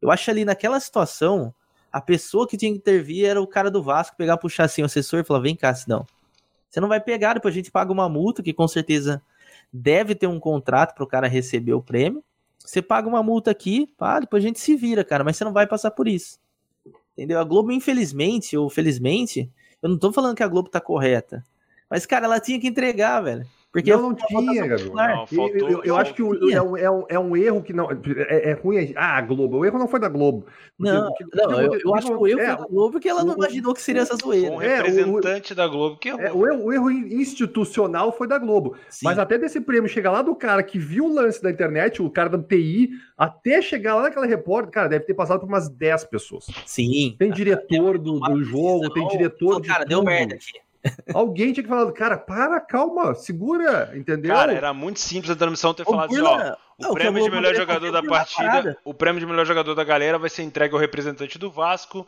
Eu 0.00 0.10
acho 0.10 0.30
ali 0.30 0.44
naquela 0.44 0.78
situação, 0.78 1.52
a 1.90 2.00
pessoa 2.00 2.46
que 2.46 2.56
tinha 2.56 2.70
que 2.70 2.78
intervir 2.78 3.24
era 3.26 3.40
o 3.40 3.46
cara 3.46 3.70
do 3.70 3.82
Vasco, 3.82 4.16
pegar, 4.16 4.36
puxar 4.36 4.64
assim 4.64 4.82
o 4.82 4.86
assessor 4.86 5.20
e 5.20 5.24
falar: 5.24 5.40
vem 5.40 5.56
cá, 5.56 5.74
não. 5.86 6.06
Você 6.68 6.80
não 6.80 6.88
vai 6.88 7.00
pegar, 7.00 7.34
depois 7.34 7.52
a 7.52 7.56
gente 7.56 7.70
paga 7.70 7.92
uma 7.92 8.08
multa, 8.08 8.42
que 8.42 8.52
com 8.52 8.66
certeza 8.66 9.22
deve 9.72 10.14
ter 10.14 10.26
um 10.26 10.40
contrato 10.40 10.94
para 10.94 11.04
o 11.04 11.06
cara 11.06 11.26
receber 11.26 11.74
o 11.74 11.82
prêmio. 11.82 12.24
Você 12.64 12.80
paga 12.80 13.08
uma 13.08 13.22
multa 13.22 13.50
aqui, 13.50 13.86
pá, 13.96 14.20
depois 14.20 14.42
a 14.42 14.46
gente 14.46 14.60
se 14.60 14.76
vira, 14.76 15.04
cara, 15.04 15.24
mas 15.24 15.36
você 15.36 15.44
não 15.44 15.52
vai 15.52 15.66
passar 15.66 15.90
por 15.90 16.06
isso. 16.06 16.38
Entendeu? 17.12 17.38
A 17.38 17.44
Globo, 17.44 17.72
infelizmente, 17.72 18.56
ou 18.56 18.70
felizmente, 18.70 19.50
eu 19.82 19.88
não 19.88 19.98
tô 19.98 20.12
falando 20.12 20.36
que 20.36 20.42
a 20.42 20.48
Globo 20.48 20.68
tá 20.68 20.80
correta. 20.80 21.44
Mas, 21.90 22.06
cara, 22.06 22.24
ela 22.24 22.40
tinha 22.40 22.58
que 22.58 22.68
entregar, 22.68 23.20
velho. 23.20 23.46
Porque 23.72 23.90
não, 23.90 24.10
não 24.10 24.14
tinha, 24.14 24.66
Gabriel. 24.66 24.94
Não, 24.94 25.26
faltou, 25.26 25.48
eu, 25.48 25.68
eu, 25.70 25.84
eu 25.84 25.96
acho 25.96 26.12
que 26.12 26.22
o, 26.22 26.50
é, 26.50 26.60
um, 26.60 26.76
é, 26.76 26.90
um, 26.90 27.04
é 27.08 27.18
um 27.18 27.34
erro 27.34 27.62
que 27.62 27.72
não. 27.72 27.90
É, 27.90 28.50
é 28.50 28.52
ruim. 28.52 28.92
Ah, 28.94 29.18
Globo. 29.22 29.56
O 29.56 29.64
erro 29.64 29.78
não 29.78 29.88
foi 29.88 29.98
da 29.98 30.10
Globo. 30.10 30.44
Porque, 30.76 30.92
não, 30.92 31.08
porque, 31.08 31.24
não 31.34 31.62
eu, 31.62 31.80
eu 31.80 31.94
acho 31.94 32.08
que 32.08 32.12
o 32.12 32.26
erro 32.26 32.40
é, 32.40 32.46
foi 32.48 32.56
da 32.56 32.66
Globo 32.66 32.92
porque 32.92 33.08
ela 33.08 33.24
não 33.24 33.34
imaginou 33.34 33.72
que 33.72 33.80
seria 33.80 34.02
essa 34.02 34.14
zoeira. 34.14 34.52
Um 34.52 34.58
representante 34.58 35.54
da 35.54 35.66
Globo 35.66 35.96
que 35.96 36.10
é, 36.10 36.30
o, 36.30 36.46
erro, 36.46 36.64
o 36.64 36.72
erro 36.72 36.90
institucional 36.90 38.12
foi 38.12 38.28
da 38.28 38.36
Globo. 38.36 38.76
Sim. 38.90 39.06
Mas 39.06 39.18
até 39.18 39.38
desse 39.38 39.58
prêmio 39.58 39.88
chegar 39.88 40.12
lá 40.12 40.20
do 40.20 40.34
cara 40.34 40.62
que 40.62 40.78
viu 40.78 41.06
o 41.06 41.14
lance 41.14 41.42
da 41.42 41.50
internet, 41.50 42.02
o 42.02 42.10
cara 42.10 42.28
da 42.28 42.38
TI, 42.38 42.90
até 43.16 43.62
chegar 43.62 43.94
lá 43.94 44.02
naquela 44.02 44.26
repórter, 44.26 44.70
cara, 44.70 44.88
deve 44.88 45.06
ter 45.06 45.14
passado 45.14 45.40
por 45.40 45.48
umas 45.48 45.70
10 45.70 46.04
pessoas. 46.04 46.44
Sim. 46.66 47.16
Tem 47.18 47.30
diretor 47.30 47.96
do, 47.96 48.20
do 48.20 48.44
jogo, 48.44 48.90
tem 48.90 49.08
diretor. 49.08 49.62
de 49.62 49.68
cara, 49.68 49.86
deu 49.86 50.02
merda 50.02 50.34
aqui. 50.34 50.60
Alguém 51.14 51.52
tinha 51.52 51.62
que 51.62 51.68
falar, 51.68 51.90
cara, 51.92 52.18
para, 52.18 52.60
calma, 52.60 53.14
segura, 53.14 53.92
entendeu? 53.94 54.34
Cara, 54.34 54.52
era 54.52 54.74
muito 54.74 54.98
simples 55.00 55.30
a 55.30 55.36
transmissão 55.36 55.72
ter 55.72 55.84
falado 55.84 56.10
assim, 56.10 56.20
ó, 56.20 56.56
o 56.78 56.82
não, 56.82 56.94
prêmio 56.94 57.22
de 57.22 57.30
melhor 57.30 57.54
jogador 57.54 57.92
da 57.92 58.02
partida, 58.02 58.76
o 58.84 58.92
prêmio 58.92 59.20
de 59.20 59.26
melhor 59.26 59.46
jogador 59.46 59.74
da 59.74 59.84
galera 59.84 60.18
vai 60.18 60.28
ser 60.28 60.42
entregue 60.42 60.74
ao 60.74 60.80
representante 60.80 61.38
do 61.38 61.50
Vasco. 61.50 62.04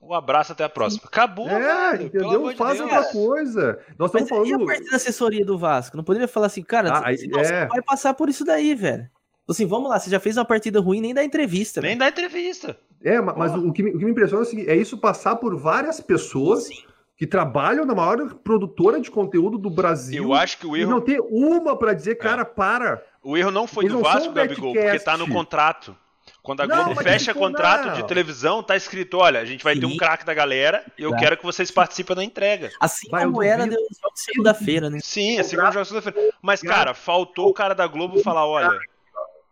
Um 0.00 0.14
abraço, 0.14 0.52
até 0.52 0.62
a 0.62 0.68
próxima. 0.68 1.02
Acabou, 1.06 1.48
É, 1.48 1.90
velho, 1.90 2.06
entendeu? 2.06 2.56
Faz 2.56 2.76
de 2.76 2.82
outra 2.82 3.04
coisa. 3.06 3.80
Nós 3.98 4.10
estamos 4.10 4.28
falando... 4.28 4.46
E 4.46 4.54
a 4.54 4.58
parte 4.64 4.90
da 4.90 4.96
assessoria 4.96 5.44
do 5.44 5.58
Vasco? 5.58 5.96
Não 5.96 6.04
poderia 6.04 6.28
falar 6.28 6.46
assim, 6.46 6.62
cara, 6.62 6.98
ah, 6.98 7.10
você, 7.10 7.52
é. 7.52 7.66
vai 7.66 7.82
passar 7.82 8.14
por 8.14 8.28
isso 8.28 8.44
daí, 8.44 8.76
velho. 8.76 9.08
Assim, 9.48 9.66
vamos 9.66 9.88
lá, 9.88 9.98
você 9.98 10.08
já 10.08 10.20
fez 10.20 10.36
uma 10.36 10.44
partida 10.44 10.78
ruim, 10.78 11.00
nem 11.00 11.14
dá 11.14 11.24
entrevista. 11.24 11.80
Nem 11.80 11.98
velho. 11.98 12.00
dá 12.00 12.08
entrevista. 12.08 12.78
É, 13.02 13.20
mas 13.20 13.54
o 13.54 13.72
que, 13.72 13.82
me, 13.82 13.90
o 13.90 13.98
que 13.98 14.04
me 14.04 14.10
impressiona 14.12 14.44
é, 14.44 14.46
o 14.46 14.48
seguinte, 14.48 14.70
é 14.70 14.76
isso 14.76 14.98
passar 14.98 15.36
por 15.36 15.56
várias 15.56 16.00
pessoas... 16.00 16.64
Sim 16.64 16.84
que 17.18 17.26
trabalham 17.26 17.84
na 17.84 17.96
maior 17.96 18.32
produtora 18.36 19.00
de 19.00 19.10
conteúdo 19.10 19.58
do 19.58 19.68
Brasil. 19.68 20.22
Eu 20.22 20.32
acho 20.32 20.56
que 20.56 20.66
o 20.66 20.76
erro. 20.76 20.92
E 20.92 20.94
não 20.94 21.00
ter 21.00 21.20
uma 21.20 21.76
para 21.76 21.92
dizer, 21.92 22.14
cara, 22.14 22.42
é. 22.42 22.44
para. 22.44 23.04
O 23.20 23.36
erro 23.36 23.50
não 23.50 23.66
foi 23.66 23.86
Eles 23.86 23.96
do 23.96 24.02
Vasco, 24.02 24.32
Gabigol, 24.32 24.72
porque 24.72 25.00
tá 25.00 25.16
no 25.16 25.28
contrato. 25.28 25.96
Quando 26.40 26.60
a 26.60 26.66
não, 26.66 26.84
Globo 26.84 27.02
fecha 27.02 27.34
contrato 27.34 27.96
de 27.96 28.06
televisão, 28.06 28.62
tá 28.62 28.76
escrito: 28.76 29.18
olha, 29.18 29.40
a 29.40 29.44
gente 29.44 29.64
vai 29.64 29.74
Sim. 29.74 29.80
ter 29.80 29.86
um 29.86 29.96
craque 29.96 30.24
da 30.24 30.32
galera 30.32 30.84
e 30.96 31.02
eu 31.02 31.12
é. 31.12 31.18
quero 31.18 31.36
que 31.36 31.44
vocês 31.44 31.72
participem 31.72 32.14
da 32.14 32.22
entrega. 32.22 32.70
Assim 32.80 33.08
vai, 33.10 33.24
como 33.24 33.42
era 33.42 33.66
de 33.66 33.76
segunda-feira, 34.14 34.88
né? 34.88 35.00
Sim, 35.02 35.40
é 35.40 35.42
segunda 35.42 35.72
segunda-feira. 35.84 36.32
Mas, 36.40 36.62
cara, 36.62 36.94
faltou 36.94 37.48
o 37.48 37.52
cara 37.52 37.74
da 37.74 37.86
Globo 37.88 38.20
falar: 38.20 38.46
olha. 38.46 38.78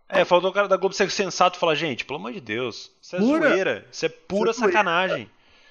É, 0.09 0.25
faltou 0.25 0.51
o 0.51 0.53
cara 0.53 0.69
da 0.69 0.77
Globo 0.77 0.95
ser 0.95 1.11
sensato 1.11 1.59
e 1.59 1.61
falar: 1.61 1.75
gente, 1.75 2.05
pelo 2.05 2.21
amor 2.21 2.33
de 2.33 2.41
Deus, 2.41 2.93
isso 3.03 3.17
é 3.17 3.19
pura. 3.19 3.49
zoeira, 3.49 3.87
isso 3.91 4.07
é 4.07 4.09
pura 4.09 4.53
isso 4.53 4.61
sacanagem. 4.61 5.29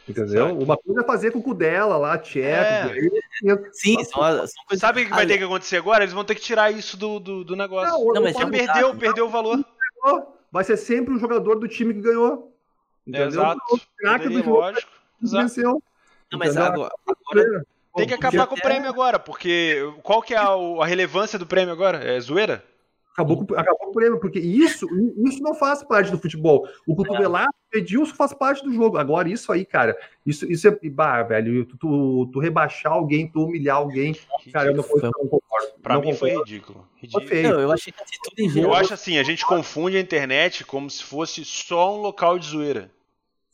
Entendeu? 0.08 0.47
Certo. 0.47 0.64
Uma 0.64 0.78
coisa 0.78 1.01
é 1.01 1.03
fazer 1.03 1.32
com 1.32 1.39
o 1.39 1.53
dela 1.53 1.97
lá, 1.97 2.18
tcheco. 2.18 2.93
É. 2.93 3.72
Sim, 3.72 4.03
são, 4.03 4.22
são 4.22 4.66
coisas... 4.68 4.80
Sabe 4.80 5.01
o 5.01 5.06
que 5.06 5.12
vai 5.12 5.26
ter 5.26 5.38
que 5.38 5.43
acontecer 5.43 5.78
agora? 5.78 6.03
Eles 6.03 6.14
vão 6.14 6.24
ter 6.24 6.36
que 6.36 6.41
tirar 6.41 6.72
isso 6.72 6.95
do, 6.95 7.20
do, 7.20 7.43
do 7.43 7.56
negócio. 7.56 7.91
Não, 7.91 8.14
não 8.14 8.24
mas 8.24 8.36
já 8.36 8.47
perdeu, 8.47 8.88
mudar. 8.89 8.99
perdeu 8.99 9.26
o 9.26 9.30
valor. 9.30 9.66
Vai 10.51 10.64
ser 10.64 10.78
sempre 10.78 11.14
o 11.14 11.20
jogador 11.20 11.56
do 11.56 11.68
time 11.68 11.93
que 11.93 12.01
ganhou. 12.01 12.56
É, 13.12 13.24
exato. 13.24 13.60
O 13.72 13.80
craque 13.97 14.30
do 14.30 14.43
jogo. 14.43 14.51
Lógico. 14.51 14.91
Exato. 15.24 15.84
Não, 16.32 16.39
mas 16.39 16.56
agora, 16.56 16.91
agora... 17.08 17.66
Tem 17.95 18.08
que 18.08 18.14
acabar 18.14 18.45
com 18.45 18.56
o 18.56 18.62
prêmio 18.62 18.89
agora, 18.89 19.18
porque 19.18 19.78
qual 20.03 20.22
que 20.22 20.34
é 20.34 20.38
a, 20.38 20.49
a 20.49 20.86
relevância 20.86 21.39
do 21.39 21.47
prêmio 21.47 21.74
agora? 21.74 21.97
É 21.97 22.20
zoeira? 22.20 22.64
Acabou 23.14 23.45
com, 23.45 23.53
acabou 23.56 23.78
com 23.78 23.89
o 23.91 23.93
prêmio, 23.93 24.20
porque 24.20 24.39
isso, 24.39 24.86
isso 25.26 25.41
não 25.41 25.56
faz 25.56 25.82
parte 25.82 26.12
do 26.12 26.20
futebol. 26.20 26.68
O 26.86 26.93
cotovelado, 26.93 27.47
é. 27.47 27.64
Edilson 27.78 28.15
faz 28.15 28.34
parte 28.34 28.63
do 28.63 28.73
jogo. 28.73 28.97
Agora, 28.97 29.30
isso 29.30 29.51
aí, 29.51 29.65
cara, 29.65 29.97
isso, 30.26 30.49
isso 30.51 30.67
é. 30.67 30.89
Bah, 30.89 31.23
velho, 31.23 31.65
tu, 31.65 31.78
tu, 31.78 32.30
tu 32.32 32.39
rebaixar 32.39 32.93
alguém, 32.93 33.28
tu 33.28 33.43
humilhar 33.43 33.78
alguém, 33.78 34.13
ridículo. 34.13 34.51
cara, 34.51 34.69
eu 34.69 34.76
não, 34.76 34.84
eu 34.84 35.01
não 35.01 35.11
concordo. 35.11 35.67
Pra 35.82 35.93
não 35.95 36.01
mim 36.01 36.13
concordo. 36.13 36.36
foi 36.36 36.43
ridículo. 36.43 36.88
ridículo. 36.95 37.28
Foi 37.28 37.41
não, 37.41 37.59
eu 37.59 37.71
achei 37.71 37.93
que 37.93 37.99
tudo 38.23 38.39
em 38.39 38.61
Eu 38.61 38.73
acho 38.73 38.93
assim, 38.93 39.17
a 39.17 39.23
gente 39.23 39.45
confunde 39.45 39.97
a 39.97 39.99
internet 39.99 40.63
como 40.63 40.89
se 40.89 41.03
fosse 41.03 41.43
só 41.43 41.95
um 41.95 42.01
local 42.01 42.39
de 42.39 42.47
zoeira. 42.47 42.91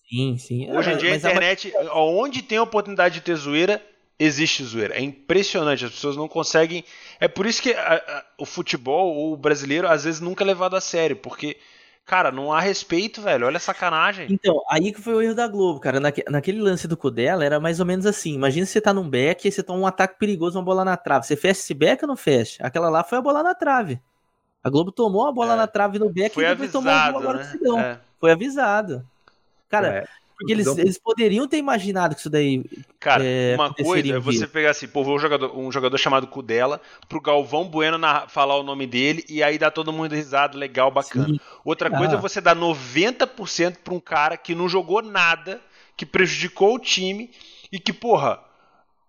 Sim, 0.10 0.38
sim. 0.38 0.72
Hoje 0.72 0.92
em 0.92 0.98
dia 0.98 1.14
a 1.14 1.16
internet, 1.16 1.74
a... 1.76 2.00
onde 2.00 2.42
tem 2.42 2.58
a 2.58 2.64
oportunidade 2.64 3.16
de 3.16 3.22
ter 3.22 3.36
zoeira, 3.36 3.82
existe 4.20 4.64
zoeira. 4.64 4.96
É 4.96 5.02
impressionante, 5.02 5.86
as 5.86 5.92
pessoas 5.92 6.16
não 6.16 6.28
conseguem. 6.28 6.84
É 7.20 7.28
por 7.28 7.46
isso 7.46 7.62
que 7.62 7.74
a, 7.74 7.96
a, 7.96 8.26
o 8.38 8.46
futebol, 8.46 9.16
ou 9.16 9.34
o 9.34 9.38
brasileiro, 9.38 9.88
às 9.88 10.04
vezes 10.04 10.20
nunca 10.20 10.44
é 10.44 10.48
levado 10.48 10.76
a 10.76 10.82
sério, 10.82 11.16
porque 11.16 11.58
Cara, 12.06 12.32
não 12.32 12.52
há 12.52 12.60
respeito, 12.60 13.22
velho. 13.22 13.46
Olha 13.46 13.58
a 13.58 13.60
sacanagem. 13.60 14.28
Então, 14.30 14.62
aí 14.70 14.92
que 14.92 15.02
foi 15.02 15.14
o 15.14 15.22
erro 15.22 15.36
da 15.36 15.48
Globo, 15.48 15.80
cara. 15.80 16.00
Naque, 16.00 16.24
naquele 16.30 16.60
lance 16.60 16.88
do 16.88 16.98
Cudela, 16.98 17.46
era 17.46 17.60
mais 17.60 17.80
ou 17.80 17.86
menos 17.86 18.06
assim. 18.06 18.34
Imagina 18.34 18.66
se 18.66 18.74
você 18.74 18.82
tá 18.82 18.94
num 18.94 19.10
back 19.10 19.48
e 19.48 19.52
você 19.52 19.64
toma 19.64 19.80
um 19.80 19.88
ataque 19.88 20.20
perigoso, 20.20 20.58
uma 20.58 20.66
bola 20.66 20.84
na 20.84 20.98
trave. 20.98 21.26
Você 21.26 21.36
fecha 21.36 21.62
esse 21.62 21.74
back 21.74 22.04
ou 22.04 22.10
não 22.10 22.18
fecha? 22.18 22.64
Aquela 22.64 22.90
lá 22.90 23.04
foi 23.04 23.18
a 23.18 23.22
bola 23.22 23.42
na 23.42 23.56
trave. 23.56 24.02
A 24.64 24.70
Globo 24.70 24.92
tomou 24.92 25.28
a 25.28 25.32
bola 25.32 25.54
é. 25.54 25.58
na 25.58 25.68
trave 25.68 25.98
no 25.98 26.10
back 26.10 26.34
foi 26.34 26.44
e 26.44 26.50
depois 26.50 26.76
avisado, 26.76 26.84
tomou 26.86 26.94
a 26.94 27.12
bola 27.12 27.42
agora 27.42 27.80
né? 27.80 27.92
É. 27.94 28.00
Foi 28.20 28.32
avisado. 28.32 29.08
Cara, 29.70 29.88
é. 29.88 30.08
Porque 30.42 30.54
eles, 30.54 30.68
eles 30.78 30.98
poderiam 30.98 31.48
ter 31.48 31.58
imaginado 31.58 32.16
que 32.16 32.22
isso 32.22 32.30
daí. 32.30 32.64
Cara, 33.00 33.24
é, 33.24 33.54
uma 33.56 33.72
coisa 33.72 34.16
é 34.16 34.20
você 34.20 34.48
pegar 34.48 34.72
assim, 34.72 34.88
pô, 34.88 35.02
um 35.02 35.20
jogador, 35.20 35.56
um 35.58 35.72
jogador 35.72 35.98
chamado 35.98 36.26
Cudela, 36.26 36.82
pro 37.08 37.22
Galvão 37.22 37.68
Bueno 37.68 37.98
na, 37.98 38.28
falar 38.28 38.58
o 38.58 38.64
nome 38.64 38.88
dele 38.88 39.24
e 39.30 39.44
aí 39.44 39.60
dá 39.60 39.70
todo 39.70 39.94
mundo 39.94 40.16
risado, 40.16 40.58
legal, 40.58 40.90
bacana. 40.90 41.28
Sim. 41.28 41.40
Outra 41.64 41.90
ah. 41.90 41.98
coisa 41.98 42.16
é 42.16 42.18
você 42.18 42.42
dar 42.42 42.56
90% 42.56 43.78
pra 43.84 43.94
um 43.94 44.00
cara 44.00 44.36
que 44.36 44.56
não 44.56 44.68
jogou 44.68 45.04
nada, 45.04 45.62
que 45.96 46.06
prejudicou 46.06 46.76
o 46.76 46.80
time 46.80 47.30
e 47.72 47.80
que, 47.80 47.94
porra, 47.94 48.40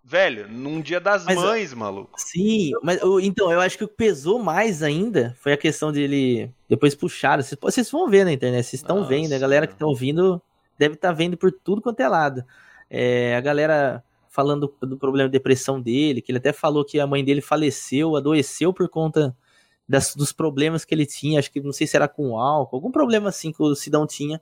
Velho, 0.04 0.48
num 0.48 0.80
dia 0.80 1.00
das 1.00 1.24
mas, 1.24 1.36
mães, 1.36 1.72
maluco. 1.72 2.20
Sim, 2.20 2.72
mas 2.82 3.00
então, 3.22 3.52
eu 3.52 3.60
acho 3.60 3.78
que 3.78 3.84
o 3.84 3.88
que 3.88 3.94
pesou 3.94 4.38
mais 4.38 4.82
ainda 4.82 5.34
foi 5.40 5.52
a 5.52 5.56
questão 5.56 5.92
dele. 5.92 6.50
Depois 6.68 6.92
puxaram. 6.92 7.40
Vocês, 7.40 7.58
vocês 7.58 7.90
vão 7.90 8.10
ver 8.10 8.24
na 8.24 8.32
internet, 8.32 8.64
vocês 8.64 8.82
estão 8.82 9.06
vendo, 9.06 9.32
a 9.32 9.38
galera 9.38 9.66
que 9.66 9.74
está 9.74 9.86
ouvindo 9.86 10.42
deve 10.78 10.94
estar 10.94 11.08
tá 11.08 11.14
vendo 11.14 11.36
por 11.36 11.52
tudo 11.52 11.82
quanto 11.82 12.00
é 12.00 12.08
lado. 12.08 12.44
É, 12.88 13.36
a 13.36 13.40
galera 13.40 14.04
falando 14.28 14.74
do 14.80 14.96
problema 14.96 15.28
de 15.28 15.32
depressão 15.32 15.80
dele, 15.80 16.22
que 16.22 16.32
ele 16.32 16.38
até 16.38 16.52
falou 16.52 16.84
que 16.84 16.98
a 16.98 17.06
mãe 17.06 17.22
dele 17.22 17.42
faleceu, 17.42 18.16
adoeceu 18.16 18.72
por 18.72 18.88
conta 18.88 19.36
das, 19.86 20.14
dos 20.14 20.32
problemas 20.32 20.86
que 20.86 20.94
ele 20.94 21.04
tinha, 21.04 21.38
acho 21.38 21.52
que 21.52 21.60
não 21.60 21.72
sei 21.72 21.86
se 21.86 21.96
era 21.96 22.08
com 22.08 22.38
álcool, 22.38 22.76
algum 22.76 22.90
problema 22.90 23.28
assim 23.28 23.52
que 23.52 23.62
o 23.62 23.74
Sidão 23.74 24.06
tinha 24.06 24.40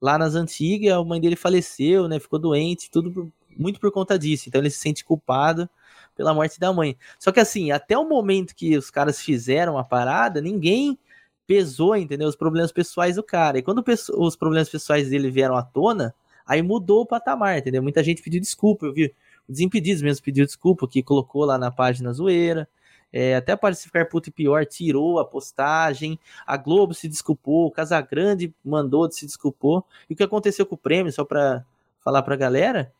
lá 0.00 0.16
nas 0.16 0.34
antigas, 0.34 0.94
a 0.94 1.04
mãe 1.04 1.20
dele 1.20 1.36
faleceu, 1.36 2.08
né, 2.08 2.18
ficou 2.18 2.38
doente, 2.38 2.90
tudo 2.90 3.30
muito 3.56 3.78
por 3.78 3.92
conta 3.92 4.18
disso, 4.18 4.48
então 4.48 4.60
ele 4.60 4.70
se 4.70 4.78
sente 4.78 5.04
culpado 5.04 5.68
pela 6.14 6.32
morte 6.32 6.58
da 6.58 6.72
mãe. 6.72 6.96
Só 7.18 7.30
que 7.30 7.40
assim, 7.40 7.70
até 7.70 7.96
o 7.96 8.08
momento 8.08 8.54
que 8.54 8.76
os 8.76 8.90
caras 8.90 9.20
fizeram 9.20 9.76
a 9.76 9.84
parada, 9.84 10.40
ninguém 10.40 10.98
pesou, 11.46 11.96
entendeu? 11.96 12.28
Os 12.28 12.36
problemas 12.36 12.72
pessoais 12.72 13.16
do 13.16 13.22
cara. 13.22 13.58
E 13.58 13.62
quando 13.62 13.84
os 14.14 14.36
problemas 14.36 14.68
pessoais 14.68 15.08
dele 15.10 15.30
vieram 15.30 15.56
à 15.56 15.62
tona, 15.62 16.14
aí 16.46 16.62
mudou 16.62 17.02
o 17.02 17.06
patamar, 17.06 17.58
entendeu? 17.58 17.82
Muita 17.82 18.02
gente 18.02 18.22
pediu 18.22 18.40
desculpa, 18.40 18.86
eu 18.86 18.92
vi. 18.92 19.14
O 19.48 19.52
Desimpedidos 19.52 20.02
mesmo 20.02 20.24
pediu 20.24 20.44
desculpa, 20.44 20.88
que 20.88 21.02
colocou 21.02 21.44
lá 21.44 21.56
na 21.56 21.70
página 21.70 22.12
zoeira. 22.12 22.68
É, 23.12 23.36
até 23.36 23.56
para 23.56 23.74
ficar 23.74 24.06
puto 24.06 24.28
e 24.28 24.32
pior, 24.32 24.66
tirou 24.66 25.18
a 25.18 25.24
postagem. 25.24 26.18
A 26.46 26.56
Globo 26.56 26.92
se 26.92 27.08
desculpou, 27.08 27.66
o 27.66 27.70
Casagrande 27.70 28.52
mandou, 28.64 29.10
se 29.10 29.24
desculpou. 29.24 29.84
E 30.10 30.14
o 30.14 30.16
que 30.16 30.24
aconteceu 30.24 30.66
com 30.66 30.74
o 30.74 30.78
prêmio, 30.78 31.12
só 31.12 31.24
para 31.24 31.64
falar 32.04 32.22
pra 32.22 32.36
galera, 32.36 32.92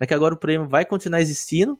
é 0.00 0.06
que 0.06 0.14
agora 0.14 0.34
o 0.34 0.38
prêmio 0.38 0.66
vai 0.66 0.84
continuar 0.84 1.20
existindo. 1.20 1.78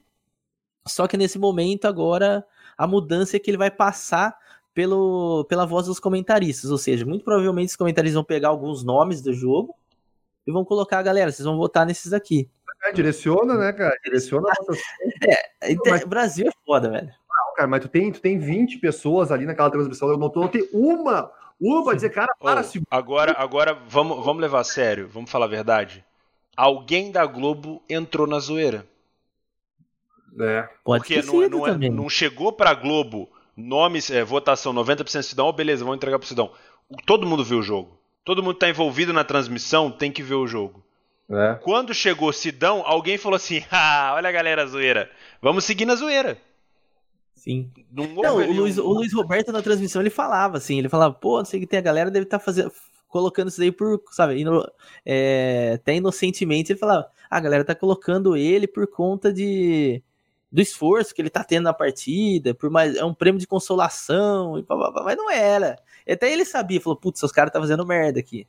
Só 0.87 1.07
que 1.07 1.17
nesse 1.17 1.39
momento 1.39 1.87
agora 1.87 2.45
a 2.77 2.87
mudança 2.87 3.37
é 3.37 3.41
que 3.41 3.51
ele 3.51 3.59
vai 3.59 3.71
passar 3.71 4.37
pelo, 4.81 5.45
pela 5.45 5.67
voz 5.67 5.87
dos 5.87 6.01
comentaristas. 6.01 6.71
Ou 6.71 6.79
seja, 6.79 7.05
muito 7.05 7.23
provavelmente 7.23 7.69
os 7.69 7.77
comentaristas 7.77 8.15
vão 8.15 8.25
pegar 8.25 8.49
alguns 8.49 8.83
nomes 8.83 9.21
do 9.21 9.31
jogo 9.35 9.77
e 10.47 10.51
vão 10.51 10.65
colocar, 10.65 11.03
galera, 11.03 11.31
vocês 11.31 11.45
vão 11.45 11.59
votar 11.59 11.85
nesses 11.85 12.15
aqui. 12.15 12.49
É, 12.85 12.91
direciona, 12.91 13.59
né, 13.59 13.75
cara? 13.75 13.95
Direciona 14.03 14.49
a 14.49 14.55
votação. 14.59 14.83
É, 15.29 15.73
então, 15.73 15.93
mas... 15.93 16.05
Brasil 16.05 16.49
é 16.49 16.53
foda, 16.65 16.89
velho. 16.89 17.09
Não, 17.09 17.55
cara, 17.55 17.69
mas 17.69 17.83
tu 17.83 17.89
tem, 17.89 18.11
tu 18.11 18.23
tem 18.23 18.39
20 18.39 18.79
pessoas 18.79 19.31
ali 19.31 19.45
naquela 19.45 19.71
transmissão, 19.71 20.09
eu 20.09 20.17
não, 20.17 20.31
tu 20.31 20.41
não 20.41 20.49
tem 20.49 20.67
uma, 20.73 21.31
uma 21.61 21.85
pra 21.85 21.95
dizer, 21.95 22.09
cara, 22.09 22.35
para, 22.41 22.63
oh, 22.63 22.81
Agora, 22.91 23.35
agora 23.37 23.75
vamos, 23.87 24.25
vamos 24.25 24.41
levar 24.41 24.61
a 24.61 24.65
sério, 24.65 25.09
vamos 25.09 25.31
falar 25.31 25.45
a 25.45 25.51
verdade. 25.51 26.03
Alguém 26.57 27.13
da 27.13 27.27
Globo 27.27 27.83
entrou 27.87 28.27
na 28.27 28.39
zoeira. 28.39 28.87
É. 30.41 30.69
Pode 30.83 31.03
Porque 31.03 31.21
não, 31.21 31.49
não, 31.51 31.67
é, 31.67 31.91
não 31.91 32.09
chegou 32.09 32.51
pra 32.51 32.73
Globo 32.73 33.29
nomes, 33.61 34.11
é, 34.11 34.25
votação 34.25 34.73
90% 34.73 35.23
Sidão, 35.23 35.47
oh, 35.47 35.53
beleza, 35.53 35.85
vamos 35.85 35.97
entregar 35.97 36.19
pro 36.19 36.29
Sidão. 36.29 36.51
Todo 37.07 37.27
mundo 37.27 37.45
viu 37.45 37.59
o 37.59 37.63
jogo. 37.63 37.99
Todo 38.25 38.43
mundo 38.43 38.55
tá 38.55 38.69
envolvido 38.69 39.13
na 39.13 39.25
transmissão, 39.25 39.91
tem 39.91 40.11
que 40.11 40.23
ver 40.23 40.35
o 40.35 40.47
jogo. 40.47 40.85
É. 41.31 41.55
Quando 41.63 41.95
chegou 41.95 42.33
Sidão, 42.33 42.83
alguém 42.85 43.17
falou 43.17 43.37
assim: 43.37 43.63
ah, 43.71 44.13
olha 44.15 44.29
a 44.29 44.33
galera 44.33 44.67
zoeira, 44.67 45.11
vamos 45.41 45.65
seguir 45.65 45.87
na 45.87 45.95
zoeira. 45.95 46.37
Sim. 47.35 47.71
Não, 47.91 48.07
não 48.07 48.37
o, 48.37 48.53
Luiz, 48.53 48.77
o 48.77 48.93
Luiz 48.93 49.15
Roberto 49.15 49.51
na 49.51 49.63
transmissão 49.63 50.03
ele 50.03 50.11
falava 50.11 50.59
assim: 50.59 50.79
ele 50.79 50.89
falava, 50.89 51.15
pô, 51.15 51.39
não 51.39 51.45
sei 51.45 51.59
o 51.59 51.61
que 51.63 51.67
tem, 51.67 51.79
a 51.79 51.83
galera 51.83 52.11
deve 52.11 52.25
estar 52.25 52.39
tá 52.39 52.45
fazendo. 52.45 52.71
Colocando 53.09 53.49
isso 53.49 53.61
aí 53.61 53.73
por, 53.73 54.01
sabe, 54.13 54.39
ino, 54.39 54.65
é, 55.05 55.73
até 55.75 55.97
inocentemente, 55.97 56.71
ele 56.71 56.79
falava, 56.79 57.11
ah, 57.29 57.37
a 57.39 57.41
galera 57.41 57.65
tá 57.65 57.75
colocando 57.75 58.37
ele 58.37 58.69
por 58.69 58.87
conta 58.87 59.33
de, 59.33 60.01
do 60.51 60.61
esforço 60.61 61.15
que 61.15 61.23
ele 61.23 61.31
tá 61.31 61.45
tendo 61.45 61.65
na 61.65 61.73
partida, 61.73 62.55
por 62.55 62.71
mais 62.71 62.97
é 62.97 63.05
um 63.05 63.15
prêmio 63.15 63.41
de 63.41 63.47
consolação, 63.47 64.59
e 64.59 64.65
mas 65.05 65.17
não 65.17 65.31
era. 65.31 65.77
Até 66.09 66.33
ele 66.33 66.45
sabia, 66.45 66.81
falou, 66.81 66.99
putz, 66.99 67.23
os 67.23 67.33
caras 67.33 67.53
tá 67.53 67.61
fazendo 67.61 67.87
merda 67.87 68.19
aqui. 68.19 68.47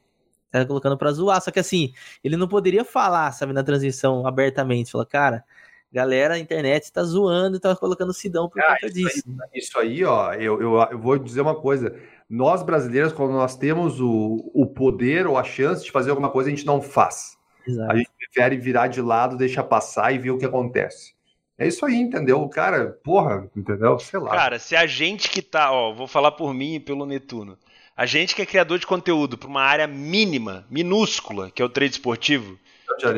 Tá 0.50 0.66
colocando 0.66 0.98
pra 0.98 1.12
zoar, 1.12 1.42
só 1.42 1.52
que 1.52 1.60
assim, 1.60 1.94
ele 2.24 2.36
não 2.36 2.48
poderia 2.48 2.84
falar, 2.84 3.32
sabe, 3.32 3.54
na 3.54 3.64
transição 3.64 4.28
abertamente, 4.28 4.92
falou, 4.92 5.06
cara, 5.06 5.46
galera, 5.92 6.34
a 6.34 6.40
internet 6.40 6.92
tá 6.92 7.04
zoando 7.04 7.58
e 7.58 7.60
tá 7.60 7.76
colocando 7.76 8.14
Sidão 8.14 8.50
por 8.50 8.60
ah, 8.60 8.76
conta 8.76 8.88
isso 8.88 8.94
disso. 8.94 9.24
Aí, 9.28 9.60
isso 9.60 9.80
aí, 9.80 10.04
ó, 10.04 10.34
eu, 10.34 10.62
eu, 10.62 10.74
eu 10.92 11.00
vou 11.00 11.18
dizer 11.18 11.42
uma 11.42 11.56
coisa, 11.56 11.96
nós 12.28 12.64
brasileiros, 12.64 13.14
quando 13.14 13.32
nós 13.32 13.56
temos 13.56 14.02
o, 14.02 14.52
o 14.54 14.66
poder 14.66 15.28
ou 15.28 15.38
a 15.38 15.44
chance 15.44 15.84
de 15.84 15.92
fazer 15.92 16.10
alguma 16.10 16.30
coisa, 16.30 16.50
a 16.50 16.54
gente 16.54 16.66
não 16.66 16.82
faz. 16.82 17.38
Exato. 17.66 17.92
A 17.92 17.96
gente 17.96 18.10
prefere 18.18 18.58
virar 18.58 18.88
de 18.88 19.02
lado, 19.02 19.38
deixar 19.38 19.64
passar 19.64 20.14
e 20.14 20.18
ver 20.18 20.32
o 20.32 20.38
que 20.38 20.46
acontece. 20.46 21.14
É 21.62 21.68
isso 21.68 21.86
aí, 21.86 21.94
entendeu? 21.94 22.42
O 22.42 22.50
cara, 22.50 22.98
porra, 23.04 23.48
entendeu? 23.56 24.00
Sei 24.00 24.20
lá. 24.20 24.32
Cara, 24.32 24.58
se 24.58 24.76
a 24.76 24.88
gente 24.88 25.30
que 25.30 25.44
tá, 25.44 25.72
ó, 25.72 25.94
vou 25.94 26.08
falar 26.08 26.32
por 26.32 26.56
mim 26.56 26.74
e 26.74 26.80
pelo 26.80 27.06
Netuno. 27.06 27.56
A 27.96 28.08
gente 28.08 28.34
que 28.34 28.42
é 28.42 28.48
criador 28.48 28.80
de 28.80 28.88
conteúdo 28.88 29.38
para 29.38 29.48
uma 29.48 29.62
área 29.62 29.86
mínima, 29.86 30.66
minúscula, 30.72 31.52
que 31.52 31.62
é 31.62 31.66
o 31.66 31.70
trade 31.70 31.92
esportivo, 31.92 32.58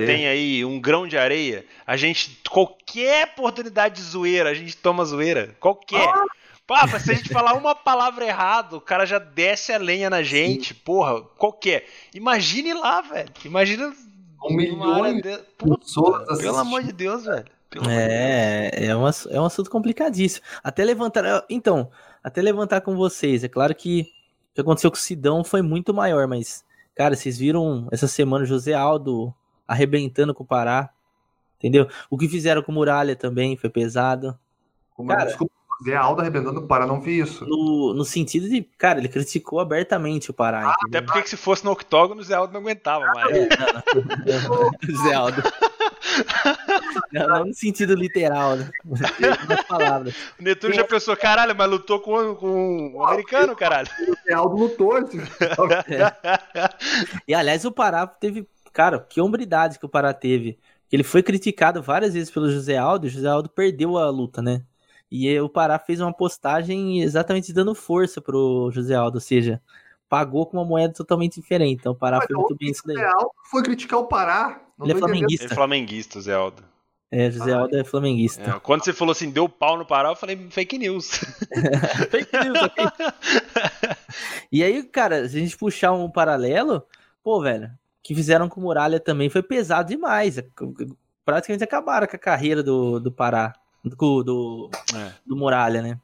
tem 0.05 0.27
aí 0.27 0.65
um 0.65 0.77
grão 0.77 1.07
de 1.07 1.17
areia, 1.17 1.65
a 1.87 1.95
gente, 1.95 2.41
qualquer 2.49 3.29
oportunidade 3.29 3.95
de 3.95 4.01
zoeira, 4.01 4.49
a 4.49 4.53
gente 4.53 4.75
toma 4.75 5.05
zoeira. 5.05 5.55
Qualquer. 5.57 6.05
Ah. 6.05 6.25
Papa, 6.67 6.99
se 6.99 7.11
a 7.11 7.13
gente 7.13 7.29
falar 7.29 7.53
uma 7.53 7.73
palavra 7.73 8.25
errada, 8.25 8.75
o 8.75 8.81
cara 8.81 9.05
já 9.05 9.19
desce 9.19 9.71
a 9.71 9.77
lenha 9.77 10.09
na 10.09 10.21
gente, 10.21 10.73
Sim. 10.73 10.81
porra, 10.83 11.21
qualquer. 11.37 11.87
Imagine 12.13 12.73
lá, 12.73 12.99
velho. 12.99 13.31
Imagina 13.45 13.93
um 14.43 14.53
milhão 14.53 15.21
de 15.21 15.39
pessoas 15.57 16.41
Pelo 16.41 16.57
amor 16.57 16.83
de 16.83 16.91
Deus, 16.91 17.23
velho. 17.23 17.52
É, 17.89 18.85
é, 18.87 18.95
um, 18.95 19.03
é 19.07 19.41
um 19.41 19.45
assunto 19.45 19.69
complicadíssimo. 19.69 20.45
Até 20.63 20.83
levantar. 20.83 21.45
Então, 21.49 21.89
até 22.23 22.41
levantar 22.41 22.81
com 22.81 22.95
vocês. 22.95 23.43
É 23.43 23.47
claro 23.47 23.73
que 23.73 24.01
o 24.51 24.55
que 24.55 24.61
aconteceu 24.61 24.91
com 24.91 24.97
o 24.97 24.99
Sidão 24.99 25.43
foi 25.43 25.61
muito 25.61 25.93
maior, 25.93 26.27
mas, 26.27 26.63
cara, 26.95 27.15
vocês 27.15 27.37
viram 27.37 27.87
essa 27.91 28.07
semana 28.07 28.43
o 28.43 28.47
José 28.47 28.73
Aldo 28.73 29.33
arrebentando 29.67 30.33
com 30.33 30.43
o 30.43 30.47
Pará. 30.47 30.89
Entendeu? 31.57 31.87
O 32.09 32.17
que 32.17 32.27
fizeram 32.27 32.61
com 32.61 32.71
o 32.71 32.75
Muralha 32.75 33.15
também 33.15 33.55
foi 33.55 33.69
pesado. 33.69 34.37
Como 34.95 35.09
cara, 35.09 35.25
desculpa, 35.25 35.53
Zé 35.83 35.95
Aldo 35.95 36.21
arrebentando 36.21 36.59
o 36.59 36.67
Pará, 36.67 36.85
não 36.85 37.01
vi 37.01 37.19
isso. 37.19 37.45
No, 37.45 37.93
no 37.93 38.05
sentido 38.05 38.49
de, 38.49 38.61
cara, 38.77 38.99
ele 38.99 39.09
criticou 39.09 39.59
abertamente 39.59 40.29
o 40.29 40.33
Pará. 40.33 40.69
Ah, 40.69 40.75
até 40.87 41.01
porque 41.01 41.27
se 41.27 41.37
fosse 41.37 41.65
no 41.65 41.71
octógono, 41.71 42.21
o 42.21 42.23
Zé 42.23 42.35
Aldo 42.35 42.53
não 42.53 42.61
aguentava 42.61 43.05
mais. 43.13 43.35
É, 43.35 43.47
Zé 45.03 45.13
Aldo. 45.13 45.41
Não, 47.11 47.27
não, 47.27 47.45
no 47.45 47.53
sentido 47.53 47.93
literal, 47.93 48.55
né? 48.55 48.69
palavras. 49.67 50.15
O 50.39 50.43
Netuno 50.43 50.73
já 50.73 50.83
pensou, 50.83 51.15
caralho, 51.15 51.55
mas 51.55 51.69
lutou 51.69 51.99
com, 51.99 52.35
com 52.35 52.95
um 52.95 53.03
americano, 53.05 53.55
caralho. 53.55 53.87
O 54.29 54.35
Aldo 54.35 54.55
lutou. 54.55 54.97
é. 54.97 55.03
E 57.27 57.33
aliás, 57.33 57.65
o 57.65 57.71
Pará 57.71 58.07
teve. 58.07 58.47
Cara, 58.71 58.99
que 58.99 59.21
hombridade 59.21 59.77
que 59.77 59.85
o 59.85 59.89
Pará 59.89 60.13
teve. 60.13 60.57
Ele 60.91 61.03
foi 61.03 61.21
criticado 61.21 61.81
várias 61.81 62.13
vezes 62.13 62.31
pelo 62.31 62.49
José 62.49 62.77
Aldo, 62.77 63.05
e 63.05 63.09
o 63.09 63.11
José 63.11 63.27
Aldo 63.27 63.49
perdeu 63.49 63.97
a 63.97 64.09
luta, 64.09 64.41
né? 64.41 64.63
E 65.11 65.39
o 65.39 65.49
Pará 65.49 65.77
fez 65.77 65.99
uma 65.99 66.13
postagem 66.13 67.01
exatamente 67.01 67.53
dando 67.53 67.75
força 67.75 68.21
pro 68.21 68.71
José 68.71 68.95
Aldo, 68.95 69.17
ou 69.17 69.21
seja, 69.21 69.61
pagou 70.13 70.45
com 70.45 70.57
uma 70.57 70.63
moeda 70.63 70.93
totalmente 70.93 71.41
diferente. 71.41 71.79
Então 71.79 71.93
o 71.93 71.95
Pará 71.95 72.17
Mas 72.17 72.27
foi 72.27 72.35
muito 72.35 72.55
bem 72.55 72.69
isso 72.69 72.83
daí. 72.85 72.95
José 72.95 73.07
Aldo 73.07 73.31
foi 73.49 73.63
criticar 73.63 73.99
o 73.99 74.05
Pará. 74.05 74.61
Ele 74.79 74.91
é 74.91 74.95
flamenguista. 74.95 75.45
Ele 75.45 75.51
é 75.51 75.55
flamenguista, 75.55 76.21
Zé 76.21 76.35
Aldo. 76.35 76.63
É, 77.09 77.31
José 77.31 77.51
Aldo 77.51 77.75
é 77.75 77.83
flamenguista. 77.83 78.43
É, 78.43 78.59
quando 78.59 78.83
você 78.83 78.93
falou 78.93 79.11
assim, 79.11 79.31
deu 79.31 79.49
pau 79.49 79.75
no 79.75 79.87
Pará, 79.87 80.09
eu 80.09 80.15
falei, 80.15 80.37
fake 80.51 80.77
news. 80.77 81.09
fake 82.11 82.37
news, 82.43 82.61
ok. 82.61 82.85
e 84.51 84.63
aí, 84.63 84.83
cara, 84.83 85.27
se 85.27 85.35
a 85.35 85.39
gente 85.39 85.57
puxar 85.57 85.93
um 85.93 86.07
paralelo, 86.07 86.83
pô, 87.23 87.41
velho, 87.41 87.71
que 88.03 88.13
fizeram 88.13 88.47
com 88.47 88.61
o 88.61 88.63
Muralha 88.63 88.99
também 88.99 89.31
foi 89.31 89.41
pesado 89.41 89.89
demais. 89.89 90.39
Praticamente 91.25 91.63
acabaram 91.63 92.05
com 92.05 92.15
a 92.15 92.19
carreira 92.19 92.61
do, 92.61 92.99
do 92.99 93.11
Pará, 93.11 93.51
do, 93.83 94.23
do, 94.23 94.69
é. 94.95 95.11
do 95.25 95.35
Muralha, 95.35 95.81
né? 95.81 95.99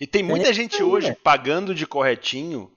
E 0.00 0.06
tem 0.06 0.22
muita 0.22 0.48
é, 0.48 0.52
gente 0.54 0.82
hoje 0.82 1.14
pagando 1.22 1.74
de 1.74 1.86
corretinho 1.86 2.70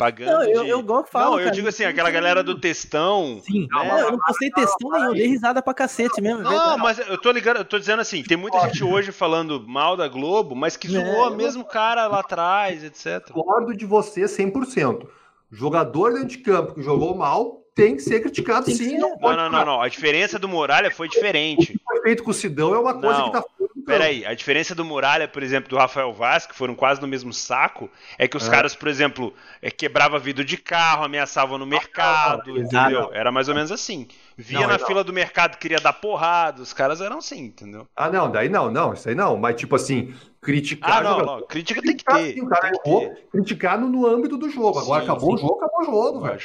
Pagando 0.00 0.30
Não, 0.32 0.42
eu, 0.44 0.62
de... 0.64 0.68
eu 0.70 0.80
igual 0.80 1.00
eu 1.00 1.06
falo, 1.06 1.24
Não, 1.32 1.32
eu 1.38 1.44
cara, 1.44 1.50
digo 1.54 1.68
assim, 1.68 1.84
aquela 1.84 2.10
galera 2.10 2.42
do 2.42 2.58
textão. 2.58 3.40
Sim, 3.44 3.60
né? 3.62 3.66
não, 3.70 3.98
eu 3.98 4.10
não 4.12 4.18
postei 4.18 4.50
textão 4.50 4.90
nenhum, 4.92 5.04
eu 5.08 5.12
dei 5.14 5.26
risada 5.26 5.60
pra 5.60 5.74
cacete 5.74 6.20
mesmo. 6.22 6.40
é 6.40 6.44
Não, 6.44 6.50
verdade. 6.50 6.80
mas 6.82 6.98
eu 7.00 7.18
tô 7.18 7.30
ligando, 7.30 7.58
eu 7.58 7.64
tô 7.66 7.78
dizendo 7.78 8.00
assim, 8.00 8.22
tem 8.22 8.36
muita 8.36 8.58
gente 8.60 8.82
hoje 8.82 9.12
falando 9.12 9.62
mal 9.68 9.96
da 9.98 10.08
Globo, 10.08 10.56
mas 10.56 10.74
que 10.76 10.86
É, 10.86 10.90
zoou 10.90 11.26
eu- 11.26 11.36
mesmo 11.36 11.62
o 11.62 11.66
cara 11.66 12.06
lá 12.06 12.20
atrás, 12.20 12.82
etc. 12.82 13.22
Discordo 13.26 13.76
de 13.76 13.84
você 13.84 14.22
100%. 14.26 15.06
Jogador 15.52 16.12
dentro 16.14 16.28
de 16.28 16.38
campo 16.38 16.74
que 16.74 16.82
jogou 16.82 17.14
mal 17.14 17.58
tem 17.74 17.96
que 17.96 18.02
ser 18.02 18.20
criticado 18.20 18.66
Tem 18.66 18.76
que 18.76 18.82
sim. 18.84 18.90
ser. 18.90 18.98
Não, 18.98 19.16
Não, 19.20 19.36
não, 19.36 19.50
não, 19.50 19.64
não. 19.66 19.80
A 19.82 19.88
diferença 19.88 20.38
do 20.38 20.48
Muralha 20.48 20.90
foi 20.90 21.08
diferente. 21.08 21.78
foi 21.86 22.02
feito 22.02 22.22
com 22.22 22.30
o 22.30 22.34
Sidão 22.34 22.74
é 22.74 22.78
uma 22.78 22.94
coisa 22.94 23.18
Não, 23.18 23.26
que 23.26 23.32
tá. 23.32 23.44
Peraí, 23.86 24.24
a 24.26 24.34
diferença 24.34 24.74
do 24.74 24.84
Muralha, 24.84 25.26
por 25.28 25.42
exemplo, 25.42 25.68
do 25.68 25.76
Rafael 25.76 26.12
Vaz, 26.12 26.46
que 26.46 26.54
foram 26.54 26.74
quase 26.74 27.00
no 27.00 27.06
mesmo 27.06 27.32
saco, 27.32 27.90
é 28.18 28.26
que 28.28 28.36
os 28.36 28.46
É. 28.46 28.50
caras, 28.50 28.74
por 28.74 28.88
exemplo, 28.88 29.34
é, 29.62 29.70
quebrava 29.70 30.18
vidro 30.18 30.44
de 30.44 30.56
carro, 30.56 31.04
ameaçavam 31.04 31.58
no 31.58 31.66
mercado, 31.66 32.52
não, 32.52 32.58
entendeu? 32.58 33.10
Era 33.12 33.30
mais 33.32 33.48
ou 33.48 33.54
menos 33.54 33.72
assim. 33.72 34.06
Via 34.40 34.60
Não, 34.60 34.68
na 34.68 34.78
não. 34.78 34.86
fila 34.86 35.04
do 35.04 35.12
mercado, 35.12 35.58
queria 35.58 35.78
dar 35.80 35.92
porrada, 35.92 36.62
os 36.62 36.72
caras 36.72 37.00
eram 37.00 37.18
assim, 37.18 37.44
entendeu? 37.44 37.86
Ah, 37.94 38.08
não, 38.10 38.30
daí 38.30 38.48
não, 38.48 38.70
não, 38.70 38.94
isso 38.94 39.08
aí 39.08 39.14
não. 39.14 39.36
Mas, 39.36 39.56
tipo 39.56 39.76
assim, 39.76 40.14
criticar. 40.40 40.98
Ah, 40.98 41.02
não, 41.02 41.18
não, 41.24 41.46
crítica 41.46 41.82
tem 41.82 41.94
que 41.96 42.04
ter. 42.04 42.34
sim, 42.34 42.40
o 42.40 42.48
cara 42.48 42.70
tem 42.70 42.80
que 42.80 42.88
errou, 42.88 43.00
ter. 43.00 43.26
criticar 43.30 43.78
no, 43.78 43.88
no 43.88 44.06
âmbito 44.06 44.38
do 44.38 44.48
jogo. 44.48 44.78
Agora 44.78 45.04
Sim, 45.04 45.10
acabou 45.10 45.34
o 45.34 45.36
sim. 45.38 45.42
jogo, 45.46 45.56
acabou 45.62 45.80
o 45.80 45.84
jogo, 45.84 46.20
velho. 46.20 46.40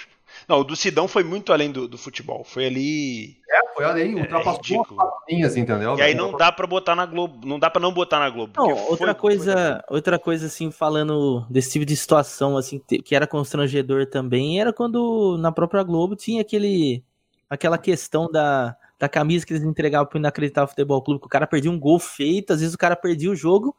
Não, 0.50 0.60
o 0.60 0.64
do 0.66 0.76
Sidão 0.76 1.08
foi 1.08 1.24
muito 1.24 1.54
além 1.54 1.72
do, 1.72 1.88
do 1.88 1.98
futebol. 1.98 2.44
Foi 2.44 2.66
ali. 2.66 3.38
É, 3.50 3.74
foi 3.74 3.86
além, 3.86 4.16
ultrapassou 4.16 4.56
ridículo. 4.62 5.02
as 5.02 5.14
linhas, 5.30 5.56
entendeu? 5.56 5.96
E 5.98 6.02
aí 6.02 6.14
não 6.14 6.36
dá 6.36 6.52
pra 6.52 6.68
botar 6.68 6.96
na 6.96 7.06
Globo. 7.06 7.48
Não 7.48 7.58
dá 7.58 7.70
pra 7.70 7.82
não 7.82 7.94
botar 7.94 8.20
na 8.20 8.30
Globo. 8.30 8.52
Não, 8.58 8.70
foi- 8.76 8.90
outra 8.90 9.06
foi- 9.14 9.16
coisa, 9.16 9.84
outra 9.88 10.20
coisa 10.20 10.48
assim, 10.48 10.72
falando 10.72 11.46
desse 11.50 11.72
tipo 11.72 11.86
de 11.86 11.96
situação, 11.96 12.58
assim, 12.58 12.80
que 12.80 13.16
era 13.16 13.26
constrangedor 13.28 14.08
também, 14.08 14.60
era 14.60 14.74
quando 14.74 15.38
na 15.40 15.52
própria 15.54 15.84
Globo 15.84 16.16
tinha 16.18 16.42
aquele, 16.42 17.02
aquela 17.50 17.78
questão 17.78 18.30
da, 18.32 18.76
da 19.00 19.10
camisa 19.10 19.46
que 19.46 19.54
eles 19.54 19.64
entregavam 19.64 20.08
pro 20.08 20.20
Inacreditável 20.20 20.68
Futebol 20.68 21.02
Clube, 21.02 21.22
que 21.22 21.28
o 21.28 21.30
cara 21.30 21.48
perdia 21.48 21.72
um 21.72 21.80
gol 21.80 22.00
feito, 22.00 22.54
às 22.54 22.60
vezes 22.60 22.76
o 22.76 22.78
cara 22.78 22.96
perdia 22.96 23.32
o 23.32 23.36
jogo, 23.36 23.76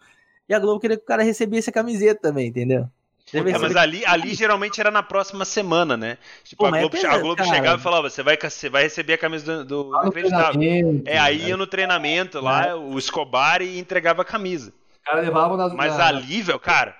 e 0.48 0.54
a 0.54 0.58
Globo 0.58 0.80
queria 0.80 0.96
que 0.96 1.02
o 1.02 1.06
cara 1.06 1.22
recebesse 1.22 1.70
a 1.70 1.72
camiseta 1.72 2.20
também, 2.20 2.48
entendeu? 2.48 2.88
É, 3.34 3.58
mas 3.58 3.74
ali, 3.74 4.06
ali 4.06 4.34
geralmente 4.34 4.80
era 4.80 4.88
na 4.88 5.02
próxima 5.02 5.44
semana, 5.44 5.96
né? 5.96 6.16
Tipo, 6.44 6.62
Pô, 6.62 6.72
a 6.72 6.78
é 6.78 6.80
Globo, 6.80 6.94
pesado, 6.94 7.14
a 7.14 7.18
Globo 7.18 7.44
chegava 7.44 7.80
e 7.80 7.82
falava: 7.82 8.08
você 8.08 8.22
vai, 8.22 8.38
você 8.40 8.68
vai 8.68 8.84
receber 8.84 9.14
a 9.14 9.18
camisa 9.18 9.64
do, 9.64 9.82
do 9.82 10.00
Inacreditável. 10.00 10.62
É, 11.04 11.18
aí 11.18 11.38
né? 11.38 11.48
ia 11.48 11.56
no 11.56 11.66
treinamento 11.66 12.40
lá, 12.40 12.76
o 12.76 12.96
Escobar 12.96 13.62
e 13.62 13.80
entregava 13.80 14.22
a 14.22 14.24
camisa. 14.24 14.70
O 14.70 15.04
cara 15.04 15.20
levava 15.22 15.56
nas. 15.56 15.72
Mas 15.72 15.98
ali, 15.98 16.40
velho, 16.40 16.60
cara, 16.60 16.96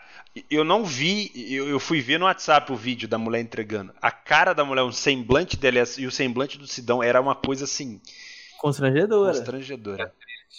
eu 0.51 0.65
não 0.65 0.85
vi, 0.85 1.31
eu, 1.55 1.69
eu 1.69 1.79
fui 1.81 2.01
ver 2.01 2.19
no 2.19 2.25
WhatsApp 2.27 2.73
o 2.73 2.77
vídeo 2.77 3.09
da 3.09 3.19
mulher 3.19 3.41
entregando. 3.41 3.93
A 4.01 4.11
cara 4.11 4.53
da 4.53 4.65
mulher, 4.65 4.83
o 4.83 4.93
semblante 4.93 5.57
dela 5.57 5.83
e 5.99 6.07
o 6.07 6.11
semblante 6.11 6.59
do 6.59 6.67
Sidão 6.67 7.03
era 7.03 7.21
uma 7.21 7.35
coisa 7.35 7.65
assim, 7.65 8.01
constrangedora. 8.59 9.33
constrangedora. 9.33 10.13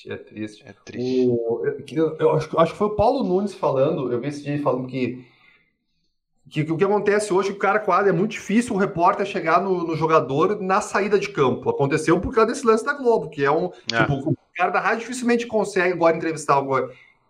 É 0.08 0.16
triste. 0.18 0.64
É 0.66 0.74
triste. 0.86 1.28
O- 1.28 1.64
eu, 1.66 1.78
eu- 1.92 2.18
eu 2.20 2.32
acho, 2.36 2.60
acho 2.60 2.72
que 2.74 2.78
foi 2.78 2.88
o 2.88 2.96
Paulo 2.96 3.24
Nunes 3.24 3.54
falando, 3.54 4.12
eu 4.12 4.20
vi 4.22 4.28
esse 4.28 4.44
dia 4.44 4.54
ele 4.54 4.62
falando 4.64 4.88
que, 4.88 5.26
que, 6.50 6.64
que 6.64 6.72
o 6.72 6.78
que 6.78 6.84
acontece 6.84 7.34
hoje, 7.34 7.52
o 7.52 7.58
cara 7.58 7.80
quase 7.80 8.10
é 8.10 8.12
muito 8.14 8.32
difícil 8.32 8.74
o 8.76 8.78
repórter 8.78 9.26
chegar 9.26 9.62
no, 9.62 9.86
no 9.88 9.96
jogador 9.96 10.62
na 10.62 10.82
saída 10.82 11.18
de 11.20 11.30
campo. 11.30 11.70
Aconteceu 11.70 12.20
por 12.22 12.34
causa 12.34 12.52
desse 12.52 12.66
lance 12.66 12.86
da 12.86 12.94
Globo, 12.94 13.30
que 13.30 13.44
é 13.44 13.52
um. 13.52 13.72
É. 13.92 13.98
Tipo, 14.02 14.30
o 14.32 14.38
cara 14.56 14.70
da 14.72 14.80
rádio 14.80 15.00
dificilmente 15.02 15.46
consegue 15.48 15.94
agora 15.94 16.16
entrevistar 16.16 16.58
agora. 16.58 16.90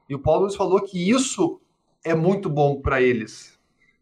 E 0.09 0.13
o 0.15 0.19
Paulo 0.19 0.41
Nunes 0.41 0.55
falou 0.55 0.81
que 0.81 1.09
isso 1.09 1.59
é 2.03 2.15
muito 2.15 2.49
bom 2.49 2.81
para 2.81 3.01
eles. 3.01 3.57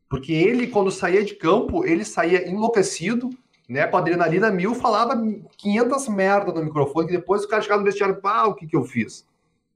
Porque 0.09 0.33
ele, 0.33 0.67
quando 0.67 0.91
saía 0.91 1.23
de 1.23 1.35
campo, 1.35 1.85
ele 1.85 2.05
saía 2.05 2.47
enlouquecido, 2.47 3.29
né, 3.67 3.87
com 3.87 3.97
adrenalina 3.97 4.51
mil, 4.51 4.75
falava 4.75 5.19
500 5.57 6.07
merda 6.09 6.51
no 6.53 6.63
microfone, 6.63 7.07
que 7.07 7.17
depois 7.17 7.43
o 7.43 7.47
cara 7.47 7.61
chegava 7.61 7.81
no 7.81 7.85
vestiário, 7.85 8.21
pá, 8.21 8.45
o 8.45 8.53
que 8.53 8.67
que 8.67 8.75
eu 8.75 8.83
fiz? 8.83 9.25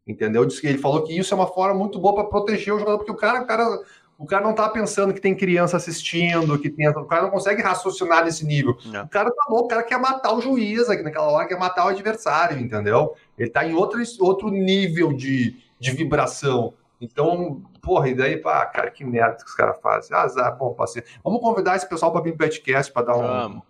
Entendeu? 0.07 0.45
Diz 0.45 0.59
que 0.59 0.67
ele 0.67 0.77
falou 0.77 1.03
que 1.03 1.17
isso 1.17 1.33
é 1.33 1.37
uma 1.37 1.47
forma 1.47 1.77
muito 1.77 1.99
boa 1.99 2.15
para 2.15 2.23
proteger 2.25 2.73
o 2.73 2.79
jogador, 2.79 2.97
porque 2.97 3.11
o 3.11 3.15
cara, 3.15 3.41
o 3.41 3.45
cara, 3.45 3.79
o 4.17 4.25
cara 4.25 4.43
não 4.43 4.53
tá 4.53 4.67
pensando 4.69 5.13
que 5.13 5.21
tem 5.21 5.35
criança 5.35 5.77
assistindo, 5.77 6.59
que 6.59 6.69
tem, 6.69 6.87
o 6.89 7.05
cara 7.05 7.23
não 7.23 7.29
consegue 7.29 7.61
raciocinar 7.61 8.25
nesse 8.25 8.45
nível. 8.45 8.77
Não. 8.85 9.05
O 9.05 9.07
cara 9.09 9.31
tá 9.31 9.43
louco, 9.49 9.65
o 9.65 9.67
cara 9.69 9.83
quer 9.83 9.99
matar 9.99 10.33
o 10.33 10.41
juiz 10.41 10.89
aqui 10.89 11.01
naquela 11.03 11.31
hora, 11.31 11.47
quer 11.47 11.57
matar 11.57 11.85
o 11.85 11.89
adversário, 11.89 12.59
entendeu? 12.59 13.15
Ele 13.37 13.49
tá 13.49 13.65
em 13.65 13.73
outro, 13.73 14.01
outro 14.19 14.49
nível 14.49 15.13
de, 15.13 15.57
de 15.79 15.91
vibração. 15.91 16.73
Então, 17.01 17.63
porra, 17.81 18.09
e 18.09 18.13
daí, 18.15 18.37
pá, 18.37 18.65
cara, 18.65 18.91
que 18.91 19.03
merda 19.05 19.37
que 19.37 19.45
os 19.45 19.53
caras 19.53 19.79
fazem. 19.81 20.15
Azar, 20.15 20.57
bom, 20.57 20.73
passei. 20.73 21.03
Vamos 21.23 21.39
convidar 21.41 21.75
esse 21.75 21.87
pessoal 21.87 22.11
para 22.11 22.21
vir 22.21 22.31
pro 22.35 22.45
podcast 22.47 22.91
para 22.91 23.05
dar 23.07 23.15
um 23.15 23.21
Vamos. 23.21 23.61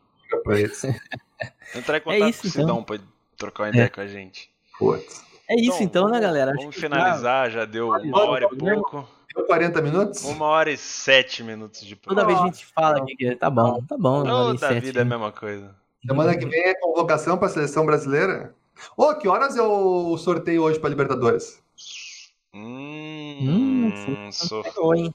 pra 0.44 0.60
eles. 0.60 0.84
Entrar 1.76 1.98
em 1.98 2.02
contato 2.02 2.30
isso, 2.30 2.42
com 2.42 2.48
o 2.48 2.50
então. 2.50 2.62
Sidão 2.62 2.84
pra 2.84 2.98
trocar 3.38 3.64
uma 3.64 3.70
ideia 3.70 3.90
com 3.90 4.02
a 4.02 4.08
gente. 4.08 4.50
Putz. 4.78 5.24
É 5.48 5.56
isso 5.56 5.82
então, 5.84 6.06
né, 6.06 6.12
vamos- 6.20 6.26
galera? 6.28 6.52
Vamos 6.52 6.66
Acho 6.68 6.76
que 6.76 6.82
finalizar, 6.82 7.50
já 7.52 7.66
deu 7.66 7.90
uma 7.90 8.24
hora 8.26 8.48
e 8.52 8.58
pouco. 8.58 9.08
Deu 9.36 9.46
40 9.46 9.82
minutos? 9.82 10.24
Uma 10.26 10.46
hora 10.48 10.72
e 10.72 10.78
sete 10.78 11.44
minutos 11.44 11.82
de 11.86 11.96
Toda 11.96 12.22
programa. 12.22 12.42
vez 12.44 12.52
a 12.52 12.56
gente 12.56 12.66
fala 12.74 12.98
aqui 12.98 13.16
que 13.16 13.36
tá 13.36 13.50
bom, 13.50 13.84
tá 13.84 13.96
bom. 13.98 14.24
Toda 14.24 14.58
sete, 14.58 14.80
vida 14.86 15.00
é 15.00 15.02
a 15.02 15.06
né? 15.06 15.10
mesma 15.12 15.32
coisa. 15.32 15.76
Semana 16.06 16.36
que 16.36 16.46
vem 16.48 16.62
é 16.62 16.74
convocação 16.76 17.38
para 17.38 17.48
a 17.48 17.50
seleção 17.52 17.86
brasileira. 17.86 18.56
Ô, 18.98 19.14
que 19.16 19.28
horas 19.28 19.56
é 19.56 19.62
o 19.62 20.18
sorteio 20.18 20.64
hoje 20.64 20.80
para 20.80 20.90
Libertadores? 20.90 21.62
Hum, 22.54 23.91
Hum, 23.91 24.32
sorteio. 24.32 24.76
Oi, 24.86 25.00
hein? 25.00 25.14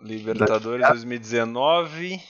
Libertadores 0.00 0.86
2019. 0.88 2.22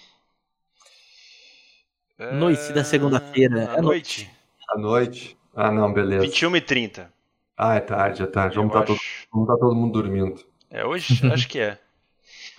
É, 2.18 2.32
Noite 2.34 2.72
da 2.72 2.82
segunda-feira, 2.82 3.70
À 3.72 3.76
é 3.76 3.80
noite. 3.82 4.30
À 4.70 4.78
noite? 4.78 5.38
Ah, 5.54 5.70
não, 5.70 5.92
beleza. 5.92 6.22
21 6.22 6.56
e 6.56 6.60
30. 6.60 7.12
Ah, 7.56 7.74
é 7.76 7.80
tarde, 7.80 8.22
é 8.22 8.26
tarde. 8.26 8.56
Vamos 8.56 8.72
eu 8.74 8.80
estar 8.80 8.86
todo, 8.86 8.96
acho. 8.96 9.28
vamos 9.32 9.48
tá 9.48 9.56
todo 9.56 9.74
mundo 9.74 9.92
dormindo. 10.02 10.44
É 10.70 10.84
hoje? 10.84 11.20
Acho 11.32 11.48
que 11.48 11.58
é. 11.60 11.78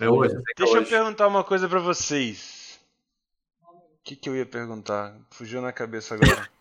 É 0.00 0.08
hoje, 0.08 0.34
eu 0.34 0.40
é 0.40 0.42
Deixa 0.56 0.76
eu 0.76 0.80
hoje. 0.82 0.90
perguntar 0.90 1.26
uma 1.28 1.44
coisa 1.44 1.68
pra 1.68 1.78
vocês. 1.78 2.80
O 3.62 4.02
que, 4.02 4.16
que 4.16 4.28
eu 4.28 4.36
ia 4.36 4.46
perguntar? 4.46 5.14
Fugiu 5.30 5.60
na 5.62 5.72
cabeça 5.72 6.14
agora. 6.14 6.48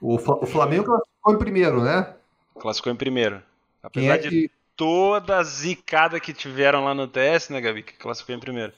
O, 0.00 0.16
Fla- 0.18 0.36
o 0.40 0.46
Flamengo 0.46 0.84
ficou 1.16 1.34
em 1.34 1.38
primeiro, 1.38 1.82
né? 1.82 2.14
Classificou 2.58 2.92
em 2.92 2.96
primeiro. 2.96 3.42
Apesar 3.82 4.14
é 4.14 4.18
de 4.18 4.28
que 4.28 4.50
toda 4.76 5.38
a 5.38 5.42
zicada 5.42 6.18
que 6.20 6.32
tiveram 6.32 6.84
lá 6.84 6.94
no 6.94 7.06
TS, 7.06 7.50
né, 7.50 7.60
Gabi? 7.60 7.82
Que 7.82 7.94
classificou 7.94 8.34
em 8.34 8.40
primeiro. 8.40 8.72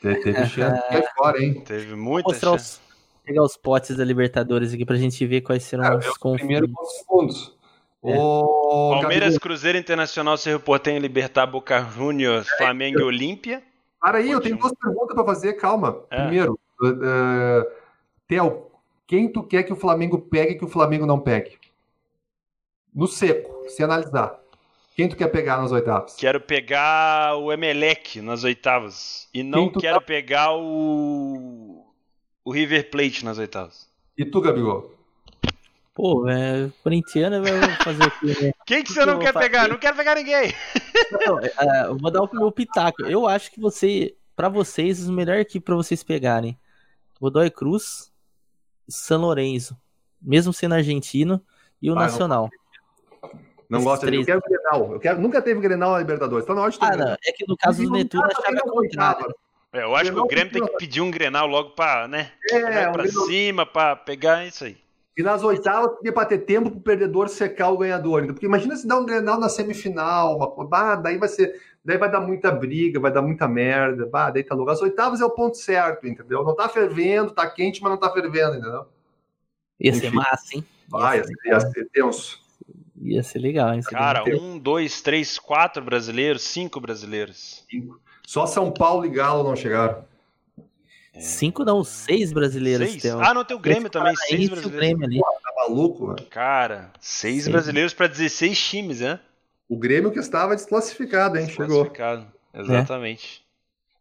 te- 0.00 0.14
teve 0.22 0.46
chance 0.46 0.80
de 0.82 0.88
cair 0.88 1.08
fora, 1.16 1.42
hein? 1.42 1.60
Teve 1.64 1.86
Vou 1.88 1.96
muita 1.98 2.28
mostrar 2.30 2.50
chance. 2.52 2.80
os, 2.80 3.24
pegar 3.24 3.42
os 3.42 3.56
potes 3.56 3.96
da 3.96 4.04
Libertadores 4.04 4.72
aqui 4.72 4.84
pra 4.84 4.96
gente 4.96 5.24
ver 5.26 5.40
quais 5.42 5.62
serão 5.64 5.84
Cara, 5.84 5.98
os 5.98 6.06
o 6.06 6.34
primeiro 6.34 6.68
confrontos. 6.68 7.04
com 7.06 7.26
os 7.26 7.34
segundos. 7.42 7.58
O 8.00 8.90
Palmeiras, 9.00 9.20
Gabigol, 9.34 9.40
Cruzeiro 9.40 9.76
Internacional, 9.78 10.36
Cerro 10.36 10.60
Portenho, 10.60 11.00
Libertar, 11.00 11.46
Boca 11.46 11.80
Juniors, 11.80 12.48
Flamengo 12.50 13.00
e 13.00 13.02
Olímpia. 13.02 13.60
Para 14.00 14.18
aí, 14.18 14.30
eu 14.30 14.40
tenho 14.40 14.56
duas 14.56 14.72
perguntas 14.72 15.14
para 15.16 15.24
fazer, 15.24 15.54
calma. 15.54 16.00
É. 16.10 16.22
Primeiro, 16.22 16.58
uh, 16.80 17.68
Theo, 18.28 18.66
quem 19.04 19.28
tu 19.32 19.42
quer 19.42 19.64
que 19.64 19.72
o 19.72 19.76
Flamengo 19.76 20.18
pegue 20.20 20.52
e 20.52 20.58
que 20.58 20.64
o 20.64 20.68
Flamengo 20.68 21.04
não 21.06 21.18
pegue? 21.18 21.57
No 22.98 23.06
seco, 23.06 23.68
se 23.68 23.80
analisar. 23.82 24.36
Quem 24.96 25.08
tu 25.08 25.14
quer 25.14 25.28
pegar 25.28 25.58
nas 25.62 25.70
oitavas? 25.70 26.16
Quero 26.16 26.40
pegar 26.40 27.36
o 27.36 27.52
Emelec 27.52 28.20
nas 28.20 28.42
oitavas. 28.42 29.28
E 29.32 29.44
não 29.44 29.70
quero 29.70 30.00
tá- 30.00 30.04
pegar 30.04 30.52
o. 30.56 31.86
O 32.44 32.50
River 32.52 32.90
Plate 32.90 33.24
nas 33.24 33.38
oitavas. 33.38 33.88
E 34.16 34.24
tu, 34.24 34.40
Gabigol? 34.40 34.92
Pô, 35.94 36.28
é, 36.28 36.70
corintiano 36.82 37.42
vai 37.42 37.76
fazer 37.84 38.02
o 38.04 38.10
quê, 38.18 38.42
né? 38.46 38.52
Quem 38.66 38.82
que 38.82 38.92
você 38.92 39.02
Eu 39.02 39.06
não 39.06 39.18
quer 39.20 39.32
fazer- 39.32 39.46
pegar? 39.46 39.68
Não 39.68 39.78
quero 39.78 39.96
pegar 39.96 40.14
ninguém. 40.16 40.52
Não, 41.24 41.38
é, 41.40 41.86
eu 41.86 41.96
vou 41.98 42.10
dar 42.10 42.22
o 42.22 42.30
meu 42.32 42.50
pitaco. 42.50 43.02
Eu 43.04 43.28
acho 43.28 43.52
que 43.52 43.60
você, 43.60 44.16
pra 44.34 44.48
vocês, 44.48 45.08
o 45.08 45.12
melhor 45.12 45.36
equipe 45.36 45.64
pra 45.64 45.74
vocês 45.76 46.02
pegarem, 46.02 46.58
Godoy 47.20 47.50
Cruz, 47.50 48.10
San 48.88 49.18
Lorenzo, 49.18 49.76
mesmo 50.20 50.52
sendo 50.52 50.74
argentino, 50.74 51.40
e 51.80 51.90
o 51.90 51.94
Ah. 51.94 52.00
Nacional. 52.02 52.42
Não 52.52 52.67
Esses 53.76 53.84
gosta 53.84 54.10
de. 54.10 54.16
Eu 54.18 54.24
quero 54.24 54.40
Grenal. 54.40 54.92
Eu 54.92 55.00
quero... 55.00 55.20
Nunca 55.20 55.42
teve 55.42 55.60
Grenal 55.60 55.92
na 55.92 55.98
Libertadores. 55.98 56.46
Tá 56.46 56.54
na 56.54 56.62
hora 56.62 56.70
de 56.70 56.78
ter 56.78 56.84
Ah, 56.86 56.90
Grenal. 56.90 57.08
não, 57.08 57.14
é 57.24 57.32
que 57.32 57.44
no 57.46 57.56
caso 57.56 57.82
do 57.82 57.90
Não 57.90 57.98
Netuno 57.98 58.22
o 58.22 58.26
na 58.26 58.34
contrário. 58.34 58.72
oitava. 58.76 59.34
É, 59.72 59.82
eu 59.82 59.94
acho 59.94 60.12
que 60.12 60.18
o 60.18 60.26
Grêmio 60.26 60.52
tem 60.52 60.64
que 60.66 60.76
pedir 60.78 61.00
um 61.02 61.10
Grenal 61.10 61.46
logo 61.46 61.70
pra, 61.70 62.08
né? 62.08 62.32
É, 62.50 62.88
um 62.88 62.92
pra 62.92 63.02
Grenal- 63.02 63.26
cima 63.26 63.66
pra 63.66 63.94
pegar 63.96 64.46
isso 64.46 64.64
aí. 64.64 64.78
E 65.16 65.22
nas 65.22 65.42
oitavas, 65.42 65.90
porque 65.90 66.12
para 66.12 66.24
ter 66.26 66.38
tempo 66.38 66.70
pro 66.70 66.80
perdedor 66.80 67.28
secar 67.28 67.70
o 67.70 67.76
ganhador. 67.76 68.24
Porque 68.28 68.46
imagina 68.46 68.76
se 68.76 68.86
dá 68.86 68.96
um 68.96 69.04
Grenal 69.04 69.38
na 69.38 69.48
semifinal, 69.48 70.36
uma. 70.36 70.64
Bah, 70.66 70.94
daí 70.94 71.18
vai 71.18 71.28
ser. 71.28 71.60
Daí 71.84 71.98
vai 71.98 72.10
dar 72.10 72.20
muita 72.20 72.50
briga, 72.50 72.98
vai 73.00 73.10
dar 73.12 73.20
muita 73.22 73.46
merda. 73.48 74.06
Bah, 74.06 74.30
daí 74.30 74.42
tá 74.44 74.54
louco. 74.54 74.70
As 74.70 74.80
oitavas 74.80 75.20
é 75.20 75.24
o 75.24 75.30
ponto 75.30 75.56
certo, 75.56 76.06
entendeu? 76.06 76.44
Não 76.44 76.54
tá 76.54 76.68
fervendo, 76.68 77.32
tá 77.32 77.48
quente, 77.50 77.82
mas 77.82 77.90
não 77.90 77.98
tá 77.98 78.10
fervendo, 78.12 78.56
entendeu? 78.56 78.86
Ia 79.80 79.92
ser 79.94 80.06
Enfim. 80.06 80.16
massa, 80.16 80.54
hein? 80.56 80.64
Vai, 80.88 81.18
Ia 81.18 81.20
ia 81.20 81.24
ser, 81.26 81.34
ser, 81.34 81.48
ia 81.48 81.60
ser 81.60 81.84
tenso. 81.92 82.40
Ia 83.14 83.22
ser 83.22 83.38
legal, 83.38 83.74
hein? 83.74 83.80
Cara, 83.82 84.24
um, 84.40 84.58
dois, 84.58 85.00
três, 85.00 85.38
quatro 85.38 85.82
brasileiros, 85.82 86.42
cinco 86.42 86.80
brasileiros. 86.80 87.64
Só 88.26 88.46
São 88.46 88.70
Paulo 88.70 89.04
e 89.06 89.10
Galo 89.10 89.42
não 89.42 89.56
chegaram. 89.56 90.04
Cinco 91.18 91.64
não, 91.64 91.82
seis 91.82 92.32
brasileiros. 92.32 92.90
Seis? 92.90 93.06
Ah, 93.06 93.34
não, 93.34 93.44
tem 93.44 93.56
o 93.56 93.60
Grêmio 93.60 93.90
também, 93.90 94.14
seis 94.14 94.42
e 94.42 94.46
o 94.46 94.50
brasileiros. 94.50 94.72
Grêmio 94.78 95.04
ali. 95.04 95.18
Tá 95.18 95.52
maluco, 95.56 96.06
mano? 96.06 96.22
Cara, 96.30 96.92
seis 97.00 97.44
Sim. 97.44 97.50
brasileiros 97.50 97.92
pra 97.92 98.06
16 98.06 98.58
times, 98.68 99.00
né? 99.00 99.18
O 99.68 99.76
Grêmio 99.76 100.12
que 100.12 100.18
estava 100.18 100.54
desclassificado, 100.54 101.36
hein? 101.38 101.48
Chegou. 101.48 101.66
Classificado. 101.84 102.26
Exatamente. 102.54 103.42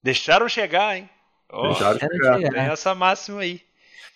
Deixaram 0.03 0.47
chegar, 0.47 0.97
hein? 0.97 1.09
Ó, 1.49 1.67
Deixaram 1.69 1.99
chegar. 1.99 2.37
tem 2.39 2.59
essa 2.61 2.93
máxima 2.93 3.41
aí. 3.41 3.61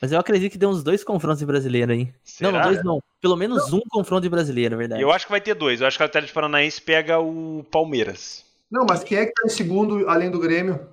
Mas 0.02 0.11
eu 0.11 0.19
acredito 0.19 0.52
que 0.52 0.57
deu 0.57 0.69
uns 0.69 0.82
dois 0.82 1.03
confrontos 1.03 1.40
de 1.40 1.45
brasileiro 1.45 1.91
aí. 1.91 2.06
Não, 2.40 2.52
não, 2.52 2.60
Será? 2.60 2.64
dois 2.64 2.84
não. 2.84 3.03
Pelo 3.22 3.36
menos 3.36 3.72
um 3.72 3.82
confronto 3.88 4.23
de 4.23 4.30
brasileiro, 4.30 4.73
é 4.73 4.78
verdade. 4.78 5.02
Eu 5.02 5.11
acho 5.11 5.26
que 5.28 5.32
vai 5.32 5.40
ter 5.40 5.53
dois. 5.53 5.80
Eu 5.80 5.88
acho 5.88 5.95
que 5.95 6.03
o 6.03 6.06
Atlético 6.06 6.34
Paranaense 6.34 6.82
pega 6.82 7.19
o 7.19 7.64
Palmeiras. 7.69 8.44
Não, 8.69 8.84
mas 8.90 9.03
quem 9.03 9.19
é 9.19 9.26
que 9.28 9.34
tá 9.34 9.44
em 9.45 9.49
segundo 9.49 10.10
além 10.10 10.32
do 10.32 10.40
Grêmio? 10.40 10.88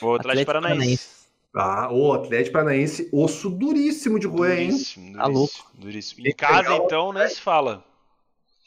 O 0.00 0.14
Atlético, 0.14 0.46
Paranaense. 0.46 1.08
Ah, 1.54 1.92
o 1.92 2.12
Atlético 2.12 2.52
Paranaense, 2.52 3.08
osso 3.12 3.50
duríssimo 3.50 4.18
de 4.18 4.28
roer, 4.28 4.60
hein? 4.60 4.68
Duríssimo, 4.68 5.16
Tá 5.16 5.28
duríssimo, 5.74 6.26
Em 6.26 6.32
casa, 6.32 6.76
então, 6.76 7.12
nem 7.12 7.28
se 7.28 7.40
fala. 7.40 7.84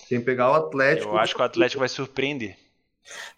Quem 0.10 0.20
pegar 0.20 0.52
o 0.52 0.56
Atlético. 0.56 1.10
Eu 1.14 1.18
acho 1.18 1.34
que 1.34 1.42
o 1.42 1.46
Atlético 1.46 1.80
vai 1.80 1.90
surpreender. 1.90 2.58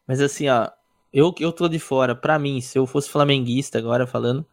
Mas 0.07 0.19
assim, 0.19 0.49
ó, 0.49 0.69
eu, 1.17 1.33
eu 1.39 1.51
tô 1.51 1.67
de 1.67 1.79
fora. 1.79 2.13
Pra 2.15 2.37
mim, 2.37 2.61
se 2.61 2.77
eu 2.77 2.85
fosse 2.85 3.09
flamenguista 3.09 3.77
agora 3.79 4.05
falando, 4.05 4.45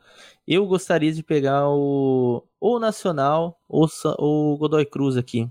eu 0.49 0.66
gostaria 0.66 1.12
de 1.12 1.23
pegar 1.23 1.69
o 1.69 2.43
ou 2.59 2.77
o 2.77 2.78
Nacional 2.78 3.61
ou 3.69 3.86
o 4.19 4.57
Godoy 4.57 4.86
Cruz 4.86 5.16
aqui. 5.16 5.49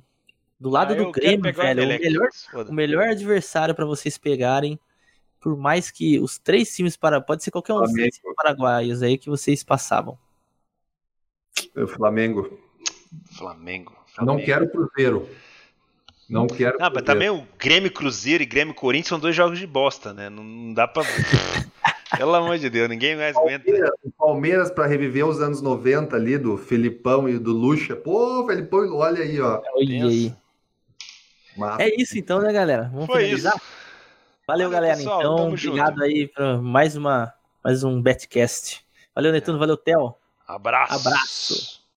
Do 0.59 0.69
lado 0.69 0.93
Ah, 0.93 0.97
do 0.97 1.11
Grêmio, 1.11 1.53
velho, 1.53 1.83
o 1.83 1.87
melhor, 1.87 2.29
foda. 2.51 2.71
o 2.71 2.73
melhor 2.73 3.07
adversário 3.09 3.75
pra 3.75 3.85
vocês 3.85 4.17
pegarem, 4.17 4.79
por 5.39 5.57
mais 5.57 5.91
que 5.91 6.19
os 6.19 6.39
três 6.39 6.73
times 6.75 6.95
para 6.95 7.19
pode 7.21 7.43
ser 7.43 7.51
qualquer 7.51 7.73
um 7.73 7.81
dos 7.81 7.91
times 7.91 8.19
paraguaios 8.35 9.03
aí 9.03 9.17
que 9.17 9.29
vocês 9.29 9.63
passavam. 9.63 10.17
O 11.75 11.85
Flamengo. 11.85 12.57
Flamengo. 13.37 13.91
Não 14.17 14.25
Flamengo. 14.25 14.45
quero 14.45 14.69
Cruzeiro. 14.69 15.29
Não 16.29 16.47
quero 16.47 16.77
Ah, 16.79 16.89
mas 16.93 17.03
também 17.03 17.29
o 17.29 17.45
Grêmio 17.57 17.91
Cruzeiro 17.91 18.43
e 18.43 18.45
Grêmio 18.45 18.73
Corinthians 18.73 19.09
são 19.09 19.19
dois 19.19 19.35
jogos 19.35 19.59
de 19.59 19.67
bosta, 19.67 20.13
né? 20.13 20.29
Não, 20.29 20.43
não 20.43 20.73
dá 20.73 20.87
pra. 20.87 21.03
Pelo 22.17 22.35
amor 22.35 22.59
de 22.59 22.69
Deus, 22.69 22.87
ninguém 22.89 23.15
mais 23.15 23.35
aguenta. 23.35 23.65
Palmeiras, 23.65 23.91
o 24.03 24.11
Palmeiras 24.11 24.71
para 24.71 24.85
reviver 24.85 25.25
os 25.25 25.41
anos 25.41 25.61
90 25.61 26.15
ali, 26.15 26.37
do 26.37 26.57
Felipão 26.57 27.27
e 27.27 27.39
do 27.39 27.51
Lucha. 27.51 27.95
Pô, 27.95 28.45
Felipão, 28.45 28.95
olha 28.95 29.23
aí, 29.23 29.41
ó. 29.41 29.59
Olha 29.73 30.05
aí. 30.05 30.33
É 31.79 32.01
isso 32.01 32.17
então, 32.17 32.39
né, 32.39 32.53
galera? 32.53 32.89
Vamos 32.93 33.07
Foi 33.07 33.23
finalizar? 33.23 33.55
isso. 33.55 33.65
Valeu, 34.47 34.69
Valeu, 34.69 34.69
galera. 34.69 34.97
pessoal. 34.97 35.19
Então, 35.19 35.47
obrigado 35.47 35.93
junto. 35.93 36.03
aí 36.03 36.27
para 36.27 36.57
mais 36.57 36.95
uma 36.95 37.33
mais 37.63 37.83
um 37.83 38.01
Betcast. 38.01 38.83
Valeu, 39.15 39.31
Netuno. 39.31 39.57
Valeu, 39.57 39.77
Theo. 39.77 40.15
Abraço. 40.47 41.07
Abraço. 41.07 41.82